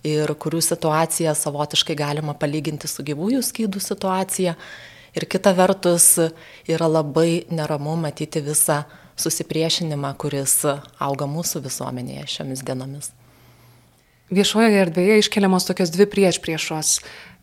ir 0.05 0.29
kurių 0.37 0.61
situaciją 0.61 1.33
savotiškai 1.33 1.95
galima 1.97 2.35
palyginti 2.37 2.87
su 2.91 3.03
gyvųjų 3.07 3.41
skydų 3.45 3.81
situacija. 3.81 4.53
Ir 5.15 5.25
kita 5.31 5.55
vertus 5.55 6.17
yra 6.67 6.89
labai 6.91 7.45
neramu 7.49 7.95
matyti 7.97 8.43
visą 8.43 8.83
susipriešinimą, 9.19 10.13
kuris 10.19 10.61
auga 10.99 11.27
mūsų 11.29 11.63
visuomenėje 11.65 12.27
šiomis 12.37 12.63
dienomis. 12.67 13.11
Viešojoje 14.33 14.81
erdvėje 14.87 15.19
iškeliamos 15.21 15.67
tokios 15.67 15.91
dvi 15.93 16.07
prieš 16.09 16.39
priešos, 16.41 16.99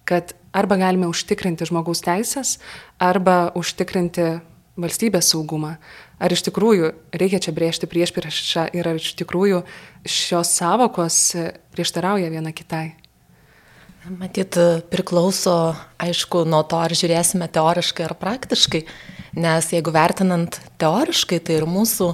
kad 0.08 0.34
arba 0.52 0.76
galime 0.80 1.06
užtikrinti 1.10 1.68
žmogaus 1.68 2.02
teisės, 2.04 2.56
arba 2.98 3.52
užtikrinti 3.58 4.40
valstybės 4.80 5.30
saugumą. 5.32 5.76
Ar 6.22 6.32
iš 6.32 6.44
tikrųjų 6.48 6.92
reikia 7.18 7.40
čia 7.42 7.54
brėžti 7.54 7.88
prieš 7.90 8.12
priešą 8.16 8.66
ir 8.76 8.88
ar 8.88 8.98
iš 8.98 9.12
tikrųjų 9.18 9.62
šios 10.06 10.52
savokos 10.58 11.20
prieštarauja 11.74 12.30
viena 12.32 12.54
kitai? 12.54 12.92
Matyt, 14.02 14.58
priklauso, 14.90 15.76
aišku, 16.02 16.42
nuo 16.50 16.64
to, 16.66 16.80
ar 16.82 16.90
žiūrėsime 16.90 17.46
teoriškai 17.54 18.08
ar 18.08 18.16
praktiškai. 18.18 18.80
Nes 19.32 19.70
jeigu 19.72 19.92
vertinant 19.94 20.58
teoriškai, 20.80 21.38
tai 21.40 21.56
ir 21.60 21.64
mūsų 21.64 22.10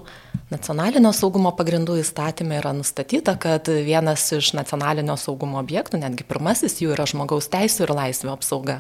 nacionalinio 0.53 1.11
saugumo 1.17 1.51
pagrindų 1.59 1.99
įstatymė 2.03 2.61
yra 2.61 2.73
nustatyta, 2.77 3.35
kad 3.41 3.69
vienas 3.69 4.29
iš 4.37 4.53
nacionalinio 4.57 5.17
saugumo 5.19 5.59
objektų, 5.61 5.99
netgi 6.05 6.27
pirmasis 6.29 6.79
jų 6.79 6.95
yra 6.95 7.09
žmogaus 7.11 7.51
teisų 7.51 7.89
ir 7.89 7.95
laisvių 7.99 8.33
apsauga. 8.37 8.79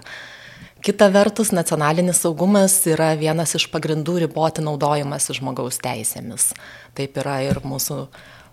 Kita 0.86 1.08
vertus, 1.10 1.50
nacionalinis 1.50 2.22
saugumas 2.22 2.78
yra 2.86 3.10
vienas 3.18 3.56
iš 3.58 3.66
pagrindų 3.72 4.20
riboti 4.22 4.62
naudojimas 4.62 5.26
žmogaus 5.34 5.80
teisėmis. 5.82 6.52
Taip 6.94 7.18
yra 7.18 7.40
ir 7.48 7.58
mūsų 7.66 8.04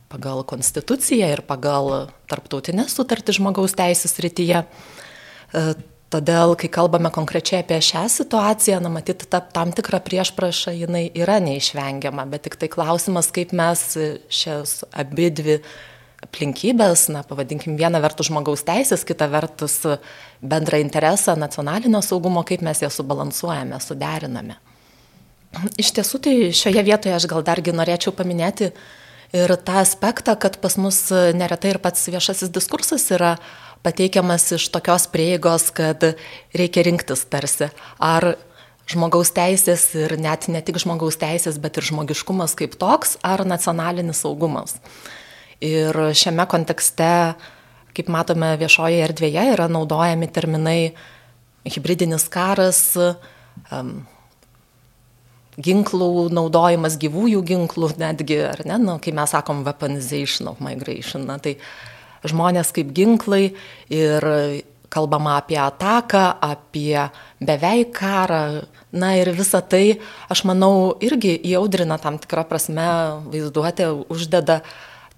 pagal 0.10 0.41
konstituciją 0.49 1.30
ir 1.36 1.44
pagal 1.45 2.10
tarptautinės 2.32 2.98
sutartį 2.98 3.38
žmogaus 3.38 3.78
teisės 3.78 4.18
rytyje. 4.26 4.66
Todėl, 6.14 6.53
kai 6.60 6.69
kalbame 6.69 7.10
konkrečiai 7.10 7.64
apie 7.64 7.80
šią 7.82 8.06
situaciją, 8.14 8.77
na, 8.84 8.91
matyti, 8.94 9.26
ta, 9.26 9.40
tam 9.41 9.72
tikra 9.76 9.98
priešpraša 10.06 10.76
jinai 10.77 11.07
yra 11.18 11.40
neišvengiama, 11.41 12.27
bet 12.30 12.45
tik 12.45 12.60
tai 12.61 12.69
klausimas, 12.72 13.32
kaip 13.34 13.56
mes 13.57 13.82
šias 14.30 14.84
abi 14.94 15.32
dvi 15.34 15.57
aplinkybės, 16.26 17.07
na, 17.14 17.23
pavadinkim, 17.26 17.73
viena 17.80 17.99
vertus 18.03 18.30
žmogaus 18.30 18.64
teisės, 18.68 19.06
kita 19.07 19.27
vertus 19.34 19.82
bendrą 20.45 20.80
interesą 20.84 21.36
nacionalinio 21.41 22.03
saugumo, 22.06 22.45
kaip 22.45 22.61
mes 22.65 22.86
jas 22.86 23.02
subalansuojame, 23.02 23.82
suderiname. 23.82 24.60
Iš 25.82 25.94
tiesų, 25.98 26.22
tai 26.22 26.36
šioje 26.56 26.86
vietoje 26.86 27.18
aš 27.18 27.27
gal 27.32 27.45
dargi 27.48 27.73
norėčiau 27.73 28.14
paminėti 28.15 28.72
ir 29.36 29.57
tą 29.65 29.80
aspektą, 29.82 30.36
kad 30.40 30.60
pas 30.61 30.77
mus 30.77 31.07
neretai 31.11 31.73
ir 31.73 31.80
pats 31.84 32.07
viešasis 32.11 32.52
diskursas 32.53 33.07
yra 33.15 33.36
pateikiamas 33.86 34.49
iš 34.57 34.68
tokios 34.74 35.06
prieigos, 35.14 35.70
kad 35.76 36.03
reikia 36.57 36.86
rinktis 36.88 37.26
tarsi. 37.30 37.70
Ar 38.02 38.34
žmogaus 38.90 39.32
teisės 39.34 39.88
ir 39.98 40.16
net 40.22 40.48
ne 40.52 40.62
tik 40.66 40.80
žmogaus 40.82 41.18
teisės, 41.22 41.60
bet 41.62 41.78
ir 41.80 41.88
žmogiškumas 41.90 42.56
kaip 42.57 42.78
toks, 42.82 43.18
ar 43.26 43.45
nacionalinis 43.48 44.22
saugumas. 44.26 44.78
Ir 45.64 45.95
šiame 46.18 46.45
kontekste, 46.52 47.36
kaip 47.95 48.10
matome 48.12 48.53
viešoje 48.60 48.99
erdvėje, 49.06 49.45
yra 49.56 49.70
naudojami 49.72 50.30
terminai 50.34 50.80
hybridinis 51.66 52.28
karas, 52.30 52.82
um, 53.72 53.95
ginklų 55.56 56.28
naudojimas, 56.36 56.99
gyvųjų 56.99 57.41
ginklų, 57.48 57.94
netgi, 58.02 58.40
ar 58.52 58.62
ne, 58.68 58.78
nu, 58.82 58.98
kai 59.02 59.16
mes 59.16 59.32
sakom 59.32 59.64
weaponization 59.66 60.52
of 60.52 60.60
migration, 60.64 61.26
na, 61.30 61.40
tai 61.40 61.56
žmonės 62.30 62.74
kaip 62.76 62.94
ginklai 62.96 63.54
ir 63.94 64.30
kalbama 64.96 65.36
apie 65.42 65.58
ataką, 65.60 66.40
apie 66.40 67.10
beveik 67.44 67.92
karą, 67.98 68.64
na 68.96 69.12
ir 69.20 69.32
visa 69.36 69.60
tai, 69.62 70.00
aš 70.32 70.46
manau, 70.48 70.96
irgi 71.04 71.36
įaudrina 71.52 71.98
tam 72.02 72.20
tikrą 72.22 72.46
prasme 72.48 72.88
vaizduotę, 73.32 73.92
uždeda 74.14 74.62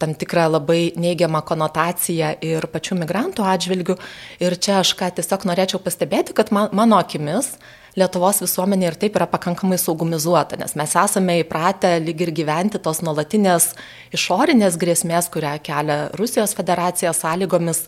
tam 0.02 0.14
tikrą 0.18 0.48
labai 0.54 0.94
neigiamą 0.98 1.42
konotaciją 1.46 2.36
ir 2.46 2.68
pačių 2.74 3.00
migrantų 3.02 3.46
atžvilgių. 3.54 3.98
Ir 4.46 4.58
čia 4.62 4.80
aš 4.82 4.94
ką 4.98 5.10
tiesiog 5.18 5.46
norėčiau 5.50 5.82
pastebėti, 5.82 6.36
kad 6.38 6.54
man, 6.54 6.70
mano 6.78 7.00
akimis 7.02 7.56
Lietuvos 7.98 8.44
visuomenė 8.44 8.91
ir 8.91 8.95
taip 9.02 9.15
yra 9.18 9.26
pakankamai 9.30 9.80
saugumizuota, 9.82 10.57
nes 10.60 10.76
mes 10.78 10.91
esame 11.02 11.40
įpratę 11.41 11.95
lyg 12.03 12.19
ir 12.28 12.32
gyventi 12.36 12.78
tos 12.84 13.02
nuolatinės 13.02 13.72
išorinės 14.14 14.78
grėsmės, 14.78 15.32
kurią 15.34 15.56
kelia 15.65 15.98
Rusijos 16.19 16.53
federacija 16.57 17.14
sąlygomis 17.18 17.88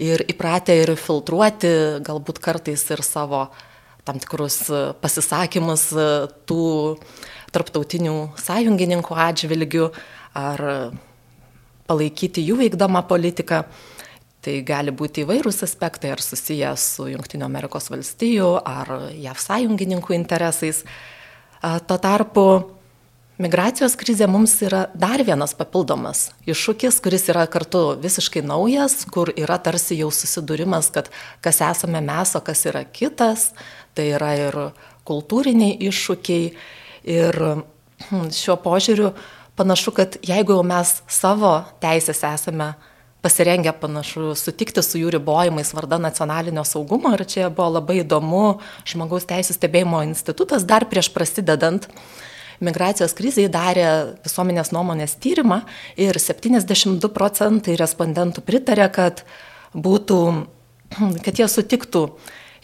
ir 0.00 0.24
įpratę 0.32 0.78
ir 0.80 0.94
filtruoti 0.96 1.74
galbūt 2.06 2.40
kartais 2.40 2.86
ir 2.88 3.04
savo 3.04 3.46
tam 4.04 4.16
tikrus 4.20 4.62
pasisakymus 5.04 5.90
tų 6.48 6.64
tarptautinių 7.52 8.16
sąjungininkų 8.40 9.18
atžvilgių 9.28 9.90
ar 10.40 10.64
palaikyti 11.88 12.44
jų 12.48 12.62
vykdomą 12.64 13.04
politiką. 13.08 13.64
Tai 14.44 14.58
gali 14.66 14.92
būti 14.92 15.22
įvairūs 15.24 15.62
aspektai, 15.64 16.10
ar 16.12 16.20
susiję 16.20 16.74
su 16.76 17.06
Junktinio 17.08 17.46
Amerikos 17.48 17.88
valstijų, 17.88 18.50
ar 18.60 18.90
JAV 19.16 19.40
sąjungininkų 19.40 20.12
interesais. 20.18 20.82
Tuo 21.88 21.96
tarpu 21.96 22.44
migracijos 23.40 23.96
krizė 23.96 24.28
mums 24.28 24.58
yra 24.66 24.84
dar 24.92 25.24
vienas 25.24 25.56
papildomas 25.56 26.26
iššūkis, 26.44 27.00
kuris 27.00 27.24
yra 27.32 27.46
kartu 27.48 27.94
visiškai 28.04 28.44
naujas, 28.44 29.00
kur 29.08 29.32
yra 29.32 29.56
tarsi 29.56 29.96
jau 30.02 30.12
susidūrimas, 30.12 30.92
kad 30.92 31.08
kas 31.40 31.62
esame 31.64 32.04
mes, 32.04 32.36
o 32.36 32.44
kas 32.44 32.66
yra 32.68 32.84
kitas. 32.84 33.54
Tai 33.96 34.10
yra 34.18 34.32
ir 34.36 34.62
kultūriniai 35.08 35.78
iššūkiai. 35.88 36.48
Ir 37.14 37.36
hm, 38.10 38.28
šiuo 38.32 38.60
požiūriu 38.60 39.14
panašu, 39.56 39.92
kad 39.96 40.16
jeigu 40.24 40.60
mes 40.66 40.98
savo 41.08 41.62
teisės 41.80 42.20
esame 42.28 42.74
pasirengę 43.24 43.72
panašu 43.80 44.34
sutikti 44.36 44.84
su 44.84 45.00
jų 45.00 45.14
ribojimais 45.16 45.72
varda 45.76 45.98
nacionalinio 46.02 46.64
saugumo 46.68 47.14
ir 47.16 47.24
čia 47.24 47.48
buvo 47.48 47.78
labai 47.78 48.02
įdomu 48.02 48.44
žmogaus 48.90 49.24
teisų 49.30 49.56
stebėjimo 49.56 50.04
institutas 50.04 50.66
dar 50.68 50.84
prieš 50.90 51.08
prasidedant 51.14 51.88
migracijos 52.64 53.16
krizai 53.16 53.48
darė 53.52 53.88
visuomenės 54.24 54.72
nuomonės 54.76 55.16
tyrimą 55.22 55.62
ir 56.00 56.20
72 56.20 57.10
procentai 57.14 57.78
respondentų 57.80 58.44
pritarė, 58.46 58.88
kad 58.92 59.24
būtų, 59.74 60.20
kad 61.24 61.40
jie 61.40 61.48
sutiktų 61.50 62.06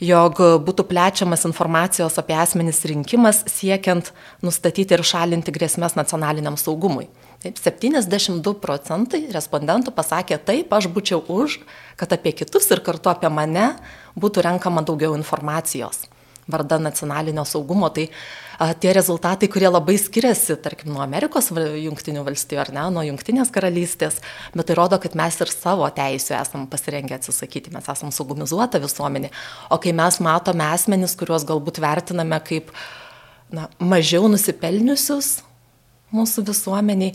jog 0.00 0.40
būtų 0.64 0.86
plečiamas 0.88 1.44
informacijos 1.48 2.16
apie 2.20 2.36
asmenys 2.40 2.84
rinkimas 2.88 3.44
siekiant 3.50 4.12
nustatyti 4.44 4.96
ir 4.96 5.04
šalinti 5.04 5.52
grėsmės 5.54 5.96
nacionaliniam 5.98 6.56
saugumui. 6.60 7.08
Taip, 7.40 7.56
72 7.56 8.52
procentai 8.60 9.22
respondentų 9.32 9.94
pasakė 9.96 10.36
taip, 10.44 10.72
aš 10.76 10.90
būčiau 10.92 11.22
už, 11.24 11.56
kad 11.96 12.12
apie 12.12 12.34
kitus 12.36 12.68
ir 12.68 12.82
kartu 12.84 13.08
apie 13.08 13.30
mane 13.32 13.70
būtų 14.20 14.44
renkama 14.44 14.84
daugiau 14.84 15.14
informacijos 15.16 16.04
varda 16.50 16.78
nacionalinio 16.78 17.44
saugumo. 17.44 17.88
Tai 17.88 18.06
a, 18.58 18.70
tie 18.74 18.92
rezultatai, 18.92 19.48
kurie 19.48 19.70
labai 19.70 19.96
skiriasi, 20.00 20.58
tarkim, 20.60 20.92
nuo 20.92 21.02
Amerikos 21.04 21.50
jungtinių 21.54 22.24
valstijų 22.26 22.60
ar 22.60 22.72
ne, 22.76 22.86
nuo 22.92 23.04
jungtinės 23.08 23.52
karalystės, 23.54 24.20
bet 24.52 24.68
tai 24.68 24.78
rodo, 24.78 25.00
kad 25.00 25.16
mes 25.18 25.40
ir 25.40 25.52
savo 25.54 25.88
teisų 25.96 26.36
esam 26.42 26.66
pasirengę 26.70 27.16
atsisakyti, 27.16 27.72
mes 27.74 27.88
esam 27.88 28.12
saugumizuota 28.14 28.82
visuomenė. 28.82 29.32
O 29.72 29.80
kai 29.82 29.94
mes 29.96 30.20
matome 30.24 30.66
asmenis, 30.68 31.16
kuriuos 31.16 31.46
galbūt 31.48 31.80
vertiname 31.82 32.40
kaip 32.44 32.74
na, 33.54 33.70
mažiau 33.80 34.28
nusipelniusius, 34.28 35.38
mūsų 36.14 36.44
visuomeniai, 36.48 37.14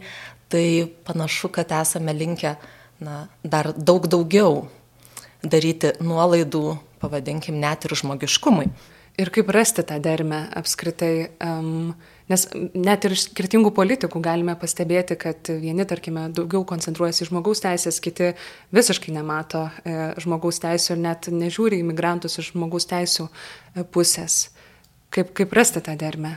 tai 0.51 0.65
panašu, 1.07 1.49
kad 1.53 1.71
esame 1.75 2.13
linkę 2.15 2.55
na, 3.03 3.25
dar 3.43 3.73
daug 3.75 4.07
daugiau 4.07 4.65
daryti 5.45 5.93
nuolaidų, 6.01 6.65
pavadinkim, 7.01 7.57
net 7.61 7.85
ir 7.85 7.95
žmogiškumui. 7.99 8.69
Ir 9.15 9.29
kaip 9.31 9.47
rasti 9.55 9.83
tą 9.87 9.95
dermę 10.03 10.41
apskritai, 10.59 11.29
um, 11.39 11.93
nes 12.27 12.41
net 12.75 13.05
ir 13.07 13.13
iš 13.15 13.29
skirtingų 13.29 13.71
politikų 13.77 14.19
galime 14.23 14.57
pastebėti, 14.59 15.15
kad 15.19 15.51
vieni, 15.61 15.85
tarkime, 15.87 16.25
daugiau 16.35 16.65
koncentruojasi 16.67 17.23
į 17.23 17.29
žmogaus 17.29 17.63
teisės, 17.63 18.01
kiti 18.03 18.33
visiškai 18.75 19.15
nemato 19.15 19.69
e, 19.85 19.93
žmogaus 20.19 20.59
teisų 20.65 20.97
ir 20.97 21.01
net 21.05 21.29
nežiūri 21.31 21.79
į 21.79 21.87
migrantus 21.93 22.35
iš 22.41 22.51
žmogaus 22.51 22.89
teisų 22.91 23.29
e, 23.29 23.85
pusės. 23.87 24.49
Kaip, 25.15 25.31
kaip 25.37 25.55
rasti 25.55 25.85
tą 25.85 25.95
dermę? 25.95 26.35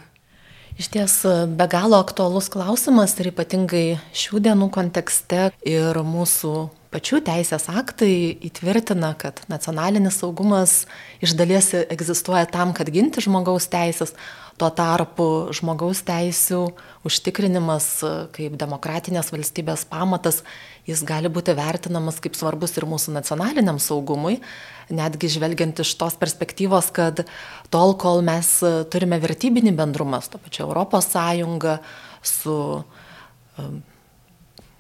Iš 0.78 0.88
ties 0.94 1.14
be 1.58 1.66
galo 1.66 1.98
aktuolus 1.98 2.46
klausimas 2.54 3.16
ir 3.18 3.32
ypatingai 3.32 3.98
šių 4.14 4.38
dienų 4.44 4.68
kontekste 4.70 5.48
ir 5.66 5.98
mūsų 6.06 6.52
pačių 6.94 7.18
teisės 7.26 7.66
aktai 7.66 8.38
įtvirtina, 8.46 9.10
kad 9.18 9.42
nacionalinis 9.50 10.20
saugumas 10.22 10.84
iš 11.18 11.34
dalies 11.34 11.72
egzistuoja 11.80 12.46
tam, 12.46 12.70
kad 12.78 12.92
ginti 12.94 13.24
žmogaus 13.26 13.66
teisės, 13.72 14.14
tuo 14.54 14.70
tarpu 14.70 15.50
žmogaus 15.58 16.04
teisų 16.06 16.62
užtikrinimas 17.06 17.90
kaip 18.38 18.54
demokratinės 18.62 19.32
valstybės 19.34 19.82
pamatas, 19.90 20.44
jis 20.86 21.02
gali 21.02 21.26
būti 21.26 21.58
vertinamas 21.58 22.22
kaip 22.22 22.38
svarbus 22.38 22.78
ir 22.78 22.86
mūsų 22.86 23.18
nacionaliniam 23.18 23.82
saugumui, 23.82 24.38
netgi 24.94 25.30
žvelgiant 25.32 25.82
iš 25.82 25.94
tos 26.00 26.16
perspektyvos, 26.20 26.90
kad 26.94 27.24
tol, 27.72 27.94
kol 28.00 28.22
mes 28.26 28.50
turime 28.92 29.20
vertybinį 29.22 29.74
bendrumą 29.78 30.22
su 30.24 30.34
to 30.34 30.42
pačiu 30.42 30.66
Europos 30.68 31.10
Sąjunga, 31.12 31.78
su 32.22 32.56
um, 33.58 33.80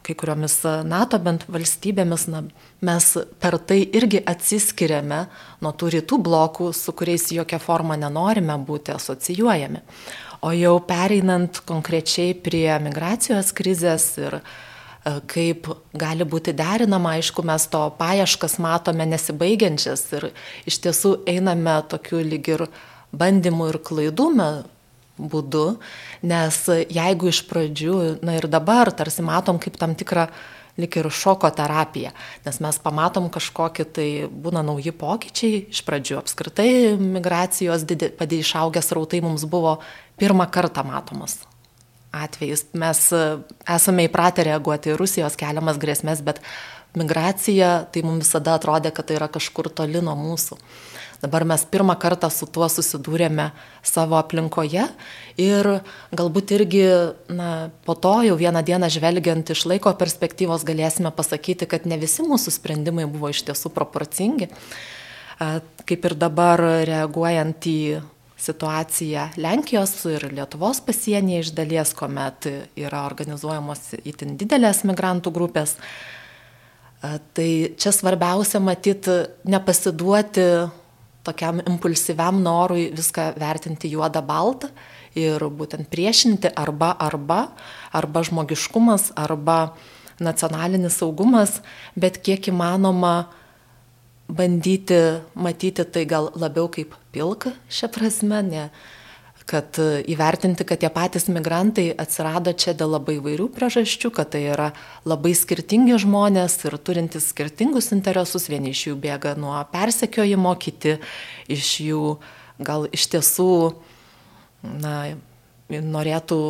kai 0.06 0.16
kuriomis 0.16 0.62
NATO 0.88 1.18
bent 1.20 1.44
valstybėmis, 1.52 2.28
na, 2.32 2.42
mes 2.80 3.10
per 3.42 3.58
tai 3.60 3.82
irgi 3.84 4.22
atsiskiriame 4.24 5.26
nuo 5.64 5.74
tų 5.76 5.92
rytų 5.98 6.20
blokų, 6.24 6.70
su 6.72 6.94
kuriais 6.96 7.28
jokia 7.34 7.60
forma 7.60 7.98
nenorime 8.00 8.56
būti 8.64 8.96
asocijuojami. 8.96 9.84
O 10.46 10.54
jau 10.54 10.78
pereinant 10.86 11.60
konkrečiai 11.66 12.32
prie 12.38 12.70
migracijos 12.80 13.50
krizės 13.58 14.12
ir 14.22 14.38
uh, 14.38 14.48
E, 14.48 14.67
kaip 15.30 15.68
gali 15.96 16.26
būti 16.28 16.54
derinama, 16.56 17.16
aišku, 17.18 17.44
mes 17.46 17.66
to 17.70 17.80
paieškas 17.98 18.58
matome 18.62 19.06
nesibaigiančias 19.08 20.04
ir 20.18 20.30
iš 20.68 20.80
tiesų 20.84 21.14
einame 21.30 21.78
tokiu 21.90 22.22
lyg 22.24 22.50
ir 22.54 22.66
bandymų 23.12 23.72
ir 23.72 23.80
klaidų 23.84 24.28
būdu, 25.18 25.64
nes 26.22 26.60
jeigu 26.70 27.32
iš 27.32 27.42
pradžių, 27.50 27.96
na 28.22 28.38
ir 28.38 28.46
dabar 28.46 28.92
tarsi 28.94 29.24
matom 29.26 29.58
kaip 29.58 29.76
tam 29.80 29.96
tikrą 29.98 30.28
lik 30.78 30.94
ir 31.00 31.08
šoko 31.10 31.50
terapija, 31.50 32.12
nes 32.46 32.60
mes 32.62 32.78
pamatom 32.78 33.26
kažkokį 33.34 33.86
tai 33.90 34.08
būna 34.30 34.62
nauji 34.62 34.94
pokyčiai, 34.94 35.64
iš 35.74 35.82
pradžių 35.82 36.20
apskritai 36.20 36.70
migracijos 37.02 37.82
padė 38.18 38.42
išaugęs 38.44 38.94
rautai 38.94 39.22
mums 39.24 39.46
buvo 39.50 39.80
pirmą 40.22 40.46
kartą 40.54 40.86
matomas 40.86 41.40
atvejais. 42.12 42.66
Mes 42.78 43.00
e, 43.12 43.22
esame 43.76 44.08
įpratę 44.08 44.46
reaguoti 44.48 44.92
į 44.92 44.98
Rusijos 45.00 45.38
keliamas 45.40 45.80
grėsmės, 45.80 46.22
bet 46.24 46.42
migracija 46.98 47.88
tai 47.92 48.04
mums 48.06 48.26
visada 48.26 48.56
atrodė, 48.58 48.92
kad 48.94 49.08
tai 49.08 49.18
yra 49.18 49.28
kažkur 49.32 49.70
toli 49.70 50.02
nuo 50.04 50.16
mūsų. 50.18 50.58
Dabar 51.18 51.42
mes 51.42 51.64
pirmą 51.66 51.96
kartą 51.98 52.28
su 52.30 52.46
tuo 52.46 52.68
susidūrėme 52.70 53.48
savo 53.82 54.14
aplinkoje 54.20 54.84
ir 55.42 55.68
galbūt 56.14 56.52
irgi 56.54 56.84
na, 57.26 57.70
po 57.82 57.96
to 57.98 58.20
jau 58.28 58.36
vieną 58.38 58.62
dieną 58.62 58.86
žvelgiant 58.94 59.50
iš 59.50 59.64
laiko 59.66 59.90
perspektyvos 59.98 60.62
galėsime 60.66 61.10
pasakyti, 61.14 61.66
kad 61.66 61.90
ne 61.90 61.98
visi 61.98 62.22
mūsų 62.22 62.54
sprendimai 62.54 63.08
buvo 63.10 63.32
iš 63.34 63.42
tiesų 63.50 63.74
proporcingi. 63.74 64.52
Kaip 65.38 66.06
ir 66.06 66.14
dabar 66.18 66.62
reaguojant 66.86 67.66
į 67.66 67.80
situacija 68.38 69.28
Lenkijos 69.36 69.94
ir 70.06 70.28
Lietuvos 70.32 70.80
pasienyje 70.86 71.40
iš 71.46 71.50
dalies, 71.56 71.92
kuomet 71.98 72.46
yra 72.78 73.02
organizuojamos 73.08 73.98
itin 74.04 74.36
didelės 74.38 74.84
migrantų 74.86 75.32
grupės. 75.34 75.76
Tai 76.98 77.50
čia 77.78 77.92
svarbiausia 77.94 78.60
matyti 78.62 79.20
nepasiduoti 79.46 80.46
tokiam 81.26 81.60
impulsyviam 81.66 82.40
norui 82.42 82.88
viską 82.94 83.32
vertinti 83.38 83.90
juodą 83.92 84.22
baltą 84.24 84.70
ir 85.18 85.42
būtent 85.42 85.90
priešinti 85.90 86.52
arba 86.56 86.94
arba, 86.98 87.48
arba 87.92 88.22
žmogiškumas, 88.26 89.12
arba 89.16 89.74
nacionalinis 90.18 90.98
saugumas, 90.98 91.60
bet 91.94 92.18
kiek 92.24 92.50
įmanoma 92.50 93.28
bandyti 94.28 95.00
matyti 95.34 95.84
tai 95.84 96.04
gal 96.04 96.30
labiau 96.36 96.68
kaip 96.68 96.94
pilka 97.12 97.54
šią 97.72 97.88
prasme, 97.92 98.42
ne, 98.44 98.64
kad 99.48 99.78
įvertinti, 99.80 100.66
kad 100.68 100.82
tie 100.82 100.90
patys 100.92 101.30
migrantai 101.32 101.88
atsirado 101.96 102.52
čia 102.52 102.74
dėl 102.76 102.92
labai 102.98 103.16
vairių 103.24 103.48
priežasčių, 103.54 104.10
kad 104.12 104.34
tai 104.34 104.42
yra 104.52 104.68
labai 105.08 105.32
skirtingi 105.32 105.96
žmonės 106.04 106.58
ir 106.68 106.76
turintys 106.84 107.30
skirtingus 107.32 107.88
interesus, 107.96 108.50
vieni 108.52 108.74
iš 108.76 108.90
jų 108.90 108.98
bėga 109.00 109.32
nuo 109.40 109.56
persekiojimo, 109.72 110.52
kiti 110.60 110.98
iš 111.48 111.72
jų 111.86 112.02
gal 112.60 112.84
iš 112.92 113.08
tiesų 113.14 113.48
na, 114.82 115.16
norėtų 115.68 116.40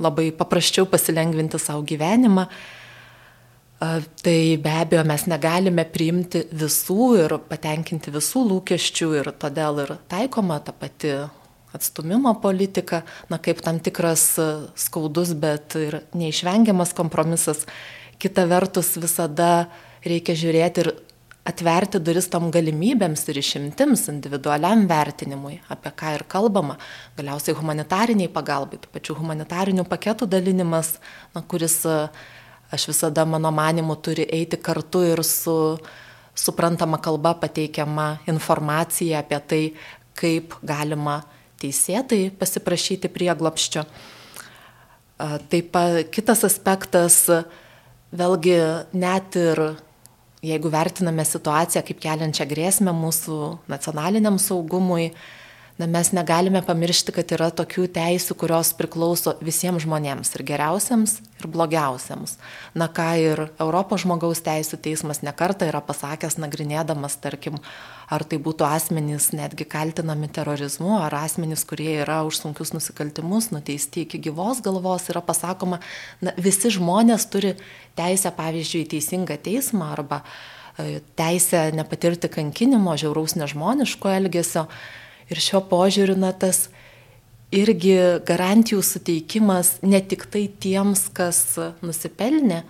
labai 0.00 0.30
paprasčiau 0.36 0.88
pasilengvinti 0.88 1.60
savo 1.60 1.84
gyvenimą. 1.84 2.48
Tai 3.78 4.56
be 4.56 4.72
abejo 4.72 5.02
mes 5.04 5.26
negalime 5.28 5.84
priimti 5.92 6.46
visų 6.48 7.08
ir 7.20 7.34
patenkinti 7.50 8.12
visų 8.14 8.46
lūkesčių 8.48 9.08
ir 9.18 9.28
todėl 9.36 9.82
ir 9.84 9.90
taikoma 10.08 10.56
ta 10.64 10.72
pati 10.72 11.12
atstumimo 11.76 12.32
politika, 12.40 13.02
na 13.28 13.36
kaip 13.36 13.60
tam 13.60 13.76
tikras 13.84 14.30
skaudus, 14.80 15.34
bet 15.36 15.76
ir 15.76 16.00
neišvengiamas 16.16 16.96
kompromisas. 16.96 17.66
Kita 18.16 18.46
vertus 18.48 18.94
visada 18.96 19.66
reikia 20.06 20.38
žiūrėti 20.40 20.84
ir 20.86 20.90
atverti 21.46 22.00
duris 22.02 22.26
tom 22.30 22.48
galimybėms 22.54 23.22
ir 23.30 23.38
išimtims 23.40 24.06
individualiam 24.10 24.86
vertinimui, 24.90 25.60
apie 25.70 25.92
ką 26.00 26.14
ir 26.16 26.24
kalbama. 26.32 26.78
Galiausiai 27.18 27.56
humanitariniai 27.58 28.32
pagalbai, 28.32 28.80
tų 28.82 28.90
pačių 28.94 29.18
humanitarinių 29.20 29.86
paketų 29.86 30.28
dalinimas, 30.32 30.96
na, 31.36 31.44
kuris, 31.46 31.78
e, 31.86 32.08
aš 32.76 32.88
visada 32.92 33.24
mano 33.28 33.50
manimu, 33.54 33.96
turi 33.98 34.26
eiti 34.32 34.60
kartu 34.60 35.02
ir 35.12 35.24
su 35.24 35.56
suprantama 36.36 37.00
kalba 37.02 37.34
pateikiama 37.40 38.18
informacija 38.28 39.22
apie 39.24 39.40
tai, 39.48 39.62
kaip 40.16 40.54
galima 40.64 41.22
teisėtai 41.60 42.30
pasiprašyti 42.36 43.10
prieglopščio. 43.12 43.84
Taip 45.50 45.70
pat 45.72 46.12
kitas 46.12 46.44
aspektas, 46.44 47.22
vėlgi 48.12 48.58
net 48.96 49.38
ir 49.40 49.62
jeigu 50.46 50.70
vertiname 50.72 51.24
situaciją 51.24 51.82
kaip 51.86 52.00
keliančią 52.02 52.46
grėsmę 52.48 52.92
mūsų 52.94 53.38
nacionaliniam 53.72 54.36
saugumui, 54.40 55.10
na, 55.78 55.86
mes 55.86 56.08
negalime 56.16 56.62
pamiršti, 56.64 57.12
kad 57.12 57.32
yra 57.36 57.50
tokių 57.52 57.84
teisių, 57.92 58.36
kurios 58.40 58.72
priklauso 58.78 59.34
visiems 59.44 59.84
žmonėms 59.84 60.32
ir 60.36 60.44
geriausiams, 60.48 61.18
ir 61.36 61.48
blogiausiams. 61.52 62.38
Na 62.74 62.88
ką 62.88 63.08
ir 63.20 63.42
Europos 63.60 64.06
žmogaus 64.06 64.40
teisų 64.46 64.80
teismas 64.80 65.20
nekarta 65.26 65.68
yra 65.68 65.82
pasakęs, 65.84 66.38
nagrinėdamas, 66.40 67.18
tarkim, 67.20 67.60
ar 68.08 68.24
tai 68.24 68.40
būtų 68.40 68.64
asmenys 68.68 69.30
netgi 69.36 69.68
kaltinami 69.68 70.32
terorizmu, 70.32 70.96
ar 71.02 71.18
asmenys, 71.20 71.66
kurie 71.68 71.92
yra 72.00 72.22
už 72.24 72.40
sunkius 72.40 72.72
nusikaltimus, 72.72 73.52
nuteisti 73.52 74.06
iki 74.06 74.22
gyvos 74.30 74.64
galvos, 74.64 75.10
yra 75.12 75.20
pasakoma, 75.20 75.82
na, 76.24 76.32
visi 76.40 76.72
žmonės 76.72 77.28
turi 77.28 77.56
teisę, 78.00 78.32
pavyzdžiui, 78.36 78.86
į 78.86 78.92
teisingą 78.96 79.36
teismą 79.44 79.92
arba 79.92 80.22
e, 80.80 81.02
teisę 81.20 81.68
nepatirti 81.76 82.32
kankinimo, 82.32 82.96
žiauraus 82.96 83.36
nežmoniško 83.36 84.16
elgesio. 84.22 84.70
Ir 85.32 85.42
šio 85.42 85.60
požiūriu, 85.66 86.14
na, 86.18 86.30
tas 86.30 86.68
irgi 87.54 87.96
garantijų 88.26 88.82
suteikimas 88.84 89.76
ne 89.82 90.00
tik 90.02 90.26
tai 90.30 90.46
tiems, 90.62 91.06
kas 91.14 91.40
nusipelnė, 91.82 92.62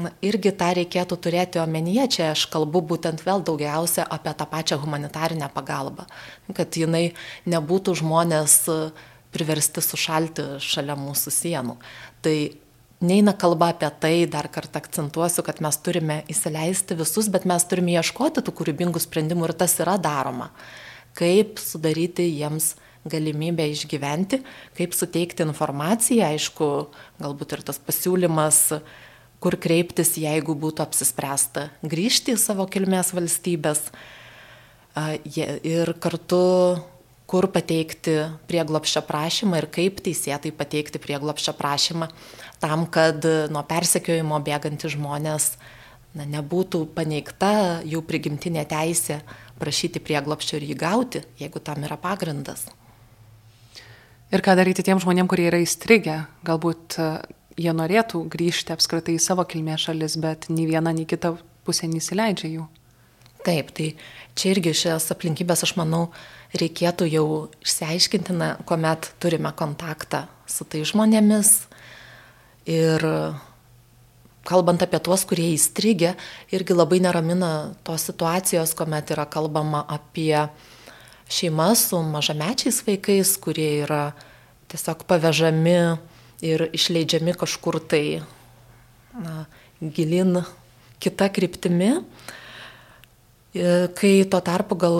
na, 0.00 0.12
irgi 0.24 0.54
tą 0.56 0.70
reikėtų 0.78 1.18
turėti 1.20 1.60
omenyje. 1.62 2.08
Čia 2.16 2.30
aš 2.32 2.46
kalbu 2.52 2.80
būtent 2.94 3.24
vėl 3.26 3.44
daugiausia 3.44 4.06
apie 4.08 4.32
tą 4.36 4.48
pačią 4.48 4.80
humanitarinę 4.82 5.50
pagalbą, 5.52 6.08
kad 6.56 6.80
jinai 6.80 7.10
nebūtų 7.48 7.96
žmonės 8.00 8.58
priversti 9.32 9.84
sušalti 9.84 10.48
šalia 10.60 10.96
mūsų 10.96 11.32
sienų. 11.32 11.76
Tai 12.24 12.36
neina 13.04 13.34
kalba 13.36 13.72
apie 13.72 13.90
tai, 14.00 14.14
dar 14.30 14.48
kartą 14.52 14.80
akcentuosiu, 14.80 15.44
kad 15.44 15.60
mes 15.64 15.76
turime 15.84 16.22
įsileisti 16.32 16.96
visus, 16.96 17.28
bet 17.32 17.44
mes 17.48 17.64
turime 17.68 17.96
ieškoti 17.96 18.44
tų 18.44 18.56
kūrybingų 18.60 19.02
sprendimų 19.02 19.48
ir 19.48 19.56
tas 19.64 19.76
yra 19.82 19.98
daroma 20.00 20.52
kaip 21.18 21.60
sudaryti 21.62 22.26
jiems 22.30 22.74
galimybę 23.08 23.66
išgyventi, 23.72 24.42
kaip 24.78 24.94
suteikti 24.94 25.42
informaciją, 25.46 26.28
aišku, 26.32 26.68
galbūt 27.22 27.56
ir 27.56 27.64
tas 27.66 27.80
pasiūlymas, 27.82 28.60
kur 29.42 29.58
kreiptis, 29.58 30.14
jeigu 30.22 30.54
būtų 30.54 30.84
apsispręsta 30.84 31.66
grįžti 31.82 32.36
į 32.36 32.40
savo 32.40 32.68
kilmės 32.70 33.10
valstybės 33.16 33.88
ir 35.26 35.94
kartu 35.98 36.42
kur 37.32 37.48
pateikti 37.48 38.14
prieglopščio 38.50 39.02
prašymą 39.08 39.62
ir 39.62 39.66
kaip 39.72 40.02
teisėtai 40.04 40.52
pateikti 40.54 41.00
prieglopščio 41.02 41.54
prašymą 41.58 42.10
tam, 42.62 42.84
kad 42.86 43.24
nuo 43.50 43.62
persekiojimo 43.66 44.38
bėgantys 44.44 44.94
žmonės 44.94 45.54
na, 46.14 46.26
nebūtų 46.28 46.84
paneigta 46.94 47.80
jų 47.88 48.04
prigimtinė 48.04 48.66
teisė 48.68 49.22
prašyti 49.62 50.02
prieglopščio 50.02 50.58
ir 50.58 50.68
jį 50.72 50.78
gauti, 50.82 51.22
jeigu 51.40 51.62
tam 51.62 51.86
yra 51.86 51.98
pagrindas. 52.00 52.66
Ir 54.32 54.42
ką 54.44 54.56
daryti 54.56 54.84
tiem 54.84 55.00
žmonėm, 55.00 55.28
kurie 55.28 55.46
yra 55.50 55.60
įstrigę, 55.60 56.22
galbūt 56.46 56.96
e, 56.96 57.08
jie 57.60 57.72
norėtų 57.76 58.24
grįžti 58.32 58.72
apskritai 58.74 59.18
į 59.18 59.22
savo 59.22 59.44
kilmės 59.44 59.84
šalis, 59.86 60.16
bet 60.20 60.48
nei 60.48 60.64
viena, 60.70 60.94
nei 60.96 61.04
kita 61.08 61.34
pusė 61.66 61.90
neįsileidžia 61.92 62.48
jų. 62.54 62.68
Taip, 63.42 63.72
tai 63.76 63.90
čia 64.38 64.54
irgi 64.54 64.72
šias 64.84 65.10
aplinkybės, 65.12 65.64
aš 65.66 65.74
manau, 65.76 66.06
reikėtų 66.56 67.08
jau 67.10 67.26
išsiaiškinti, 67.64 68.36
na, 68.38 68.54
kuomet 68.68 69.10
turime 69.22 69.52
kontaktą 69.58 70.26
su 70.46 70.64
tai 70.68 70.84
žmonėmis 70.88 71.52
ir 72.70 73.04
kalbant 74.48 74.82
apie 74.82 74.98
tuos, 75.02 75.24
kurie 75.28 75.52
įstrigę, 75.54 76.14
irgi 76.54 76.74
labai 76.76 77.00
neramina 77.04 77.72
tos 77.86 78.08
situacijos, 78.10 78.74
kuomet 78.78 79.12
yra 79.14 79.26
kalbama 79.30 79.84
apie 79.88 80.48
šeimas 81.32 81.86
su 81.88 82.00
mažamečiais 82.04 82.82
vaikais, 82.86 83.36
kurie 83.40 83.84
yra 83.86 84.12
tiesiog 84.72 85.04
pavežami 85.08 85.78
ir 86.42 86.66
išleidžiami 86.74 87.36
kažkur 87.38 87.78
tai 87.80 88.22
na, 89.14 89.46
gilin 89.80 90.42
kita 91.02 91.28
kryptimi, 91.34 91.96
kai 93.98 94.12
tuo 94.30 94.40
tarpu 94.40 94.78
gal 94.78 94.96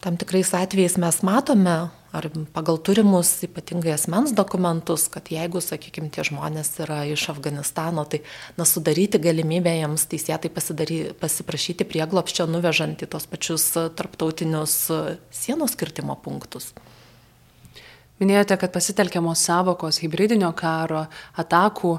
tam 0.00 0.16
tikrais 0.16 0.52
atvejais 0.56 0.96
mes 1.00 1.22
matome 1.26 1.90
ar 2.12 2.26
pagal 2.54 2.78
turimus 2.82 3.30
ypatingai 3.46 3.92
asmens 3.94 4.32
dokumentus, 4.34 5.06
kad 5.12 5.30
jeigu, 5.30 5.62
sakykime, 5.62 6.10
tie 6.10 6.24
žmonės 6.26 6.72
yra 6.82 7.04
iš 7.06 7.28
Afganistano, 7.30 8.04
tai 8.10 8.22
na, 8.58 8.66
sudaryti 8.66 9.20
galimybę 9.22 9.72
jiems 9.76 10.08
teisėtai 10.10 10.50
pasiprašyti 11.20 11.86
prieglopščio, 11.86 12.48
nuvežant 12.50 13.04
į 13.04 13.10
tos 13.14 13.28
pačius 13.30 13.68
tarptautinius 13.98 14.76
sienos 15.30 15.76
skirtimo 15.76 16.18
punktus. 16.18 16.72
Minėjote, 18.20 18.58
kad 18.60 18.74
pasitelkiamos 18.74 19.46
savokos 19.46 20.02
hybridinio 20.02 20.50
karo, 20.52 21.06
atakų. 21.40 21.94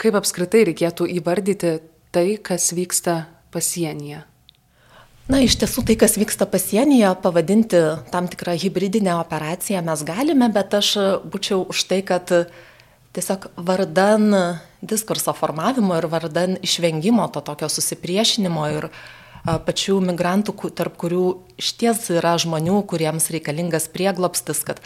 Kaip 0.00 0.16
apskritai 0.18 0.64
reikėtų 0.70 1.06
įvardyti 1.20 1.76
tai, 2.10 2.26
kas 2.42 2.72
vyksta 2.74 3.20
pasienyje? 3.54 4.24
Na, 5.30 5.38
iš 5.46 5.54
tiesų 5.60 5.84
tai, 5.86 5.94
kas 5.94 6.16
vyksta 6.18 6.42
pasienyje, 6.50 7.06
pavadinti 7.22 7.78
tam 8.10 8.26
tikrą 8.26 8.56
hybridinę 8.58 9.12
operaciją 9.20 9.78
mes 9.86 10.00
galime, 10.02 10.48
bet 10.50 10.74
aš 10.74 10.88
būčiau 11.22 11.68
už 11.70 11.84
tai, 11.86 12.00
kad 12.02 12.32
tiesiog 13.14 13.46
vardan 13.54 14.34
diskurso 14.82 15.30
formavimo 15.38 15.94
ir 16.00 16.08
vardan 16.10 16.56
išvengimo 16.66 17.28
to 17.30 17.44
tokio 17.46 17.68
susipriešinimo 17.70 18.64
ir 18.74 18.88
pačių 19.68 20.00
migrantų, 20.08 20.56
tarp 20.74 20.98
kurių 20.98 21.22
iš 21.62 21.70
ties 21.78 22.10
yra 22.10 22.34
žmonių, 22.34 22.80
kuriems 22.90 23.30
reikalingas 23.30 23.86
prieglopstis, 23.94 24.64
kad 24.66 24.82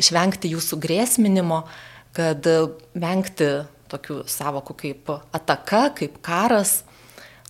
išvengti 0.00 0.54
jų 0.54 0.64
sugrėsminimo, 0.64 1.60
kad 2.16 2.48
vengti 2.96 3.52
tokių 3.92 4.22
savokų 4.32 4.80
kaip 4.80 5.14
ataka, 5.36 5.90
kaip 6.00 6.22
karas, 6.24 6.78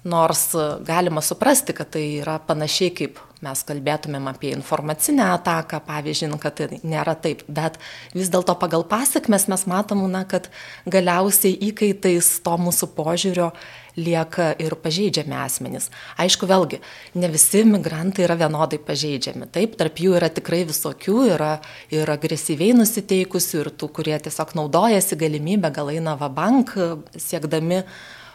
Nors 0.05 0.51
galima 0.85 1.23
suprasti, 1.25 1.73
kad 1.73 1.95
tai 1.95 2.05
yra 2.21 2.37
panašiai 2.45 2.93
kaip 2.93 3.21
mes 3.45 3.63
kalbėtumėm 3.67 4.29
apie 4.31 4.51
informacinę 4.55 5.27
ataką, 5.35 5.81
pavyzdžiui, 5.85 6.37
kad 6.43 6.59
tai 6.59 6.81
nėra 6.83 7.15
taip, 7.21 7.45
bet 7.49 7.79
vis 8.17 8.31
dėlto 8.33 8.57
pagal 8.61 8.87
pasiekmes 8.89 9.49
mes 9.53 9.67
matom, 9.71 10.05
na, 10.13 10.25
kad 10.29 10.51
galiausiai 10.89 11.57
įkaitais 11.71 12.31
to 12.45 12.57
mūsų 12.61 12.91
požiūrio 12.97 13.51
lieka 13.97 14.51
ir 14.59 14.75
pažeidžiami 14.83 15.37
asmenys. 15.39 15.87
Aišku, 16.21 16.49
vėlgi, 16.51 16.81
ne 17.21 17.31
visi 17.31 17.63
migrantai 17.69 18.25
yra 18.27 18.37
vienodai 18.41 18.81
pažeidžiami. 18.83 19.47
Taip, 19.55 19.77
tarp 19.79 20.03
jų 20.03 20.17
yra 20.19 20.33
tikrai 20.35 20.65
visokių, 20.67 21.21
yra 21.37 21.53
ir 21.95 22.11
agresyviai 22.11 22.75
nusiteikusių, 22.81 23.63
ir 23.63 23.71
tų, 23.79 23.93
kurie 24.01 24.19
tiesiog 24.27 24.57
naudojasi 24.59 25.21
galimybę, 25.21 25.71
gal 25.75 25.95
eina 25.95 26.17
va 26.19 26.33
bank, 26.33 26.75
siekdami 27.15 27.85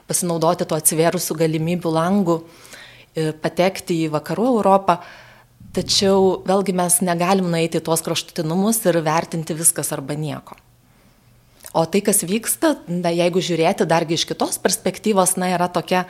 pasinaudoti 0.10 0.68
tuo 0.68 0.80
atsivėrusių 0.82 1.38
galimybių 1.46 1.94
langų 1.94 2.42
E, 3.18 3.32
patekti 3.34 4.04
į 4.06 4.14
vakarų 4.14 4.48
Europą. 4.54 5.00
Tačiau 5.74 6.40
vėlgi 6.48 6.74
mes 6.78 7.00
negalim 7.06 7.50
nueiti 7.52 7.80
į 7.80 7.86
tuos 7.86 8.04
kraštutinumus 8.06 8.82
ir 8.90 9.02
vertinti 9.06 9.58
viskas 9.58 9.92
arba 9.96 10.18
nieko. 10.18 10.58
O 11.78 11.84
tai, 11.86 12.02
kas 12.06 12.24
vyksta, 12.26 12.80
na, 12.90 13.12
jeigu 13.14 13.42
žiūrėti 13.46 13.86
dargi 13.90 14.18
iš 14.18 14.26
kitos 14.30 14.58
perspektyvos, 14.62 15.36
na, 15.38 15.52
yra 15.54 15.68
tokia 15.70 16.06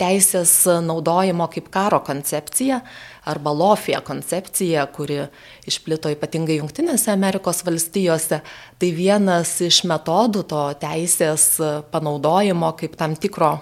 teisės 0.00 0.52
naudojimo 0.86 1.48
kaip 1.52 1.68
karo 1.74 2.00
koncepcija 2.04 2.80
arba 3.28 3.52
lofija 3.54 4.00
koncepcija, 4.02 4.86
kuri 4.94 5.20
išplito 5.68 6.10
ypatingai 6.10 6.56
Junktinėse 6.58 7.12
Amerikos 7.12 7.62
valstijose. 7.66 8.40
Tai 8.78 8.94
vienas 8.96 9.58
iš 9.62 9.84
metodų 9.86 10.46
to 10.50 10.64
teisės 10.82 11.52
panaudojimo 11.92 12.72
kaip 12.80 12.98
tam 12.98 13.14
tikro 13.14 13.54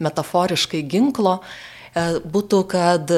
metaforiškai 0.00 0.84
ginklo 0.88 1.40
E, 1.90 2.02
būtų, 2.22 2.60
kad 2.70 3.10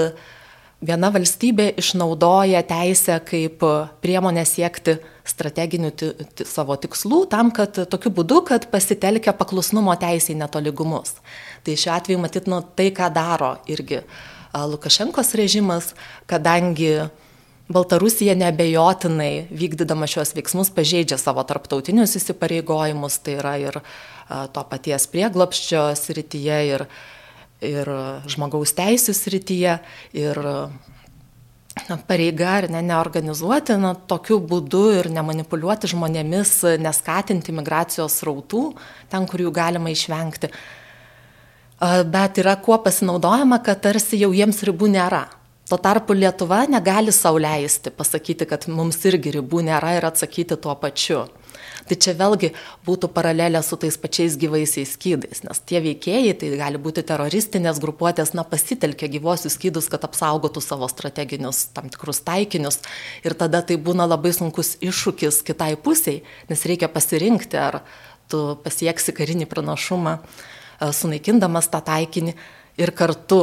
viena 0.83 1.11
valstybė 1.15 1.71
išnaudoja 1.81 2.63
teisę 2.67 3.19
kaip 3.27 3.63
priemonę 4.03 4.45
siekti 4.49 4.99
strateginių 5.29 5.93
savo 6.49 6.77
tikslų 6.83 7.25
tam, 7.31 7.53
kad 7.55 7.79
tokiu 7.91 8.11
būdu, 8.15 8.43
kad 8.51 8.67
pasitelkia 8.73 9.35
paklusnumo 9.39 9.95
teisėjai 10.01 10.41
netoligumus. 10.43 11.17
Tai 11.63 11.79
šiuo 11.79 11.95
atveju 11.95 12.23
matyt, 12.23 12.51
nu, 12.51 12.61
tai, 12.77 12.91
ką 12.95 13.13
daro 13.15 13.55
irgi 13.71 14.03
Lukašenkos 14.53 15.33
režimas, 15.39 15.95
kadangi 16.29 17.07
Baltarusija 17.73 18.35
nebejotinai 18.37 19.47
vykdydama 19.55 20.09
šios 20.11 20.35
veiksmus 20.37 20.69
pažeidžia 20.75 21.17
savo 21.17 21.45
tarptautinius 21.47 22.19
įsipareigojimus, 22.19 23.21
tai 23.25 23.39
yra 23.39 23.55
ir 23.63 23.79
to 24.53 24.65
paties 24.69 25.07
prieglopščio 25.13 25.87
srityje, 25.97 26.59
ir 26.75 26.85
ir 27.63 27.89
žmogaus 28.31 28.75
teisų 28.77 29.15
srityje, 29.17 29.79
ir 30.19 30.41
na, 31.89 31.97
pareiga 32.09 32.59
ar 32.59 32.69
ne, 32.73 32.83
neorganizuoti 32.85 33.79
na, 33.81 33.95
tokiu 33.95 34.41
būdu 34.45 34.85
ir 34.99 35.11
nemanipuliuoti 35.15 35.91
žmonėmis, 35.95 36.55
neskatinti 36.83 37.55
migracijos 37.57 38.21
rautų 38.27 38.65
ten, 39.13 39.29
kur 39.31 39.45
jų 39.47 39.53
galima 39.55 39.93
išvengti. 39.93 40.53
Bet 41.83 42.39
yra 42.39 42.55
kuo 42.63 42.77
pasinaudojama, 42.83 43.59
kad 43.67 43.81
tarsi 43.83 44.21
jau 44.21 44.31
jiems 44.35 44.63
ribų 44.69 44.93
nėra. 44.93 45.25
Tuo 45.67 45.79
tarpu 45.81 46.15
Lietuva 46.15 46.67
negali 46.71 47.15
sauliaisti 47.15 47.91
pasakyti, 47.97 48.47
kad 48.51 48.67
mums 48.69 48.99
irgi 49.09 49.33
ribų 49.39 49.63
nėra 49.67 49.97
ir 49.97 50.07
atsakyti 50.07 50.59
tuo 50.61 50.75
pačiu. 50.79 51.25
Tai 51.89 51.97
čia 51.99 52.15
vėlgi 52.19 52.53
būtų 52.87 53.11
paralelė 53.15 53.63
su 53.67 53.77
tais 53.81 53.97
pačiais 53.99 54.37
gyvaisiais 54.39 54.95
skydais, 54.95 55.43
nes 55.43 55.63
tie 55.67 55.81
veikėjai, 55.83 56.37
tai 56.39 56.53
gali 56.61 56.81
būti 56.83 57.03
teroristinės 57.07 57.81
grupuotės, 57.83 58.35
na, 58.39 58.45
pasitelkia 58.47 59.11
gyvosius 59.11 59.57
skydus, 59.59 59.91
kad 59.93 60.07
apsaugotų 60.07 60.63
savo 60.63 60.89
strateginius 60.91 61.65
tam 61.75 61.91
tikrus 61.93 62.23
taikinius. 62.27 62.81
Ir 63.27 63.35
tada 63.39 63.65
tai 63.67 63.81
būna 63.83 64.07
labai 64.07 64.35
sunkus 64.37 64.77
iššūkis 64.85 65.43
kitai 65.49 65.75
pusiai, 65.75 66.23
nes 66.53 66.65
reikia 66.69 66.91
pasirinkti, 66.93 67.59
ar 67.59 67.83
tu 68.31 68.55
pasieksi 68.63 69.15
karinį 69.17 69.51
pranašumą, 69.51 70.19
e, 70.23 70.91
sunaikindamas 70.95 71.69
tą 71.73 71.83
taikinį 71.85 72.37
ir 72.81 72.95
kartu 72.97 73.43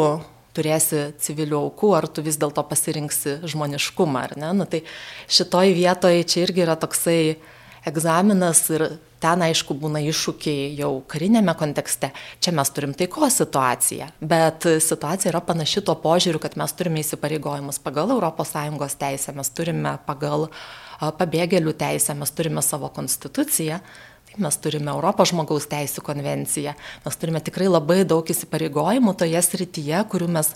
turėsi 0.58 1.10
civilių 1.22 1.60
aukų, 1.68 1.94
ar 1.96 2.08
tu 2.10 2.24
vis 2.26 2.40
dėlto 2.42 2.64
pasirinksi 2.68 3.40
žmoniškumą, 3.48 4.26
ar 4.26 4.36
ne? 4.40 4.52
Nu, 4.58 4.68
tai 4.70 4.82
šitoj 5.30 5.74
vietoje 5.78 6.26
čia 6.26 6.46
irgi 6.48 6.66
yra 6.66 6.76
toksai 6.80 7.20
egzaminas 7.88 8.62
ir 8.74 8.86
ten 9.20 9.44
aišku 9.44 9.76
būna 9.80 10.02
iššūkiai 10.08 10.74
jau 10.80 10.92
karinėme 11.12 11.54
kontekste. 11.60 12.12
Čia 12.44 12.54
mes 12.56 12.72
turim 12.76 12.96
taikos 12.98 13.40
situaciją, 13.42 14.10
bet 14.22 14.68
situacija 14.84 15.34
yra 15.34 15.42
panaši 15.44 15.84
tuo 15.86 15.96
požiūriu, 16.00 16.42
kad 16.44 16.56
mes 16.60 16.76
turime 16.76 17.04
įsipareigojimus 17.04 17.82
pagal 17.84 18.16
ES 18.16 18.96
teisę, 19.00 19.36
mes 19.36 19.50
turime 19.56 19.98
pagal 20.08 20.50
pabėgėlių 21.00 21.74
teisę, 21.80 22.16
mes 22.16 22.32
turime 22.32 22.64
savo 22.66 22.90
konstituciją. 22.96 23.80
Tai 24.30 24.44
mes 24.46 24.58
turime 24.62 24.92
Europos 24.94 25.32
žmogaus 25.32 25.66
teisų 25.72 26.04
konvenciją, 26.06 26.76
mes 27.06 27.16
turime 27.18 27.40
tikrai 27.42 27.66
labai 27.66 28.04
daug 28.06 28.28
įsipareigojimų 28.30 29.16
toje 29.18 29.42
srityje, 29.42 30.04
kurių 30.12 30.28
mes 30.36 30.52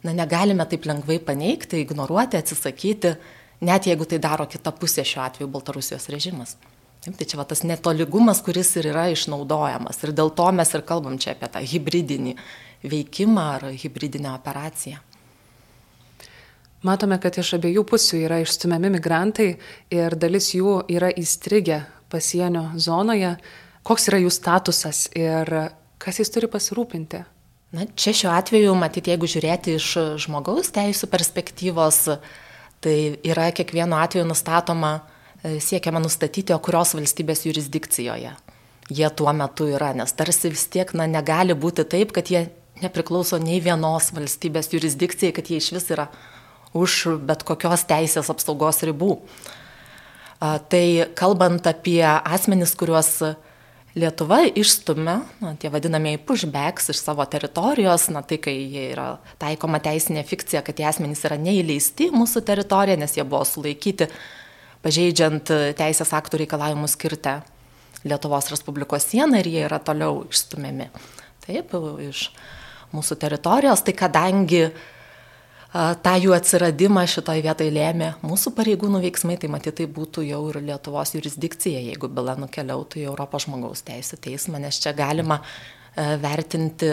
na, 0.00 0.14
negalime 0.16 0.64
taip 0.64 0.88
lengvai 0.88 1.18
paneigti, 1.20 1.82
ignoruoti, 1.84 2.40
atsisakyti 2.40 3.18
net 3.60 3.86
jeigu 3.86 4.08
tai 4.08 4.18
daro 4.22 4.46
kita 4.50 4.72
pusė 4.76 5.04
šiuo 5.06 5.24
atveju 5.26 5.50
Baltarusijos 5.52 6.08
režimas. 6.12 6.56
Taip, 7.00 7.14
tai 7.16 7.24
čia 7.24 7.38
va, 7.40 7.46
tas 7.48 7.62
netoligumas, 7.64 8.42
kuris 8.44 8.74
ir 8.76 8.90
yra 8.90 9.06
išnaudojamas. 9.08 10.02
Ir 10.04 10.12
dėl 10.16 10.32
to 10.36 10.50
mes 10.52 10.74
ir 10.76 10.84
kalbam 10.84 11.16
čia 11.20 11.32
apie 11.32 11.48
tą 11.48 11.62
hybridinį 11.64 12.34
veikimą 12.84 13.46
ar 13.54 13.64
hybridinę 13.72 14.34
operaciją. 14.34 15.00
Matome, 16.84 17.18
kad 17.20 17.36
iš 17.36 17.54
abiejų 17.58 17.84
pusių 17.88 18.22
yra 18.24 18.38
išstumiami 18.40 18.88
migrantai 18.94 19.50
ir 19.92 20.16
dalis 20.16 20.54
jų 20.56 20.78
yra 20.92 21.10
įstrigę 21.12 21.82
pasienio 22.12 22.70
zonoje. 22.80 23.34
Koks 23.84 24.08
yra 24.08 24.20
jų 24.20 24.32
statusas 24.32 25.06
ir 25.16 25.48
kas 26.00 26.20
jais 26.20 26.32
turi 26.32 26.48
pasirūpinti? 26.52 27.20
Na, 27.76 27.84
čia 27.96 28.12
šiuo 28.16 28.32
atveju, 28.32 28.72
matyt, 28.74 29.08
jeigu 29.12 29.28
žiūrėti 29.30 29.76
iš 29.76 29.90
žmogaus 30.24 30.72
teisų 30.74 31.06
perspektyvos, 31.12 32.00
Tai 32.80 32.96
yra 33.28 33.50
kiekvienu 33.52 33.98
atveju 34.00 34.24
nustatoma, 34.28 34.94
e, 35.44 35.58
siekiama 35.60 36.00
nustatyti, 36.00 36.54
o 36.56 36.58
kurios 36.64 36.94
valstybės 36.96 37.44
jurisdikcijoje 37.48 38.32
jie 38.90 39.10
tuo 39.10 39.32
metu 39.32 39.68
yra, 39.70 39.92
nes 39.94 40.12
tarsi 40.12 40.50
vis 40.50 40.66
tiek 40.72 40.90
na, 40.98 41.06
negali 41.06 41.54
būti 41.54 41.86
taip, 41.88 42.12
kad 42.16 42.30
jie 42.30 42.48
nepriklauso 42.82 43.38
nei 43.42 43.60
vienos 43.62 44.10
valstybės 44.16 44.72
jurisdikcijai, 44.74 45.34
kad 45.36 45.50
jie 45.50 45.60
iš 45.60 45.70
vis 45.76 45.88
yra 45.94 46.08
už 46.76 47.20
bet 47.26 47.44
kokios 47.46 47.84
teisės 47.88 48.30
apsaugos 48.32 48.82
ribų. 48.86 49.16
Tai 50.40 50.84
kalbant 51.18 51.66
apie 51.68 52.02
asmenis, 52.06 52.72
kuriuos 52.78 53.10
Lietuva 53.98 54.44
išstumia, 54.46 55.16
na, 55.42 55.54
tie 55.58 55.70
vadinamieji 55.72 56.20
pushbacks 56.22 56.92
iš 56.92 57.00
savo 57.02 57.24
teritorijos, 57.26 58.06
na 58.14 58.22
tai 58.22 58.38
kai 58.42 58.54
jie 58.54 58.84
yra 58.92 59.08
taikoma 59.42 59.80
teisinė 59.82 60.22
fikcija, 60.28 60.62
kad 60.66 60.78
tie 60.78 60.86
asmenys 60.86 61.24
yra 61.26 61.38
neįleisti 61.40 62.12
mūsų 62.14 62.44
teritoriją, 62.46 63.00
nes 63.02 63.16
jie 63.18 63.24
buvo 63.26 63.42
sulaikyti 63.48 64.06
pažeidžiant 64.84 65.50
teisės 65.80 66.14
aktų 66.16 66.44
reikalavimus 66.44 66.94
skirtę 66.94 67.40
Lietuvos 68.06 68.52
Respublikos 68.52 69.10
sieną 69.10 69.42
ir 69.42 69.50
jie 69.50 69.66
yra 69.66 69.80
toliau 69.82 70.22
išstumiami. 70.30 70.86
Taip, 71.44 71.74
iš 72.06 72.30
mūsų 72.94 73.18
teritorijos, 73.20 73.82
tai 73.84 73.92
kadangi 73.98 74.62
uh, 74.68 74.80
tą 75.72 76.14
jų 76.18 76.34
atsiradimą 76.34 77.04
šitoj 77.10 77.42
vietoj 77.44 77.70
lėmė 77.74 78.12
mūsų 78.26 78.52
pareigūnų 78.56 79.02
veiksmai, 79.04 79.36
tai 79.40 79.50
matyt, 79.52 79.78
tai 79.78 79.86
būtų 79.86 80.24
jau 80.26 80.40
ir 80.50 80.60
Lietuvos 80.66 81.14
jurisdikcija, 81.14 81.82
jeigu 81.90 82.10
byla 82.10 82.34
nukeliautų 82.40 83.02
į 83.02 83.06
Europos 83.10 83.46
žmogaus 83.46 83.84
teisų 83.86 84.18
teismą, 84.26 84.58
nes 84.62 84.80
čia 84.82 84.94
galima 84.98 85.40
e, 85.40 86.16
vertinti 86.22 86.90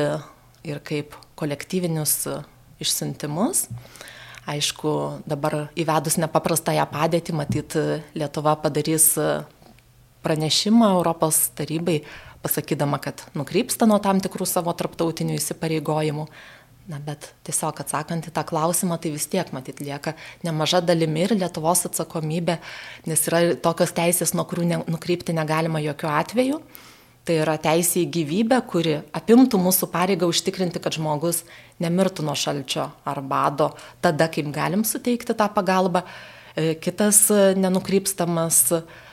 ir 0.67 0.81
kaip 0.85 1.17
kolektyvinius 1.39 2.27
išsiuntimus. 2.83 3.65
Aišku, 4.47 4.91
dabar 5.27 5.65
įvedus 5.75 6.15
nepaprastąją 6.21 6.85
padėtį, 6.87 7.33
matyt, 7.35 7.75
Lietuva 8.15 8.53
padarys 8.61 9.09
pranešimą 10.23 10.93
Europos 10.95 11.49
tarybai, 11.57 11.97
pasakydama, 12.45 12.99
kad 13.03 13.25
nukrypsta 13.35 13.87
nuo 13.89 13.99
tam 14.03 14.21
tikrų 14.23 14.47
savo 14.47 14.71
tarptautinių 14.77 15.35
įsipareigojimų. 15.35 16.27
Na, 16.87 17.01
bet 17.03 17.33
tiesiog 17.43 17.81
atsakant 17.83 18.29
į 18.29 18.31
tą 18.31 18.45
klausimą, 18.47 18.95
tai 19.03 19.09
vis 19.11 19.25
tiek, 19.27 19.49
matyt, 19.51 19.81
lieka 19.83 20.13
nemaža 20.47 20.79
dalimi 20.79 21.25
ir 21.25 21.33
Lietuvos 21.35 21.81
atsakomybė, 21.89 22.61
nes 23.11 23.23
yra 23.27 23.41
tokios 23.59 23.91
teisės, 23.97 24.31
nuo 24.37 24.45
kurių 24.47 24.67
ne, 24.69 24.77
nukrypti 24.87 25.35
negalima 25.35 25.81
jokių 25.83 26.13
atvejų. 26.21 26.61
Tai 27.27 27.35
yra 27.43 27.57
teisė 27.59 28.05
į 28.05 28.11
gyvybę, 28.15 28.61
kuri 28.71 28.93
apimtų 29.19 29.59
mūsų 29.59 29.89
pareigą 29.91 30.29
užtikrinti, 30.31 30.79
kad 30.79 30.95
žmogus 30.95 31.41
nemirtų 31.83 32.23
nuo 32.23 32.37
šalčio 32.39 32.85
ar 33.03 33.19
bado 33.19 33.73
tada, 33.99 34.29
kaip 34.31 34.47
galim 34.55 34.87
suteikti 34.87 35.35
tą 35.35 35.49
pagalbą. 35.51 36.05
E, 36.55 36.77
kitas 36.79 37.25
e, 37.35 37.51
nenukrypstamas 37.59 38.61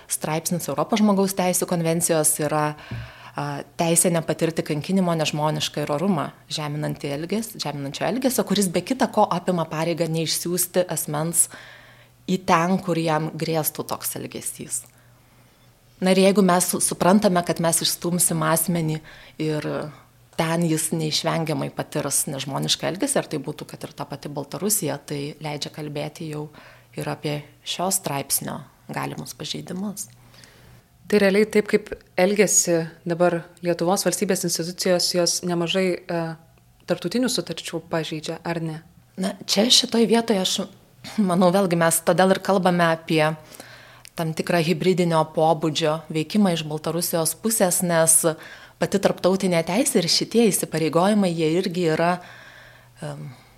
straipsnis 0.07 0.71
Europos 0.71 1.03
žmogaus 1.03 1.35
teisų 1.35 1.67
konvencijos 1.67 2.37
yra 2.39 2.69
teisė 3.35 4.13
nepatirti 4.15 4.63
kankinimo, 4.63 5.15
nežmonišką 5.19 5.83
ir 5.83 5.93
orumą 5.97 6.29
žeminantį 6.55 7.11
elgesį, 7.17 7.59
žeminančio 7.65 8.07
elgesio, 8.07 8.45
kuris 8.47 8.69
be 8.71 8.85
kita 8.87 9.09
ko 9.11 9.27
apima 9.27 9.67
pareigą 9.67 10.07
neišsiųsti 10.11 10.87
asmens 10.95 11.49
į 12.31 12.39
ten, 12.47 12.79
kur 12.79 12.99
jam 13.01 13.33
grėstų 13.35 13.87
toks 13.91 14.15
elgesys. 14.21 14.85
Na 16.05 16.15
ir 16.15 16.23
jeigu 16.23 16.45
mes 16.47 16.71
suprantame, 16.85 17.43
kad 17.47 17.61
mes 17.63 17.83
išstumsim 17.83 18.43
asmenį 18.47 19.01
ir 19.43 19.69
ten 20.39 20.67
jis 20.67 20.89
neišvengiamai 20.95 21.71
patirs 21.75 22.25
nežmonišką 22.31 22.91
elgesį, 22.93 23.19
ar 23.19 23.31
tai 23.31 23.41
būtų, 23.43 23.67
kad 23.71 23.87
ir 23.87 23.95
ta 23.99 24.07
pati 24.07 24.31
Baltarusija, 24.31 24.99
tai 24.99 25.21
leidžia 25.43 25.75
kalbėti 25.75 26.31
jau 26.31 26.49
ir 26.95 27.11
apie 27.11 27.41
šios 27.67 27.99
straipsnio 28.03 28.61
galimus 28.95 29.35
pažeidimus. 29.39 30.09
Tai 31.09 31.21
realiai 31.21 31.47
taip, 31.53 31.69
kaip 31.69 31.91
elgesi 32.17 32.79
dabar 33.05 33.43
Lietuvos 33.65 34.07
valstybės 34.07 34.47
institucijos, 34.49 35.11
jos 35.13 35.35
nemažai 35.45 35.87
e, 36.01 36.23
tarptautinių 36.89 37.29
sutarčių 37.33 37.83
pažeidžia, 37.93 38.39
ar 38.41 38.61
ne? 38.65 38.79
Na, 39.21 39.35
čia 39.47 39.67
šitoje 39.71 40.09
vietoje 40.11 40.41
aš 40.41 40.55
manau, 41.21 41.51
vėlgi 41.55 41.79
mes 41.79 42.01
todėl 42.07 42.35
ir 42.35 42.41
kalbame 42.45 42.87
apie 42.89 43.23
tam 44.15 44.33
tikrą 44.37 44.63
hybridinio 44.65 45.21
pobūdžio 45.35 46.01
veikimą 46.15 46.55
iš 46.55 46.65
Baltarusijos 46.71 47.35
pusės, 47.43 47.83
nes 47.87 48.21
pati 48.79 49.01
tarptautinė 49.03 49.65
teisė 49.67 50.01
ir 50.01 50.11
šitie 50.11 50.49
įsipareigojimai, 50.51 51.31
jie 51.35 51.51
irgi 51.59 51.89
yra, 51.95 52.13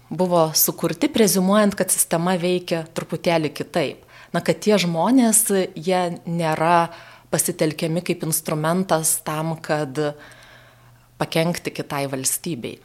buvo 0.08 0.48
sukurti, 0.56 1.10
prezumuojant, 1.12 1.76
kad 1.76 1.92
sistema 1.92 2.36
veikia 2.40 2.84
truputėlį 2.96 3.52
kitaip. 3.56 4.02
Na, 4.34 4.42
kad 4.44 4.58
tie 4.60 4.76
žmonės, 4.80 5.46
jie 5.76 6.00
nėra 6.26 6.88
pasitelkiami 7.36 8.00
kaip 8.00 8.24
instrumentas 8.24 9.18
tam, 9.26 9.58
kad 9.60 10.00
pakengti 11.20 11.72
kitai 11.76 12.06
valstybei. 12.08 12.78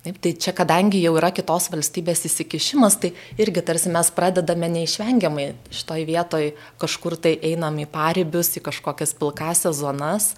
Taip, 0.00 0.16
tai 0.24 0.30
čia 0.32 0.54
kadangi 0.56 1.02
jau 1.02 1.12
yra 1.20 1.28
kitos 1.36 1.66
valstybės 1.68 2.22
įsikišimas, 2.24 2.94
tai 3.02 3.10
irgi 3.36 3.60
tarsi 3.60 3.90
mes 3.92 4.08
pradedame 4.16 4.70
neišvengiamai 4.72 5.50
šitoj 5.76 6.06
vietoj 6.08 6.46
kažkur 6.80 7.18
tai 7.20 7.34
einam 7.44 7.76
į 7.82 7.84
paribius, 7.92 8.54
į 8.56 8.62
kažkokias 8.64 9.12
pilkasias 9.20 9.76
zonas, 9.82 10.30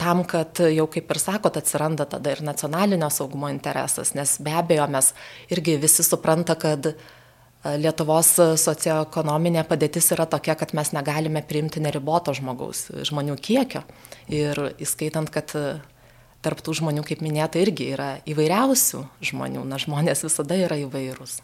tam, 0.00 0.24
kad 0.24 0.62
jau 0.64 0.88
kaip 0.88 1.12
ir 1.12 1.20
sakot, 1.20 1.60
atsiranda 1.60 2.08
tada 2.08 2.32
ir 2.32 2.40
nacionalinio 2.40 3.10
saugumo 3.12 3.52
interesas, 3.52 4.14
nes 4.16 4.38
be 4.40 4.56
abejo 4.62 4.88
mes 4.88 5.12
irgi 5.52 5.76
visi 5.84 6.06
supranta, 6.06 6.56
kad 6.56 6.94
Lietuvos 7.80 8.30
socioekonominė 8.60 9.64
padėtis 9.68 10.10
yra 10.14 10.26
tokia, 10.30 10.54
kad 10.58 10.74
mes 10.76 10.92
negalime 10.94 11.42
priimti 11.46 11.82
neriboto 11.82 12.34
žmogaus, 12.36 12.86
žmonių 13.08 13.36
kiekio. 13.42 13.82
Ir 14.32 14.60
įskaitant, 14.82 15.32
kad 15.32 15.54
tarptų 16.46 16.76
žmonių, 16.80 17.02
kaip 17.06 17.24
minėta, 17.24 17.60
irgi 17.62 17.90
yra 17.96 18.14
įvairiausių 18.28 19.02
žmonių, 19.32 19.66
na 19.66 19.80
žmonės 19.82 20.24
visada 20.26 20.58
yra 20.66 20.78
įvairūs. 20.84 21.40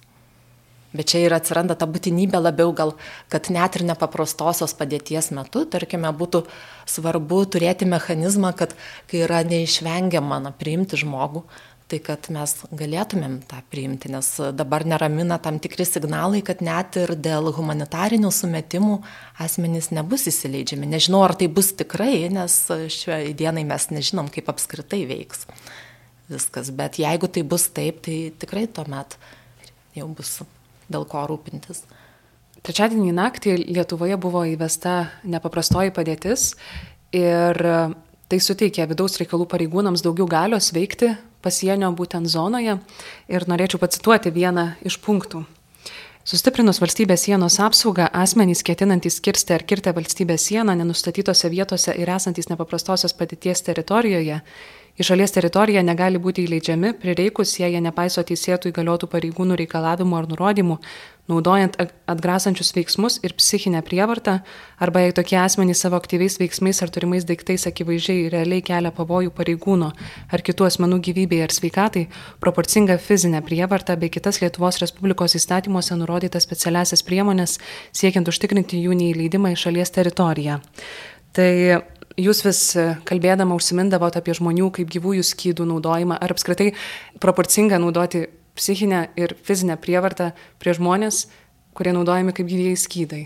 Bet 0.93 1.09
čia 1.09 1.23
ir 1.25 1.33
atsiranda 1.33 1.73
ta 1.79 1.87
būtinybė 1.89 2.37
labiau 2.37 2.75
gal, 2.77 2.93
kad 3.33 3.49
net 3.53 3.79
ir 3.79 3.87
nepaprastosios 3.89 4.75
padėties 4.77 5.31
metu, 5.33 5.65
tarkime, 5.65 6.11
būtų 6.13 6.43
svarbu 6.85 7.39
turėti 7.55 7.89
mechanizmą, 7.89 8.53
kad 8.57 8.75
kai 9.09 9.23
yra 9.25 9.41
neišvengiama 9.49 10.43
na, 10.45 10.53
priimti 10.53 11.01
žmogų, 11.01 11.47
tai 11.93 12.01
kad 12.05 12.29
mes 12.33 12.55
galėtumėm 12.73 13.39
tą 13.51 13.61
priimti, 13.73 14.09
nes 14.13 14.29
dabar 14.57 14.87
neramina 14.89 15.37
tam 15.43 15.59
tikri 15.63 15.85
signalai, 15.85 16.41
kad 16.45 16.65
net 16.65 16.97
ir 17.03 17.13
dėl 17.21 17.51
humanitarinių 17.53 18.31
sumetimų 18.33 18.99
asmenys 19.45 19.91
nebus 19.93 20.25
įsileidžiami. 20.31 20.89
Nežinau, 20.95 21.21
ar 21.27 21.37
tai 21.37 21.51
bus 21.53 21.75
tikrai, 21.77 22.31
nes 22.33 22.57
šiai 22.97 23.35
dienai 23.37 23.67
mes 23.69 23.89
nežinom, 23.93 24.33
kaip 24.33 24.49
apskritai 24.53 25.05
veiks 25.11 25.45
viskas, 26.33 26.71
bet 26.73 26.97
jeigu 27.03 27.29
tai 27.29 27.43
bus 27.45 27.69
taip, 27.75 28.01
tai 28.05 28.33
tikrai 28.41 28.65
tuomet 28.71 29.19
jau 29.97 30.09
bus 30.17 30.39
dėl 30.93 31.05
ko 31.09 31.27
rūpintis. 31.29 31.85
Trečiadienį 32.63 33.13
naktį 33.17 33.57
Lietuvoje 33.75 34.17
buvo 34.23 34.45
įvesta 34.47 35.11
nepaprastoji 35.27 35.93
padėtis 35.95 36.53
ir 37.13 37.59
tai 38.31 38.39
suteikė 38.41 38.87
vidaus 38.89 39.19
reikalų 39.21 39.49
pareigūnams 39.51 40.05
daugiau 40.07 40.29
galios 40.31 40.71
veikti 40.73 41.11
pasienio 41.43 41.91
būtent 41.99 42.31
zonoje 42.31 42.79
ir 43.29 43.49
norėčiau 43.51 43.81
pacituoti 43.83 44.33
vieną 44.35 44.73
iš 44.87 45.01
punktų. 45.03 45.45
Sustiprinus 46.23 46.79
valstybės 46.79 47.25
sienos 47.27 47.57
apsaugą, 47.59 48.07
asmenys 48.15 48.61
ketinantys 48.63 49.17
kirsti 49.19 49.57
ar 49.57 49.65
kirtę 49.67 49.91
valstybės 49.97 50.45
sieną 50.47 50.77
nenustatytose 50.79 51.51
vietose 51.51 51.97
ir 51.99 52.13
esantys 52.15 52.47
nepaprastosios 52.47 53.17
padėties 53.19 53.65
teritorijoje 53.67 54.39
Į 54.93 55.07
šalies 55.09 55.33
teritoriją 55.33 55.81
negali 55.87 56.21
būti 56.21 56.43
įleidžiami, 56.45 56.91
prireikus, 57.01 57.55
jei 57.57 57.71
jie 57.73 57.81
nepaiso 57.81 58.21
teisėtų 58.29 58.69
įgaliotų 58.69 59.09
pareigūnų 59.09 59.57
reikalavimų 59.63 60.19
ar 60.19 60.27
nurodymų, 60.29 60.77
naudojant 61.33 61.79
atgrasančius 62.11 62.75
veiksmus 62.77 63.17
ir 63.25 63.33
psichinę 63.39 63.81
prievartą, 63.87 64.35
arba 64.85 65.05
jei 65.07 65.15
tokie 65.17 65.39
asmenys 65.41 65.81
savo 65.81 65.97
aktyviais 65.97 66.37
veiksmais 66.43 66.83
ar 66.85 66.93
turimais 66.93 67.25
daiktais 67.25 67.65
akivaizdžiai 67.71 68.27
realiai 68.35 68.65
kelia 68.67 68.93
pavojų 68.93 69.33
pareigūno 69.39 69.89
ar 70.29 70.45
kitų 70.45 70.69
asmenų 70.69 71.01
gyvybei 71.09 71.41
ar 71.47 71.57
sveikatai, 71.57 72.05
proporcinga 72.45 72.99
fizinė 73.01 73.41
prievarta 73.47 73.97
bei 73.97 74.13
kitas 74.13 74.43
Lietuvos 74.45 74.83
Respublikos 74.85 75.39
įstatymuose 75.41 75.97
nurodytas 75.97 76.45
specialiasias 76.45 77.07
priemonės 77.07 77.57
siekiant 77.97 78.29
užtikrinti 78.29 78.85
jų 78.85 79.01
neįleidimą 79.01 79.55
į 79.55 79.61
šalies 79.65 79.97
teritoriją. 79.97 80.61
Tai 81.33 81.51
Jūs 82.21 82.43
vis 82.45 82.61
kalbėdama 83.09 83.57
užsimindavot 83.57 84.17
apie 84.19 84.35
žmonių 84.37 84.69
kaip 84.77 84.91
gyvųjų 84.93 85.25
skydų 85.25 85.65
naudojimą, 85.71 86.19
ar 86.21 86.35
apskritai 86.35 86.73
proporcinga 87.23 87.79
naudoti 87.81 88.27
psichinę 88.59 89.07
ir 89.17 89.33
fizinę 89.47 89.79
prievartą 89.81 90.33
prie 90.61 90.75
žmonės, 90.77 91.27
kurie 91.73 91.95
naudojami 91.97 92.35
kaip 92.37 92.51
gyvieji 92.51 92.81
skydai. 92.83 93.23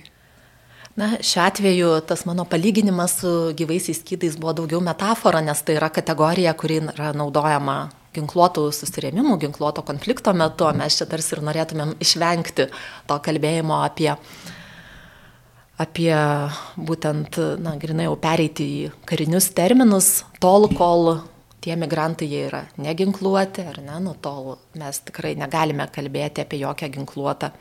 Na, 0.96 1.16
šiuo 1.20 1.42
atveju 1.44 1.88
tas 2.08 2.22
mano 2.24 2.46
palyginimas 2.48 3.18
su 3.20 3.32
gyvaisiais 3.58 4.00
skydais 4.00 4.38
buvo 4.40 4.54
daugiau 4.62 4.80
metafora, 4.80 5.42
nes 5.44 5.60
tai 5.66 5.76
yra 5.76 5.90
kategorija, 5.92 6.54
kuri 6.56 6.78
yra 6.86 7.10
naudojama 7.12 7.90
ginkluotų 8.16 8.70
susirėmimų, 8.72 9.36
ginkluoto 9.42 9.82
konflikto 9.84 10.32
metu, 10.32 10.70
mes 10.78 10.96
čia 10.96 11.08
tarsi 11.10 11.34
ir 11.36 11.42
norėtumėm 11.44 11.98
išvengti 12.00 12.70
to 13.10 13.18
kalbėjimo 13.26 13.82
apie 13.82 14.14
uh, 14.14 14.55
apie 15.80 16.16
būtent, 16.76 17.38
na, 17.60 17.76
grinai 17.80 18.08
jau 18.08 18.16
pereiti 18.20 18.66
į 18.66 18.92
karinius 19.08 19.50
terminus, 19.56 20.10
tol, 20.40 20.68
kol 20.72 21.18
tie 21.64 21.76
migrantai 21.76 22.28
jie 22.30 22.46
yra 22.48 22.62
neginkluoti, 22.80 23.66
ar 23.66 23.80
ne, 23.84 23.98
nu 24.04 24.14
tol 24.22 24.56
mes 24.78 25.02
tikrai 25.08 25.34
negalime 25.38 25.88
kalbėti 25.92 26.44
apie 26.44 26.62
jokią 26.62 26.90
ginkluotą 26.96 27.52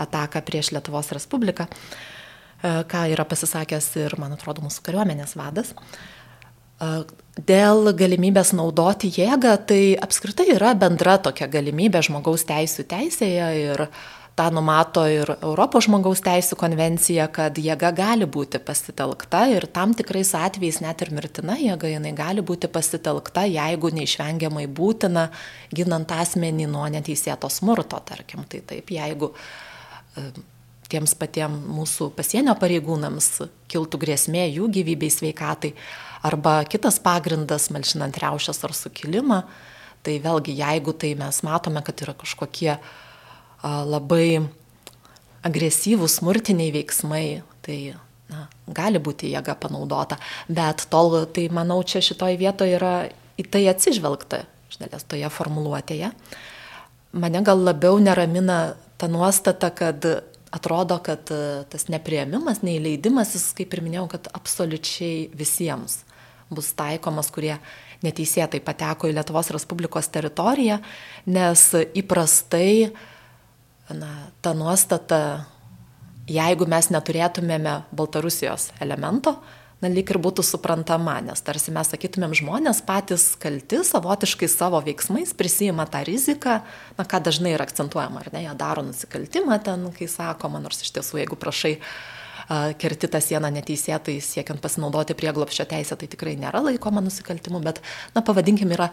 ataką 0.00 0.42
prieš 0.46 0.72
Lietuvos 0.76 1.12
Respubliką, 1.16 1.66
e, 1.66 2.72
ką 2.88 3.06
yra 3.12 3.24
pasisakęs 3.28 3.88
ir, 4.00 4.16
man 4.20 4.36
atrodo, 4.36 4.64
mūsų 4.64 4.84
kariuomenės 4.88 5.36
vadas. 5.40 5.72
E, 5.72 6.90
dėl 7.36 7.92
galimybės 7.96 8.52
naudoti 8.56 9.12
jėgą, 9.12 9.56
tai 9.68 9.80
apskritai 10.00 10.50
yra 10.54 10.76
bendra 10.78 11.16
tokia 11.20 11.48
galimybė 11.52 12.04
žmogaus 12.04 12.44
teisų 12.48 12.84
teisėje 12.92 13.48
ir 13.64 13.88
uh, 13.88 14.04
tą 14.36 14.50
numato 14.52 15.06
ir 15.08 15.30
Europos 15.40 15.86
žmogaus 15.86 16.20
teisų 16.24 16.58
konvencija, 16.60 17.24
kad 17.32 17.56
jėga 17.56 17.88
gali 17.96 18.26
būti 18.28 18.60
pasitelkta 18.60 19.46
ir 19.54 19.64
tam 19.72 19.94
tikrais 19.96 20.34
atvejais 20.36 20.82
net 20.84 21.00
ir 21.04 21.12
mirtina 21.16 21.56
jėga 21.56 21.88
jinai 21.88 22.12
gali 22.16 22.44
būti 22.44 22.68
pasitelkta, 22.72 23.46
jeigu 23.48 23.90
neišvengiamai 23.96 24.66
būtina, 24.68 25.30
ginant 25.72 26.12
asmenį 26.12 26.68
nuo 26.68 26.84
neteisėto 26.92 27.48
smurto, 27.52 28.02
tarkim. 28.04 28.44
Tai 28.44 28.60
taip, 28.68 28.92
jeigu 28.92 29.30
e, 29.32 30.26
tiems 30.92 31.16
patiems 31.16 31.64
mūsų 31.78 32.10
pasienio 32.18 32.58
pareigūnams 32.60 33.30
kiltų 33.72 34.02
grėsmė 34.04 34.44
jų 34.50 34.68
gyvybei 34.76 35.08
sveikatai 35.16 35.72
arba 36.28 36.58
kitas 36.68 37.00
pagrindas, 37.00 37.70
malšinant 37.72 38.20
reušės 38.20 38.62
ar 38.68 38.76
sukilimą, 38.76 39.40
tai 40.04 40.20
vėlgi 40.20 40.60
jeigu 40.60 40.92
tai 40.92 41.14
mes 41.18 41.40
matome, 41.46 41.80
kad 41.82 42.04
yra 42.04 42.12
kažkokie 42.20 42.74
uh, 42.76 42.94
labai 43.66 44.46
agresyvūs 45.46 46.18
smurtiniai 46.20 46.72
veiksmai, 46.74 47.24
tai 47.64 47.78
na, 48.32 48.46
gali 48.66 49.00
būti 49.02 49.30
jėga 49.32 49.56
panaudota, 49.60 50.18
bet 50.48 50.86
tol, 50.92 51.22
tai 51.30 51.48
manau, 51.54 51.80
čia 51.86 52.02
šitoje 52.04 52.38
vietoje 52.40 52.76
yra 52.78 52.94
į 53.38 53.46
tai 53.52 53.66
atsižvelgta, 53.70 54.44
dalies 54.80 55.06
toje 55.08 55.28
formuluotėje. 55.32 56.10
Mane 57.16 57.40
gal 57.46 57.62
labiau 57.64 58.00
neramina 58.02 58.76
ta 59.00 59.08
nuostata, 59.08 59.70
kad 59.72 60.04
atrodo, 60.52 60.98
kad 61.04 61.30
tas 61.70 61.88
neprieimimas, 61.92 62.62
neįleidimas, 62.64 63.34
jis, 63.36 63.50
kaip 63.56 63.74
ir 63.76 63.84
minėjau, 63.84 64.06
kad 64.16 64.30
absoliučiai 64.36 65.26
visiems 65.36 66.02
bus 66.52 66.70
taikomas, 66.78 67.32
kurie 67.34 67.56
neteisėtai 68.04 68.60
pateko 68.62 69.08
į 69.08 69.16
Lietuvos 69.16 69.48
Respublikos 69.54 70.08
teritoriją, 70.12 70.78
nes 71.32 71.62
įprastai 71.96 72.70
uh, 72.86 73.04
na, 73.94 74.30
ta 74.42 74.54
nuostata, 74.56 75.20
jeigu 76.30 76.66
mes 76.70 76.90
neturėtumėme 76.90 77.76
Baltarusijos 77.94 78.72
elemento, 78.82 79.36
na, 79.82 79.90
lyg 79.92 80.10
ir 80.10 80.18
būtų 80.22 80.44
suprantama, 80.46 81.18
nes 81.24 81.42
tarsi 81.44 81.74
mes 81.74 81.90
sakytumėm, 81.92 82.34
žmonės 82.36 82.82
patys 82.86 83.28
kalti 83.40 83.82
savotiškai 83.86 84.48
savo 84.50 84.80
veiksmais 84.84 85.34
prisijima 85.36 85.86
tą 85.90 86.02
riziką, 86.08 86.60
na, 86.96 87.06
ką 87.06 87.20
dažnai 87.28 87.54
yra 87.54 87.66
akcentuojama, 87.68 88.24
ar 88.24 88.32
ne, 88.34 88.46
jie 88.46 88.54
daro 88.58 88.86
nusikaltimą 88.86 89.60
ten, 89.66 89.88
kai 89.96 90.08
sakoma, 90.10 90.62
nors 90.62 90.82
iš 90.82 90.94
tiesų, 90.96 91.22
jeigu 91.22 91.38
prašai 91.38 91.76
kerti 92.78 93.08
tą 93.10 93.18
sieną 93.22 93.50
neteisėtai 93.50 94.20
siekiant 94.22 94.62
pasinaudoti 94.62 95.16
prieglopščio 95.18 95.66
teisę, 95.66 95.96
tai 95.98 96.06
tikrai 96.10 96.36
nėra 96.38 96.62
laikoma 96.62 97.02
nusikaltimu, 97.02 97.58
bet, 97.64 97.80
na, 98.14 98.22
pavadinkim, 98.22 98.70
yra, 98.76 98.92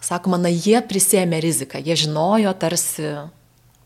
sakoma, 0.00 0.40
na, 0.40 0.52
jie 0.52 0.80
prisėmė 0.88 1.42
riziką, 1.44 1.80
jie 1.84 1.98
žinojo 2.06 2.54
tarsi, 2.58 3.12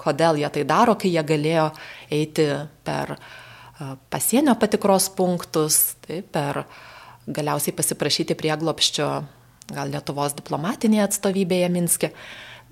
kodėl 0.03 0.41
jie 0.43 0.51
tai 0.53 0.67
daro, 0.69 0.97
kai 0.99 1.13
jie 1.15 1.23
galėjo 1.27 1.71
eiti 2.13 2.49
per 2.85 3.15
uh, 3.15 3.95
pasienio 4.11 4.55
patikros 4.59 5.09
punktus, 5.11 5.97
tai 6.07 6.23
per 6.23 6.65
galiausiai 7.27 7.75
pasiprašyti 7.77 8.37
prieglopščio 8.39 9.09
gal 9.73 9.93
Lietuvos 9.93 10.35
diplomatinėje 10.39 11.07
atstovybėje 11.07 11.69
Minske. 11.73 12.11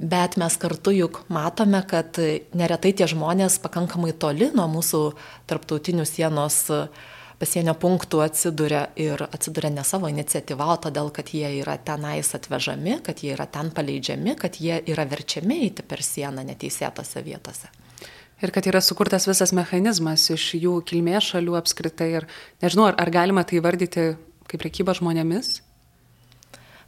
Bet 0.01 0.39
mes 0.40 0.57
kartu 0.57 0.94
juk 0.97 1.20
matome, 1.28 1.82
kad 1.85 2.16
neretai 2.57 2.94
tie 2.97 3.07
žmonės 3.11 3.59
pakankamai 3.61 4.15
toli 4.16 4.48
nuo 4.57 4.66
mūsų 4.73 5.02
tarptautinių 5.51 6.07
sienos 6.09 6.62
pasienio 7.40 7.74
punktų 7.80 8.20
atsiduria 8.24 8.86
ir 9.00 9.24
atsiduria 9.26 9.72
ne 9.72 9.84
savo 9.86 10.10
iniciatyva, 10.12 10.68
o 10.74 10.76
todėl, 10.86 11.08
kad 11.14 11.32
jie 11.32 11.48
yra 11.62 11.78
tenais 11.80 12.34
atvežami, 12.36 12.98
kad 13.06 13.24
jie 13.24 13.32
yra 13.34 13.48
ten 13.48 13.72
paleidžiami, 13.74 14.36
kad 14.40 14.60
jie 14.60 14.82
yra 14.92 15.08
verčiami 15.08 15.62
eiti 15.64 15.86
per 15.86 16.04
sieną 16.04 16.44
neteisėtose 16.52 17.24
vietose 17.24 17.72
ir 18.40 18.52
kad 18.54 18.66
yra 18.66 18.80
sukurtas 18.80 19.26
visas 19.28 19.52
mechanizmas 19.56 20.28
iš 20.32 20.54
jų 20.56 20.78
kilmės 20.88 21.32
šalių 21.32 21.58
apskritai 21.60 22.10
ir 22.20 22.28
nežinau, 22.64 22.88
ar, 22.90 22.96
ar 23.00 23.12
galima 23.12 23.44
tai 23.44 23.60
vardyti 23.64 24.14
kaip 24.50 24.62
prekyba 24.62 24.96
žmonėmis? 24.96 25.60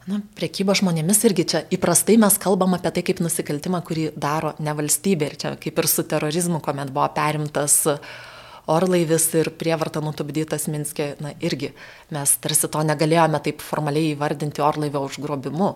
Na, 0.09 0.19
priekyba 0.35 0.75
žmonėmis 0.75 1.21
irgi 1.29 1.45
čia 1.47 1.61
įprastai 1.71 2.17
mes 2.19 2.35
kalbam 2.41 2.75
apie 2.75 2.91
tai 2.91 3.05
kaip 3.07 3.21
nusikaltimą, 3.23 3.79
kurį 3.87 4.09
daro 4.19 4.51
ne 4.59 4.73
valstybė. 4.75 5.29
Ir 5.29 5.37
čia 5.39 5.53
kaip 5.63 5.79
ir 5.79 5.87
su 5.87 6.03
terorizmu, 6.03 6.59
kuomet 6.65 6.91
buvo 6.91 7.05
perimtas 7.15 7.77
uh, 7.87 8.17
orlaivis 8.71 9.25
ir 9.35 9.49
prievarta 9.59 10.01
nutupdytas 10.03 10.67
Minske, 10.71 11.13
na 11.23 11.33
irgi 11.43 11.73
mes 12.13 12.35
tarsi 12.43 12.69
to 12.71 12.83
negalėjome 12.87 13.41
taip 13.43 13.63
formaliai 13.63 14.13
įvardinti 14.13 14.63
orlaivio 14.63 15.03
užgrobimu. 15.07 15.73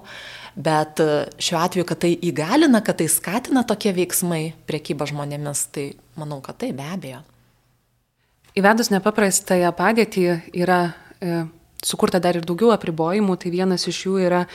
Bet 0.55 1.01
e, 1.03 1.09
šiuo 1.43 1.59
atveju, 1.61 1.88
kad 1.89 2.01
tai 2.05 2.14
įgalina, 2.15 2.81
kad 2.85 2.99
tai 3.01 3.09
skatina 3.11 3.65
tokie 3.68 3.93
veiksmai 3.97 4.41
priekyba 4.69 5.09
žmonėmis, 5.09 5.65
tai 5.76 5.89
manau, 6.18 6.39
kad 6.45 6.59
tai 6.64 6.72
be 6.77 6.88
abejo. 6.88 7.22
Įvedus 8.57 8.89
nepaprastąją 8.89 9.69
padėtį 9.77 10.26
yra 10.57 10.80
e, 11.22 11.43
sukurta 11.85 12.19
dar 12.23 12.39
ir 12.39 12.45
daugiau 12.47 12.71
apribojimų, 12.73 13.37
tai 13.41 13.53
vienas 13.53 13.87
iš 13.89 14.05
jų 14.07 14.19
yra 14.25 14.45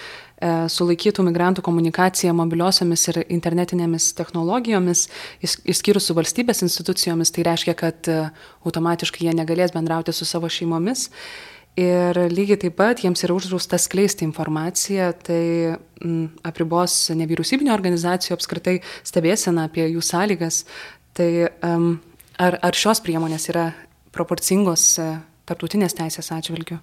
E, 0.42 0.50
sulaikytų 0.72 1.22
migrantų 1.28 1.62
komunikacija 1.62 2.32
mobiliosiomis 2.34 3.04
ir 3.12 3.20
internetinėmis 3.30 4.08
technologijomis, 4.18 5.06
išskyrus 5.42 6.08
su 6.08 6.16
valstybės 6.18 6.64
institucijomis, 6.66 7.30
tai 7.30 7.44
reiškia, 7.46 7.74
kad 7.78 8.10
e, 8.10 8.18
automatiškai 8.66 9.28
jie 9.28 9.34
negalės 9.38 9.74
bendrauti 9.74 10.14
su 10.16 10.26
savo 10.26 10.50
šeimomis. 10.50 11.08
Ir 11.78 12.18
lygiai 12.28 12.58
taip 12.60 12.74
pat 12.76 13.00
jiems 13.00 13.22
yra 13.24 13.36
uždrausta 13.38 13.78
skleisti 13.80 14.26
informaciją, 14.26 15.06
tai 15.24 15.44
m, 16.04 16.26
apribos 16.44 16.96
nevyriausybinio 17.16 17.72
organizacijų 17.72 18.34
apskritai 18.36 18.74
stebėsena 19.08 19.68
apie 19.70 19.86
jų 19.86 20.02
sąlygas. 20.04 20.64
Tai 21.16 21.30
um, 21.64 21.94
ar, 22.36 22.58
ar 22.60 22.76
šios 22.76 23.00
priemonės 23.04 23.48
yra 23.54 23.70
proporcingos 24.12 24.90
uh, 25.00 25.14
tarptautinės 25.48 25.96
teisės 25.96 26.28
atžvilgiu? 26.34 26.82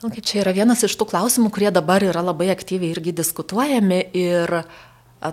Okay, 0.00 0.22
čia 0.24 0.38
yra 0.40 0.54
vienas 0.56 0.80
iš 0.86 0.94
tų 0.96 1.10
klausimų, 1.10 1.50
kurie 1.52 1.68
dabar 1.76 2.00
yra 2.00 2.22
labai 2.24 2.46
aktyviai 2.48 2.94
irgi 2.94 3.12
diskutuojami 3.18 3.98
ir 4.16 4.62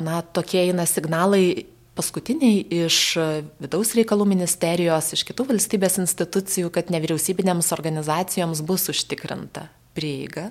na, 0.04 0.18
tokie 0.36 0.60
eina 0.66 0.84
signalai 0.84 1.70
paskutiniai 1.96 2.66
iš 2.84 2.98
vidaus 3.64 3.94
reikalų 3.96 4.26
ministerijos, 4.28 5.14
iš 5.16 5.24
kitų 5.30 5.46
valstybės 5.54 5.96
institucijų, 6.04 6.74
kad 6.76 6.92
nevyriausybinėms 6.92 7.72
organizacijoms 7.78 8.60
bus 8.68 8.90
užtikrinta 8.92 9.70
prieiga 9.96 10.50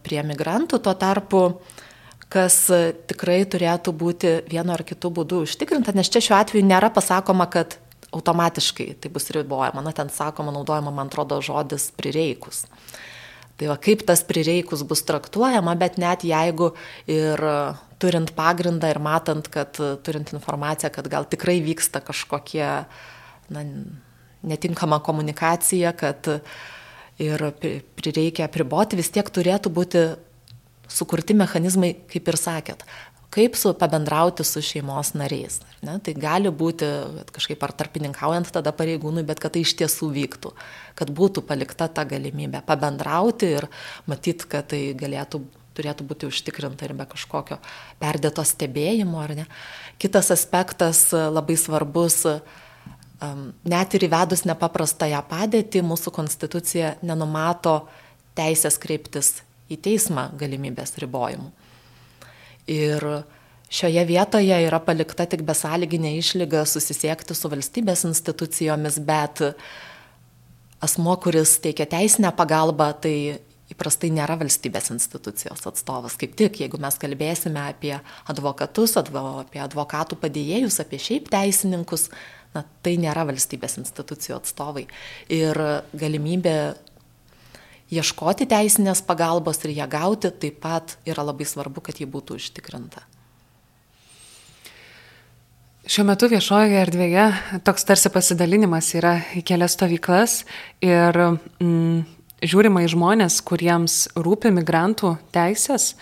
prie 0.00 0.24
migrantų. 0.32 0.80
Tuo 0.80 0.96
tarpu, 0.96 1.44
kas 2.32 2.62
tikrai 3.12 3.42
turėtų 3.44 3.92
būti 3.92 4.32
vienu 4.48 4.72
ar 4.72 4.88
kitu 4.88 5.12
būdu 5.20 5.44
užtikrinta, 5.44 5.92
nes 5.92 6.08
čia 6.08 6.24
šiuo 6.30 6.40
atveju 6.40 6.64
nėra 6.72 6.88
pasakoma, 6.96 7.44
kad 7.52 7.76
automatiškai 8.16 8.94
tai 9.00 9.10
bus 9.12 9.30
ribojama. 9.34 9.82
Na, 9.84 9.92
ten 9.96 10.10
sakoma, 10.12 10.52
naudojama, 10.54 10.92
man 10.94 11.10
atrodo, 11.10 11.40
žodis 11.44 11.90
prireikus. 11.96 12.64
Tai 13.60 13.68
va, 13.68 13.76
kaip 13.76 14.06
tas 14.08 14.22
prireikus 14.24 14.82
bus 14.88 15.02
traktuojama, 15.04 15.74
bet 15.78 15.98
net 16.00 16.24
jeigu 16.24 16.72
ir 17.10 17.42
turint 18.00 18.32
pagrindą 18.36 18.88
ir 18.88 19.00
matant, 19.04 19.50
kad 19.52 19.76
turint 20.06 20.32
informaciją, 20.32 20.88
kad 20.94 21.10
gal 21.12 21.28
tikrai 21.28 21.58
vyksta 21.64 22.00
kažkokie 22.00 22.64
na, 23.52 23.64
netinkama 24.40 25.02
komunikacija, 25.04 25.92
kad 25.92 26.32
ir 27.20 27.44
prireikia 28.00 28.48
apriboti, 28.48 28.96
vis 28.96 29.12
tiek 29.12 29.28
turėtų 29.28 29.72
būti 29.76 30.04
sukurti 30.90 31.36
mechanizmai, 31.36 31.92
kaip 32.10 32.32
ir 32.32 32.38
sakėt, 32.40 32.82
kaip 33.30 33.54
su, 33.56 33.72
pabendrauti 33.78 34.44
su 34.44 34.62
šeimos 34.64 35.12
nariais. 35.14 35.60
Ne? 35.86 35.96
Tai 36.02 36.14
gali 36.18 36.50
būti 36.50 36.88
kažkaip 37.30 37.62
ar 37.62 37.74
tarpininkaujant 37.78 38.50
tada 38.54 38.72
pareigūnui, 38.74 39.22
bet 39.26 39.42
kad 39.42 39.54
tai 39.54 39.62
iš 39.62 39.76
tiesų 39.78 40.10
vyktų, 40.16 40.52
kad 40.98 41.12
būtų 41.14 41.44
palikta 41.46 41.86
ta 41.88 42.04
galimybė 42.08 42.64
pabendrauti 42.66 43.54
ir 43.60 43.68
matyti, 44.10 44.50
kad 44.50 44.72
tai 44.74 44.82
galėtų 44.98 45.44
turėtų 45.78 46.04
būti 46.08 46.26
užtikrinta 46.28 46.88
ir 46.88 46.96
be 46.98 47.06
kažkokio 47.08 47.60
perdėto 48.00 48.42
stebėjimo, 48.44 49.20
ar 49.22 49.36
ne. 49.38 49.46
Kitas 50.02 50.32
aspektas 50.34 51.06
labai 51.14 51.54
svarbus, 51.56 52.24
net 53.62 53.94
ir 53.94 54.06
įvedus 54.08 54.42
nepaprastąją 54.48 55.22
padėtį, 55.30 55.84
mūsų 55.86 56.12
konstitucija 56.16 56.96
nenumato 57.06 57.84
teisės 58.38 58.80
kreiptis 58.82 59.40
į 59.70 59.78
teismą 59.86 60.30
galimybės 60.40 60.96
ribojimų. 60.98 61.59
Ir 62.70 63.06
šioje 63.70 64.04
vietoje 64.06 64.56
yra 64.66 64.80
palikta 64.82 65.26
tik 65.30 65.42
besąlyginė 65.46 66.16
išlyga 66.18 66.64
susisiekti 66.68 67.34
su 67.34 67.50
valstybės 67.50 68.04
institucijomis, 68.08 68.98
bet 69.06 69.42
asmo, 70.80 71.16
kuris 71.22 71.58
teikia 71.64 71.86
teisinę 71.90 72.32
pagalbą, 72.36 72.92
tai 73.02 73.14
įprastai 73.70 74.10
nėra 74.14 74.36
valstybės 74.40 74.90
institucijos 74.94 75.62
atstovas. 75.68 76.16
Kaip 76.20 76.34
tik, 76.38 76.60
jeigu 76.64 76.80
mes 76.82 76.98
kalbėsime 77.00 77.62
apie 77.68 77.94
advokatus, 78.30 78.96
advo, 79.00 79.22
apie 79.44 79.62
advokatų 79.62 80.18
padėjėjus, 80.20 80.80
apie 80.82 80.98
šiaip 81.02 81.30
teisininkus, 81.30 82.08
na, 82.56 82.64
tai 82.82 82.96
nėra 83.02 83.26
valstybės 83.28 83.78
institucijų 83.82 84.40
atstovai. 84.40 84.86
Ir 85.30 85.58
galimybė 85.94 86.56
ieškoti 87.90 88.46
teisinės 88.50 89.02
pagalbos 89.06 89.62
ir 89.64 89.74
ją 89.78 89.88
gauti 89.90 90.30
taip 90.30 90.60
pat 90.62 90.96
yra 91.08 91.24
labai 91.26 91.46
svarbu, 91.48 91.82
kad 91.84 91.98
ji 92.00 92.06
būtų 92.10 92.38
užtikrinta. 92.38 93.02
Šiuo 95.90 96.04
metu 96.06 96.28
viešojoje 96.30 96.76
erdvėje 96.84 97.26
toks 97.66 97.86
tarsi 97.88 98.12
pasidalinimas 98.14 98.92
yra 98.94 99.16
į 99.34 99.40
kelias 99.48 99.74
stovyklas 99.74 100.34
ir 100.84 101.16
mm, 101.18 102.04
žiūrima 102.46 102.84
į 102.84 102.90
žmonės, 102.92 103.40
kuriems 103.42 103.96
rūpi 104.14 104.52
migrantų 104.54 105.16
teisės, 105.34 105.94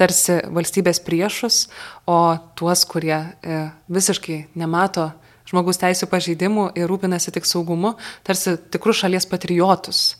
tarsi 0.00 0.38
valstybės 0.48 1.02
priešus, 1.04 1.66
o 2.08 2.38
tuos, 2.58 2.86
kurie 2.88 3.18
e, 3.18 3.60
visiškai 3.92 4.38
nemato 4.58 5.10
žmogus 5.50 5.78
teisų 5.82 6.08
pažeidimų 6.08 6.70
ir 6.78 6.88
rūpinasi 6.90 7.34
tik 7.34 7.44
saugumu, 7.44 7.94
tarsi 8.26 8.56
tikrus 8.72 9.02
šalies 9.02 9.28
patriotus. 9.28 10.14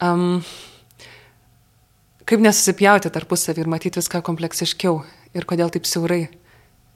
Um, 0.00 0.40
kaip 2.24 2.40
nesusipjauti 2.40 3.10
tarpusavį 3.12 3.64
ir 3.64 3.70
matyti 3.70 4.00
viską 4.00 4.22
kompleksiškiau 4.24 5.00
ir 5.36 5.46
kodėl 5.48 5.72
taip 5.74 5.88
siaurai 5.88 6.22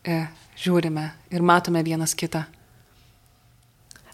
e, 0.07 0.21
žiūrime 0.61 1.09
ir 1.35 1.45
matome 1.45 1.83
vienas 1.85 2.15
kitą. 2.17 2.45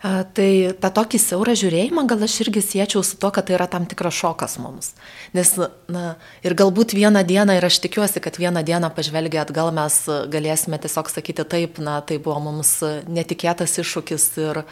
A, 0.01 0.23
tai 0.25 0.73
tą 0.81 0.89
tokį 0.97 1.19
siaurą 1.21 1.53
žiūrėjimą 1.61 2.07
gal 2.09 2.23
aš 2.25 2.39
irgi 2.47 2.63
siečiau 2.65 3.03
su 3.05 3.19
to, 3.21 3.29
kad 3.37 3.45
tai 3.45 3.59
yra 3.59 3.67
tam 3.69 3.85
tikras 3.85 4.17
šokas 4.17 4.57
mums. 4.63 4.95
Nes, 5.37 5.51
na, 5.93 6.15
ir 6.41 6.57
galbūt 6.57 6.95
vieną 6.97 7.21
dieną, 7.29 7.59
ir 7.59 7.67
aš 7.69 7.83
tikiuosi, 7.85 8.23
kad 8.25 8.39
vieną 8.41 8.63
dieną 8.65 8.89
pažvelgia 8.97 9.43
atgal 9.45 9.69
mes 9.77 9.99
galėsime 10.33 10.81
tiesiog 10.81 11.13
sakyti 11.13 11.45
taip, 11.45 11.77
na, 11.85 11.99
tai 12.01 12.17
buvo 12.17 12.39
mums 12.49 12.79
netikėtas 13.13 13.77
iššūkis 13.85 14.27
ir 14.41 14.63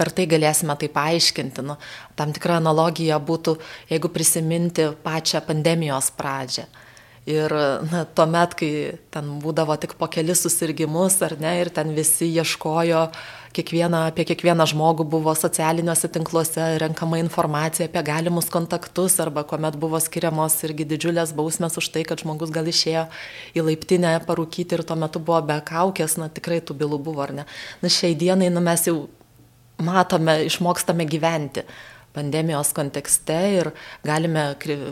per 0.00 0.12
tai 0.16 0.24
galėsime 0.30 0.76
tai 0.80 0.88
paaiškinti. 0.92 1.64
Nu, 1.68 1.76
tam 2.16 2.32
tikra 2.36 2.56
analogija 2.60 3.20
būtų, 3.20 3.58
jeigu 3.92 4.12
prisiminti 4.12 4.88
pačią 5.04 5.44
pandemijos 5.44 6.08
pradžią. 6.16 6.70
Ir 7.28 7.52
na, 7.90 8.06
tuomet, 8.16 8.54
kai 8.56 8.70
ten 9.12 9.26
būdavo 9.42 9.76
tik 9.78 9.92
po 10.00 10.08
kelis 10.10 10.40
susirgymus, 10.46 11.18
ar 11.22 11.36
ne, 11.38 11.52
ir 11.60 11.68
ten 11.76 11.92
visi 11.94 12.30
ieškojo 12.32 13.02
kiekvieną, 13.52 14.06
apie 14.08 14.24
kiekvieną 14.30 14.64
žmogų 14.70 15.04
buvo 15.10 15.34
socialiniuose 15.36 16.08
tinkluose 16.14 16.64
renkama 16.80 17.18
informacija 17.20 17.88
apie 17.90 18.02
galimus 18.06 18.48
kontaktus 18.52 19.18
arba 19.20 19.44
kuomet 19.44 19.76
buvo 19.80 20.00
skiriamos 20.00 20.56
irgi 20.64 20.86
didžiulės 20.94 21.34
bausmės 21.36 21.76
už 21.76 21.90
tai, 21.92 22.06
kad 22.08 22.22
žmogus 22.22 22.54
gal 22.54 22.70
išėjo 22.70 23.08
į 23.58 23.66
laiptinę 23.68 24.16
parūkyti 24.26 24.78
ir 24.78 24.86
tuo 24.86 24.96
metu 24.96 25.20
buvo 25.22 25.42
be 25.50 25.60
kaukės, 25.66 26.16
na 26.16 26.30
tikrai 26.32 26.62
tų 26.62 26.78
bylų 26.82 27.02
buvo 27.10 27.26
ar 27.26 27.34
ne. 27.42 27.48
Na 27.82 27.90
šiai 27.92 28.14
dienai 28.18 28.52
nu, 28.54 28.62
mes 28.64 28.86
jau 28.86 29.10
matome, 29.84 30.40
išmokstame 30.48 31.06
gyventi 31.10 31.64
pandemijos 32.12 32.72
kontekste 32.74 33.36
ir 33.54 33.70
galime 34.02 34.48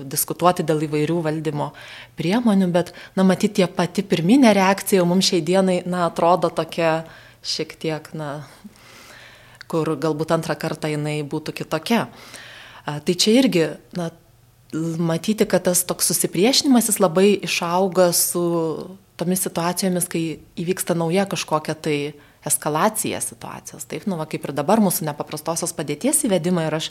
diskutuoti 0.06 0.62
dėl 0.66 0.84
įvairių 0.86 1.18
valdymo 1.24 1.72
priemonių, 2.18 2.68
bet, 2.74 2.92
na, 3.18 3.26
matyti, 3.26 3.60
tie 3.60 3.66
pati 3.66 4.04
pirminė 4.06 4.52
reakcija 4.54 5.06
mums 5.08 5.32
šiai 5.32 5.42
dienai, 5.42 5.80
na, 5.86 6.06
atrodo 6.06 6.50
tokia, 6.54 7.02
šiek 7.42 7.74
tiek, 7.82 8.12
na, 8.18 8.44
kur 9.68 9.96
galbūt 10.00 10.36
antrą 10.36 10.56
kartą 10.58 10.90
jinai 10.92 11.20
būtų 11.26 11.56
kitokia. 11.58 12.06
Tai 12.86 13.14
čia 13.20 13.34
irgi, 13.42 13.66
na, 13.98 14.12
matyti, 15.10 15.46
kad 15.48 15.66
tas 15.66 15.82
toks 15.88 16.12
susipriešinimas 16.12 16.88
jis 16.90 17.00
labai 17.02 17.32
išauga 17.42 18.12
su 18.16 18.44
tomis 19.18 19.42
situacijomis, 19.42 20.06
kai 20.08 20.22
įvyksta 20.60 20.94
nauja 20.94 21.26
kažkokia 21.28 21.74
tai 21.74 21.98
eskalacija 22.46 23.20
situacijos. 23.20 23.86
Taip, 23.90 24.06
nu, 24.06 24.18
va, 24.20 24.26
kaip 24.30 24.46
ir 24.46 24.54
dabar 24.56 24.82
mūsų 24.82 25.08
nepaprastosios 25.08 25.74
padėties 25.76 26.24
įvedimai 26.28 26.68
ir 26.68 26.78
aš 26.78 26.90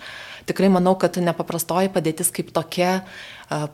tikrai 0.50 0.70
manau, 0.74 0.98
kad 1.00 1.20
nepaprastoji 1.22 1.92
padėtis 1.94 2.32
kaip 2.36 2.52
tokia 2.56 3.02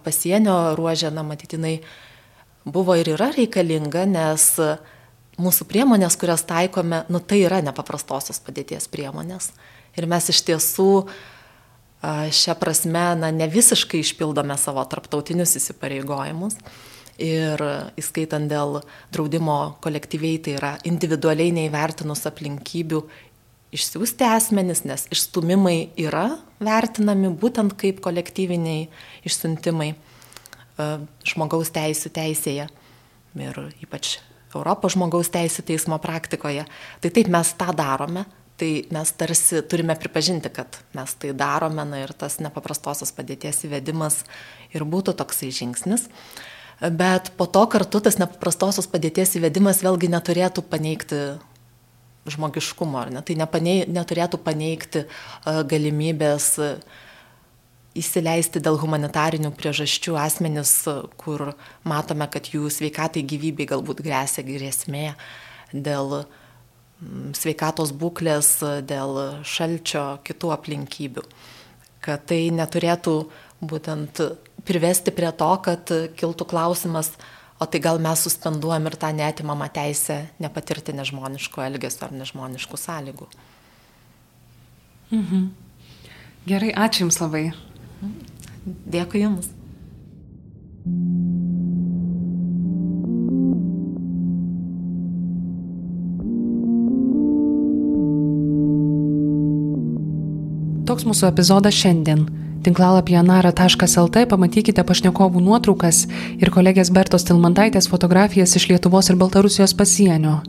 pasienio 0.05 0.75
ruožė, 0.77 1.09
na, 1.13 1.25
matytinai 1.25 1.79
buvo 2.65 2.95
ir 2.99 3.13
yra 3.15 3.31
reikalinga, 3.35 4.05
nes 4.09 4.47
mūsų 5.41 5.67
priemonės, 5.69 6.17
kurias 6.19 6.45
taikome, 6.47 7.03
nu 7.09 7.19
tai 7.19 7.41
yra 7.47 7.61
nepaprastosios 7.65 8.39
padėties 8.43 8.87
priemonės. 8.91 9.51
Ir 9.97 10.07
mes 10.09 10.29
iš 10.29 10.41
tiesų 10.45 10.89
šią 12.03 12.55
prasme 12.59 13.05
na, 13.17 13.31
ne 13.31 13.47
visiškai 13.49 14.01
išpildome 14.03 14.57
savo 14.59 14.83
tarptautinius 14.89 15.55
įsipareigojimus. 15.59 16.57
Ir 17.21 17.61
įskaitant 17.99 18.49
dėl 18.49 18.79
draudimo 19.13 19.75
kolektyviai, 19.85 20.39
tai 20.41 20.55
yra 20.57 20.71
individualiai 20.89 21.53
neįvertinus 21.53 22.25
aplinkybių 22.29 23.03
išsiųsti 23.73 24.25
asmenis, 24.25 24.83
nes 24.85 25.05
išstumimai 25.13 25.93
yra 26.01 26.39
vertinami 26.63 27.29
būtent 27.37 27.75
kaip 27.77 28.01
kolektyviniai 28.05 28.87
išsiuntimai 29.27 29.93
žmogaus 31.29 31.73
teisų 31.73 32.13
teisėje. 32.13 32.69
Ir 33.33 33.59
ypač 33.81 34.17
Europos 34.53 34.93
žmogaus 34.93 35.31
teisų 35.33 35.65
teismo 35.65 35.97
praktikoje. 36.01 36.65
Tai 37.01 37.11
taip 37.13 37.29
mes 37.33 37.53
tą 37.57 37.73
darome, 37.77 38.25
tai 38.61 38.85
mes 38.93 39.13
tarsi 39.17 39.63
turime 39.69 39.95
pripažinti, 39.97 40.51
kad 40.53 40.77
mes 40.93 41.15
tai 41.17 41.33
darome 41.37 41.85
na, 41.89 42.03
ir 42.05 42.13
tas 42.17 42.37
nepaprastosios 42.43 43.13
padėties 43.15 43.63
įvedimas 43.67 44.21
ir 44.73 44.85
būtų 44.85 45.15
toksai 45.17 45.49
žingsnis. 45.53 46.05
Bet 46.81 47.31
po 47.37 47.45
to 47.45 47.65
kartu 47.71 48.01
tas 48.03 48.19
nepaprastosios 48.19 48.89
padėties 48.91 49.37
įvedimas 49.39 49.83
vėlgi 49.85 50.09
neturėtų 50.11 50.65
paneigti 50.67 51.21
žmogiškumo, 52.33 52.99
ar 52.99 53.11
ne? 53.11 53.21
Tai 53.23 53.35
nepanei, 53.39 53.83
neturėtų 53.91 54.39
paneigti 54.43 55.05
galimybės 55.43 56.53
uh, 56.63 56.77
įsileisti 57.97 58.61
dėl 58.63 58.77
humanitarinių 58.81 59.51
priežasčių 59.57 60.17
asmenis, 60.17 60.73
kur 61.21 61.53
matome, 61.87 62.27
kad 62.31 62.49
jų 62.49 62.71
sveikatai 62.73 63.23
gyvybei 63.25 63.69
galbūt 63.69 64.01
grėsia 64.05 64.45
grėsmė 64.45 65.13
dėl 65.73 66.23
sveikatos 67.37 67.91
būklės, 67.99 68.55
dėl 68.87 69.43
šalčio, 69.45 70.05
kitų 70.25 70.53
aplinkybių. 70.55 71.25
Kad 72.03 72.25
tai 72.31 72.47
neturėtų 72.53 73.17
būtent 73.63 74.21
privesti 74.67 75.13
prie 75.15 75.31
to, 75.35 75.49
kad 75.63 75.91
kiltų 76.17 76.47
klausimas, 76.49 77.13
o 77.61 77.67
tai 77.69 77.79
gal 77.83 77.99
mes 78.01 78.23
suspenduojam 78.25 78.89
ir 78.89 78.97
tą 78.99 79.11
netimamą 79.15 79.69
teisę 79.73 80.19
nepatirti 80.43 80.95
nežmoniško 80.95 81.63
elgesio 81.63 82.07
ar 82.07 82.15
nežmoniškų 82.15 82.79
sąlygų. 82.79 83.27
Mhm. 85.13 85.49
Gerai, 86.47 86.71
ačiū 86.75 87.05
Jums 87.05 87.19
labai. 87.21 87.45
Dėkui 88.65 89.23
Jums. 89.23 89.51
Toks 100.83 101.07
mūsų 101.07 101.29
epizodas 101.31 101.77
šiandien. 101.79 102.25
Tinklalapyje 102.63 103.21
nara.lt 103.27 104.23
pamatykite 104.31 104.83
pašnekovų 104.87 105.41
nuotraukas 105.43 106.05
ir 106.39 106.51
kolegės 106.53 106.93
Bertos 106.95 107.27
Tilmantaitės 107.27 107.89
fotografijas 107.91 108.55
iš 108.55 108.69
Lietuvos 108.71 109.11
ir 109.11 109.19
Baltarusijos 109.19 109.75
pasienio. 109.75 110.39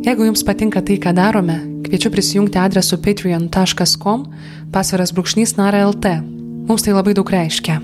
Jeigu 0.00 0.24
jums 0.30 0.42
patinka 0.48 0.80
tai, 0.80 0.96
ką 0.96 1.12
darome, 1.12 1.58
kviečiu 1.84 2.08
prisijungti 2.14 2.56
adresu 2.56 2.96
patreon.com 3.04 4.26
pasviras 4.72 5.12
brūkšnys 5.12 5.58
nara.lt 5.60 6.14
Mums 6.70 6.84
tai 6.86 6.92
labai 6.94 7.12
daug 7.18 7.30
reiškia. 7.34 7.80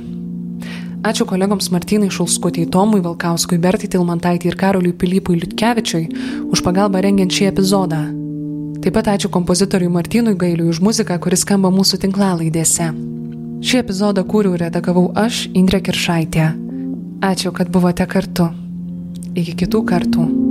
Ačiū 1.07 1.27
kolegoms 1.29 1.69
Martynai 1.75 2.09
Šulskutijai, 2.11 2.71
Tomui 2.73 3.03
Valkauskui, 3.05 3.61
Bertai 3.63 3.91
Tilmantaitį 3.93 4.49
ir 4.51 4.57
Karoliui 4.59 4.97
Pilypui 4.97 5.37
Liutkevičiui 5.43 6.07
už 6.51 6.63
pagalbą 6.65 7.05
rengiant 7.05 7.31
šį 7.31 7.51
epizodą. 7.53 8.01
Taip 8.87 8.95
pat 8.95 9.09
ačiū 9.11 9.27
kompozitoriui 9.35 9.91
Martynui 9.91 10.37
Gailiui 10.39 10.69
už 10.71 10.79
muziką, 10.79 11.17
kuris 11.19 11.41
skamba 11.43 11.73
mūsų 11.75 11.99
tinklalaidėse. 12.05 12.87
Šį 13.67 13.81
epizodą 13.83 14.23
kūriau 14.23 14.55
ir 14.55 14.63
redagavau 14.69 15.09
aš, 15.19 15.41
Indrė 15.59 15.83
Kiršaitė. 15.83 16.53
Ačiū, 17.27 17.51
kad 17.51 17.75
buvote 17.75 18.07
kartu. 18.07 18.47
Iki 19.35 19.59
kitų 19.65 19.83
kartų. 19.91 20.46